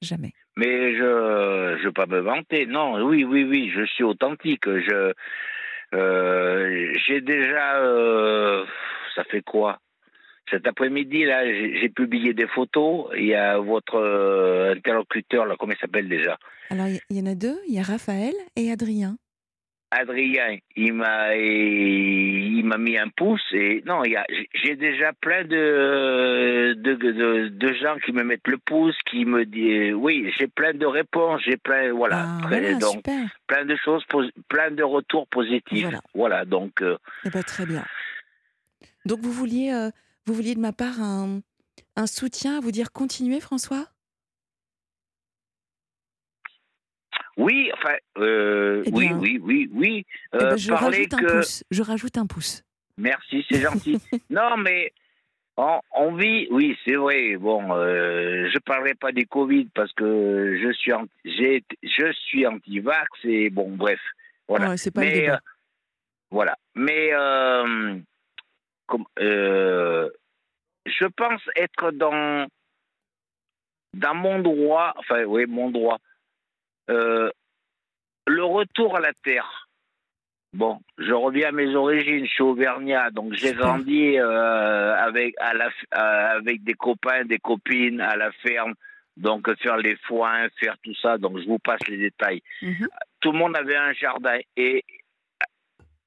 Jamais. 0.03 0.33
Mais 0.57 0.95
je 0.95 1.77
ne 1.77 1.83
veux 1.83 1.91
pas 1.91 2.05
me 2.05 2.19
vanter. 2.19 2.67
Non, 2.67 3.03
oui, 3.03 3.23
oui, 3.23 3.43
oui, 3.43 3.71
je 3.73 3.83
suis 3.85 4.03
authentique. 4.03 4.65
Je 4.67 5.13
j'ai 7.07 7.21
déjà 7.21 8.65
ça 9.15 9.23
fait 9.23 9.41
quoi? 9.41 9.79
Cet 10.49 10.65
après-midi 10.67 11.25
là, 11.25 11.45
j'ai 11.45 11.89
publié 11.89 12.33
des 12.33 12.47
photos. 12.47 13.07
Il 13.17 13.25
y 13.25 13.35
a 13.35 13.57
votre 13.57 13.95
euh, 13.95 14.73
interlocuteur 14.75 15.45
là, 15.45 15.55
comment 15.59 15.73
il 15.73 15.79
s'appelle 15.79 16.07
déjà? 16.07 16.37
Alors, 16.69 16.87
il 16.87 17.17
y, 17.17 17.21
en 17.21 17.25
a 17.25 17.35
deux, 17.35 17.57
il 17.67 17.75
y 17.75 17.79
a 17.79 17.83
Raphaël 17.83 18.33
et 18.55 18.71
Adrien. 18.71 19.17
Adrien, 19.89 20.57
il 20.75 20.93
m'a 20.93 21.33
il 21.37 22.61
m'a 22.65 22.77
mis 22.77 22.97
un 22.97 23.07
pouce 23.07 23.41
et 23.53 23.81
non, 23.85 24.03
il 24.03 24.11
y 24.11 24.15
a 24.17 24.25
j'ai 24.53 24.75
déjà 24.75 25.13
plein 25.13 25.45
de 25.45 26.73
de, 26.77 26.93
de 26.93 27.47
de 27.47 27.73
gens 27.73 27.95
qui 28.05 28.11
me 28.11 28.23
mettent 28.23 28.49
le 28.49 28.57
pouce, 28.57 28.97
qui 29.09 29.23
me 29.23 29.45
disent 29.45 29.93
oui, 29.93 30.29
j'ai 30.37 30.47
plein 30.47 30.73
de 30.73 30.85
réponses, 30.85 31.41
j'ai 31.45 31.55
plein 31.55 31.93
voilà, 31.93 32.25
Ah, 32.27 32.41
voilà, 32.49 32.73
donc 32.73 32.95
super. 32.95 33.23
plein 33.47 33.63
de 33.63 33.77
choses, 33.77 34.03
plein 34.49 34.71
de 34.71 34.83
retours 34.83 35.25
positifs. 35.29 35.83
Voilà. 35.83 36.01
Voilà, 36.13 36.43
donc 36.45 36.81
euh, 36.81 36.97
Eh 37.25 37.29
ben, 37.29 37.43
très 37.43 37.65
bien. 37.65 37.85
Donc, 39.05 39.19
vous 39.21 39.31
vouliez, 39.31 39.71
euh, 39.71 39.89
vous 40.27 40.33
vouliez 40.33 40.55
de 40.55 40.59
ma 40.59 40.73
part 40.73 41.01
un, 41.01 41.39
un 41.95 42.05
soutien 42.07 42.57
à 42.57 42.59
vous 42.59 42.71
dire 42.71 42.91
continuez, 42.91 43.39
François? 43.39 43.85
Oui, 47.37 47.71
enfin, 47.73 47.95
euh, 48.17 48.83
Eh 48.85 48.91
oui, 48.93 49.05
bien, 49.07 49.17
oui, 49.19 49.39
oui, 49.41 49.69
oui. 49.73 50.05
Eh 50.33 50.37
Euh, 50.37 50.49
ben, 50.51 50.57
je 50.57 50.69
parler 50.71 50.85
rajoute 50.97 51.13
un 51.13 51.19
que 51.19 51.37
pouce. 51.37 51.63
Je 51.71 51.81
rajoute 51.83 52.17
un 52.17 52.25
pouce. 52.25 52.63
merci, 52.97 53.45
c'est 53.49 53.61
gentil. 53.61 53.97
non, 54.29 54.57
mais 54.57 54.91
on, 55.55 55.79
on 55.95 56.15
vit, 56.15 56.47
oui, 56.51 56.75
c'est 56.83 56.95
vrai. 56.95 57.37
Bon, 57.37 57.73
euh, 57.75 58.49
je 58.51 58.57
parlerai 58.59 58.95
pas 58.95 59.11
des 59.11 59.25
Covid 59.25 59.69
parce 59.75 59.93
que 59.93 60.57
je 60.61 60.71
suis, 60.73 60.91
anti- 60.93 61.11
j'ai, 61.25 61.57
été- 61.57 61.77
je 61.83 62.11
suis 62.11 62.45
anti-vax 62.47 63.07
et 63.23 63.49
bon, 63.49 63.75
bref, 63.75 63.99
voilà. 64.47 64.69
Ouais, 64.71 64.77
pas 64.91 65.03
le 65.05 65.11
débat. 65.11 65.33
euh, 65.35 65.37
voilà. 66.31 66.57
Mais 66.75 67.09
euh, 69.19 70.09
je 70.85 71.05
pense 71.05 71.41
être 71.55 71.91
dans 71.91 72.47
dans 73.93 74.15
mon 74.15 74.39
droit, 74.39 74.93
enfin 74.97 75.23
oui, 75.23 75.45
mon 75.47 75.69
droit. 75.71 75.97
Euh, 76.89 77.29
le 78.27 78.43
retour 78.43 78.95
à 78.95 78.99
la 78.99 79.13
terre. 79.13 79.67
Bon, 80.53 80.79
je 80.97 81.11
reviens 81.13 81.49
à 81.49 81.51
mes 81.51 81.75
origines, 81.75 82.25
je 82.25 82.31
suis 82.31 82.43
auvergnat, 82.43 83.11
donc 83.11 83.33
j'ai 83.33 83.53
grandi 83.53 84.17
euh, 84.17 84.95
avec 84.95 85.35
à 85.39 85.53
la 85.53 85.69
f- 85.69 85.91
avec 86.37 86.63
des 86.63 86.73
copains, 86.73 87.25
des 87.25 87.37
copines 87.39 87.99
à 88.01 88.15
la 88.15 88.31
ferme, 88.31 88.73
donc 89.17 89.53
faire 89.61 89.77
les 89.77 89.95
foins, 89.97 90.47
faire 90.59 90.77
tout 90.83 90.95
ça. 90.95 91.17
Donc 91.17 91.37
je 91.39 91.45
vous 91.47 91.59
passe 91.59 91.85
les 91.87 91.97
détails 91.97 92.41
Mhm. 92.61 92.87
tout 93.19 93.31
le 93.33 93.37
monde 93.37 93.57
avait 93.57 93.75
un 93.75 93.93
jardin. 93.93 94.39
Et 94.55 94.83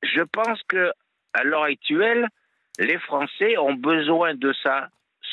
je 0.03 0.23
pense 0.23 0.63
que 0.69 0.91
à 1.35 1.45
l'heure 1.45 1.65
actuelle, 1.65 2.27
les 2.81 2.99
Français 2.99 3.57
ont 3.59 3.75
besoin 3.75 4.35
de 4.35 4.53
ça, 4.63 4.89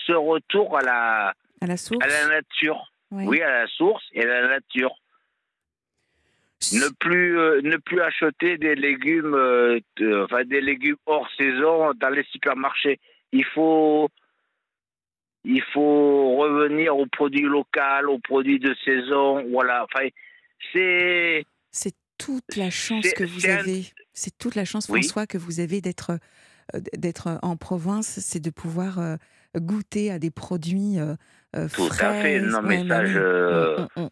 ce 0.06 0.12
retour 0.14 0.78
à 0.78 0.82
la, 0.82 1.34
À 1.62 1.66
la 1.68 1.78
source 1.78 2.04
à 2.06 2.08
la 2.08 2.28
nature. 2.28 2.92
Oui, 3.12 3.42
à 3.42 3.50
la 3.62 3.68
source 3.68 4.04
et 4.14 4.22
à 4.24 4.26
la 4.28 4.48
nature. 4.50 4.94
Ne 6.74 6.90
plus, 7.00 7.38
euh, 7.40 7.62
ne 7.62 7.78
plus 7.78 8.02
acheter 8.02 8.58
des 8.58 8.76
légumes, 8.76 9.36
euh, 9.36 9.80
de- 9.98 10.24
enfin 10.24 10.44
des 10.44 10.60
légumes 10.60 10.98
hors 11.06 11.30
saison 11.38 11.94
dans 11.94 12.10
les 12.10 12.24
supermarchés. 12.32 13.00
Il 13.32 13.46
faut, 13.46 14.10
il 15.46 15.62
faut 15.74 16.36
revenir 16.36 16.98
aux 16.98 17.06
produits 17.06 17.44
locaux, 17.44 18.08
aux 18.10 18.20
produits 18.20 18.60
de 18.60 18.76
saison. 18.84 19.44
Voilà. 19.52 19.86
Enfin, 19.86 20.08
c'est 20.74 21.46
C'est 21.72 21.96
toute 22.18 22.56
la 22.56 22.72
chance 22.72 23.08
que 23.14 23.24
vous 23.24 23.46
un- 23.46 23.58
avez. 23.58 23.84
C'est 24.14 24.36
toute 24.38 24.56
la 24.56 24.66
chance, 24.66 24.90
Oui. 24.90 25.04
François, 25.04 25.28
que 25.28 25.38
vous 25.38 25.60
avez 25.60 25.80
d'être 25.80 26.18
d'être 26.94 27.40
en 27.42 27.56
province, 27.58 28.20
c'est 28.20 28.40
de 28.40 28.50
pouvoir 28.50 29.00
euh, 29.00 29.16
goûter 29.56 30.12
à 30.12 30.20
des 30.20 30.32
produits 30.32 31.00
euh, 31.00 31.16
euh, 31.56 31.68
Tout 31.74 31.90
à 32.00 32.14
fait. 32.14 32.40
Non, 32.42 32.62
mais 32.62 32.80
ça, 32.80 32.84
bah 32.86 33.06
je- 33.06 33.82
Mm, 33.82 33.88
mm, 33.98 34.04
mm. 34.04 34.10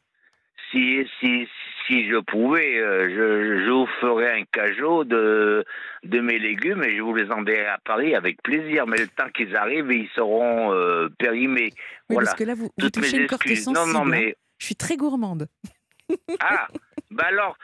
Si, 0.72 1.08
si, 1.20 1.48
si 1.88 2.10
je 2.10 2.18
pouvais, 2.20 2.78
euh, 2.80 3.08
je, 3.10 3.66
je 3.66 3.70
vous 3.72 3.88
ferais 4.02 4.42
un 4.42 4.44
cajot 4.52 5.04
de, 5.06 5.64
de 6.04 6.20
mes 6.20 6.38
légumes 6.40 6.84
et 6.84 6.98
je 6.98 7.02
vous 7.02 7.14
les 7.16 7.30
enverrai 7.32 7.68
à 7.68 7.78
Paris 7.86 8.14
avec 8.16 8.42
plaisir. 8.44 8.86
Mais 8.88 8.98
le 8.98 9.08
temps 9.08 9.30
qu'ils 9.34 9.56
arrivent, 9.56 9.92
ils 9.92 10.10
seront 10.16 10.74
euh, 10.74 11.08
périmés. 11.18 11.70
Oui, 12.10 12.16
voilà. 12.16 12.26
parce 12.26 12.38
que 12.40 12.44
là, 12.44 12.56
vous, 12.56 12.66
vous 12.66 12.72
Toutes 12.90 12.96
touchez 12.96 13.12
mes 13.18 13.18
une 13.20 13.24
excuses. 13.26 13.64
sensible. 13.64 13.88
Non, 13.88 13.94
non, 13.94 14.06
hein. 14.06 14.10
mais. 14.10 14.36
Je 14.58 14.66
suis 14.66 14.76
très 14.76 14.98
gourmande. 14.98 15.48
Ah, 16.40 16.68
bah 17.12 17.26
alors, 17.28 17.58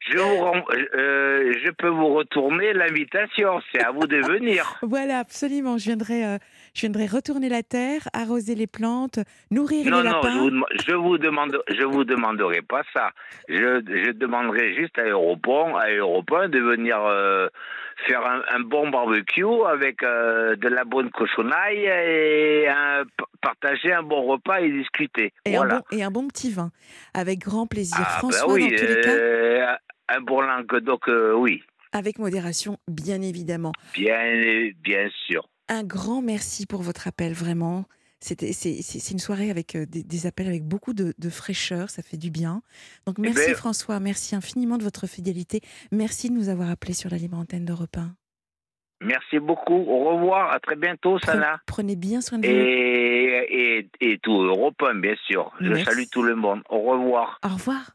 je, 0.00 0.18
euh, 0.18 1.52
je 1.64 1.70
peux 1.70 1.88
vous 1.88 2.14
retourner 2.14 2.72
l'invitation. 2.72 3.60
C'est 3.72 3.82
à 3.82 3.90
vous 3.90 4.06
de 4.06 4.16
venir. 4.18 4.78
Voilà, 4.82 5.18
absolument. 5.18 5.78
Je 5.78 5.84
viendrai, 5.84 6.24
euh, 6.24 6.38
je 6.74 6.80
viendrai 6.82 7.06
retourner 7.06 7.48
la 7.48 7.62
terre, 7.62 8.08
arroser 8.12 8.54
les 8.54 8.66
plantes, 8.66 9.18
nourrir 9.50 9.86
Non, 9.90 9.98
les 10.02 10.08
non, 10.08 10.14
lapins. 10.16 10.32
je 10.34 10.38
vous, 10.38 10.50
dem- 10.50 10.64
je 10.88 10.94
vous 10.94 11.18
demande, 11.18 11.58
je 11.68 11.84
vous 11.84 12.04
demanderai 12.04 12.62
pas 12.62 12.82
ça. 12.94 13.10
Je, 13.48 13.54
je 13.86 14.10
demanderai 14.12 14.74
juste 14.74 14.98
à 14.98 15.04
Europont, 15.04 15.76
à 15.76 15.90
Europont 15.90 16.48
de 16.48 16.58
venir 16.58 16.98
euh, 17.04 17.48
faire 18.06 18.24
un, 18.26 18.42
un 18.50 18.60
bon 18.60 18.88
barbecue 18.90 19.44
avec 19.68 20.02
euh, 20.02 20.56
de 20.56 20.68
la 20.68 20.84
bonne 20.84 21.10
cochonaille 21.10 21.84
et 21.84 22.68
un- 22.68 23.04
partager 23.40 23.92
un 23.92 24.02
bon 24.02 24.22
repas 24.22 24.60
et 24.60 24.70
discuter. 24.70 25.32
Et, 25.44 25.56
voilà. 25.56 25.76
un 25.76 25.78
bon, 25.78 25.84
et 25.96 26.02
un 26.02 26.10
bon 26.10 26.28
petit 26.28 26.50
vin, 26.50 26.70
avec 27.14 27.38
grand 27.40 27.66
plaisir. 27.66 27.98
ah, 28.00 28.18
François, 28.18 28.46
bah 28.46 28.52
oui, 28.54 28.70
dans 28.70 28.76
tous 28.76 28.86
les 28.86 29.00
cas, 29.00 29.10
euh, 29.14 29.66
un 30.08 30.20
bon 30.20 30.40
Languedoc, 30.40 31.08
euh, 31.08 31.32
oui, 31.34 31.62
avec 31.92 32.18
modération, 32.18 32.78
bien 32.88 33.22
évidemment. 33.22 33.72
bien, 33.94 34.70
bien 34.82 35.08
sûr. 35.26 35.48
Un 35.68 35.82
grand 35.84 36.22
merci 36.22 36.66
pour 36.66 36.82
votre 36.82 37.06
appel, 37.08 37.32
vraiment. 37.32 37.84
C'était, 38.20 38.52
c'est, 38.52 39.10
une 39.12 39.20
soirée 39.20 39.48
avec 39.48 39.76
euh, 39.76 39.86
des, 39.86 40.02
des 40.02 40.26
appels 40.26 40.48
avec 40.48 40.64
beaucoup 40.64 40.92
de, 40.92 41.14
de 41.18 41.30
fraîcheur, 41.30 41.88
ça 41.88 42.02
fait 42.02 42.16
du 42.16 42.30
bien. 42.30 42.62
Donc 43.06 43.16
Eh 43.18 43.22
merci 43.22 43.46
ben- 43.48 43.54
François, 43.54 44.00
merci 44.00 44.34
infiniment 44.34 44.76
de 44.76 44.82
votre 44.82 45.06
fidélité. 45.06 45.60
Merci 45.92 46.28
de 46.28 46.34
nous 46.34 46.48
avoir 46.48 46.68
appelés 46.68 46.94
sur 46.94 47.10
la 47.10 47.16
libre 47.16 47.38
antenne 47.38 47.64
d'Europe 47.64 47.96
1. 47.96 48.10
Merci 49.00 49.38
beaucoup. 49.38 49.74
Au 49.74 50.16
revoir. 50.16 50.50
À 50.52 50.58
très 50.58 50.74
bientôt, 50.74 51.20
Sana. 51.20 51.60
Prenez 51.66 51.94
bien 51.94 52.20
soin 52.20 52.38
de 52.38 52.46
vous. 52.48 52.52
Et, 52.52 53.78
et, 54.00 54.10
et 54.12 54.18
tout 54.18 54.42
Europe 54.42 54.82
1, 54.82 54.96
bien 54.96 55.14
sûr. 55.28 55.52
Je 55.60 55.74
salue 55.84 56.06
tout 56.10 56.22
le 56.22 56.34
monde. 56.34 56.62
Au 56.68 56.80
revoir. 56.80 57.38
Au 57.44 57.54
revoir. 57.54 57.92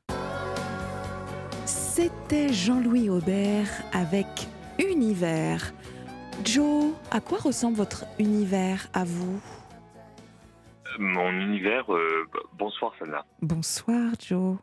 C'était 1.66 2.54
Jean-Louis 2.54 3.10
Aubert 3.10 3.68
avec 3.92 4.28
Univers. 4.80 5.74
Joe, 6.44 6.94
à 7.12 7.22
quoi 7.22 7.38
ressemble 7.38 7.78
votre 7.78 8.06
univers 8.20 8.88
à 8.94 9.04
vous 9.06 9.42
Mon 11.00 11.32
univers, 11.32 11.94
euh, 11.94 12.26
b- 12.34 12.40
bonsoir 12.58 12.94
Sana. 13.00 13.26
Bonsoir 13.42 14.14
Joe. 14.20 14.58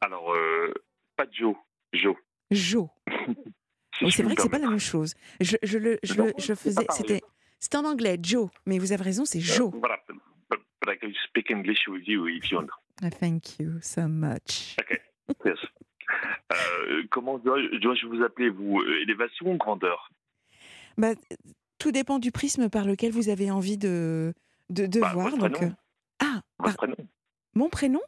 Alors, 0.00 0.32
euh, 0.34 0.72
pas 1.16 1.26
Joe, 1.30 1.54
Joe. 1.92 2.14
Joe. 2.50 2.88
si 3.98 4.10
c'est 4.10 4.22
vrai 4.22 4.34
que 4.34 4.42
c'est 4.42 4.48
pas 4.48 4.58
la 4.58 4.68
même 4.68 4.78
chose. 4.78 5.14
Je, 5.40 5.56
je 5.62 5.78
le, 5.78 5.98
je, 6.02 6.14
Non, 6.14 6.24
le- 6.26 6.32
je 6.38 6.54
faisais, 6.54 6.86
c'était, 6.90 7.22
c'était 7.58 7.76
en 7.78 7.84
anglais, 7.84 8.18
Joe. 8.22 8.48
Mais 8.66 8.78
vous 8.78 8.92
avez 8.92 9.04
raison, 9.04 9.24
c'est 9.24 9.40
Joe. 9.40 9.72
Euh, 9.74 9.78
voilà. 9.78 9.98
But, 10.50 10.60
but 10.82 10.90
I 10.94 10.98
can 10.98 11.12
speak 11.28 11.50
English 11.50 11.86
with 11.88 12.06
you 12.06 12.26
if 12.28 12.50
you 12.50 12.58
want. 12.58 12.66
Ah, 13.02 13.10
Thank 13.10 13.58
you 13.60 13.78
so 13.80 14.02
much. 14.08 14.76
Yes. 15.44 15.58
Euh, 16.52 17.02
comment 17.10 17.38
dois-je 17.38 18.06
vous 18.06 18.22
appeler, 18.22 18.50
vous 18.50 18.80
euh, 18.80 19.02
Élévation 19.02 19.52
ou 19.52 19.56
grandeur? 19.56 20.10
Bah, 20.98 21.12
tout 21.78 21.92
dépend 21.92 22.18
du 22.18 22.30
prisme 22.32 22.68
par 22.68 22.84
lequel 22.84 23.12
vous 23.12 23.28
avez 23.28 23.50
envie 23.50 23.78
de, 23.78 24.34
de, 24.68 24.86
de 24.86 25.00
Bah, 25.00 25.12
voir. 25.12 25.30
votre 25.30 25.38
Donc, 25.38 25.52
prénom. 25.52 25.72
euh, 25.72 25.76
ah, 26.20 26.40
Votre 26.58 26.76
par- 26.76 26.88
prénom 26.88 27.08
mon 27.54 27.68
prénom? 27.68 28.00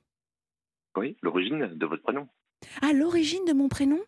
Oui, 0.97 1.17
l'origine 1.23 1.67
de 1.75 1.87
votre 1.87 2.03
prénom. 2.03 2.29
Ah, 2.81 2.93
l'origine 2.93 3.45
de 3.45 3.53
mon 3.53 3.69
prénom? 3.69 3.99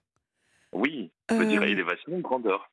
Oui, 0.72 1.10
je 1.30 1.34
Euh, 1.34 1.62
élévation 1.62 2.12
ou 2.12 2.20
grandeur. 2.20 2.70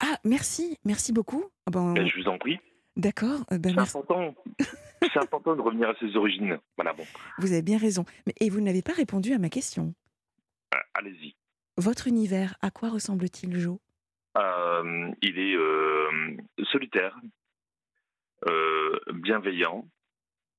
Ah, 0.00 0.18
merci, 0.24 0.78
merci 0.84 1.12
beaucoup. 1.12 1.44
Ah 1.66 1.70
ben, 1.70 1.94
Ben, 1.94 2.06
je 2.08 2.20
vous 2.20 2.28
en 2.28 2.38
prie. 2.38 2.58
D'accord, 2.96 3.40
euh, 3.52 3.58
ben, 3.58 3.72
C'est 3.74 3.80
important. 3.80 4.34
C'est 5.00 5.18
important 5.18 5.54
de 5.54 5.60
revenir 5.60 5.88
à 5.90 5.94
ses 6.00 6.16
origines. 6.16 6.58
Voilà, 6.76 6.92
bon. 6.92 7.04
Vous 7.38 7.52
avez 7.52 7.62
bien 7.62 7.78
raison. 7.78 8.04
Mais, 8.26 8.34
et 8.40 8.50
vous 8.50 8.60
n'avez 8.60 8.82
pas 8.82 8.92
répondu 8.94 9.32
à 9.32 9.38
ma 9.38 9.48
question. 9.48 9.94
Euh, 10.74 10.78
Allez-y. 10.94 11.36
Votre 11.76 12.08
univers, 12.08 12.56
à 12.62 12.70
quoi 12.70 12.88
ressemble-t-il, 12.88 13.56
Jo 13.58 13.80
il 15.22 15.38
est 15.38 15.56
euh, 15.56 16.36
solitaire, 16.70 17.16
euh, 18.48 18.98
bienveillant 19.14 19.86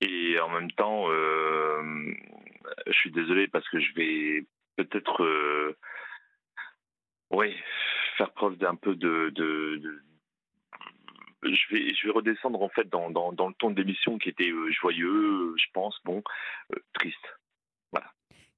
et 0.01 0.39
en 0.39 0.49
même 0.49 0.71
temps, 0.71 1.05
euh, 1.09 2.11
je 2.86 2.93
suis 2.93 3.11
désolé 3.11 3.47
parce 3.47 3.67
que 3.69 3.80
je 3.80 3.93
vais 3.93 4.45
peut-être, 4.75 5.23
euh, 5.23 5.75
oui, 7.32 7.55
faire 8.17 8.32
preuve 8.32 8.57
d'un 8.57 8.75
peu 8.75 8.95
de, 8.95 9.30
de- 9.30 9.78
de- 9.78 10.01
je 11.43 11.73
vais, 11.73 11.93
je 11.93 12.07
vais 12.07 12.11
redescendre 12.13 12.61
en 12.61 12.69
fait 12.69 12.89
dans, 12.89 13.09
dans, 13.11 13.32
dans 13.32 13.47
le 13.47 13.53
ton 13.55 13.69
de 13.71 13.80
l'émission 13.82 14.17
qui 14.17 14.30
était 14.30 14.49
euh, 14.51 14.71
joyeux, 14.71 15.55
je 15.57 15.65
pense, 15.73 15.99
bon, 16.03 16.23
euh, 16.73 16.80
triste. 16.93 17.17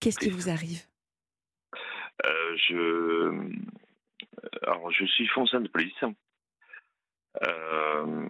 Qu'est-ce 0.01 0.20
qui 0.20 0.30
vous 0.30 0.49
arrive? 0.49 0.82
Euh, 2.26 2.55
je, 2.55 3.51
alors, 4.64 4.92
je 4.92 5.06
suis 5.06 5.28
fonctionnaire 5.28 5.68
de 5.68 5.72
police. 5.72 5.94
Euh, 7.44 8.28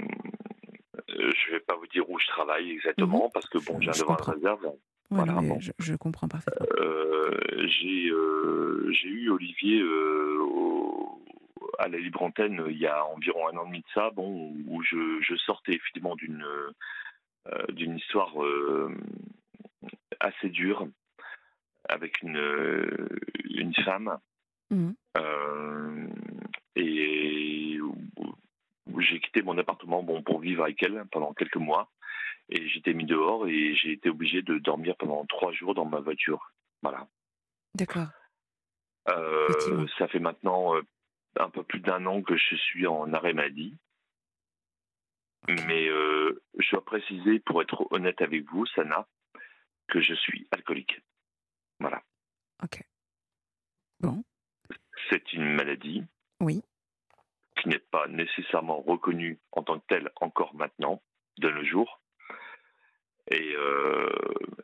je 1.07 1.51
vais 1.51 1.59
pas 1.61 1.75
vous 1.75 1.87
dire 1.87 2.09
où 2.09 2.19
je 2.19 2.27
travaille 2.27 2.71
exactement 2.71 3.29
parce 3.29 3.47
que 3.49 3.57
bon, 3.57 3.77
viens 3.79 3.91
Mhm. 3.91 3.95
Je 3.97 4.03
de 4.03 4.31
réserve. 4.31 4.65
Ouais, 4.65 4.71
Voilà, 5.11 5.33
non, 5.33 5.41
mais 5.41 5.47
bon. 5.49 5.59
je, 5.59 5.71
je 5.79 5.95
comprends 5.95 6.27
parfaitement. 6.27 6.67
Euh, 6.77 7.37
j'ai 7.67 8.09
euh, 8.09 8.87
j'ai 8.91 9.07
eu 9.09 9.29
Olivier 9.31 9.81
euh, 9.81 10.37
au- 10.41 11.23
à 11.79 11.87
la 11.87 11.97
libre 11.97 12.21
antenne 12.21 12.63
il 12.69 12.77
y 12.77 12.85
a 12.87 13.03
environ 13.05 13.47
un 13.47 13.57
an 13.57 13.63
et 13.63 13.67
demi 13.69 13.79
de 13.79 13.85
ça, 13.93 14.11
bon, 14.11 14.53
où 14.67 14.83
je, 14.83 15.19
je 15.21 15.35
sortais 15.35 15.73
effectivement 15.73 16.15
d'une 16.15 16.43
euh, 16.43 17.65
d'une 17.69 17.97
histoire 17.97 18.43
euh, 18.43 18.93
assez 20.19 20.49
dure 20.49 20.87
avec 21.87 22.21
une 22.21 22.99
une 23.49 23.73
femme 23.83 24.19
Mhm. 24.71 24.95
euh, 25.17 26.07
et 26.75 27.79
j'ai 28.99 29.19
quitté 29.19 29.41
mon 29.41 29.57
appartement 29.57 30.03
bon 30.03 30.21
pour 30.21 30.39
vivre 30.39 30.63
avec 30.63 30.81
elle 30.83 31.03
pendant 31.11 31.33
quelques 31.33 31.55
mois 31.55 31.89
et 32.49 32.67
j'étais 32.67 32.93
mis 32.93 33.05
dehors 33.05 33.47
et 33.47 33.75
j'ai 33.75 33.93
été 33.93 34.09
obligé 34.09 34.41
de 34.41 34.57
dormir 34.57 34.95
pendant 34.97 35.25
trois 35.25 35.51
jours 35.51 35.75
dans 35.75 35.85
ma 35.85 35.99
voiture. 35.99 36.51
Voilà. 36.81 37.07
D'accord. 37.75 38.07
Euh, 39.09 39.87
ça 39.97 40.07
fait 40.07 40.19
maintenant 40.19 40.75
euh, 40.75 40.81
un 41.37 41.49
peu 41.49 41.63
plus 41.63 41.79
d'un 41.79 42.05
an 42.05 42.21
que 42.21 42.35
je 42.35 42.55
suis 42.55 42.87
en 42.87 43.13
arrêt 43.13 43.33
maladie. 43.33 43.77
Mais 45.47 45.87
euh, 45.87 46.43
je 46.59 46.71
dois 46.71 46.83
préciser, 46.83 47.39
pour 47.39 47.61
être 47.61 47.87
honnête 47.91 48.21
avec 48.21 48.45
vous, 48.51 48.65
Sana, 48.67 49.07
que 49.87 50.01
je 50.01 50.13
suis 50.13 50.47
alcoolique. 50.51 51.01
Voilà. 51.79 52.03
Ok. 52.63 52.83
Bon. 53.99 54.23
C'est 55.09 55.33
une 55.33 55.53
maladie 55.53 56.03
Oui. 56.39 56.61
qui 57.57 57.69
n'est 57.69 57.79
pas 57.79 58.07
nécessairement 58.07 58.81
reconnue 58.81 59.39
en 59.51 59.63
tant 59.63 59.79
que 59.79 59.85
telle 59.87 60.11
encore 60.21 60.53
maintenant, 60.55 61.01
de 61.37 61.49
nos 61.49 61.63
jours. 61.63 62.01
Et, 63.31 63.55
euh, 63.55 64.09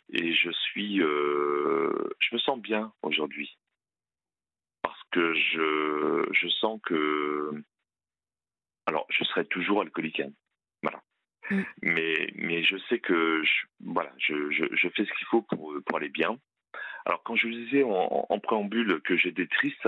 et 0.09 0.33
je 0.33 0.51
suis, 0.51 1.01
euh, 1.01 2.09
je 2.19 2.35
me 2.35 2.39
sens 2.39 2.59
bien 2.59 2.91
aujourd'hui 3.03 3.57
parce 4.81 5.01
que 5.11 5.33
je, 5.33 6.27
je 6.31 6.47
sens 6.49 6.79
que, 6.83 7.51
alors, 8.87 9.05
je 9.09 9.23
serai 9.23 9.45
toujours 9.45 9.81
alcoolique, 9.81 10.19
hein. 10.19 10.31
voilà. 10.81 11.01
Mm. 11.51 11.61
Mais, 11.83 12.27
mais 12.35 12.63
je 12.63 12.77
sais 12.89 12.99
que, 12.99 13.43
je, 13.43 13.65
voilà, 13.79 14.11
je, 14.17 14.49
je, 14.51 14.65
je 14.71 14.89
fais 14.89 15.05
ce 15.05 15.13
qu'il 15.13 15.27
faut 15.27 15.43
pour, 15.43 15.73
pour 15.85 15.97
aller 15.97 16.09
bien. 16.09 16.39
Alors, 17.05 17.21
quand 17.23 17.35
je 17.35 17.47
vous 17.47 17.53
disais 17.53 17.83
en, 17.83 18.25
en 18.27 18.39
préambule 18.39 18.99
que 19.01 19.15
j'étais 19.15 19.47
triste, 19.47 19.87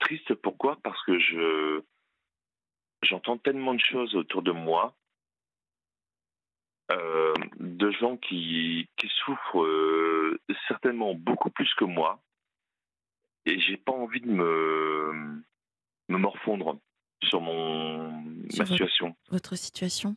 triste 0.00 0.34
pourquoi? 0.34 0.78
Parce 0.82 1.02
que 1.04 1.18
je, 1.18 1.82
j'entends 3.02 3.38
tellement 3.38 3.74
de 3.74 3.80
choses 3.80 4.14
autour 4.14 4.42
de 4.42 4.52
moi, 4.52 4.96
euh, 6.92 7.34
de 7.60 7.90
gens 7.92 8.16
qui, 8.16 8.88
qui 8.96 9.08
souffrent 9.24 9.62
euh, 9.62 10.38
certainement 10.68 11.14
beaucoup 11.14 11.50
plus 11.50 11.72
que 11.74 11.84
moi, 11.84 12.22
et 13.46 13.58
j'ai 13.60 13.76
pas 13.76 13.92
envie 13.92 14.20
de 14.20 14.30
me, 14.30 15.42
me 16.08 16.18
morfondre 16.18 16.78
sur 17.22 17.40
mon 17.40 18.10
Sur 18.50 18.58
ma 18.58 18.64
votre- 18.64 18.66
situation. 18.68 19.16
Votre 19.30 19.56
situation 19.56 20.16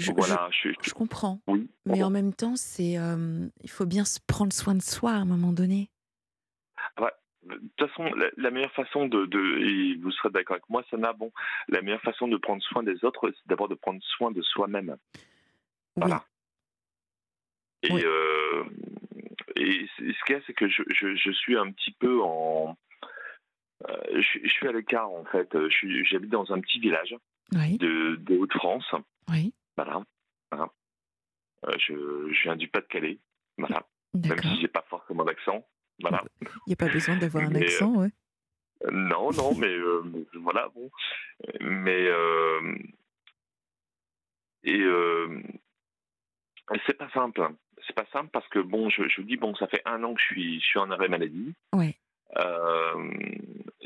je, 0.00 0.10
voilà, 0.10 0.48
je, 0.50 0.70
je, 0.70 0.74
je 0.88 0.92
comprends. 0.94 1.40
oui. 1.46 1.68
Mais 1.86 2.02
en 2.02 2.10
même 2.10 2.34
temps, 2.34 2.56
c'est, 2.56 2.98
euh, 2.98 3.46
il 3.62 3.70
faut 3.70 3.86
bien 3.86 4.04
se 4.04 4.18
prendre 4.26 4.52
soin 4.52 4.74
de 4.74 4.82
soi 4.82 5.12
à 5.12 5.16
un 5.16 5.24
moment 5.24 5.52
donné. 5.52 5.88
De 7.46 7.54
toute 7.76 7.88
façon, 7.90 8.04
la, 8.14 8.30
la 8.36 8.50
meilleure 8.50 8.72
façon 8.72 9.06
de, 9.06 9.26
de- 9.26 9.58
et 9.58 9.96
vous 9.96 10.10
serez 10.12 10.30
d'accord 10.30 10.54
avec 10.54 10.68
moi, 10.70 10.82
Sana, 10.90 11.12
bon, 11.12 11.30
la 11.68 11.82
meilleure 11.82 12.00
façon 12.02 12.26
de 12.28 12.36
prendre 12.36 12.62
soin 12.62 12.82
des 12.82 13.04
autres, 13.04 13.30
c'est 13.30 13.46
d'abord 13.48 13.68
de 13.68 13.74
prendre 13.74 14.00
soin 14.02 14.30
de 14.30 14.40
soi-même. 14.42 14.96
Voilà. 15.96 16.24
Et, 17.82 17.92
Oui. 17.92 18.02
euh, 18.04 18.64
et 19.56 19.86
ce 19.98 20.24
qu'il 20.24 20.34
y 20.36 20.38
a, 20.38 20.40
c'est 20.46 20.54
que 20.54 20.68
je, 20.68 20.82
je, 20.90 21.14
je 21.16 21.30
suis 21.32 21.56
un 21.56 21.70
petit 21.70 21.92
peu 21.92 22.20
en. 22.22 22.76
euh, 23.88 23.96
je, 24.22 24.38
je 24.42 24.48
suis 24.48 24.66
à 24.68 24.72
l'écart, 24.72 25.10
en 25.10 25.24
fait. 25.26 25.54
Suis- 25.70 26.04
J'habite 26.06 26.30
dans 26.30 26.50
un 26.52 26.60
petit 26.60 26.80
village 26.80 27.14
Oui, 27.52 27.76
de, 27.78 28.16
de 28.16 28.36
Haute-France. 28.38 28.90
oui, 29.28 29.52
Voilà. 29.76 30.02
Voilà. 30.50 30.70
Euh, 31.66 31.76
je, 31.78 32.42
viens 32.42 32.56
du 32.56 32.68
Pas-de-Calais. 32.68 33.18
Voilà. 33.58 33.86
Même 34.14 34.40
si 34.42 34.60
j'ai 34.60 34.68
pas 34.68 34.84
forcément 34.88 35.24
d'accent. 35.24 35.66
Voilà. 36.00 36.22
Il 36.42 36.48
n'y 36.68 36.72
a 36.72 36.76
pas 36.76 36.88
besoin 36.88 37.16
d'avoir 37.16 37.44
un 37.44 37.54
accent, 37.54 37.94
ouais. 37.96 38.10
Euh, 38.84 38.90
Non, 38.90 39.30
non, 39.32 39.54
mais 39.54 39.68
euh, 39.72 40.02
voilà, 40.34 40.68
bon. 40.74 40.90
Mais 41.60 42.06
euh, 42.08 42.74
et 44.64 44.80
c'est 46.86 46.96
pas 46.98 47.10
simple. 47.10 47.46
C'est 47.86 47.94
pas 47.94 48.06
simple 48.12 48.30
parce 48.32 48.48
que 48.48 48.58
bon, 48.58 48.88
je, 48.88 49.08
je 49.08 49.20
vous 49.20 49.26
dis 49.26 49.36
bon, 49.36 49.54
ça 49.56 49.66
fait 49.66 49.82
un 49.84 50.02
an 50.04 50.14
que 50.14 50.20
je 50.20 50.26
suis, 50.26 50.60
je 50.60 50.64
suis 50.66 50.78
en 50.78 50.90
arrêt 50.90 51.08
maladie. 51.08 51.54
Ouais. 51.74 51.96
Euh, 52.36 53.10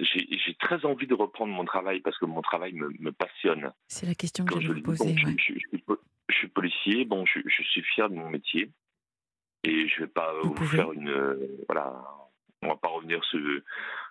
j'ai 0.00 0.54
très 0.54 0.84
envie 0.86 1.06
de 1.06 1.14
reprendre 1.14 1.52
mon 1.52 1.64
travail 1.64 2.00
parce 2.00 2.16
que 2.18 2.24
mon 2.24 2.40
travail 2.40 2.72
me, 2.72 2.88
me 3.00 3.12
passionne. 3.12 3.72
C'est 3.88 4.06
la 4.06 4.14
question 4.14 4.44
que 4.44 4.60
je 4.60 4.68
vous 4.68 4.74
dis, 4.74 4.80
bon, 4.80 4.92
poser. 4.96 5.16
je, 5.16 5.26
ouais. 5.26 5.36
je- 5.38 5.54
je 5.54 5.58
suis 5.68 5.78
po- 5.78 6.00
je 6.28 6.34
suis 6.34 6.48
policier, 6.48 7.04
bon, 7.04 7.26
je 7.26 7.40
suis 7.48 7.82
fier 7.82 8.08
de 8.08 8.14
mon 8.14 8.30
métier 8.30 8.70
et 9.68 9.88
je 9.88 10.00
vais 10.00 10.06
pas 10.08 10.32
euh, 10.34 10.42
Vous 10.44 10.66
faire 10.66 10.92
une 10.92 11.08
euh, 11.08 11.36
voilà. 11.68 11.92
On 12.62 12.68
va 12.68 12.76
pas 12.76 12.88
revenir 12.88 13.22
sur, 13.24 13.38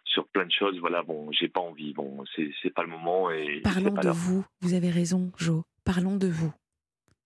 sur 0.05 0.25
plein 0.29 0.45
de 0.45 0.51
choses. 0.51 0.79
Voilà, 0.79 1.03
bon, 1.03 1.29
j'ai 1.33 1.49
pas 1.49 1.59
envie. 1.59 1.93
Bon, 1.93 2.23
c'est 2.35 2.49
c'est 2.61 2.69
pas 2.73 2.83
le 2.83 2.89
moment 2.89 3.29
et 3.29 3.59
Parlons 3.61 3.91
de 3.93 4.09
vous. 4.09 4.45
Vous 4.61 4.73
avez 4.73 4.89
raison, 4.89 5.31
Jo. 5.37 5.63
Parlons 5.83 6.15
de 6.15 6.27
vous. 6.27 6.53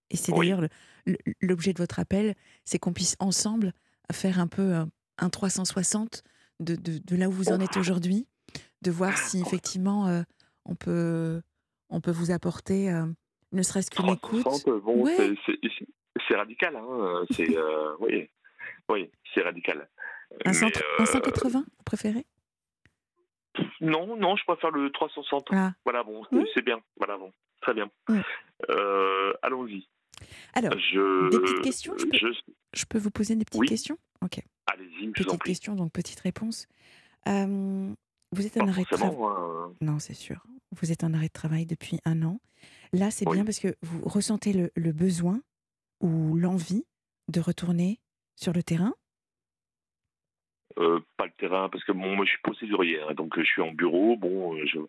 Et 0.10 0.18
c'est 0.18 0.32
Oui. 0.34 0.40
d'ailleurs 0.48 0.62
le- 0.62 0.70
le- 1.06 1.18
l'objet 1.42 1.74
de 1.74 1.78
votre 1.78 2.00
appel, 2.00 2.36
c'est 2.66 2.80
qu'on 2.80 2.92
puisse 2.94 3.16
ensemble 3.20 3.74
faire 4.12 4.40
un 4.40 4.48
peu 4.48 4.74
un, 4.74 4.90
un 5.20 5.30
360 5.30 6.24
de, 6.60 6.76
de, 6.76 6.98
de 6.98 7.16
là 7.16 7.28
où 7.30 7.32
vous 7.32 7.50
en 7.50 7.60
êtes 7.60 7.78
aujourd'hui, 7.78 8.28
de 8.82 8.92
voir 8.92 9.18
si 9.18 9.40
effectivement 9.42 10.08
euh, 10.08 10.24
on 10.66 10.76
peut 10.76 11.42
on 11.90 12.02
peut 12.02 12.12
vous 12.12 12.32
apporter 12.32 12.92
euh, 12.92 13.06
ne 13.52 13.62
serait-ce 13.64 13.92
qu'une 13.92 14.08
écoute. 14.10 14.42
360, 14.42 14.84
bon, 14.84 15.04
Ouais. 15.04 15.14
c'est- 15.18 15.36
c'est- 15.46 15.70
c'est- 15.78 15.88
c'est 16.32 16.38
radical. 16.38 16.76
Hein. 16.78 17.24
C'est 17.32 17.58
euh, 17.58 17.96
oui, 18.00 18.30
oui, 18.90 19.12
c'est 19.34 19.42
radical. 19.42 19.90
Un, 20.46 20.50
Mais, 20.52 20.54
cent- 20.54 20.68
un 21.00 21.04
euh, 21.04 21.06
180, 21.06 21.60
vous 21.60 21.84
préférez? 21.84 22.26
Non, 23.82 24.16
non, 24.16 24.36
je 24.38 24.44
préfère 24.46 24.72
le 24.72 24.90
360. 24.92 25.48
Ah. 25.52 25.74
Voilà, 25.84 26.04
bon, 26.04 26.24
c'est 26.54 26.62
bien. 26.64 26.80
Voilà, 26.98 27.18
bon, 27.18 27.34
très 27.62 27.74
bien. 27.74 27.90
Euh, 28.70 29.34
Allons-y. 29.42 29.88
Alors, 30.54 30.72
Je, 30.78 31.30
des 31.30 31.40
petites 31.40 31.62
questions, 31.62 31.94
je 31.98 32.06
peux- 32.06 32.18
je- 32.18 32.52
je 32.74 32.86
peux 32.86 32.98
vous 33.00 33.12
poser 33.12 33.36
des 33.36 33.44
petites 33.44 33.60
Oui. 33.60 33.68
questions? 33.68 33.98
Ok. 34.24 34.40
Allez-y, 34.68 35.12
je 35.18 35.24
donc 35.76 35.92
petite 35.92 36.20
réponse. 36.22 36.68
Euh, 37.28 37.92
vous 38.32 38.46
êtes 38.46 38.56
en 38.62 38.68
arrêt 38.68 38.84
de 38.84 38.88
travail. 38.88 39.16
hein. 39.20 39.74
Non, 39.82 40.00
c'est 40.00 40.14
sûr. 40.14 40.44
Vous 40.80 40.92
êtes 40.94 41.04
en 41.04 41.14
arrêt 41.14 41.28
de 41.28 41.34
travail 41.34 41.66
depuis 41.66 42.00
un 42.06 42.22
an. 42.24 42.40
Là, 42.94 43.12
c'est 43.12 43.26
bien 43.26 43.44
parce 43.44 43.60
que 43.60 43.76
vous 43.82 44.08
ressentez 44.08 44.54
le, 44.54 44.72
le 44.76 44.92
besoin 44.94 45.42
ou 46.02 46.36
l'envie 46.36 46.84
de 47.28 47.40
retourner 47.40 48.00
sur 48.36 48.54
le 48.54 48.64
terrain? 48.64 48.94
Euh, 50.78 51.00
pas 51.18 51.26
le 51.26 51.32
terrain 51.38 51.70
parce 51.70 51.84
que 51.84 51.92
bon, 51.92 52.16
moi 52.16 52.26
je 52.26 52.32
suis 52.32 52.42
procédurier, 52.42 53.02
hein, 53.02 53.14
donc 53.14 53.38
euh, 53.38 53.44
je 53.44 53.48
suis 53.48 53.62
en 53.62 53.72
bureau. 53.72 54.16
Bon, 54.16 54.56
euh, 54.56 54.66
je, 54.66 54.80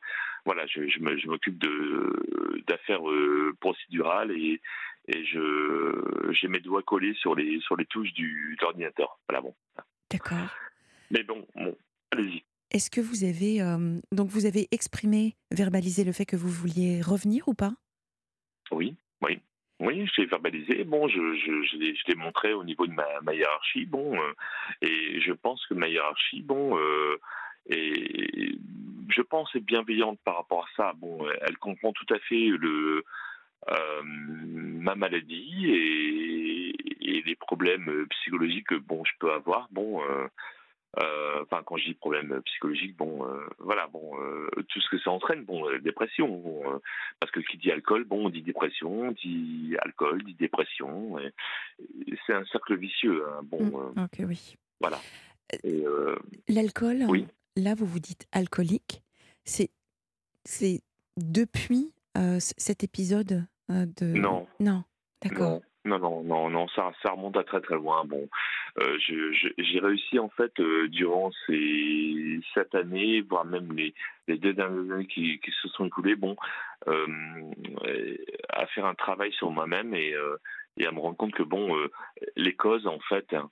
voilà, 0.44 0.66
je, 0.66 1.28
m'occupe 1.28 1.58
de 1.58 2.62
d'affaires 2.66 3.08
euh, 3.08 3.56
procédurales 3.60 4.30
et, 4.30 4.60
et 5.08 5.24
je 5.24 6.30
j'ai 6.30 6.48
mes 6.48 6.60
doigts 6.60 6.82
collés 6.82 7.14
sur 7.14 7.34
les 7.34 7.60
sur 7.60 7.76
les 7.76 7.86
touches 7.86 8.12
du 8.12 8.56
de 8.58 8.64
l'ordinateur. 8.64 9.18
Voilà, 9.28 9.42
bon. 9.42 9.54
D'accord. 10.10 10.54
Mais 11.10 11.24
bon, 11.24 11.46
bon, 11.56 11.76
allez-y. 12.12 12.44
Est-ce 12.70 12.90
que 12.90 13.00
vous 13.00 13.24
avez 13.24 13.60
euh, 13.60 14.00
donc 14.12 14.28
vous 14.28 14.46
avez 14.46 14.68
exprimé, 14.70 15.36
verbalisé 15.50 16.04
le 16.04 16.12
fait 16.12 16.26
que 16.26 16.36
vous 16.36 16.48
vouliez 16.48 17.02
revenir 17.02 17.48
ou 17.48 17.54
pas? 17.54 17.74
Oui, 18.70 18.96
oui. 19.20 19.40
Oui, 19.80 20.06
je 20.06 20.20
l'ai 20.20 20.26
verbalisé. 20.26 20.84
Bon, 20.84 21.08
je, 21.08 21.34
je, 21.34 21.62
je 21.64 22.08
l'ai 22.08 22.14
montré 22.14 22.52
au 22.52 22.64
niveau 22.64 22.86
de 22.86 22.92
ma, 22.92 23.06
ma 23.22 23.34
hiérarchie. 23.34 23.86
Bon, 23.86 24.14
euh, 24.16 24.32
et 24.80 25.20
je 25.20 25.32
pense 25.32 25.64
que 25.66 25.74
ma 25.74 25.88
hiérarchie, 25.88 26.42
bon, 26.42 26.78
euh, 26.78 27.18
et 27.66 28.56
je 29.08 29.22
pense 29.22 29.54
est 29.54 29.60
bienveillante 29.60 30.18
par 30.24 30.36
rapport 30.36 30.64
à 30.64 30.68
ça. 30.76 30.92
Bon, 30.96 31.26
elle 31.40 31.58
comprend 31.58 31.92
tout 31.92 32.14
à 32.14 32.18
fait 32.20 32.48
le 32.48 33.04
euh, 33.70 34.02
ma 34.04 34.94
maladie 34.94 35.66
et, 35.66 36.74
et 37.00 37.22
les 37.22 37.36
problèmes 37.36 38.06
psychologiques 38.10 38.68
que 38.68 38.74
bon 38.74 39.04
je 39.04 39.12
peux 39.18 39.32
avoir. 39.32 39.68
Bon. 39.70 40.00
Euh, 41.00 41.42
enfin, 41.42 41.62
quand 41.64 41.76
je 41.78 41.86
dis 41.86 41.94
problème 41.94 42.40
psychologique, 42.44 42.96
bon, 42.96 43.24
euh, 43.26 43.46
voilà, 43.58 43.86
bon, 43.88 44.12
euh, 44.20 44.48
tout 44.68 44.80
ce 44.80 44.88
que 44.90 44.98
ça 44.98 45.10
entraîne, 45.10 45.44
bon, 45.44 45.64
dépression, 45.80 46.28
bon, 46.28 46.80
parce 47.20 47.32
que 47.32 47.40
qui 47.40 47.56
dit 47.58 47.70
alcool, 47.70 48.04
bon, 48.04 48.26
on 48.26 48.28
dit 48.30 48.42
dépression, 48.42 49.12
dit 49.12 49.74
alcool, 49.80 50.22
dit 50.24 50.34
dépression, 50.34 51.16
c'est 52.26 52.34
un 52.34 52.44
cercle 52.46 52.76
vicieux, 52.76 53.24
hein, 53.28 53.40
bon, 53.44 53.92
Mm, 53.96 54.04
Ok, 54.04 54.26
oui. 54.26 54.56
voilà. 54.80 54.98
L'alcool, 56.48 57.04
Oui. 57.08 57.26
là, 57.56 57.74
vous 57.74 57.86
vous 57.86 58.00
dites 58.00 58.26
alcoolique. 58.32 59.02
C'est 59.44 59.70
c'est 60.44 60.80
depuis 61.16 61.92
euh, 62.16 62.38
cet 62.40 62.84
épisode 62.84 63.44
de. 63.68 64.06
Non. 64.06 64.46
Non. 64.60 64.84
D'accord. 65.22 65.60
Non, 65.84 65.98
non, 65.98 66.22
non, 66.22 66.48
non, 66.48 66.68
ça, 66.68 66.92
ça 67.02 67.10
remonte 67.10 67.36
à 67.36 67.42
très 67.42 67.60
très 67.60 67.74
loin. 67.74 68.04
Bon, 68.04 68.28
euh, 68.78 68.98
j'ai 69.00 69.80
réussi 69.80 70.18
en 70.20 70.28
fait 70.28 70.52
euh, 70.60 70.86
durant 70.88 71.32
ces 71.46 72.40
cette 72.54 72.74
année, 72.76 73.20
voire 73.20 73.44
même 73.44 73.72
les, 73.72 73.92
les 74.28 74.38
deux 74.38 74.52
dernières 74.52 74.94
années 74.94 75.08
qui, 75.08 75.40
qui 75.40 75.50
se 75.60 75.68
sont 75.68 75.84
écoulées, 75.84 76.14
bon, 76.14 76.36
euh, 76.86 77.36
à 78.50 78.66
faire 78.66 78.86
un 78.86 78.94
travail 78.94 79.32
sur 79.32 79.50
moi-même 79.50 79.92
et, 79.94 80.14
et 80.76 80.86
à 80.86 80.92
me 80.92 81.00
rendre 81.00 81.16
compte 81.16 81.34
que 81.34 81.42
bon, 81.42 81.76
les 82.36 82.54
causes 82.54 82.86
en 82.86 83.00
fait 83.00 83.34
hein, 83.34 83.50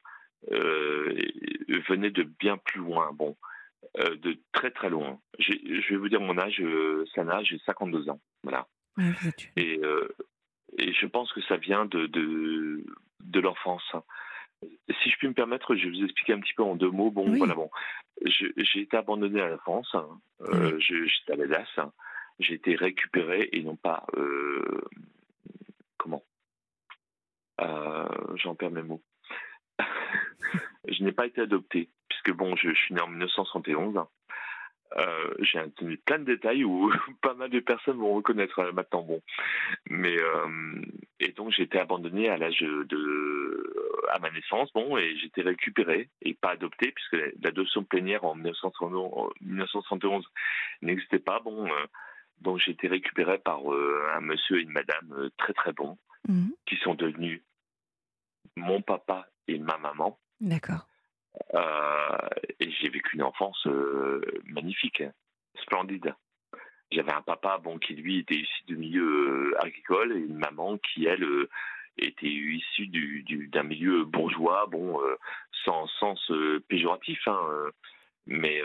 venaient 0.48 2.10
de 2.10 2.22
bien 2.22 2.58
plus 2.58 2.80
loin. 2.80 3.10
Bon, 3.12 3.36
de 3.98 4.38
très 4.52 4.70
très 4.70 4.88
loin. 4.88 5.18
Je 5.40 5.90
vais 5.90 5.96
vous 5.96 6.08
dire 6.08 6.20
mon 6.20 6.38
âge, 6.38 6.62
Sana, 7.14 7.42
j'ai 7.42 7.58
52 7.66 8.08
ans. 8.08 8.20
Voilà. 8.44 8.68
Ouais. 8.96 9.12
Et, 9.56 9.80
euh, 9.82 10.08
et 10.78 10.92
je 10.92 11.06
pense 11.06 11.32
que 11.32 11.40
ça 11.42 11.56
vient 11.56 11.84
de, 11.86 12.06
de, 12.06 12.84
de 13.20 13.40
l'enfance. 13.40 13.84
Si 15.02 15.10
je 15.10 15.16
puis 15.16 15.28
me 15.28 15.34
permettre, 15.34 15.74
je 15.74 15.84
vais 15.88 15.90
vous 15.98 16.04
expliquer 16.04 16.34
un 16.34 16.40
petit 16.40 16.52
peu 16.54 16.62
en 16.62 16.76
deux 16.76 16.90
mots. 16.90 17.10
Bon, 17.10 17.28
Oui. 17.30 17.38
voilà, 17.38 17.54
bon. 17.54 17.70
J'ai 18.26 18.80
été 18.80 18.96
abandonné 18.96 19.40
à 19.40 19.48
l'enfance. 19.48 19.94
Euh, 20.42 20.78
je- 20.78 21.06
J'étais 21.06 21.32
à 21.32 21.36
l'EDAS. 21.36 21.90
J'ai 22.38 22.54
été 22.54 22.74
récupéré 22.76 23.48
et 23.52 23.62
non 23.62 23.76
pas. 23.76 24.04
euh, 24.16 24.80
comment? 25.96 26.22
Euh, 27.60 28.06
J'en 28.36 28.54
perds 28.54 28.70
mes 28.70 28.82
mots. 28.82 29.02
je 30.88 31.02
n'ai 31.04 31.12
pas 31.12 31.26
été 31.26 31.40
adopté, 31.40 31.88
puisque 32.08 32.32
bon, 32.32 32.54
je, 32.56 32.70
je 32.70 32.74
suis 32.80 32.94
né 32.94 33.00
en 33.00 33.08
1971. 33.08 33.98
Euh, 34.98 35.34
j'ai 35.40 35.58
un 35.58 35.68
plein 36.04 36.18
de 36.18 36.24
détails 36.24 36.64
où 36.64 36.90
pas 37.22 37.34
mal 37.34 37.50
de 37.50 37.60
personnes 37.60 37.98
vont 37.98 38.14
reconnaître 38.14 38.58
euh, 38.58 38.72
maintenant. 38.72 39.02
Bon, 39.02 39.22
mais 39.88 40.16
euh, 40.20 40.82
et 41.20 41.32
donc 41.32 41.52
j'ai 41.52 41.62
été 41.62 41.78
abandonné 41.78 42.28
à 42.28 42.36
l'âge 42.36 42.60
de 42.60 43.96
à 44.12 44.18
ma 44.18 44.30
naissance. 44.30 44.72
Bon, 44.72 44.96
et 44.96 45.16
j'ai 45.18 45.26
été 45.26 45.42
récupéré 45.42 46.08
et 46.22 46.34
pas 46.34 46.50
adopté 46.50 46.92
puisque 46.92 47.34
l'adoption 47.42 47.84
plénière 47.84 48.24
en 48.24 48.34
1971 48.34 49.10
en 49.12 49.30
1971 49.40 50.26
n'existait 50.82 51.18
pas. 51.20 51.40
Bon, 51.40 51.66
euh, 51.66 51.86
donc 52.40 52.58
j'ai 52.58 52.72
été 52.72 52.88
récupéré 52.88 53.38
par 53.38 53.60
un 53.68 54.20
monsieur 54.20 54.58
et 54.58 54.62
une 54.62 54.72
madame 54.72 55.30
très 55.36 55.52
très 55.52 55.72
bons 55.72 55.98
Mhm. 56.28 56.52
qui 56.66 56.76
sont 56.76 56.94
devenus 56.94 57.42
mon 58.56 58.82
papa 58.82 59.26
et 59.48 59.58
ma 59.58 59.78
maman. 59.78 60.18
D'accord. 60.40 60.86
Euh, 61.54 62.28
et 62.58 62.70
j'ai 62.70 62.88
vécu 62.88 63.16
une 63.16 63.22
enfance 63.22 63.66
euh, 63.66 64.20
magnifique, 64.46 65.00
hein, 65.00 65.12
splendide. 65.62 66.14
J'avais 66.92 67.12
un 67.12 67.22
papa 67.22 67.58
bon 67.58 67.78
qui 67.78 67.94
lui 67.94 68.18
était 68.18 68.34
issu 68.34 68.64
du 68.66 68.76
milieu 68.76 69.52
euh, 69.54 69.64
agricole 69.64 70.12
et 70.12 70.20
une 70.20 70.38
maman 70.38 70.76
qui 70.78 71.06
elle 71.06 71.24
était 71.98 72.26
issue 72.26 72.88
du, 72.88 73.22
du- 73.22 73.46
d'un 73.48 73.62
milieu 73.62 74.04
bourgeois, 74.04 74.66
bon 74.66 75.00
euh, 75.02 75.16
sans 75.64 75.86
sens 75.86 76.32
péjoratif, 76.68 77.20
hein, 77.28 77.70
mais 78.26 78.60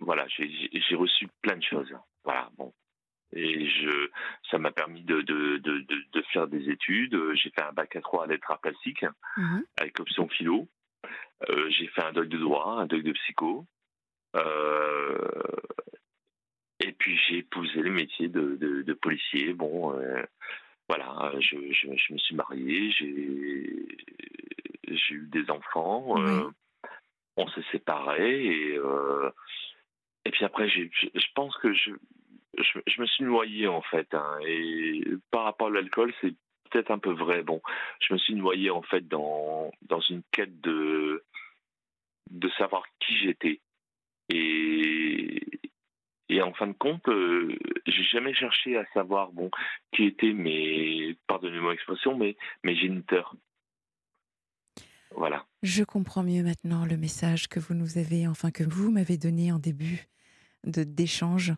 voilà 0.00 0.26
j'ai 0.28 0.96
reçu 0.96 1.28
plein 1.42 1.56
de 1.56 1.62
choses. 1.62 1.92
Voilà 2.24 2.48
bon. 2.56 2.72
Et 3.34 3.66
je, 3.66 4.10
ça 4.50 4.58
m'a 4.58 4.70
permis 4.70 5.02
de, 5.02 5.20
de, 5.22 5.58
de, 5.58 6.22
faire 6.32 6.46
des 6.46 6.70
études. 6.70 7.16
J'ai 7.34 7.50
fait 7.50 7.62
un 7.62 7.72
bac 7.72 7.94
à 7.96 8.00
3 8.00 8.24
à 8.24 8.26
lettres 8.26 8.58
plastiques 8.60 9.04
Mhm. 9.36 9.64
avec 9.76 9.98
option 10.00 10.28
philo. 10.28 10.68
Euh, 11.48 11.68
j'ai 11.70 11.88
fait 11.88 12.02
un 12.02 12.12
doc 12.12 12.28
de 12.28 12.38
droit, 12.38 12.76
un 12.78 12.86
doc 12.86 13.02
de 13.02 13.12
psycho. 13.12 13.66
Euh, 14.36 15.18
et 16.80 16.92
puis 16.92 17.18
j'ai 17.28 17.38
épousé 17.38 17.80
le 17.80 17.90
métier 17.90 18.28
de, 18.28 18.92
policier. 19.00 19.52
Bon, 19.52 19.98
euh, 19.98 20.22
voilà, 20.88 21.32
je, 21.40 21.56
je, 21.72 21.88
je 21.96 22.12
me 22.12 22.18
suis 22.18 22.34
marié, 22.34 22.90
j'ai 22.92 23.06
eu 25.14 25.28
des 25.28 25.50
enfants, 25.50 26.16
on 27.36 27.48
s'est 27.48 27.64
séparés 27.72 28.46
et 28.46 28.78
et 30.24 30.30
puis 30.30 30.44
après 30.44 30.68
je 30.68 31.26
pense 31.34 31.56
que 31.58 31.72
je, 31.74 31.90
je 32.58 33.00
me 33.00 33.06
suis 33.06 33.24
noyé 33.24 33.66
en 33.66 33.82
fait 33.82 34.12
hein, 34.14 34.38
et 34.46 35.02
par 35.30 35.44
rapport 35.44 35.68
à 35.68 35.70
l'alcool 35.70 36.12
c'est 36.20 36.34
peut-être 36.70 36.90
un 36.90 36.98
peu 36.98 37.12
vrai. 37.12 37.42
Bon, 37.42 37.60
je 38.00 38.12
me 38.12 38.18
suis 38.18 38.34
noyé 38.34 38.70
en 38.70 38.82
fait 38.82 39.06
dans 39.06 39.70
dans 39.82 40.00
une 40.00 40.22
quête 40.32 40.60
de 40.60 41.24
de 42.30 42.48
savoir 42.58 42.84
qui 43.00 43.16
j'étais 43.18 43.60
et 44.28 45.40
et 46.30 46.42
en 46.42 46.52
fin 46.54 46.66
de 46.66 46.72
compte, 46.72 47.06
euh, 47.08 47.56
j'ai 47.86 48.02
jamais 48.04 48.34
cherché 48.34 48.76
à 48.76 48.84
savoir 48.94 49.30
bon 49.32 49.50
qui 49.92 50.04
étaient 50.04 50.32
mes 50.32 51.16
pardonnez-moi 51.26 51.72
l'expression 51.72 52.16
mais 52.16 52.36
mes 52.62 52.76
géniteurs. 52.76 53.36
Voilà. 55.16 55.46
Je 55.62 55.84
comprends 55.84 56.24
mieux 56.24 56.42
maintenant 56.42 56.84
le 56.86 56.96
message 56.96 57.48
que 57.48 57.60
vous 57.60 57.74
nous 57.74 57.98
avez, 57.98 58.26
enfin 58.26 58.50
que 58.50 58.64
vous 58.64 58.90
m'avez 58.90 59.16
donné 59.16 59.52
en 59.52 59.60
début 59.60 60.08
de 60.64 60.82
d'échange, 60.82 61.52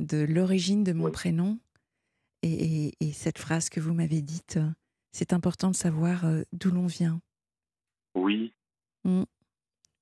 de 0.00 0.24
l'origine 0.28 0.82
de 0.84 0.92
mon 0.92 1.06
Oui. 1.06 1.12
prénom 1.12 1.58
et, 2.42 2.48
et- 2.88 2.94
et 3.00 3.12
cette 3.12 3.38
phrase 3.38 3.68
que 3.70 3.80
vous 3.80 3.94
m'avez 3.94 4.22
dite. 4.22 4.56
euh, 4.56 4.68
C'est 5.12 5.32
important 5.32 5.70
de 5.70 5.74
savoir 5.76 6.24
euh, 6.24 6.42
d'où 6.52 6.70
l'on 6.70 6.86
vient. 6.86 7.20
Oui. 8.14 8.52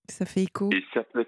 Ça 0.08 0.24
fait 0.26 0.42
écho. 0.44 0.70
Et 0.72 0.84
ça 0.94 1.02
peut 1.04 1.26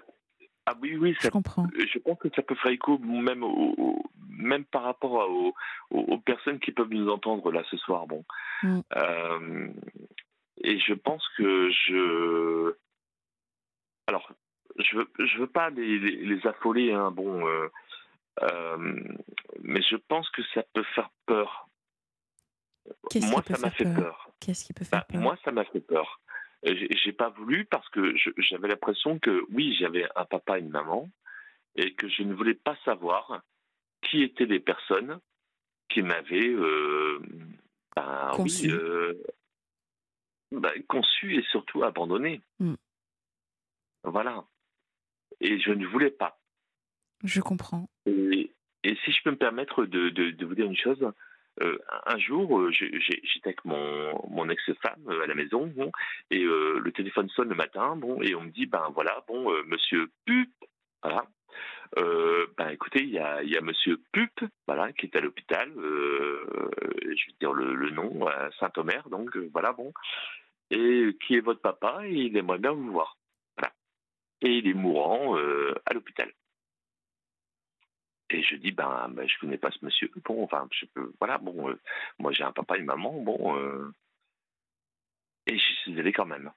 ah 0.67 0.75
oui 0.81 0.95
oui 0.95 1.15
Je 1.19 1.29
comprends. 1.29 1.67
je 1.75 1.97
pense 1.99 2.19
que 2.19 2.29
ça 2.35 2.43
peut 2.43 2.55
faire 2.55 2.71
écho 2.71 2.97
même 2.99 3.43
au, 3.43 3.73
au- 3.77 4.03
même 4.29 4.63
par 4.65 4.83
rapport 4.83 5.21
à- 5.21 5.27
aux, 5.27 6.17
personnes 6.19 6.59
qui 6.59 6.71
peuvent 6.71 6.89
nous 6.91 7.09
entendre 7.09 7.51
là 7.51 7.63
ce 7.69 7.77
soir. 7.77 8.07
Bon, 8.07 8.23
Mm. 8.63 8.79
Euh, 8.95 9.67
et 10.63 10.79
je 10.79 10.93
pense 10.93 11.27
que 11.35 11.69
je 11.71 12.75
alors 14.07 14.31
je 14.77 14.97
veux 14.97 15.07
je 15.19 15.37
veux 15.39 15.47
pas 15.47 15.71
les, 15.71 15.97
les, 15.97 16.15
les 16.25 16.47
affoler 16.47 16.91
hein, 16.93 17.09
bon 17.11 17.45
euh, 17.47 17.65
euh, 17.65 17.69
mais 19.59 19.81
je 19.83 19.95
pense 19.95 20.29
que 20.31 20.41
ça 20.53 20.63
peut 20.73 20.85
faire 20.95 21.09
peur. 21.25 21.67
Moi 23.15 23.43
ça 23.47 23.57
m'a 23.59 23.69
faire 23.69 23.73
fait 23.75 23.93
peur. 24.01 24.29
Qu'est-ce 24.39 24.65
qui 24.65 24.73
peut 24.73 24.85
faire 24.85 24.99
Bah, 24.99 25.05
peur 25.07 25.21
moi, 25.21 25.37
ça 25.43 25.51
m'a 25.51 25.65
fait 25.65 25.81
peur. 25.81 26.19
Euh, 26.65 26.75
J'ai 27.03 27.13
pas 27.13 27.29
voulu 27.29 27.65
parce 27.65 27.87
que 27.89 28.13
j'avais 28.37 28.67
l'impression 28.67 29.19
que 29.19 29.45
oui, 29.51 29.75
j'avais 29.79 30.07
un 30.15 30.25
papa 30.25 30.57
et 30.57 30.61
une 30.61 30.69
maman 30.69 31.09
et 31.75 31.93
que 31.93 32.07
je 32.09 32.23
ne 32.23 32.33
voulais 32.33 32.55
pas 32.55 32.75
savoir 32.85 33.41
qui 34.03 34.23
étaient 34.23 34.45
les 34.45 34.59
personnes 34.59 35.19
qui 35.89 36.01
m'avaient 36.01 36.49
euh, 36.49 37.19
oui, 37.97 38.33
Conçu. 38.33 38.71
euh, 38.71 39.13
ben, 40.51 40.71
conçu 40.87 41.35
et 41.37 41.43
surtout 41.51 41.83
abandonné. 41.83 42.41
Mm. 42.59 42.73
Voilà. 44.03 44.43
Et 45.39 45.59
je 45.59 45.71
ne 45.71 45.85
voulais 45.85 46.11
pas. 46.11 46.40
Je 47.23 47.41
comprends. 47.41 47.87
Et, 48.05 48.51
si 48.83 49.11
je 49.11 49.23
peux 49.23 49.31
me 49.31 49.37
permettre 49.37 49.85
de, 49.85 50.09
de- 50.09 50.45
vous 50.45 50.55
dire 50.55 50.65
une 50.65 50.75
chose, 50.75 51.11
euh, 51.61 51.77
un 52.07 52.17
jour, 52.17 52.59
euh, 52.59 52.71
j'étais 52.71 53.21
avec 53.45 53.63
mon, 53.65 54.27
mon 54.29 54.49
ex-femme 54.49 55.03
euh, 55.07 55.23
à 55.23 55.27
la 55.27 55.35
maison, 55.35 55.67
bon, 55.67 55.91
et 56.29 56.39
le 56.39 56.91
téléphone 56.91 57.29
sonne 57.29 57.49
le 57.49 57.55
matin, 57.55 57.95
bon, 57.95 58.21
et 58.21 58.33
on 58.35 58.41
me 58.41 58.49
dit, 58.49 58.65
ben 58.65 58.89
voilà, 58.93 59.23
bon, 59.27 59.51
monsieur 59.67 60.09
Pup, 60.25 60.49
voilà, 61.03 61.25
ben 62.57 62.69
écoutez, 62.69 63.03
il 63.03 63.11
y 63.11 63.19
a, 63.19 63.61
monsieur 63.61 64.01
Pup, 64.13 64.49
voilà, 64.65 64.91
qui 64.93 65.05
est 65.05 65.15
à 65.15 65.21
l'hôpital, 65.21 65.71
je 65.75 67.27
vais 67.27 67.35
dire 67.39 67.53
le, 67.53 67.89
nom, 67.91 68.27
Saint-Omer, 68.59 69.07
donc 69.09 69.35
voilà, 69.53 69.73
bon, 69.73 69.93
et 70.71 71.15
qui 71.25 71.35
est 71.35 71.41
votre 71.41 71.61
papa, 71.61 72.01
et 72.05 72.13
il 72.13 72.37
aimerait 72.37 72.59
bien 72.59 72.71
vous 72.71 72.91
voir, 72.91 73.17
voilà, 73.57 73.73
et 74.41 74.57
il 74.57 74.67
est 74.67 74.73
mourant 74.73 75.35
à 75.35 75.93
l'hôpital. 75.93 76.31
Et 78.33 78.43
je 78.43 78.55
dis, 78.55 78.71
ben, 78.71 79.09
ben, 79.09 79.27
je 79.27 79.37
connais 79.39 79.57
pas 79.57 79.71
ce 79.71 79.83
monsieur. 79.83 80.09
Bon, 80.25 80.43
enfin, 80.43 80.67
je 80.71 80.85
peux, 80.85 81.11
voilà, 81.19 81.37
bon, 81.37 81.69
euh, 81.69 81.79
moi 82.17 82.31
j'ai 82.31 82.43
un 82.43 82.51
papa 82.53 82.77
et 82.77 82.79
une 82.79 82.85
maman, 82.85 83.11
bon. 83.21 83.57
euh, 83.57 83.93
et 85.47 85.57
j'y 85.57 85.73
suis 85.81 85.99
allé 85.99 86.13
quand 86.13 86.25
même. 86.25 86.51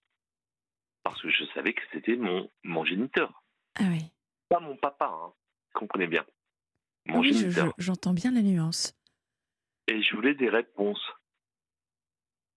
Parce 1.03 1.21
que 1.21 1.29
je 1.31 1.45
savais 1.47 1.73
que 1.75 1.83
c'était 1.93 2.17
mon, 2.17 2.49
mon 2.63 2.85
géniteur. 2.85 3.43
Ah 3.77 3.85
oui. 3.89 4.05
Pas 4.49 4.61
mon 4.61 4.77
papa, 4.77 5.07
hein, 5.07 5.33
comprenez 5.75 6.07
bien. 6.07 6.25
Mon 7.07 7.21
oui, 7.21 7.33
je- 7.35 7.39
géniteur. 7.41 7.75
je- 7.77 7.85
j'entends 7.85 8.15
bien 8.15 8.31
la 8.31 8.43
nuance. 8.43 8.97
Et 9.89 10.01
je 10.03 10.15
voulais 10.15 10.35
des 10.35 10.49
réponses. 10.49 11.05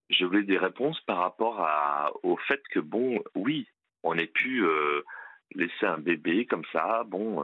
Je 0.10 0.24
voulais 0.26 0.44
des 0.44 0.58
réponses 0.58 1.02
par 1.02 1.18
rapport 1.18 1.60
à, 1.60 2.12
au 2.24 2.38
fait 2.38 2.62
que, 2.70 2.80
bon, 2.80 3.22
oui, 3.36 3.68
on 4.04 4.18
ait 4.18 4.28
pu 4.28 4.64
euh, 4.64 5.02
laisser 5.56 5.86
un 5.86 5.98
bébé 5.98 6.46
comme 6.46 6.64
ça, 6.72 7.04
bon. 7.06 7.44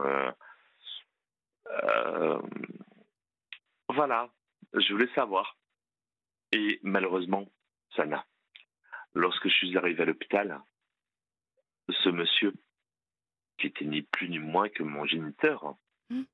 Euh, 1.66 2.40
voilà, 3.88 4.30
je 4.74 4.92
voulais 4.92 5.12
savoir. 5.14 5.56
Et 6.52 6.78
malheureusement, 6.82 7.46
ça 7.96 8.06
n'a. 8.06 8.26
Lorsque 9.14 9.48
je 9.48 9.54
suis 9.54 9.76
arrivé 9.76 10.02
à 10.02 10.06
l'hôpital, 10.06 10.60
ce 11.88 12.08
monsieur, 12.08 12.52
qui 13.58 13.68
était 13.68 13.84
ni 13.84 14.02
plus 14.02 14.28
ni 14.28 14.38
moins 14.38 14.68
que 14.68 14.82
mon 14.82 15.04
géniteur, 15.06 15.76
Hmm. 16.10 16.24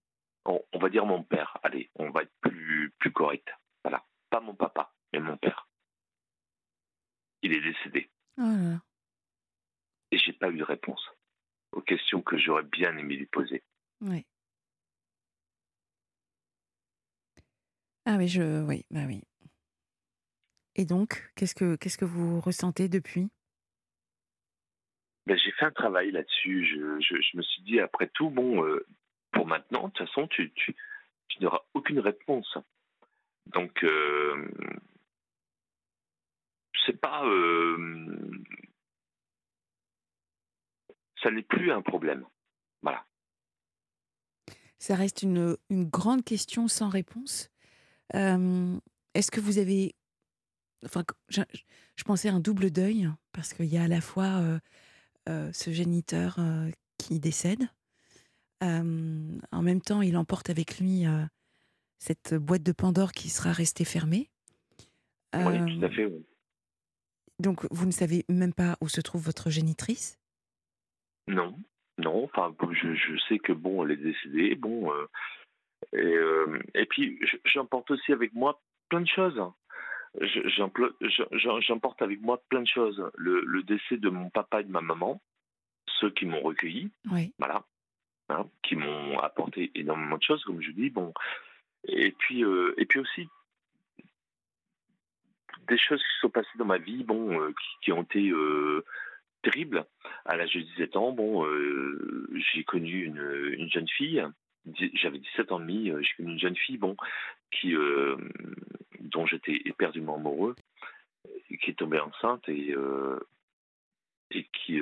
on, 0.46 0.60
on 0.72 0.78
va 0.80 0.88
dire 0.88 1.06
mon 1.06 1.22
père, 1.22 1.56
allez, 1.62 1.90
on 1.94 2.10
va 2.10 2.22
être 2.22 2.32
plus, 2.40 2.92
plus 2.98 3.12
correct. 3.12 3.48
Voilà, 3.84 4.04
pas 4.30 4.40
mon 4.40 4.54
papa, 4.54 4.92
mais 5.12 5.20
mon 5.20 5.36
père. 5.36 5.68
Il 7.42 7.52
est 7.52 7.60
décédé 7.60 8.10
là. 8.36 8.80
et 10.10 10.18
j'ai 10.18 10.32
pas 10.32 10.50
eu 10.50 10.56
de 10.58 10.64
réponse 10.64 11.08
aux 11.72 11.82
questions 11.82 12.20
que 12.20 12.36
j'aurais 12.36 12.64
bien 12.64 12.96
aimé 12.96 13.14
lui 13.14 13.26
poser. 13.26 13.62
Ouais. 14.00 14.24
Ah 18.06 18.16
oui, 18.16 18.28
je, 18.28 18.62
oui, 18.64 18.84
bah 18.90 19.04
oui. 19.06 19.22
Et 20.74 20.84
donc, 20.84 21.32
qu'est-ce 21.36 21.54
que 21.54 21.76
qu'est-ce 21.76 21.98
que 21.98 22.04
vous 22.04 22.40
ressentez 22.40 22.88
depuis? 22.88 23.28
Ben, 25.26 25.36
j'ai 25.36 25.52
fait 25.52 25.66
un 25.66 25.70
travail 25.70 26.10
là-dessus. 26.10 26.64
Je, 26.64 27.00
je, 27.00 27.20
je 27.20 27.36
me 27.36 27.42
suis 27.42 27.62
dit, 27.62 27.78
après 27.80 28.08
tout, 28.14 28.30
bon, 28.30 28.64
euh, 28.64 28.86
pour 29.32 29.46
maintenant, 29.46 29.88
de 29.88 29.92
toute 29.92 30.06
façon, 30.06 30.26
tu, 30.28 30.50
tu, 30.52 30.74
tu 31.28 31.42
n'auras 31.42 31.60
aucune 31.74 32.00
réponse. 32.00 32.56
Donc, 33.46 33.84
euh, 33.84 34.48
c'est 36.86 36.98
pas. 37.00 37.24
euh, 37.26 38.42
ça 41.22 41.30
n'est 41.30 41.42
plus 41.42 41.70
un 41.70 41.82
problème. 41.82 42.24
Voilà. 42.82 43.04
Ça 44.78 44.94
reste 44.94 45.22
une, 45.22 45.56
une 45.68 45.84
grande 45.84 46.24
question 46.24 46.66
sans 46.66 46.88
réponse? 46.88 47.49
Est-ce 48.12 49.30
que 49.30 49.40
vous 49.40 49.58
avez... 49.58 49.94
Enfin, 50.84 51.04
je, 51.28 51.42
je 51.96 52.04
pensais 52.04 52.28
à 52.28 52.34
un 52.34 52.40
double 52.40 52.70
deuil, 52.70 53.08
parce 53.32 53.52
qu'il 53.52 53.66
y 53.66 53.76
a 53.76 53.82
à 53.84 53.88
la 53.88 54.00
fois 54.00 54.42
ce 55.28 55.70
géniteur 55.70 56.38
qui 56.98 57.20
décède, 57.20 57.68
euh, 58.62 59.38
en 59.52 59.62
même 59.62 59.80
temps, 59.80 60.02
il 60.02 60.16
emporte 60.16 60.50
avec 60.50 60.78
lui 60.78 61.06
euh, 61.06 61.24
cette 61.98 62.34
boîte 62.34 62.62
de 62.62 62.72
Pandore 62.72 63.12
qui 63.12 63.28
sera 63.28 63.52
restée 63.52 63.84
fermée. 63.84 64.30
Oui, 65.34 65.78
tout 65.78 65.84
à 65.84 65.90
fait. 65.90 66.06
oui. 66.06 66.26
Donc, 67.38 67.66
vous 67.70 67.86
ne 67.86 67.90
savez 67.90 68.24
même 68.28 68.52
pas 68.52 68.76
où 68.82 68.88
se 68.88 69.00
trouve 69.00 69.22
votre 69.22 69.48
génitrice? 69.48 70.18
Non, 71.26 71.56
non. 71.96 72.24
Enfin, 72.24 72.54
je, 72.72 72.94
je 72.94 73.18
sais 73.28 73.38
que 73.38 73.52
bon, 73.52 73.84
elle 73.84 73.92
est 73.92 73.96
décédée. 73.96 74.54
Bon, 74.56 74.90
et, 75.92 75.98
euh, 75.98 76.58
et 76.74 76.86
puis 76.86 77.18
je- 77.22 77.36
j'emporte 77.44 77.90
aussi 77.90 78.12
avec 78.12 78.32
moi 78.34 78.60
plein 78.88 79.00
de 79.00 79.08
choses. 79.08 79.40
J'emporte 80.20 82.02
avec 82.02 82.20
moi 82.20 82.42
plein 82.48 82.62
de 82.62 82.66
choses. 82.66 83.10
Le, 83.16 83.42
le 83.44 83.62
décès 83.62 83.96
de 83.96 84.08
mon 84.10 84.30
papa 84.30 84.60
et 84.60 84.64
de 84.64 84.70
ma 84.70 84.80
maman, 84.80 85.22
ceux 86.00 86.10
qui 86.10 86.26
m'ont 86.26 86.40
recueilli, 86.40 86.90
Oui. 87.10 87.32
voilà, 87.38 87.64
hein, 88.28 88.46
qui 88.62 88.76
m'ont 88.76 89.18
apporté 89.20 89.70
énormément 89.74 90.18
de 90.18 90.22
choses, 90.22 90.42
comme 90.44 90.60
je 90.62 90.70
dis. 90.72 90.90
Bon, 90.90 91.12
et 91.84 92.10
puis 92.12 92.44
euh, 92.44 92.74
et 92.76 92.86
puis 92.86 93.00
aussi 93.00 93.28
des 95.68 95.78
choses 95.78 96.00
qui 96.02 96.20
sont 96.20 96.30
passées 96.30 96.48
dans 96.58 96.64
ma 96.64 96.78
vie, 96.78 97.04
bon, 97.04 97.40
euh, 97.40 97.50
qui, 97.52 97.68
qui 97.84 97.92
ont 97.92 98.02
été 98.02 98.30
euh, 98.30 98.84
terribles. 99.42 99.84
À 100.24 100.36
l'âge 100.36 100.52
de 100.54 100.60
17 100.60 100.96
ans, 100.96 101.12
bon, 101.12 101.46
j'ai 102.54 102.64
connu 102.64 103.04
une, 103.04 103.54
une 103.56 103.70
jeune 103.70 103.88
fille. 103.88 104.24
J'avais 104.94 105.18
17 105.18 105.52
ans 105.52 105.58
et 105.58 105.62
demi. 105.62 105.90
euh, 105.90 106.02
J'ai 106.02 106.14
connu 106.16 106.32
une 106.32 106.38
jeune 106.38 106.56
fille, 106.56 106.76
bon, 106.78 106.96
euh, 107.64 108.16
dont 109.00 109.26
j'étais 109.26 109.60
éperdument 109.64 110.16
amoureux, 110.16 110.54
qui 111.60 111.70
est 111.70 111.78
tombée 111.78 111.98
enceinte 112.00 112.48
et 112.48 112.72
euh, 112.74 113.18
et 114.30 114.44
qui 114.52 114.80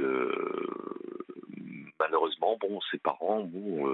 malheureusement, 1.98 2.59
bon, 2.60 2.80
ses 2.90 2.98
parents, 2.98 3.42
bon, 3.44 3.86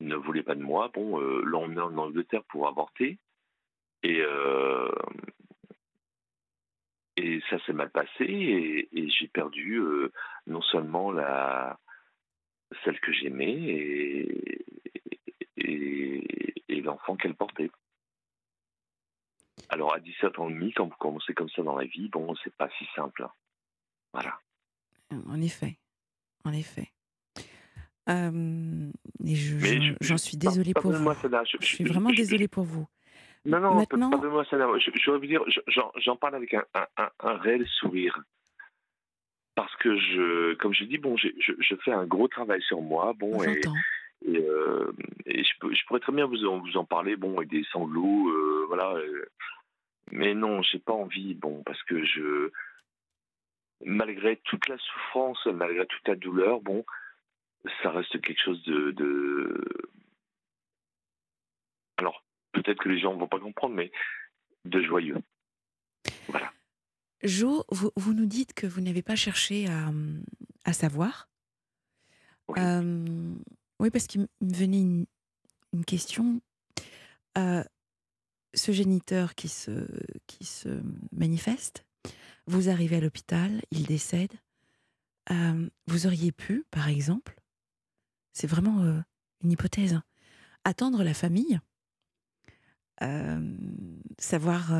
ne 0.00 0.14
voulaient 0.16 0.42
pas 0.42 0.54
de 0.54 0.62
moi. 0.62 0.90
Bon, 0.92 1.18
l'ont 1.18 1.64
emmené 1.64 1.80
en 1.80 1.96
Angleterre 1.96 2.44
pour 2.48 2.68
avorter. 2.68 3.18
Et, 4.02 4.22
et 7.16 7.42
ça 7.48 7.58
s'est 7.64 7.72
mal 7.72 7.90
passé 7.90 8.24
et, 8.92 9.08
j'ai 9.08 9.28
perdu 9.28 9.80
non 10.46 10.60
seulement 10.60 11.10
la 11.10 11.78
celle 12.84 12.98
que 13.00 13.12
j'aimais 13.12 13.52
et, 13.52 14.64
et, 15.56 16.54
et 16.68 16.80
l'enfant 16.82 17.16
qu'elle 17.16 17.34
portait. 17.34 17.70
Alors 19.68 19.94
à 19.94 20.00
17 20.00 20.38
ans 20.38 20.48
et 20.48 20.52
demi, 20.54 20.72
quand 20.72 20.86
vous 20.86 20.96
commencez 20.98 21.34
comme 21.34 21.48
ça 21.50 21.62
dans 21.62 21.76
la 21.76 21.84
vie, 21.86 22.08
bon, 22.08 22.34
c'est 22.44 22.54
pas 22.56 22.68
si 22.78 22.86
simple. 22.94 23.26
Voilà. 24.12 24.38
En 25.28 25.40
effet, 25.40 25.76
en 26.44 26.52
effet. 26.52 26.92
Euh, 28.08 28.90
et 29.24 29.34
je- 29.34 29.58
j'en 30.00 30.16
je- 30.16 30.22
suis 30.22 30.36
désolée 30.36 30.72
pour 30.74 30.92
vous. 30.92 31.12
je- 31.44 31.56
Je 31.60 31.66
suis 31.66 31.84
vraiment 31.84 32.10
désolée 32.10 32.48
pour 32.48 32.64
vous. 32.64 32.86
Non, 33.44 33.60
non, 33.60 33.74
Maintenant- 33.76 34.10
pardonnez-moi, 34.10 34.44
Sana. 34.46 34.66
Je, 34.78 34.90
je 34.94 35.10
vous 35.10 35.26
dire, 35.26 35.40
je- 35.48 35.60
j'en 36.00 36.16
parle 36.16 36.34
avec 36.36 36.54
un, 36.54 36.64
un- 36.74 36.86
un- 36.96 37.10
un 37.20 37.36
réel 37.38 37.66
sourire. 37.78 38.20
Parce 39.56 39.74
que, 39.76 39.96
je, 39.96 40.54
comme 40.54 40.72
je 40.74 40.84
dis, 40.84 40.98
bon, 40.98 41.16
je, 41.16 41.28
je, 41.40 41.52
je 41.58 41.74
fais 41.76 41.90
un 41.92 42.06
gros 42.06 42.28
travail 42.28 42.62
sur 42.62 42.80
moi, 42.80 43.12
bon, 43.14 43.42
et, 43.42 43.62
et, 44.26 44.38
euh, 44.38 44.92
et 45.24 45.42
je, 45.42 45.52
peux- 45.58 45.74
je 45.74 45.84
pourrais 45.86 46.00
très 46.00 46.12
bien 46.12 46.26
vous 46.26 46.44
en, 46.46 46.58
vous 46.60 46.76
en 46.76 46.84
parler, 46.84 47.16
bon, 47.16 47.36
avec 47.38 47.48
des 47.48 47.64
sanglots, 47.72 48.28
euh, 48.28 48.64
voilà. 48.68 48.92
euh, 48.94 49.24
mais 50.12 50.34
non, 50.34 50.62
j'ai 50.62 50.78
pas 50.78 50.92
envie, 50.92 51.34
bon, 51.34 51.62
parce 51.64 51.82
que 51.84 52.04
je, 52.04 52.50
malgré 53.84 54.36
toute 54.44 54.68
la 54.68 54.78
souffrance, 54.78 55.44
malgré 55.46 55.86
toute 55.86 56.06
la 56.06 56.14
douleur, 56.16 56.60
bon, 56.60 56.84
ça 57.82 57.90
reste 57.90 58.20
quelque 58.20 58.40
chose 58.42 58.62
de, 58.64 58.92
de... 58.92 59.64
alors 61.96 62.22
peut-être 62.52 62.82
que 62.82 62.88
les 62.88 62.98
gens 62.98 63.14
vont 63.16 63.26
pas 63.26 63.40
comprendre, 63.40 63.74
mais 63.74 63.90
de 64.66 64.80
joyeux. 64.82 65.18
Voilà. 66.28 66.52
Jo, 67.22 67.64
vous, 67.70 67.90
vous 67.96 68.14
nous 68.14 68.26
dites 68.26 68.52
que 68.52 68.66
vous 68.66 68.80
n'avez 68.80 69.02
pas 69.02 69.16
cherché 69.16 69.66
à, 69.68 69.90
à 70.64 70.72
savoir. 70.72 71.28
Oui. 72.48 72.60
Euh, 72.60 73.34
oui, 73.80 73.90
parce 73.90 74.06
qu'il 74.06 74.22
me 74.22 74.28
venait 74.40 74.80
une, 74.80 75.06
une 75.72 75.84
question. 75.84 76.40
Euh, 77.38 77.64
ce 78.54 78.72
géniteur 78.72 79.34
qui 79.34 79.48
se, 79.48 79.86
qui 80.26 80.44
se 80.44 80.80
manifeste, 81.12 81.84
vous 82.46 82.68
arrivez 82.68 82.96
à 82.96 83.00
l'hôpital, 83.00 83.62
il 83.70 83.84
décède. 83.84 84.32
Euh, 85.30 85.68
vous 85.86 86.06
auriez 86.06 86.32
pu, 86.32 86.64
par 86.70 86.88
exemple, 86.88 87.36
c'est 88.32 88.46
vraiment 88.46 88.82
euh, 88.82 89.00
une 89.42 89.52
hypothèse, 89.52 89.94
hein, 89.94 90.04
attendre 90.64 91.02
la 91.02 91.14
famille, 91.14 91.58
euh, 93.02 93.56
savoir 94.18 94.72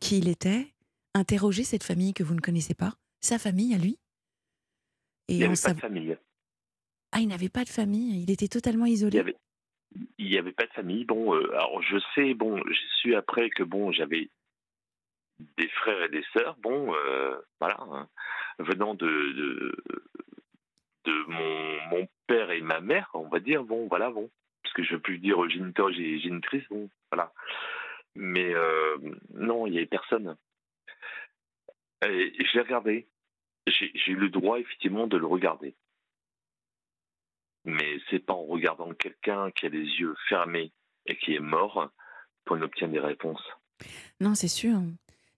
qui 0.00 0.18
il 0.18 0.28
était, 0.28 0.74
interroger 1.14 1.64
cette 1.64 1.84
famille 1.84 2.14
que 2.14 2.22
vous 2.22 2.34
ne 2.34 2.40
connaissez 2.40 2.74
pas, 2.74 2.94
sa 3.20 3.38
famille 3.38 3.74
à 3.74 3.78
lui? 3.78 3.98
Il 5.28 5.36
Et 5.36 5.38
n'y 5.38 5.44
en 5.44 5.48
avait 5.48 5.54
pas 5.54 5.68
sav- 5.68 5.74
de 5.76 5.80
famille. 5.80 6.16
Ah, 7.12 7.20
il 7.20 7.28
n'avait 7.28 7.48
pas 7.48 7.64
de 7.64 7.68
famille, 7.70 8.22
il 8.22 8.30
était 8.30 8.48
totalement 8.48 8.84
Il 8.86 8.92
isolé? 8.92 9.18
avait, 9.18 9.36
il 10.18 10.28
y 10.28 10.38
avait 10.38 10.52
pas 10.52 10.66
de 10.66 10.72
famille. 10.72 11.04
Bon, 11.04 11.34
euh, 11.34 11.50
alors 11.52 11.82
je 11.82 11.96
sais, 12.14 12.34
bon, 12.34 12.62
j'ai 12.66 12.88
su 13.00 13.14
après 13.14 13.50
que 13.50 13.62
bon, 13.62 13.92
j'avais 13.92 14.30
des 15.56 15.68
frères 15.68 16.02
et 16.04 16.08
des 16.08 16.24
sœurs. 16.32 16.56
Bon, 16.58 16.94
euh, 16.94 17.36
voilà, 17.60 17.78
hein, 17.80 18.08
venant 18.58 18.94
de, 18.94 19.06
de 19.06 19.76
de 21.04 21.24
mon, 21.28 21.98
mon 21.98 22.08
père 22.26 22.50
et 22.50 22.60
ma 22.60 22.80
mère, 22.80 23.08
on 23.14 23.28
va 23.28 23.40
dire. 23.40 23.64
Bon, 23.64 23.86
voilà, 23.88 24.10
bon, 24.10 24.28
parce 24.62 24.74
que 24.74 24.82
je 24.82 24.94
veux 24.94 25.00
plus 25.00 25.18
dire 25.18 25.48
géniteur, 25.48 25.90
gé- 25.90 26.20
génitrice. 26.20 26.64
Bon, 26.68 26.90
voilà. 27.10 27.32
Mais 28.14 28.52
euh, 28.52 28.98
non, 29.32 29.66
il 29.66 29.74
y 29.74 29.78
avait 29.78 29.86
personne. 29.86 30.36
Et 32.06 32.32
je 32.44 32.54
l'ai 32.54 32.62
regardé. 32.62 33.08
J'ai 33.66 34.12
eu 34.12 34.16
le 34.16 34.30
droit 34.30 34.58
effectivement 34.58 35.06
de 35.06 35.16
le 35.16 35.26
regarder. 35.26 35.74
Mais 37.64 37.98
c'est 38.08 38.18
pas 38.20 38.32
en 38.32 38.44
regardant 38.46 38.92
quelqu'un 38.94 39.50
qui 39.50 39.66
a 39.66 39.68
les 39.68 39.84
yeux 39.84 40.14
fermés 40.28 40.72
et 41.06 41.16
qui 41.16 41.34
est 41.34 41.40
mort 41.40 41.90
qu'on 42.46 42.62
obtient 42.62 42.88
des 42.88 43.00
réponses. 43.00 43.42
Non, 44.20 44.34
c'est 44.34 44.48
sûr. 44.48 44.80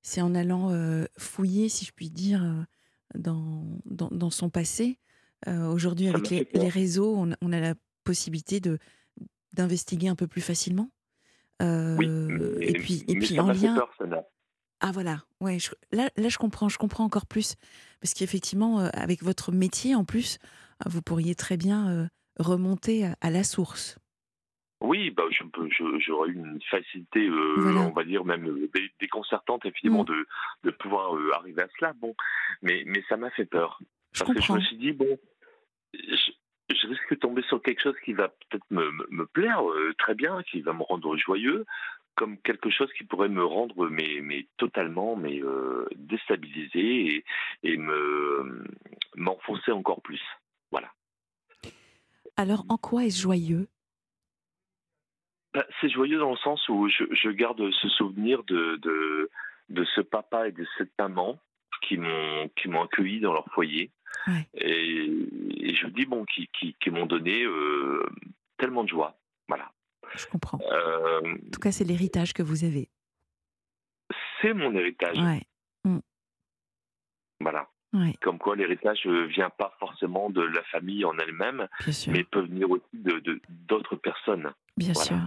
C'est 0.03 0.23
en 0.23 0.35
allant 0.35 0.71
euh, 0.71 1.07
fouiller, 1.19 1.69
si 1.69 1.85
je 1.85 1.93
puis 1.93 2.11
dire, 2.11 2.43
euh, 2.45 2.63
dans, 3.15 3.65
dans, 3.85 4.09
dans 4.11 4.31
son 4.31 4.49
passé. 4.49 4.99
Euh, 5.49 5.67
Aujourd'hui, 5.69 6.09
avec 6.09 6.31
les, 6.31 6.69
réseaux, 6.69 7.17
on, 7.17 7.33
on 7.41 7.53
a 7.53 7.61
la 7.61 7.75
possibilité 8.05 8.61
de 8.61 8.79
d'investiguer 9.53 10.07
un 10.09 10.15
peu 10.15 10.29
plus 10.29 10.41
facilement. 10.43 10.91
Euh, 11.61 11.97
Oui, 11.97 12.07
et 12.61 12.73
puis, 12.75 13.05
et 13.09 13.17
puis 13.17 13.41
en 13.41 13.49
lien. 13.49 13.75
peur. 13.75 14.25
Ah 14.81 14.93
voilà, 14.93 15.19
ouais, 15.41 15.59
je- 15.59 15.71
là, 15.93 16.09
là 16.17 16.29
je 16.29 16.39
comprends, 16.39 16.69
je 16.69 16.79
comprends 16.79 17.05
encore 17.05 17.27
plus. 17.27 17.57
Parce 18.01 18.15
qu'effectivement, 18.15 18.81
euh, 18.81 18.89
avec 18.95 19.23
votre 19.23 19.53
métier 19.53 19.95
en 19.95 20.05
plus, 20.05 20.39
euh, 20.87 20.89
vous 20.91 21.03
pourriez 21.03 21.35
très 21.35 21.57
bien 21.59 21.89
euh, 21.91 22.07
remonter 22.39 23.05
à, 23.07 23.15
à 23.21 23.31
la 23.31 23.45
source. 23.45 23.99
Oui, 24.83 25.11
bah, 25.11 25.25
je 25.31 25.45
peux- 25.45 25.69
je- 25.69 25.99
j'aurais 25.99 26.31
eu 26.31 26.37
une 26.37 26.59
facilité, 26.71 27.29
euh, 27.29 27.55
Voilà. 27.59 27.81
on 27.83 27.91
va 27.93 28.05
dire 28.05 28.25
même 28.25 28.47
dé- 28.75 28.91
déconcertante, 28.99 29.67
effectivement, 29.67 30.03
Mm. 30.05 30.07
de, 30.07 30.27
de 30.65 30.71
pouvoir 30.71 31.13
arriver 31.37 31.61
à 31.63 31.69
cela. 31.79 31.93
Bon, 31.93 32.15
mais, 32.63 32.83
mais 32.87 33.05
ça 33.11 33.19
m'a 33.19 33.31
fait 33.33 33.45
peur. 33.45 33.79
Je 34.13 34.21
Parce 34.25 34.33
que 34.33 34.41
je 34.41 34.53
me 34.55 34.61
suis 34.61 34.79
dit, 34.79 34.93
bon, 34.93 35.19
je, 35.93 36.31
je 36.71 36.87
risque 36.87 37.11
de 37.11 37.17
tomber 37.17 37.43
sur 37.43 37.61
quelque 37.63 37.83
chose 37.83 37.95
qui 38.07 38.15
va 38.15 38.29
peut-être 38.29 38.65
me, 38.71 38.91
me, 38.91 39.07
me 39.11 39.27
plaire 39.27 39.69
euh, 39.71 39.93
très 39.99 40.15
bien, 40.15 40.43
qui 40.45 40.63
va 40.63 40.73
me 40.73 40.83
rendre 40.83 41.15
joyeux, 41.19 41.67
comme 42.17 42.39
quelque 42.39 42.71
chose 42.71 42.93
qui 42.97 43.05
pourrait 43.05 43.29
me 43.29 43.45
rendre 43.45 43.89
mais, 43.89 44.21
mais 44.23 44.47
totalement 44.57 45.17
mais, 45.17 45.41
euh, 45.43 45.87
déstabilisé 45.97 46.79
et, 47.17 47.25
et 47.63 47.77
me 47.77 48.65
m'enfoncer 49.17 49.73
encore 49.73 50.03
plus. 50.03 50.23
Voilà. 50.71 50.93
Alors, 52.37 52.65
en 52.69 52.77
quoi 52.77 53.05
est-ce 53.05 53.21
joyeux? 53.23 53.69
Bah, 55.53 55.67
c'est 55.81 55.89
joyeux 55.91 56.19
dans 56.19 56.31
le 56.31 56.37
sens 56.37 56.69
où 56.69 56.89
je, 56.89 57.05
je 57.11 57.31
garde 57.31 57.71
ce 57.73 57.89
souvenir 57.89 58.45
de, 58.45 58.77
de, 58.77 59.31
de 59.69 59.85
ce 59.97 60.01
papa 60.01 60.49
et 60.49 60.53
de 60.53 60.67
cette 60.79 60.93
maman 60.99 61.39
qui 61.83 61.97
m'ont 61.97 62.49
qui 62.57 62.69
m'ont 62.69 62.83
accueilli 62.83 63.21
dans 63.21 63.33
leur 63.33 63.47
foyer 63.53 63.91
Ouais. 64.27 64.47
et, 64.55 65.09
et 65.61 65.75
je 65.75 65.87
dis 65.87 66.05
bon 66.05 66.25
qui, 66.27 66.49
qui, 66.49 66.75
qui 66.75 66.91
m'ont 66.91 67.07
donné 67.07 67.43
euh, 67.45 68.05
tellement 68.59 68.85
de 68.85 68.89
joie 68.89 69.20
Je 70.17 70.27
comprends. 70.27 70.59
Euh, 70.71 71.21
En 71.21 71.51
tout 71.53 71.61
cas, 71.61 71.73
c'est 71.73 71.85
l'héritage 71.85 72.33
que 72.33 72.43
vous 72.43 72.65
avez. 72.65 72.89
c'est 74.41 74.53
mon 74.55 74.75
héritage 74.75 75.19
Ouais, 75.19 75.43
voilà 77.41 77.69
ouais, 77.95 78.15
comme 78.21 78.39
quoi 78.39 78.55
l'héritage 78.57 79.05
ne 79.07 79.23
vient 79.23 79.51
pas 79.51 79.75
forcément 79.79 80.31
de 80.31 80.43
la 80.43 80.63
famille 80.65 81.05
en 81.05 81.17
elle-même 81.19 81.69
mais 82.09 82.25
peut 82.25 82.43
venir 82.43 82.71
aussi 82.71 82.85
de 82.93 83.41
d'autres 83.49 83.97
personnes 83.97 84.53
Bien 84.77 84.93
Voilà. 84.93 85.09
sûr. 85.09 85.19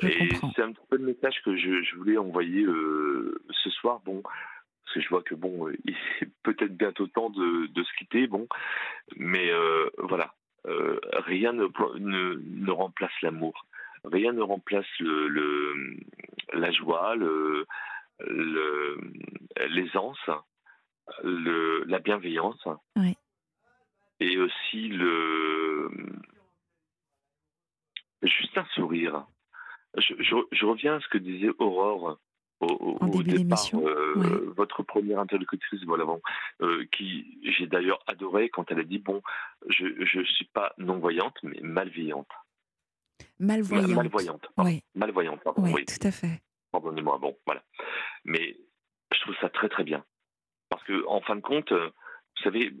Je 0.00 0.06
et 0.08 0.28
c'est 0.54 0.62
un 0.62 0.72
petit 0.72 0.86
peu 0.88 0.96
le 0.96 1.06
message 1.06 1.42
que 1.44 1.56
je, 1.56 1.82
je 1.82 1.96
voulais 1.96 2.16
envoyer 2.18 2.62
euh, 2.62 3.42
ce 3.50 3.70
soir. 3.70 4.00
Bon, 4.04 4.22
parce 4.22 4.94
que 4.94 5.00
je 5.00 5.08
vois 5.08 5.22
que 5.22 5.34
bon, 5.34 5.66
euh, 5.68 5.76
il 5.84 5.96
est 6.20 6.30
peut-être 6.44 6.76
bientôt 6.76 7.06
temps 7.08 7.30
de, 7.30 7.66
de 7.66 7.82
se 7.82 7.92
quitter. 7.98 8.26
Bon, 8.28 8.46
mais 9.16 9.50
euh, 9.50 9.90
voilà, 9.98 10.34
Euh, 10.66 11.00
rien 11.26 11.52
ne, 11.52 11.66
ne, 11.98 12.34
ne 12.66 12.70
remplace 12.70 13.12
l'amour. 13.22 13.66
Rien 14.10 14.32
ne 14.32 14.42
remplace 14.42 14.86
le, 15.00 15.28
le 15.28 15.96
la 16.52 16.70
joie, 16.70 17.14
le, 17.16 17.66
le 18.20 18.98
l'aisance, 19.68 20.18
le, 21.22 21.84
la 21.84 21.98
bienveillance. 21.98 22.66
Et 24.20 24.38
aussi 24.38 24.88
le 24.88 25.90
juste 28.22 28.58
un 28.58 28.66
sourire. 28.74 29.26
Je, 29.96 30.14
je, 30.18 30.34
je 30.52 30.66
reviens 30.66 30.96
à 30.96 31.00
ce 31.00 31.08
que 31.08 31.18
disait 31.18 31.50
Aurore 31.58 32.18
au, 32.60 33.22
départ, 33.22 33.64
euh, 33.74 34.52
votre 34.56 34.82
première 34.82 35.20
interlocutrice, 35.20 35.82
voilà, 35.84 36.04
bon, 36.04 36.20
euh, 36.60 36.84
qui 36.90 37.38
j'ai 37.44 37.66
d'ailleurs 37.66 38.02
adoré 38.06 38.48
quand 38.48 38.70
elle 38.70 38.80
a 38.80 38.84
dit 38.84 38.98
bon, 38.98 39.22
je 39.68 39.86
je 40.04 40.22
suis 40.24 40.46
pas 40.46 40.74
non 40.78 40.98
voyante 40.98 41.36
mais 41.42 41.60
malveillante, 41.62 42.28
Malvoyante. 43.40 43.90
malvoyante, 43.90 44.48
pardon. 44.56 44.70
Oui, 44.70 44.82
malvoyante, 44.94 45.42
pardon, 45.44 45.62
oui, 45.72 45.84
tout 45.84 46.06
à 46.06 46.10
fait. 46.10 46.40
pardonnez-moi, 46.72 47.18
bon, 47.18 47.38
voilà. 47.46 47.62
Mais 48.24 48.56
je 49.14 49.20
trouve 49.20 49.34
ça 49.40 49.48
très 49.48 49.68
très 49.68 49.84
bien 49.84 50.04
parce 50.68 50.82
que 50.84 51.06
en 51.06 51.20
fin 51.22 51.36
de 51.36 51.40
compte, 51.40 51.70
euh, 51.72 51.86
vous 51.88 52.42
savez, 52.42 52.72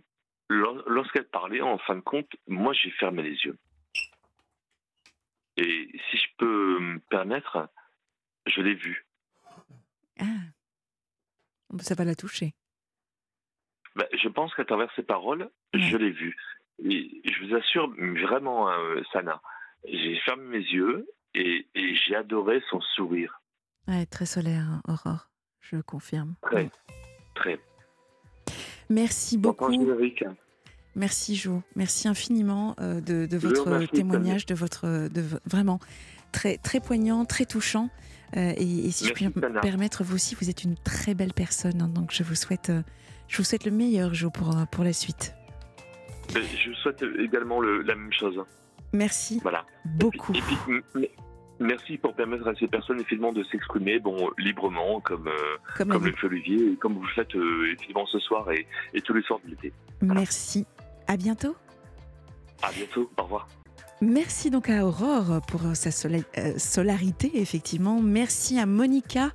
lor- 0.48 0.82
lorsqu'elle 0.86 1.28
parlait, 1.28 1.60
en 1.60 1.78
fin 1.78 1.94
de 1.96 2.00
compte, 2.00 2.28
moi 2.46 2.72
j'ai 2.72 2.90
fermé 2.92 3.22
les 3.22 3.36
yeux. 3.44 3.58
Et 5.56 5.88
si 6.10 6.16
je 6.16 6.26
peux 6.38 6.78
me 6.78 6.98
permettre, 7.10 7.68
je 8.46 8.60
l'ai 8.60 8.74
vu. 8.74 9.06
Ah. 10.20 10.24
Ça 11.80 11.94
va 11.94 12.04
la 12.04 12.14
toucher. 12.14 12.54
Ben, 13.96 14.06
je 14.12 14.28
pense 14.28 14.54
qu'à 14.54 14.64
travers 14.64 14.92
ces 14.94 15.02
paroles, 15.02 15.50
Ouais. 15.74 15.80
je 15.80 15.96
l'ai 15.96 16.10
vu. 16.10 16.36
Et 16.84 17.20
je 17.24 17.44
vous 17.44 17.54
assure, 17.56 17.88
vraiment, 17.90 18.70
hein, 18.70 19.02
Sana, 19.12 19.40
j'ai 19.84 20.16
fermé 20.24 20.58
mes 20.58 20.64
yeux 20.64 21.06
et, 21.34 21.66
et 21.74 21.94
j'ai 21.96 22.16
adoré 22.16 22.62
son 22.70 22.80
sourire. 22.94 23.40
Ouais, 23.86 24.06
très 24.06 24.26
solaire, 24.26 24.66
hein, 24.68 24.82
Aurore, 24.88 25.30
je 25.60 25.76
confirme. 25.78 26.34
Très, 26.42 26.70
très. 27.34 27.58
Merci 28.90 29.38
beaucoup. 29.38 29.70
Merci 30.94 31.36
Jo, 31.36 31.62
merci 31.76 32.08
infiniment 32.08 32.74
euh, 32.80 33.00
de, 33.00 33.36
votre 33.36 33.86
témoignage, 33.86 34.46
de 34.46 34.54
votre, 34.54 35.08
de 35.08 35.22
vraiment 35.46 35.78
très 36.32 36.56
très 36.56 36.80
poignant, 36.80 37.24
très 37.24 37.44
touchant. 37.46 37.88
Euh, 38.36 38.52
et, 38.56 38.86
et 38.86 38.90
si 38.90 39.06
je 39.06 39.12
puis 39.12 39.26
me 39.26 39.60
permettre, 39.60 40.02
vous 40.02 40.14
aussi, 40.16 40.34
vous 40.34 40.50
êtes 40.50 40.64
une 40.64 40.76
très 40.76 41.14
belle 41.14 41.32
personne. 41.34 41.80
hein, 41.82 41.88
donc 41.88 42.10
je 42.12 42.22
vous 42.24 42.34
souhaite, 42.34 42.70
euh, 42.70 42.82
je 43.28 43.36
vous 43.38 43.44
souhaite 43.44 43.64
le 43.64 43.70
meilleur 43.70 44.12
Jo 44.12 44.30
pour 44.30 44.54
pour 44.72 44.82
la 44.84 44.92
suite. 44.92 45.34
Je 46.34 46.68
vous 46.70 46.74
souhaite 46.76 47.02
également 47.18 47.60
le- 47.60 47.82
la 47.82 47.94
même 47.94 48.12
chose. 48.12 48.42
Merci 48.92 49.40
Voilà. 49.42 49.64
beaucoup. 49.84 50.32
Et 50.34 50.40
puis, 50.40 51.08
merci 51.60 51.98
pour 51.98 52.14
permettre 52.14 52.46
à 52.48 52.54
ces 52.54 52.68
personnes 52.68 52.96
effectivement 53.00 53.32
de 53.32 53.42
s'exprimer 53.44 53.98
bon, 53.98 54.30
librement, 54.38 55.00
comme, 55.00 55.28
euh, 55.28 55.56
Comme, 55.76 55.88
comme 55.90 56.06
le 56.06 56.14
Olivier, 56.24 56.72
et 56.72 56.76
comme 56.76 56.94
vous 56.94 57.02
le 57.02 57.08
faites 57.14 57.34
euh, 57.34 57.66
effectivement 57.72 58.06
ce 58.06 58.18
soir 58.18 58.50
et, 58.52 58.66
et 58.94 59.00
tous 59.02 59.12
les 59.14 59.22
soirs 59.22 59.40
de 59.44 59.50
l'été. 59.50 59.72
Merci. 60.00 60.66
À 61.06 61.16
bientôt. 61.16 61.54
À 62.62 62.70
bientôt. 62.72 63.10
Au 63.18 63.22
revoir. 63.24 63.48
Merci 64.00 64.50
donc 64.50 64.68
à 64.70 64.86
Aurore 64.86 65.40
pour 65.48 65.66
euh, 65.66 65.74
sa 65.74 65.90
sola- 65.90 66.18
euh, 66.38 66.56
solarité, 66.56 67.30
effectivement. 67.40 68.00
Merci 68.00 68.58
à 68.58 68.66
Monica. 68.66 69.30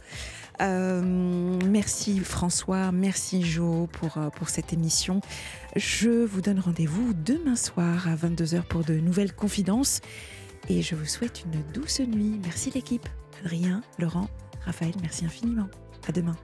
Euh, 0.61 1.01
merci 1.03 2.19
François. 2.19 2.91
Merci 2.91 3.41
Jo 3.43 3.88
pour, 3.91 4.17
pour 4.35 4.49
cette 4.49 4.71
émission. 4.71 5.19
Je 5.76 6.10
vous 6.10 6.41
donne 6.41 6.60
rendez-vous 6.60 7.14
demain 7.14 7.56
soir 7.56 8.08
à 8.08 8.16
22h 8.16 8.64
pour 8.64 8.84
de 8.84 8.94
nouvelles 8.94 9.34
confidences. 9.34 10.02
Et 10.70 10.82
je 10.82 10.95
vous 10.95 11.06
souhaite 11.06 11.44
une 11.45 11.64
douce 11.74 12.00
nuit. 12.00 12.40
Merci 12.44 12.70
l'équipe. 12.72 13.08
Adrien, 13.41 13.82
Laurent, 13.98 14.30
Raphaël, 14.66 14.94
merci 15.02 15.26
infiniment. 15.26 15.68
À 16.08 16.12
demain. 16.12 16.36